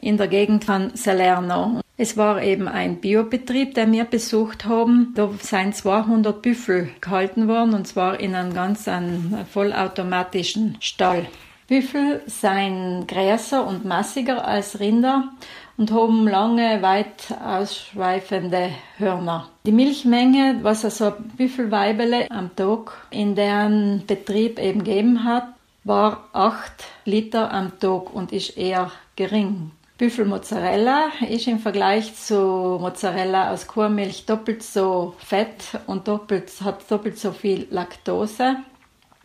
in 0.00 0.16
der 0.16 0.28
Gegend 0.28 0.64
von 0.64 0.92
Salerno. 0.94 1.80
Es 1.96 2.16
war 2.16 2.42
eben 2.42 2.68
ein 2.68 3.00
Biobetrieb, 3.00 3.74
den 3.74 3.92
wir 3.92 4.04
besucht 4.04 4.64
haben. 4.64 5.12
Da 5.16 5.28
sind 5.40 5.74
200 5.74 6.40
Büffel 6.40 6.88
gehalten 7.00 7.48
worden 7.48 7.74
und 7.74 7.86
zwar 7.86 8.20
in 8.20 8.34
einem 8.34 8.54
ganz 8.54 8.86
einen 8.86 9.44
vollautomatischen 9.52 10.76
Stall. 10.80 11.26
Büffel 11.66 12.22
sind 12.26 13.06
größer 13.08 13.66
und 13.66 13.84
massiger 13.84 14.46
als 14.46 14.78
Rinder 14.78 15.32
und 15.76 15.90
haben 15.90 16.28
lange, 16.28 16.80
weit 16.82 17.34
ausschweifende 17.44 18.70
Hörner. 18.98 19.48
Die 19.66 19.72
Milchmenge, 19.72 20.60
was 20.62 20.84
also 20.84 21.12
Büffelweibele 21.36 22.30
am 22.30 22.54
Tag 22.54 22.92
in 23.10 23.34
deren 23.34 24.04
Betrieb 24.06 24.58
eben 24.58 24.84
gegeben 24.84 25.24
hat, 25.24 25.48
war 25.84 26.28
8 26.32 26.72
Liter 27.04 27.52
am 27.52 27.78
Tag 27.78 28.12
und 28.14 28.32
ist 28.32 28.56
eher 28.56 28.90
gering. 29.16 29.72
Büffelmozzarella 29.98 31.10
ist 31.28 31.46
im 31.46 31.58
Vergleich 31.58 32.14
zu 32.16 32.78
Mozzarella 32.80 33.52
aus 33.52 33.66
Kuhmilch 33.66 34.26
doppelt 34.26 34.62
so 34.62 35.14
fett 35.18 35.78
und 35.86 36.08
doppelt, 36.08 36.50
hat 36.64 36.90
doppelt 36.90 37.18
so 37.18 37.30
viel 37.32 37.68
Laktose. 37.70 38.56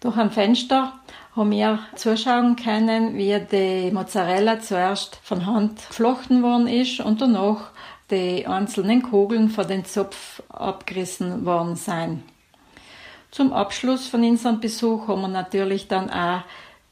Durch 0.02 0.18
ein 0.18 0.30
Fenster 0.30 0.94
haben 1.36 1.52
wir 1.52 1.80
zuschauen 1.96 2.56
können, 2.56 3.16
wie 3.16 3.40
die 3.52 3.92
Mozzarella 3.92 4.60
zuerst 4.60 5.20
von 5.24 5.46
Hand 5.46 5.88
geflochten 5.88 6.44
worden 6.44 6.68
ist 6.68 7.00
und 7.00 7.22
danach 7.22 7.72
die 8.12 8.46
einzelnen 8.46 9.02
Kugeln 9.02 9.50
von 9.50 9.68
den 9.68 9.86
Zopf 9.86 10.44
abgerissen 10.50 11.46
worden 11.46 11.76
sind. 11.76 12.24
Zum 13.32 13.54
Abschluss 13.54 14.08
von 14.08 14.24
unserem 14.24 14.60
Besuch 14.60 15.08
haben 15.08 15.22
wir 15.22 15.28
natürlich 15.28 15.88
dann 15.88 16.10
auch 16.10 16.42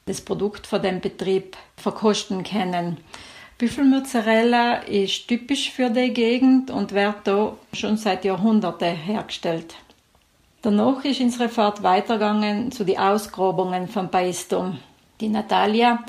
das 0.05 0.21
Produkt 0.21 0.67
von 0.67 0.81
dem 0.81 1.01
Betrieb 1.01 1.57
verkosten 1.77 2.43
können. 2.43 2.97
Büffelmozzarella 3.57 4.79
ist 4.83 5.27
typisch 5.27 5.71
für 5.71 5.89
die 5.89 6.13
Gegend 6.13 6.69
und 6.69 6.91
wird 6.91 7.15
da 7.23 7.55
schon 7.73 7.97
seit 7.97 8.25
Jahrhunderten 8.25 8.95
hergestellt. 8.95 9.75
Danach 10.61 11.05
ist 11.05 11.21
unsere 11.21 11.47
Fahrt 11.47 11.81
weitergegangen 11.81 12.71
zu 12.71 12.83
den 12.83 12.97
Ausgrabungen 12.97 13.87
von 13.87 14.11
Paestum. 14.11 14.79
Die 15.21 15.29
Natalia 15.29 16.03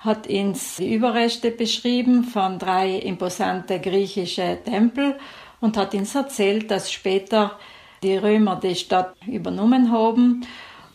hat 0.00 0.26
uns 0.26 0.76
die 0.76 0.94
Überreste 0.94 1.50
beschrieben 1.50 2.24
von 2.24 2.58
drei 2.58 2.96
imposante 2.96 3.80
griechische 3.80 4.58
Tempel 4.64 5.18
und 5.60 5.76
hat 5.76 5.94
uns 5.94 6.14
erzählt, 6.14 6.70
dass 6.70 6.92
später 6.92 7.58
die 8.02 8.16
Römer 8.16 8.56
die 8.56 8.74
Stadt 8.74 9.14
übernommen 9.26 9.92
haben. 9.92 10.46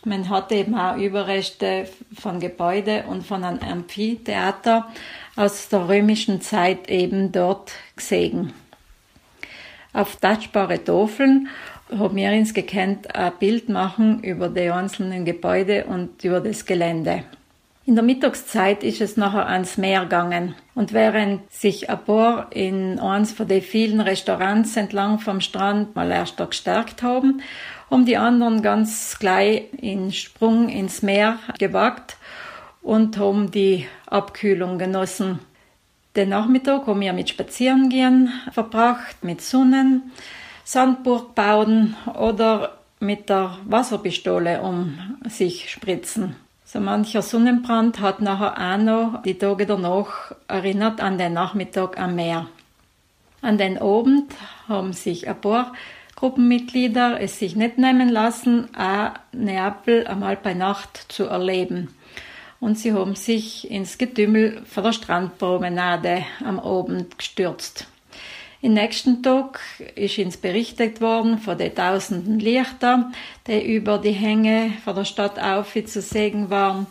Man 0.04 0.28
hat 0.28 0.52
eben 0.52 0.76
auch 0.76 0.96
Überreste 0.96 1.88
von 2.16 2.38
Gebäude 2.38 3.04
und 3.08 3.26
von 3.26 3.42
einem 3.42 3.60
Amphitheater 3.60 4.86
aus 5.34 5.68
der 5.68 5.88
römischen 5.88 6.40
Zeit 6.40 6.88
eben 6.88 7.32
dort 7.32 7.72
gesehen. 7.96 8.52
Auf 9.92 10.16
touchbare 10.16 10.82
Tafeln 10.82 11.48
haben 11.90 12.16
wir 12.16 12.30
uns 12.32 12.52
gekannt 12.52 13.14
ein 13.14 13.32
Bild 13.38 13.68
machen 13.68 14.22
über 14.22 14.48
die 14.48 14.70
einzelnen 14.70 15.24
Gebäude 15.24 15.86
und 15.86 16.22
über 16.22 16.40
das 16.40 16.66
Gelände. 16.66 17.24
In 17.88 17.94
der 17.94 18.02
Mittagszeit 18.02 18.82
ist 18.82 19.00
es 19.00 19.16
nachher 19.16 19.46
ans 19.46 19.78
Meer 19.78 20.00
gegangen. 20.00 20.56
Und 20.74 20.92
während 20.92 21.48
sich 21.52 21.88
ein 21.88 22.04
paar 22.04 22.50
in 22.50 22.98
eins 22.98 23.30
von 23.30 23.46
den 23.46 23.62
vielen 23.62 24.00
Restaurants 24.00 24.76
entlang 24.76 25.20
vom 25.20 25.40
Strand 25.40 25.94
mal 25.94 26.10
erst 26.10 26.36
gestärkt 26.36 27.04
haben, 27.04 27.42
haben 27.88 28.04
die 28.04 28.16
anderen 28.16 28.60
ganz 28.60 29.20
gleich 29.20 29.72
in 29.80 30.10
Sprung 30.10 30.68
ins 30.68 31.02
Meer 31.02 31.38
gewagt 31.60 32.16
und 32.82 33.18
haben 33.18 33.52
die 33.52 33.86
Abkühlung 34.06 34.78
genossen. 34.78 35.38
Den 36.16 36.30
Nachmittag 36.30 36.88
haben 36.88 37.00
wir 37.00 37.12
mit 37.12 37.28
Spazierengehen 37.28 38.32
verbracht, 38.50 39.22
mit 39.22 39.40
Sonnen, 39.40 40.10
Sandburg 40.64 41.36
bauen 41.36 41.94
oder 42.18 42.78
mit 42.98 43.28
der 43.28 43.58
Wasserpistole 43.64 44.60
um 44.60 45.18
sich 45.28 45.70
spritzen. 45.70 46.34
So 46.76 46.82
mancher 46.82 47.22
Sonnenbrand 47.22 48.00
hat 48.00 48.20
nachher 48.20 48.58
auch 48.58 48.76
noch 48.76 49.22
die 49.22 49.38
Tage 49.38 49.64
danach 49.64 50.32
erinnert 50.46 51.00
an 51.00 51.16
den 51.16 51.32
Nachmittag 51.32 51.98
am 51.98 52.16
Meer. 52.16 52.48
An 53.40 53.56
den 53.56 53.78
Abend 53.78 54.34
haben 54.68 54.92
sich 54.92 55.26
ein 55.26 55.40
paar 55.40 55.72
Gruppenmitglieder 56.16 57.18
es 57.18 57.38
sich 57.38 57.56
nicht 57.56 57.78
nehmen 57.78 58.10
lassen, 58.10 58.68
auch 58.76 59.12
Neapel 59.32 60.06
einmal 60.06 60.36
bei 60.36 60.52
Nacht 60.52 61.06
zu 61.08 61.24
erleben. 61.24 61.94
Und 62.60 62.78
sie 62.78 62.92
haben 62.92 63.14
sich 63.14 63.70
ins 63.70 63.96
Getümmel 63.96 64.60
von 64.66 64.84
der 64.84 64.92
Strandpromenade 64.92 66.26
am 66.44 66.60
Abend 66.60 67.16
gestürzt. 67.16 67.86
Im 68.62 68.72
nächsten 68.72 69.22
Tag 69.22 69.60
ist 69.96 70.18
uns 70.18 70.38
berichtet 70.38 71.00
worden 71.02 71.38
von 71.38 71.58
den 71.58 71.74
tausenden 71.74 72.38
Lichter, 72.38 73.12
die 73.46 73.74
über 73.76 73.98
die 73.98 74.12
Hänge 74.12 74.72
von 74.82 74.96
der 74.96 75.04
Stadt 75.04 75.38
Aufi 75.38 75.84
zu 75.84 76.00
sehen 76.00 76.48
waren, 76.48 76.86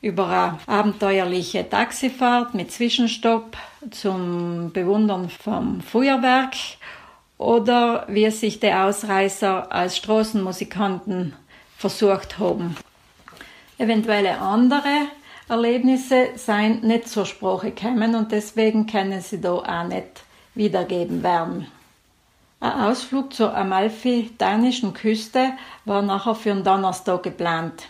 über 0.00 0.28
eine 0.28 0.58
abenteuerliche 0.66 1.68
Taxifahrt 1.68 2.54
mit 2.54 2.70
Zwischenstopp 2.70 3.56
zum 3.90 4.70
Bewundern 4.72 5.28
vom 5.28 5.80
Feuerwerk 5.80 6.54
oder 7.36 8.06
wie 8.08 8.30
sich 8.30 8.60
die 8.60 8.72
Ausreißer 8.72 9.72
als 9.72 9.96
Straßenmusikanten 9.96 11.34
versucht 11.76 12.38
haben. 12.38 12.76
Eventuelle 13.76 14.38
andere 14.38 15.08
Erlebnisse 15.48 16.28
seien 16.36 16.80
nicht 16.82 17.08
zur 17.08 17.26
Sprache 17.26 17.72
gekommen 17.72 18.14
und 18.14 18.30
deswegen 18.30 18.86
können 18.86 19.20
sie 19.20 19.40
da 19.40 19.54
auch 19.54 19.84
nicht 19.84 20.22
wiedergeben 20.58 21.22
werden. 21.22 21.66
Ein 22.60 22.72
Ausflug 22.72 23.32
zur 23.32 23.56
amalfitanischen 23.56 24.92
Küste 24.92 25.52
war 25.86 26.02
nachher 26.02 26.34
für 26.34 26.52
den 26.52 26.64
Donnerstag 26.64 27.22
geplant. 27.22 27.88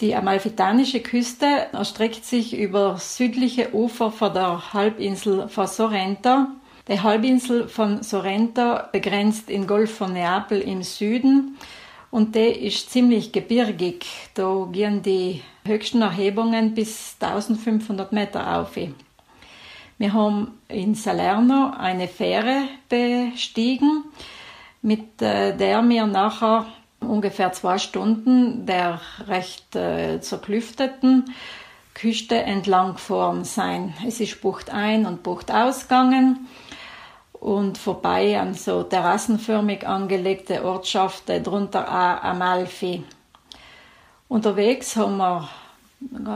Die 0.00 0.14
amalfitanische 0.14 1.00
Küste 1.00 1.66
erstreckt 1.72 2.24
sich 2.24 2.56
über 2.56 2.96
südliche 2.98 3.74
Ufer 3.74 4.10
von 4.10 4.32
der 4.32 4.72
Halbinsel 4.72 5.48
von 5.48 5.66
Sorrento. 5.66 6.46
Die 6.88 7.00
Halbinsel 7.00 7.68
von 7.68 8.02
Sorrento 8.02 8.78
begrenzt 8.92 9.48
den 9.48 9.66
Golf 9.66 9.94
von 9.94 10.14
Neapel 10.14 10.60
im 10.60 10.82
Süden 10.82 11.58
und 12.10 12.34
der 12.34 12.60
ist 12.60 12.90
ziemlich 12.90 13.32
gebirgig. 13.32 14.06
Da 14.34 14.68
gehen 14.72 15.02
die 15.02 15.42
höchsten 15.66 16.00
Erhebungen 16.00 16.74
bis 16.74 17.16
1500 17.20 18.12
Meter 18.12 18.58
auf. 18.58 18.78
Wir 19.98 20.12
haben 20.12 20.60
in 20.68 20.94
Salerno 20.94 21.72
eine 21.76 22.06
Fähre 22.06 22.68
bestiegen, 22.88 24.04
mit 24.80 25.20
äh, 25.20 25.56
der 25.56 25.82
wir 25.82 26.06
nachher 26.06 26.66
ungefähr 27.00 27.52
zwei 27.52 27.78
Stunden 27.78 28.64
der 28.64 29.00
recht 29.26 29.74
äh, 29.74 30.20
zerklüfteten 30.20 31.34
Küste 31.94 32.36
entlang 32.36 32.92
gefahren 32.92 33.42
sein. 33.42 33.92
Es 34.06 34.20
ist 34.20 34.40
Bucht 34.40 34.70
ein 34.70 35.04
und 35.04 35.24
Bucht 35.24 35.50
ausgegangen 35.50 36.46
und 37.32 37.76
vorbei 37.76 38.38
an 38.38 38.54
so 38.54 38.84
terrassenförmig 38.84 39.84
angelegte 39.84 40.64
Ortschaften, 40.64 41.42
drunter 41.42 41.88
auch 41.88 42.22
Amalfi. 42.22 43.02
Unterwegs 44.28 44.94
haben 44.94 45.16
wir 45.16 45.48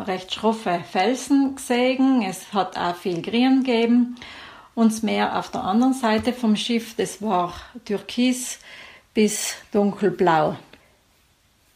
recht 0.06 0.32
schroffe 0.32 0.80
Felsen 0.90 1.54
gesehen, 1.56 2.22
es 2.22 2.52
hat 2.52 2.76
auch 2.76 2.96
viel 2.96 3.22
Grün 3.22 3.62
gegeben 3.62 4.16
und 4.74 4.92
das 4.92 5.02
Meer 5.02 5.38
auf 5.38 5.50
der 5.50 5.64
anderen 5.64 5.94
Seite 5.94 6.32
vom 6.32 6.56
Schiff, 6.56 6.94
das 6.96 7.22
war 7.22 7.52
türkis 7.84 8.58
bis 9.14 9.54
dunkelblau. 9.72 10.56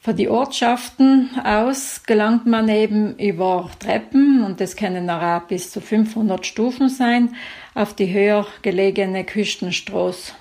Von 0.00 0.16
den 0.16 0.28
Ortschaften 0.28 1.30
aus 1.44 2.02
gelangt 2.04 2.46
man 2.46 2.68
eben 2.68 3.18
über 3.18 3.68
Treppen, 3.80 4.44
und 4.44 4.60
das 4.60 4.76
können 4.76 5.10
auch 5.10 5.40
bis 5.42 5.72
zu 5.72 5.80
500 5.80 6.46
Stufen 6.46 6.88
sein, 6.88 7.34
auf 7.74 7.92
die 7.92 8.12
höher 8.12 8.46
gelegene 8.62 9.24
Küstenstraße. 9.24 10.32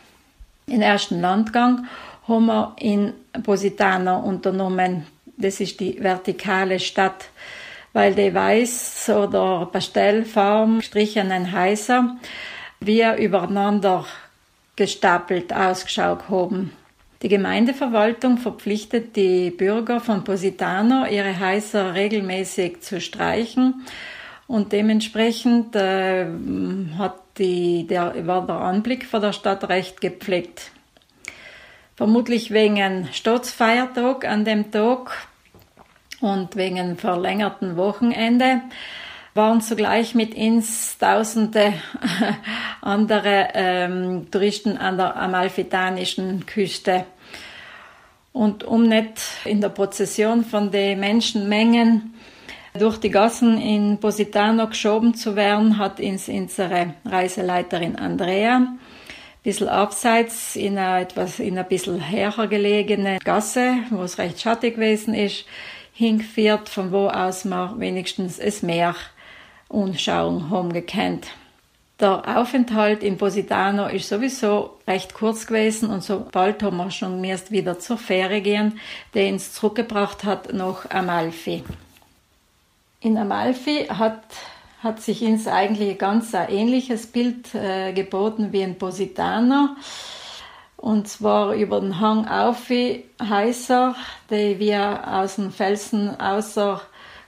Im 0.68 0.82
ersten 0.82 1.20
Landgang 1.20 1.88
haben 2.28 2.46
wir 2.46 2.76
in 2.80 3.14
Positano 3.44 4.20
unternommen. 4.20 5.08
Das 5.38 5.60
ist 5.60 5.80
die 5.80 6.02
vertikale 6.02 6.80
Stadt, 6.80 7.30
weil 7.94 8.14
die 8.16 8.34
weiß 8.34 9.10
oder 9.10 9.70
pastellfarben 9.72 10.82
strichenen 10.82 11.52
Häuser 11.58 12.18
wir 12.80 13.16
übereinander 13.16 14.06
gestapelt 14.76 15.54
ausgeschaut 15.54 16.30
haben. 16.30 16.72
Die 17.22 17.30
Gemeindeverwaltung 17.30 18.38
verpflichtet 18.38 19.16
die 19.16 19.50
Bürger 19.50 20.00
von 20.00 20.24
Positano, 20.24 21.06
ihre 21.06 21.40
Häuser 21.40 21.94
regelmäßig 21.94 22.82
zu 22.82 23.00
streichen 23.02 23.86
und 24.48 24.74
dementsprechend 24.74 25.76
äh, 25.76 26.26
hat 26.98 27.16
die, 27.38 27.88
der, 27.88 28.28
war 28.28 28.46
der 28.46 28.58
Anblick 28.58 29.06
von 29.06 29.22
der 29.22 29.34
Stadt 29.34 29.68
recht 29.70 30.02
gepflegt. 30.02 30.72
Vermutlich 31.96 32.52
wegen 32.52 33.08
Staatsfeiertag 33.14 34.26
an 34.26 34.44
dem 34.44 34.70
Tag 34.70 35.28
und 36.20 36.58
wegen 36.58 36.98
verlängerten 36.98 37.78
Wochenende 37.78 38.60
waren 39.34 39.62
zugleich 39.62 40.14
mit 40.14 40.36
uns 40.36 40.98
tausende 40.98 41.72
andere 42.82 43.48
ähm, 43.54 44.28
Touristen 44.30 44.78
an 44.78 44.98
der 44.98 45.16
amalfitanischen 45.16 46.46
Küste. 46.46 47.06
Und 48.34 48.66
um 48.66 48.90
nicht 48.90 49.22
in 49.46 49.62
der 49.62 49.70
Prozession 49.70 50.44
von 50.44 50.72
den 50.72 51.00
Menschenmengen 51.00 52.14
durch 52.78 52.98
die 52.98 53.10
Gassen 53.10 53.58
in 53.58 54.02
Positano 54.02 54.68
geschoben 54.68 55.16
zu 55.16 55.38
werden, 55.38 55.78
hat 55.78 56.02
uns 56.02 56.28
unsere 56.28 56.96
Reiseleiterin 57.06 57.96
Andrea 57.96 58.68
bisschen 59.46 59.70
abseits 59.70 60.56
in 60.56 60.78
eine 60.78 61.02
etwas 61.04 61.40
in 61.40 61.58
ein 61.58 61.68
bisschen 61.68 62.12
höher 62.12 62.48
gelegene 62.48 63.20
Gasse, 63.24 63.76
wo 63.92 64.02
es 64.02 64.18
recht 64.18 64.42
schattig 64.42 64.76
gewesen 64.76 65.14
ist, 65.14 65.46
hingeführt, 65.94 66.68
von 66.68 66.92
wo 66.92 67.08
aus 67.08 67.46
wir 67.46 67.76
wenigstens 67.78 68.38
das 68.38 68.64
Meer 68.64 68.96
anschauen 69.70 70.50
haben 70.50 70.74
gekannt. 70.74 71.28
Der 72.00 72.38
Aufenthalt 72.38 73.04
in 73.04 73.18
Positano 73.18 73.88
ist 73.88 74.10
sowieso 74.10 74.78
recht 74.86 75.14
kurz 75.14 75.48
gewesen 75.48 75.90
und 75.90 76.04
so 76.04 76.26
bald 76.30 76.62
haben 76.62 76.76
wir 76.76 76.92
schon 76.92 77.24
erst 77.24 77.52
wieder 77.52 77.80
zur 77.80 77.98
Fähre 77.98 78.42
gehen, 78.42 78.80
die 79.14 79.32
uns 79.32 79.54
zurückgebracht 79.54 80.26
hat 80.26 80.52
nach 80.52 80.90
Amalfi. 80.90 81.64
In 83.00 83.18
Amalfi 83.18 83.86
hat, 83.88 84.24
hat 84.86 85.02
sich 85.02 85.24
uns 85.24 85.48
eigentlich 85.48 85.90
ein 85.90 85.98
ganz 85.98 86.36
ein 86.36 86.48
ähnliches 86.50 87.08
Bild 87.08 87.56
äh, 87.56 87.92
geboten 87.92 88.54
wie 88.54 88.62
in 88.62 88.78
Positano. 88.78 89.70
Und 90.78 91.08
zwar 91.08 91.56
über 91.56 91.82
den 91.82 92.00
Hang 92.00 92.28
Aufi 92.28 93.04
heißer, 93.20 93.96
die 94.30 94.60
wir 94.60 95.02
aus 95.08 95.38
den 95.38 95.52
Felsen 95.52 96.20
außer 96.20 96.82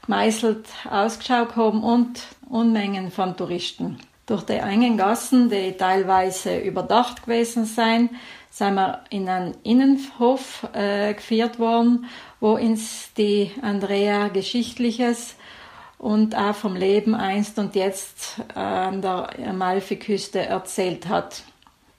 gemeißelt 0.05 0.67
ausgeschaut 0.89 1.55
haben 1.55 1.83
und 1.83 2.21
Unmengen 2.47 3.09
von 3.09 3.35
Touristen. 3.35 3.97
Durch 4.27 4.43
die 4.43 4.53
engen 4.53 4.95
Gassen, 4.95 5.49
die 5.49 5.71
teilweise 5.71 6.59
überdacht 6.59 7.23
gewesen 7.23 7.65
sind, 7.65 8.11
sind 8.51 8.75
wir 8.75 9.01
in 9.09 9.27
einen 9.27 9.55
Innenhof 9.63 10.67
äh, 10.73 11.15
geführt 11.15 11.57
worden, 11.57 12.05
wo 12.39 12.51
uns 12.51 13.13
die 13.17 13.51
Andrea 13.63 14.27
Geschichtliches 14.27 15.36
und 15.97 16.35
auch 16.35 16.55
vom 16.55 16.75
Leben 16.75 17.15
einst 17.15 17.57
und 17.59 17.75
jetzt 17.75 18.39
äh, 18.55 18.59
an 18.59 19.01
der 19.01 19.29
Amalfiküste 19.47 20.39
erzählt 20.39 21.07
hat. 21.07 21.43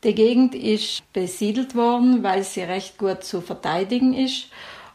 Die 0.05 0.15
Gegend 0.15 0.55
ist 0.55 1.03
besiedelt 1.12 1.75
worden, 1.75 2.23
weil 2.23 2.45
sie 2.45 2.62
recht 2.62 2.99
gut 2.99 3.25
zu 3.25 3.41
verteidigen 3.41 4.15
ist 4.15 4.47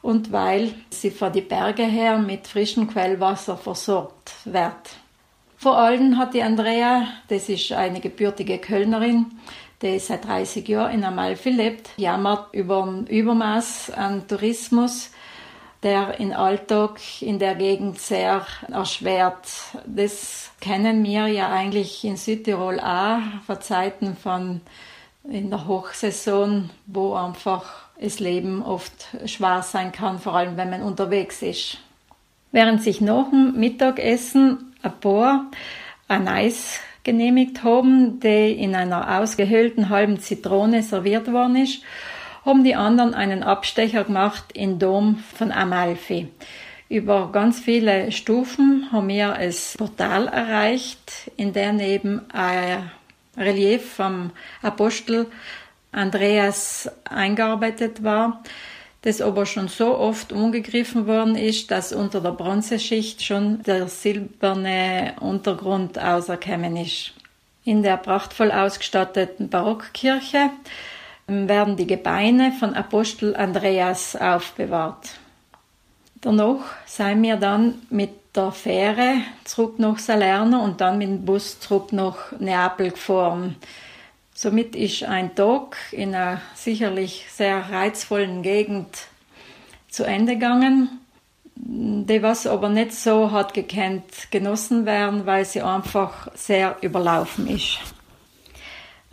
und 0.02 0.32
weil 0.32 0.74
sie 0.90 1.12
von 1.12 1.34
die 1.34 1.42
Berge 1.42 1.84
her 1.84 2.18
mit 2.18 2.48
frischem 2.48 2.88
Quellwasser 2.88 3.58
versorgt 3.58 4.34
wird. 4.46 4.96
Vor 5.58 5.78
allem 5.78 6.18
hat 6.18 6.34
die 6.34 6.44
Andrea, 6.44 7.08
das 7.28 7.50
ist 7.50 7.72
eine 7.72 8.00
gebürtige 8.00 8.58
Kölnerin, 8.60 9.28
die 9.82 10.00
seit 10.00 10.26
30 10.26 10.68
Jahren 10.68 10.94
in 10.94 11.04
Amalfi 11.04 11.50
lebt, 11.50 11.90
jammert 11.98 12.54
über 12.54 12.86
ein 12.86 13.08
Übermaß 13.08 13.92
an 13.92 14.28
Tourismus, 14.28 15.12
der 15.84 16.20
in 16.20 16.34
Alltag 16.34 17.00
in 17.22 17.40
der 17.40 17.56
Gegend 17.56 18.00
sehr 18.00 18.46
erschwert. 18.72 19.48
Das 19.86 20.52
kennen 20.62 21.04
wir 21.04 21.28
ja 21.28 21.52
eigentlich 21.52 22.04
in 22.04 22.18
Südtirol 22.18 22.80
auch 22.80 23.20
von 23.46 23.62
Zeiten 23.62 24.16
von 24.16 24.62
in 25.30 25.50
der 25.50 25.68
Hochsaison, 25.68 26.70
wo 26.86 27.14
einfach 27.14 27.66
das 28.00 28.20
Leben 28.20 28.64
oft 28.64 29.08
schwer 29.26 29.62
sein 29.62 29.92
kann, 29.92 30.20
vor 30.20 30.34
allem 30.36 30.58
wenn 30.58 30.70
man 30.70 30.82
unterwegs 30.82 31.42
ist. 31.42 31.78
Während 32.52 32.84
sich 32.84 33.02
nach 33.02 33.30
dem 33.30 33.54
Mittagessen 33.60 34.74
ein 34.82 35.00
paar 35.00 35.46
ein 36.08 36.28
Eis 36.28 36.80
genehmigt 37.04 37.64
haben, 37.64 38.20
die 38.20 38.52
in 38.52 38.76
einer 38.76 39.20
ausgehöhlten 39.20 39.90
halben 39.90 40.20
Zitrone 40.20 40.84
serviert 40.84 41.32
worden 41.32 41.58
ist, 41.58 41.82
haben 42.46 42.64
die 42.64 42.76
anderen 42.76 43.14
einen 43.14 43.44
Abstecher 43.44 44.04
gemacht 44.04 44.46
in 44.54 44.80
Dom 44.80 45.24
von 45.38 45.52
Amalfi. 45.52 46.28
Über 46.90 47.32
ganz 47.32 47.60
viele 47.60 48.12
Stufen 48.12 48.90
haben 48.92 49.08
wir 49.08 49.36
das 49.40 49.76
Portal 49.78 50.28
erreicht, 50.28 51.32
in 51.38 51.54
der 51.54 51.74
neben 51.74 52.30
ein 52.32 52.92
Relief 53.38 53.94
vom 53.96 54.32
Apostel 54.62 55.28
Andreas 55.92 56.92
eingearbeitet 57.06 58.04
war, 58.04 58.44
das 59.02 59.22
aber 59.22 59.46
schon 59.46 59.68
so 59.68 59.98
oft 59.98 60.32
umgegriffen 60.32 61.08
worden 61.08 61.36
ist, 61.36 61.72
dass 61.72 61.94
unter 61.94 62.22
der 62.22 62.32
Bronzeschicht 62.32 63.24
schon 63.24 63.64
der 63.64 63.88
silberne 63.88 65.16
Untergrund 65.20 66.00
auserkennen 66.00 66.78
ist. 66.78 67.14
In 67.66 67.84
der 67.84 67.98
prachtvoll 67.98 68.52
ausgestatteten 68.52 69.50
Barockkirche 69.50 70.50
werden 71.28 71.78
die 71.78 71.88
Gebeine 71.88 72.52
von 72.52 72.74
Apostel 72.74 73.36
Andreas 73.36 74.16
aufbewahrt. 74.16 75.20
Danach 76.22 76.64
seien 76.86 77.22
wir 77.22 77.38
dann 77.38 77.82
mit 77.90 78.12
der 78.36 78.52
Fähre 78.52 79.16
zurück 79.44 79.78
nach 79.78 80.00
Salerno 80.00 80.60
und 80.64 80.82
dann 80.82 80.98
mit 80.98 81.08
dem 81.08 81.26
Bus 81.26 81.60
zurück 81.60 81.94
nach 81.94 82.32
Neapel 82.40 82.92
gefahren. 82.92 83.58
Somit 84.34 84.76
ist 84.76 85.04
ein 85.04 85.36
Tag 85.36 85.78
in 85.92 86.16
einer 86.16 86.42
sicherlich 86.56 87.28
sehr 87.30 87.70
reizvollen 87.70 88.42
Gegend 88.42 89.08
zu 89.90 90.04
Ende 90.04 90.34
gegangen, 90.34 91.02
die 91.56 92.24
was 92.24 92.48
aber 92.48 92.70
nicht 92.70 92.94
so 92.94 93.32
hat 93.32 93.54
gekannt 93.54 94.32
genossen 94.32 94.86
werden, 94.86 95.28
weil 95.28 95.46
sie 95.46 95.62
einfach 95.62 96.30
sehr 96.34 96.78
überlaufen 96.82 97.48
ist. 97.48 97.78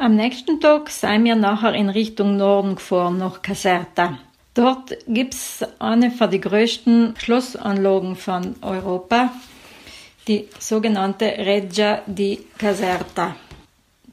Am 0.02 0.16
nächsten 0.16 0.60
Tag 0.60 0.88
seien 0.88 1.24
wir 1.24 1.36
nachher 1.36 1.74
in 1.74 1.90
Richtung 1.90 2.38
Norden 2.38 2.76
gefahren, 2.76 3.18
nach 3.18 3.42
Caserta. 3.42 4.18
Dort 4.54 4.96
gibt 5.06 5.34
es 5.34 5.62
eine 5.78 6.10
von 6.10 6.30
den 6.30 6.40
größten 6.40 7.16
Schlossanlagen 7.18 8.16
von 8.16 8.54
Europa, 8.62 9.30
die 10.26 10.48
sogenannte 10.58 11.26
Reggia 11.26 12.00
di 12.06 12.38
Caserta. 12.56 13.36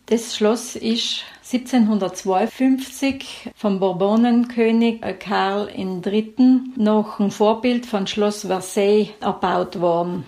Das 0.07 0.35
Schloss 0.35 0.75
ist 0.75 1.23
1752 1.49 3.51
vom 3.55 3.79
Bourbonenkönig 3.79 4.99
Karl 5.19 5.69
III. 5.73 6.33
nach 6.75 7.17
einem 7.21 7.31
Vorbild 7.31 7.85
von 7.85 8.07
Schloss 8.07 8.41
Versailles 8.41 9.11
erbaut 9.21 9.79
worden. 9.79 10.25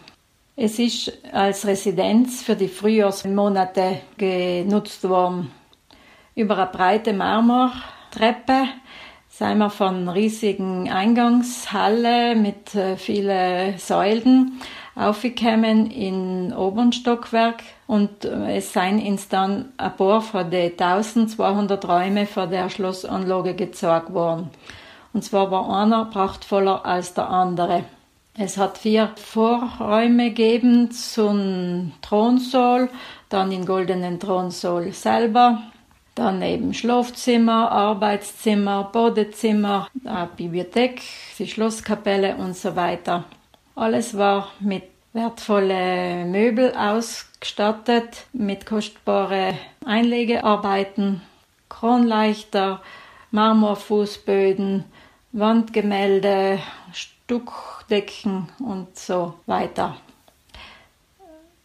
Es 0.61 0.77
ist 0.77 1.13
als 1.31 1.65
Residenz 1.65 2.43
für 2.43 2.57
die 2.57 2.67
Frühjahrsmonate 2.67 4.01
genutzt 4.17 5.07
worden. 5.07 5.51
Über 6.35 6.57
eine 6.57 6.67
breite 6.67 7.13
Marmortreppe 7.13 8.65
sind 9.29 9.59
wir 9.59 9.69
von 9.69 10.09
riesigen 10.09 10.89
Eingangshalle 10.91 12.35
mit 12.35 12.75
äh, 12.75 12.97
vielen 12.97 13.77
Säulen 13.77 14.59
aufgekommen 14.95 15.89
in 15.91 16.53
oberen 16.53 16.91
Stockwerk 16.91 17.63
und 17.87 18.25
äh, 18.25 18.57
es 18.57 18.73
seien 18.73 19.01
uns 19.01 19.29
dann 19.29 19.71
ein 19.77 19.95
paar 19.95 20.19
von 20.19 20.51
den 20.51 20.71
1200 20.71 21.87
Räume 21.87 22.25
von 22.25 22.49
der 22.49 22.69
Schlossanlage 22.69 23.53
gezeigt 23.53 24.11
worden. 24.11 24.49
Und 25.13 25.23
zwar 25.23 25.51
war 25.51 25.69
einer 25.69 26.03
prachtvoller 26.03 26.85
als 26.85 27.13
der 27.13 27.29
andere. 27.29 27.85
Es 28.41 28.57
hat 28.57 28.77
vier 28.77 29.11
Vorräume 29.17 30.29
gegeben 30.29 30.91
zum 30.91 31.91
Thronsaal, 32.01 32.87
dann 33.27 33.49
den 33.49 33.65
goldenen 33.65 34.17
Thronsaal 34.17 34.93
selber, 34.93 35.63
dann 36.15 36.41
eben 36.41 36.73
Schlafzimmer, 36.73 37.69
Arbeitszimmer, 37.69 38.91
Badezimmer, 38.93 39.89
Bibliothek, 40.37 41.01
die 41.37 41.47
Schlosskapelle 41.47 42.37
und 42.37 42.55
so 42.55 42.77
weiter. 42.77 43.25
Alles 43.75 44.17
war 44.17 44.47
mit 44.61 44.83
wertvolle 45.11 46.23
Möbel 46.23 46.73
ausgestattet, 46.77 48.25
mit 48.31 48.65
kostbare 48.65 49.55
Einlegearbeiten, 49.85 51.21
Kronleuchter, 51.67 52.81
Marmorfußböden, 53.31 54.85
Wandgemälde, 55.33 56.59
Stuckdecken 57.29 58.49
und 58.57 58.97
so 58.97 59.35
weiter. 59.45 59.97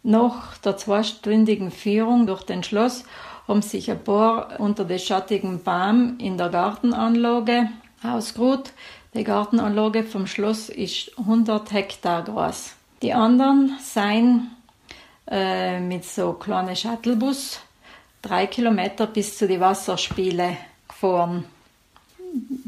Nach 0.02 0.58
der 0.58 0.76
zweistündigen 0.76 1.70
Führung 1.70 2.26
durch 2.26 2.42
den 2.42 2.62
Schloss 2.62 3.04
haben 3.48 3.62
sich 3.62 3.90
ein 3.90 4.04
paar 4.04 4.60
unter 4.60 4.84
den 4.84 4.98
schattigen 4.98 5.62
Baum 5.62 6.18
in 6.18 6.36
der 6.36 6.50
Gartenanlage 6.50 7.70
ausgeruht. 8.02 8.72
Die 9.14 9.24
Gartenanlage 9.24 10.04
vom 10.04 10.26
Schloss 10.26 10.68
ist 10.68 11.18
100 11.18 11.72
Hektar 11.72 12.24
groß. 12.24 12.74
Die 13.00 13.14
anderen 13.14 13.78
seien 13.80 14.50
äh, 15.30 15.80
mit 15.80 16.04
so 16.04 16.34
kleinen 16.34 16.76
Shuttlebus 16.76 17.60
drei 18.20 18.46
Kilometer 18.48 19.06
bis 19.06 19.38
zu 19.38 19.48
den 19.48 19.60
Wasserspiele 19.60 20.58
gefahren. 20.88 21.46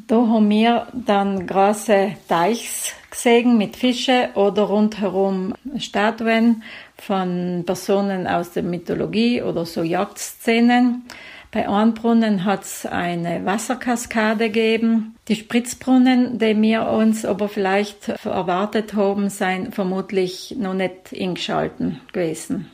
Da 0.07 0.17
haben 0.17 0.49
wir 0.49 0.87
dann 0.93 1.47
große 1.47 2.13
Teichs 2.29 2.93
gesehen 3.11 3.59
mit 3.59 3.77
Fische 3.77 4.29
oder 4.35 4.63
rundherum 4.63 5.55
Statuen 5.79 6.63
von 6.97 7.65
Personen 7.67 8.29
aus 8.29 8.53
der 8.53 8.63
Mythologie 8.63 9.43
oder 9.43 9.67
so 9.67 9.83
Jagdszenen. 9.83 11.03
Bei 11.51 11.69
einem 11.69 11.95
Brunnen 11.95 12.45
hat 12.45 12.63
es 12.63 12.87
eine 12.87 13.45
Wasserkaskade 13.45 14.51
gegeben. 14.51 15.17
Die 15.27 15.37
Spritzbrunnen, 15.37 16.39
die 16.39 16.61
wir 16.61 16.89
uns 16.89 17.25
aber 17.25 17.49
vielleicht 17.49 18.09
erwartet 18.09 18.95
haben, 18.95 19.31
seien 19.31 19.73
vermutlich 19.73 20.55
noch 20.59 20.75
nicht 20.75 21.13
eingeschalten 21.19 22.01
gewesen. 22.13 22.71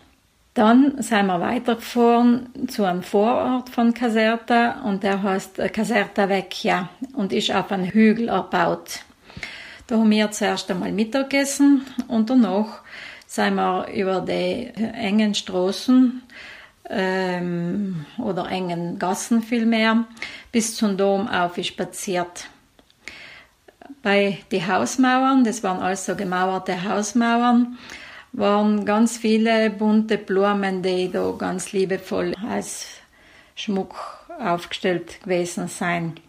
Dann 0.54 1.02
sind 1.02 1.26
wir 1.26 1.40
weitergefahren 1.40 2.68
zu 2.68 2.84
einem 2.84 3.02
Vorort 3.02 3.70
von 3.70 3.94
Caserta 3.94 4.82
und 4.82 5.02
der 5.02 5.22
heißt 5.22 5.56
Caserta 5.72 6.28
Vecchia 6.28 6.90
und 7.14 7.32
ist 7.32 7.50
auf 7.50 7.72
einem 7.72 7.86
Hügel 7.86 8.28
erbaut. 8.28 9.00
Da 9.86 9.96
haben 9.96 10.10
wir 10.10 10.30
zuerst 10.30 10.70
einmal 10.70 10.92
Mittag 10.92 11.30
gegessen 11.30 11.86
und 12.06 12.28
danach 12.28 12.82
sind 13.26 13.54
wir 13.54 13.88
über 13.94 14.20
die 14.20 14.70
engen 14.74 15.34
Straßen 15.34 16.22
ähm, 16.90 18.04
oder 18.18 18.50
engen 18.50 18.98
Gassen 18.98 19.42
vielmehr 19.42 20.04
bis 20.52 20.76
zum 20.76 20.98
Dom 20.98 21.28
auf 21.28 21.56
spaziert. 21.62 22.46
Bei 24.02 24.38
den 24.50 24.66
Hausmauern, 24.66 25.44
das 25.44 25.62
waren 25.62 25.80
also 25.80 26.14
gemauerte 26.14 26.84
Hausmauern, 26.84 27.78
waren 28.32 28.84
ganz 28.84 29.18
viele 29.18 29.70
bunte 29.70 30.18
Blumen, 30.18 30.82
die 30.82 31.10
da 31.10 31.32
ganz 31.32 31.72
liebevoll 31.72 32.34
als 32.48 32.86
Schmuck 33.54 33.94
aufgestellt 34.38 35.22
gewesen 35.22 35.68
sind. 35.68 36.20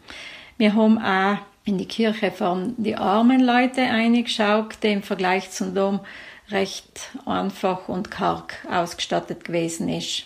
Wir 0.57 0.73
haben 0.75 0.97
auch 0.99 1.38
in 1.65 1.77
die 1.77 1.88
Kirche 1.88 2.31
von 2.31 2.75
die 2.77 2.95
armen 2.95 3.39
Leute 3.39 3.81
eingeschaut, 3.81 4.77
die 4.84 4.91
im 4.91 5.03
Vergleich 5.03 5.51
zum 5.51 5.73
Dom 5.73 6.01
recht 6.49 7.11
einfach 7.25 7.88
und 7.88 8.11
karg 8.11 8.53
ausgestattet 8.69 9.45
gewesen 9.45 9.88
ist. 9.88 10.25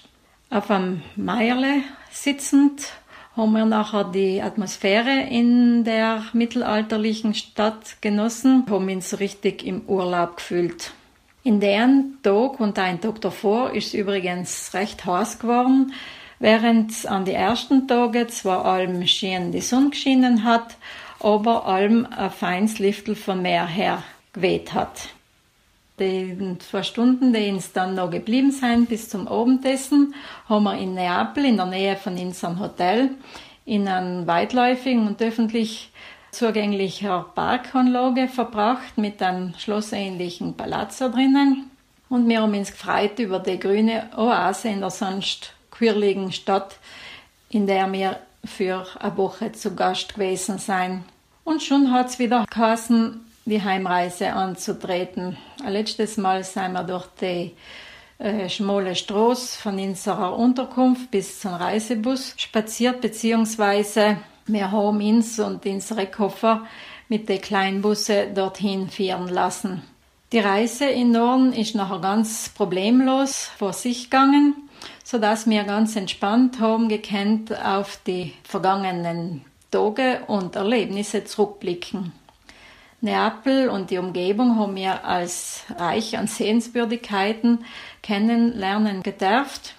Auf 0.49 0.71
einem 0.71 1.03
Meierle 1.15 1.83
sitzend 2.11 2.91
haben 3.35 3.51
wir 3.51 3.65
nachher 3.65 4.05
die 4.05 4.41
Atmosphäre 4.41 5.27
in 5.29 5.83
der 5.83 6.23
mittelalterlichen 6.33 7.35
Stadt 7.35 8.01
genossen, 8.01 8.65
haben 8.67 8.89
uns 8.89 9.19
richtig 9.19 9.63
im 9.63 9.81
Urlaub 9.81 10.37
gefühlt. 10.37 10.93
In 11.47 11.61
den 11.61 12.17
Tag 12.23 12.59
und 12.59 12.77
ein 12.77 12.99
Tag 12.99 13.21
davor 13.21 13.71
ist 13.71 13.93
übrigens 13.93 14.73
recht 14.73 15.05
heiß 15.05 15.39
geworden, 15.39 15.93
während 16.39 17.05
an 17.05 17.23
die 17.23 17.31
ersten 17.31 17.87
Tage 17.87 18.27
zwar 18.27 18.65
allem 18.65 19.07
schien 19.07 19.53
die 19.53 19.61
Sonne 19.61 19.91
geschienen 19.91 20.43
hat, 20.43 20.75
aber 21.21 21.65
allem 21.65 22.05
ein 22.05 22.31
feines 22.31 22.79
Liftel 22.79 23.15
vom 23.15 23.43
Meer 23.43 23.65
her 23.65 24.03
geweht 24.33 24.73
hat. 24.73 25.07
Die 26.01 26.37
zwei 26.59 26.83
Stunden, 26.83 27.31
die 27.31 27.49
uns 27.49 27.71
dann 27.71 27.95
noch 27.95 28.11
geblieben 28.11 28.51
sind 28.51 28.89
bis 28.89 29.07
zum 29.07 29.29
Abendessen, 29.29 30.15
haben 30.49 30.65
wir 30.65 30.77
in 30.77 30.95
Neapel, 30.95 31.45
in 31.45 31.55
der 31.55 31.67
Nähe 31.67 31.95
von 31.95 32.17
unserem 32.17 32.59
Hotel, 32.59 33.11
in 33.63 33.87
einem 33.87 34.27
weitläufigen 34.27 35.07
und 35.07 35.21
öffentlich 35.21 35.91
zugänglicher 36.37 37.25
Parkanlage 37.33 38.27
verbracht 38.27 38.97
mit 38.97 39.23
einem 39.23 39.55
schlossähnlichen 39.57 40.55
Palazzo 40.55 41.09
drinnen. 41.09 41.71
Und 42.09 42.29
wir 42.29 42.41
haben 42.41 42.53
uns 42.53 42.71
gefreut 42.71 43.17
über 43.17 43.39
die 43.39 43.57
grüne 43.57 44.09
Oase 44.15 44.69
in 44.69 44.81
der 44.81 44.91
sonst 44.91 45.53
quirligen 45.71 46.31
Stadt, 46.31 46.77
in 47.49 47.65
der 47.65 47.91
wir 47.91 48.19
für 48.45 48.85
eine 48.99 49.17
Woche 49.17 49.51
zu 49.51 49.73
Gast 49.73 50.13
gewesen 50.13 50.59
sein. 50.59 51.03
Und 51.43 51.63
schon 51.63 51.91
hat 51.91 52.09
es 52.09 52.19
wieder 52.19 52.45
geheißen, 52.47 53.19
die 53.45 53.63
Heimreise 53.63 54.31
anzutreten. 54.31 55.37
Ein 55.65 55.73
letztes 55.73 56.17
Mal 56.17 56.43
sind 56.43 56.73
wir 56.73 56.83
durch 56.83 57.07
die 57.19 57.55
äh, 58.19 58.47
schmale 58.47 58.95
Straße 58.95 59.59
von 59.59 59.79
unserer 59.79 60.37
Unterkunft 60.37 61.09
bis 61.09 61.39
zum 61.39 61.55
Reisebus 61.55 62.35
spaziert, 62.37 63.01
beziehungsweise 63.01 64.17
haben 64.55 65.01
uns 65.01 65.39
und 65.39 65.65
unsere 65.65 66.07
Koffer 66.07 66.65
mit 67.09 67.29
den 67.29 67.41
kleinen 67.41 67.81
Busse 67.81 68.27
dorthin 68.33 68.89
fahren 68.89 69.27
lassen. 69.27 69.83
Die 70.33 70.39
Reise 70.39 70.85
in 70.85 71.11
Norden 71.11 71.53
ist 71.53 71.73
nachher 71.73 71.99
ganz 71.99 72.49
problemlos 72.49 73.49
vor 73.57 73.71
sich 73.71 74.09
gegangen, 74.09 74.55
so 75.03 75.19
dass 75.19 75.49
wir 75.49 75.63
ganz 75.63 75.95
entspannt 75.95 76.59
haben 76.59 76.89
gekannt 76.89 77.57
auf 77.57 77.97
die 78.05 78.33
vergangenen 78.43 79.45
Tage 79.71 80.21
und 80.27 80.57
Erlebnisse 80.57 81.23
zurückblicken. 81.23 82.11
Neapel 82.99 83.69
und 83.69 83.89
die 83.89 83.99
Umgebung 83.99 84.57
haben 84.57 84.75
wir 84.75 85.05
als 85.05 85.63
reich 85.77 86.17
an 86.17 86.27
Sehenswürdigkeiten 86.27 87.63
kennenlernen 88.01 89.03
gedurft. 89.03 89.75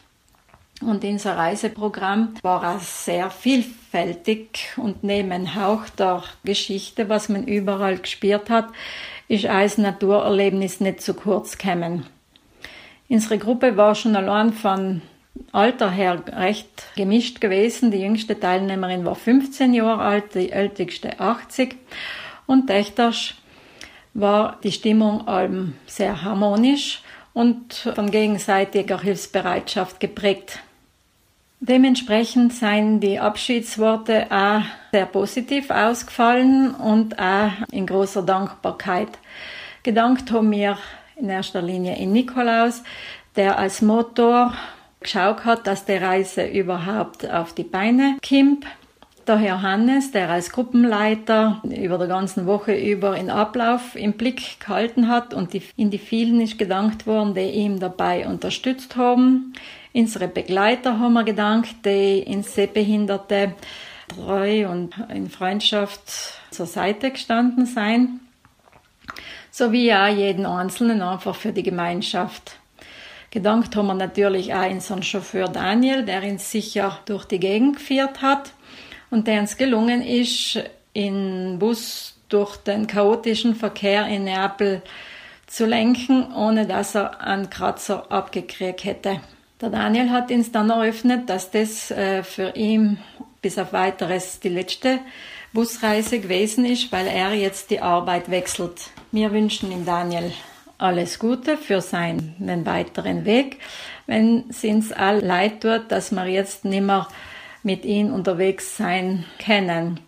Und 0.80 1.04
unser 1.04 1.36
Reiseprogramm 1.36 2.34
war 2.42 2.76
auch 2.76 2.80
sehr 2.80 3.30
vielfältig 3.30 4.74
und 4.76 5.02
neben 5.02 5.56
Hauch 5.56 5.88
der 5.88 6.22
Geschichte, 6.44 7.08
was 7.08 7.28
man 7.28 7.44
überall 7.44 7.98
gespürt 7.98 8.48
hat, 8.48 8.68
ist 9.26 9.46
als 9.46 9.76
Naturerlebnis 9.76 10.80
nicht 10.80 11.02
zu 11.02 11.14
kurz 11.14 11.58
gekommen. 11.58 12.06
Unsere 13.08 13.38
Gruppe 13.38 13.76
war 13.76 13.94
schon 13.94 14.14
allein 14.14 14.52
von 14.52 15.02
Alter 15.50 15.90
her 15.90 16.22
recht 16.28 16.84
gemischt 16.94 17.40
gewesen. 17.40 17.90
Die 17.90 17.98
jüngste 17.98 18.38
Teilnehmerin 18.38 19.04
war 19.04 19.14
15 19.14 19.74
Jahre 19.74 20.02
alt, 20.02 20.34
die 20.34 20.52
älteste 20.52 21.18
80. 21.18 21.76
Und 22.46 22.68
töchters 22.68 23.34
war 24.14 24.58
die 24.62 24.72
Stimmung 24.72 25.26
allem 25.26 25.74
sehr 25.86 26.22
harmonisch 26.22 27.02
und 27.34 27.74
von 27.74 28.10
gegenseitiger 28.10 29.00
Hilfsbereitschaft 29.00 30.00
geprägt. 30.00 30.60
Dementsprechend 31.60 32.52
seien 32.52 33.00
die 33.00 33.18
Abschiedsworte 33.18 34.26
auch 34.30 34.62
sehr 34.92 35.06
positiv 35.06 35.70
ausgefallen 35.70 36.72
und 36.72 37.18
auch 37.18 37.50
in 37.72 37.86
großer 37.86 38.22
Dankbarkeit. 38.22 39.18
Gedankt 39.82 40.30
haben 40.30 40.52
wir 40.52 40.78
in 41.16 41.28
erster 41.28 41.60
Linie 41.60 41.96
in 41.96 42.12
Nikolaus, 42.12 42.84
der 43.34 43.58
als 43.58 43.82
Motor 43.82 44.54
geschaut 45.00 45.44
hat, 45.44 45.66
dass 45.66 45.84
die 45.84 45.92
Reise 45.92 46.46
überhaupt 46.46 47.28
auf 47.28 47.52
die 47.54 47.64
Beine 47.64 48.18
kommt. 48.26 48.64
Der 49.26 49.40
Johannes, 49.40 50.10
der 50.12 50.30
als 50.30 50.50
Gruppenleiter 50.50 51.60
über 51.64 51.98
der 51.98 52.06
ganzen 52.06 52.46
Woche 52.46 52.74
über 52.74 53.16
in 53.16 53.30
Ablauf 53.30 53.94
im 53.94 54.14
Blick 54.14 54.58
gehalten 54.60 55.08
hat 55.08 55.34
und 55.34 55.52
die, 55.52 55.62
in 55.76 55.90
die 55.90 55.98
vielen 55.98 56.40
ist 56.40 56.58
gedankt 56.58 57.06
worden, 57.06 57.34
die 57.34 57.50
ihm 57.50 57.78
dabei 57.78 58.26
unterstützt 58.26 58.96
haben. 58.96 59.52
Unsere 59.92 60.28
Begleiter 60.28 60.98
haben 60.98 61.14
wir 61.14 61.24
gedankt, 61.24 61.84
die 61.84 62.18
ins 62.18 62.54
Sehbehinderte 62.54 63.54
treu 64.08 64.68
und 64.68 64.94
in 65.08 65.30
Freundschaft 65.30 66.00
zur 66.50 66.66
Seite 66.66 67.10
gestanden 67.10 67.66
sein. 67.66 68.20
Sowie 69.50 69.92
auch 69.92 70.08
jeden 70.08 70.46
Einzelnen 70.46 71.02
einfach 71.02 71.34
für 71.34 71.52
die 71.52 71.62
Gemeinschaft. 71.62 72.58
Gedankt 73.30 73.76
haben 73.76 73.88
wir 73.88 73.94
natürlich 73.94 74.54
auch 74.54 74.70
unseren 74.70 75.02
Chauffeur 75.02 75.48
Daniel, 75.48 76.04
der 76.04 76.22
uns 76.22 76.50
sicher 76.50 76.98
durch 77.06 77.24
die 77.24 77.40
Gegend 77.40 77.76
geführt 77.76 78.22
hat 78.22 78.52
und 79.10 79.26
der 79.26 79.40
uns 79.40 79.56
gelungen 79.56 80.02
ist, 80.02 80.62
in 80.92 81.58
Bus 81.58 82.16
durch 82.28 82.56
den 82.56 82.86
chaotischen 82.86 83.54
Verkehr 83.54 84.06
in 84.06 84.24
Neapel 84.24 84.82
zu 85.46 85.66
lenken, 85.66 86.32
ohne 86.34 86.66
dass 86.66 86.94
er 86.94 87.20
einen 87.20 87.50
Kratzer 87.50 88.10
abgekriegt 88.10 88.84
hätte. 88.84 89.20
Der 89.60 89.70
Daniel 89.70 90.10
hat 90.10 90.30
uns 90.30 90.52
dann 90.52 90.70
eröffnet, 90.70 91.28
dass 91.28 91.50
das 91.50 91.90
äh, 91.90 92.22
für 92.22 92.54
ihn 92.54 92.98
bis 93.42 93.58
auf 93.58 93.72
weiteres 93.72 94.38
die 94.38 94.50
letzte 94.50 95.00
Busreise 95.52 96.20
gewesen 96.20 96.64
ist, 96.64 96.92
weil 96.92 97.08
er 97.08 97.32
jetzt 97.32 97.70
die 97.70 97.80
Arbeit 97.80 98.30
wechselt. 98.30 98.90
Wir 99.10 99.32
wünschen 99.32 99.72
ihm 99.72 99.84
Daniel 99.84 100.32
alles 100.78 101.18
Gute 101.18 101.56
für 101.56 101.80
seinen 101.80 102.64
weiteren 102.64 103.24
Weg. 103.24 103.58
Wenn 104.06 104.44
es 104.48 104.62
uns 104.62 104.92
all 104.92 105.18
leid 105.18 105.62
tut, 105.62 105.90
dass 105.90 106.12
wir 106.12 106.26
jetzt 106.26 106.64
nimmer 106.64 107.08
mit 107.64 107.84
ihm 107.84 108.12
unterwegs 108.12 108.76
sein 108.76 109.24
können. 109.44 109.98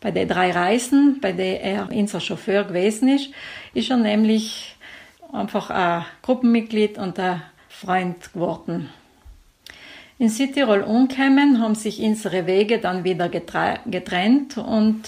Bei 0.00 0.10
den 0.10 0.28
drei 0.28 0.50
Reisen, 0.50 1.20
bei 1.20 1.30
denen 1.30 1.60
er 1.60 1.88
unser 1.92 2.18
Chauffeur 2.18 2.64
gewesen 2.64 3.08
ist, 3.08 3.30
ist 3.72 3.90
er 3.90 3.98
nämlich 3.98 4.76
einfach 5.32 5.70
ein 5.70 6.04
Gruppenmitglied 6.22 6.98
und 6.98 7.20
ein 7.20 7.40
Freund 7.84 8.32
geworden. 8.32 8.88
In 10.18 10.28
Südtirol 10.28 10.82
umgekommen 10.82 11.60
haben 11.60 11.74
sich 11.74 12.00
unsere 12.00 12.46
Wege 12.46 12.78
dann 12.78 13.04
wieder 13.04 13.28
getrennt 13.28 14.56
und 14.56 15.02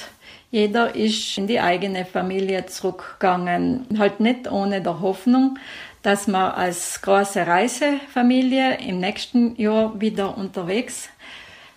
jeder 0.50 0.94
ist 0.94 1.38
in 1.38 1.46
die 1.46 1.60
eigene 1.60 2.04
Familie 2.04 2.66
zurückgegangen. 2.66 3.86
Halt 3.98 4.20
nicht 4.20 4.50
ohne 4.50 4.82
der 4.82 5.00
Hoffnung, 5.00 5.58
dass 6.02 6.26
wir 6.26 6.56
als 6.56 7.02
große 7.02 7.46
Reisefamilie 7.46 8.78
im 8.78 8.98
nächsten 8.98 9.56
Jahr 9.60 10.00
wieder 10.00 10.36
unterwegs 10.36 11.08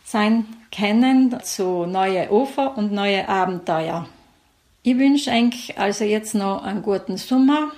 sein 0.04 0.46
können 0.76 1.40
zu 1.44 1.86
neue 1.86 2.32
Ufer 2.32 2.78
und 2.78 2.92
neue 2.92 3.28
Abenteuer. 3.28 4.08
Ich 4.82 4.98
wünsche 4.98 5.32
euch 5.32 5.78
also 5.78 6.04
jetzt 6.04 6.36
noch 6.36 6.64
einen 6.64 6.82
guten 6.82 7.18
Sommer 7.18 7.72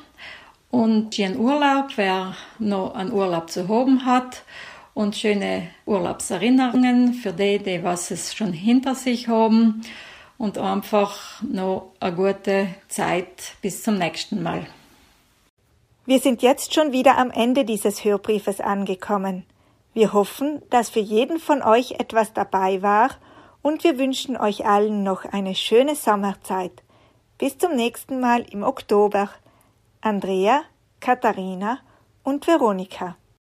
und 0.72 1.14
schönen 1.14 1.38
Urlaub, 1.38 1.90
wer 1.98 2.36
noch 2.58 2.96
einen 2.96 3.12
Urlaub 3.12 3.50
zu 3.50 3.68
haben 3.68 4.06
hat 4.06 4.44
und 4.94 5.16
schöne 5.16 5.70
Urlaubserinnerungen 5.86 7.14
für 7.14 7.34
die, 7.34 7.60
die 7.60 7.84
was 7.84 8.10
es 8.10 8.34
schon 8.34 8.54
hinter 8.54 8.96
sich 8.96 9.28
haben 9.28 9.82
und 10.38 10.58
einfach 10.58 11.42
noch 11.44 11.92
eine 12.00 12.16
gute 12.16 12.68
Zeit 12.88 13.56
bis 13.62 13.84
zum 13.84 13.98
nächsten 13.98 14.42
Mal. 14.42 14.66
Wir 16.06 16.20
sind 16.20 16.42
jetzt 16.42 16.74
schon 16.74 16.92
wieder 16.92 17.18
am 17.18 17.30
Ende 17.30 17.64
dieses 17.64 18.04
Hörbriefes 18.04 18.60
angekommen. 18.60 19.46
Wir 19.94 20.14
hoffen, 20.14 20.62
dass 20.70 20.90
für 20.90 21.00
jeden 21.00 21.38
von 21.38 21.62
euch 21.62 21.92
etwas 22.00 22.34
dabei 22.34 22.82
war 22.82 23.12
und 23.62 23.84
wir 23.84 24.00
wünschen 24.00 24.38
euch 24.38 24.66
allen 24.66 25.04
noch 25.04 25.26
eine 25.26 25.54
schöne 25.54 25.96
Sommerzeit. 25.96 26.72
Bis 27.38 27.58
zum 27.58 27.76
nächsten 27.76 28.20
Mal 28.20 28.42
im 28.50 28.64
Oktober. 28.64 29.30
Andrea, 30.04 30.64
Katharina 31.00 31.80
und 32.24 32.48
Veronika. 32.48 33.18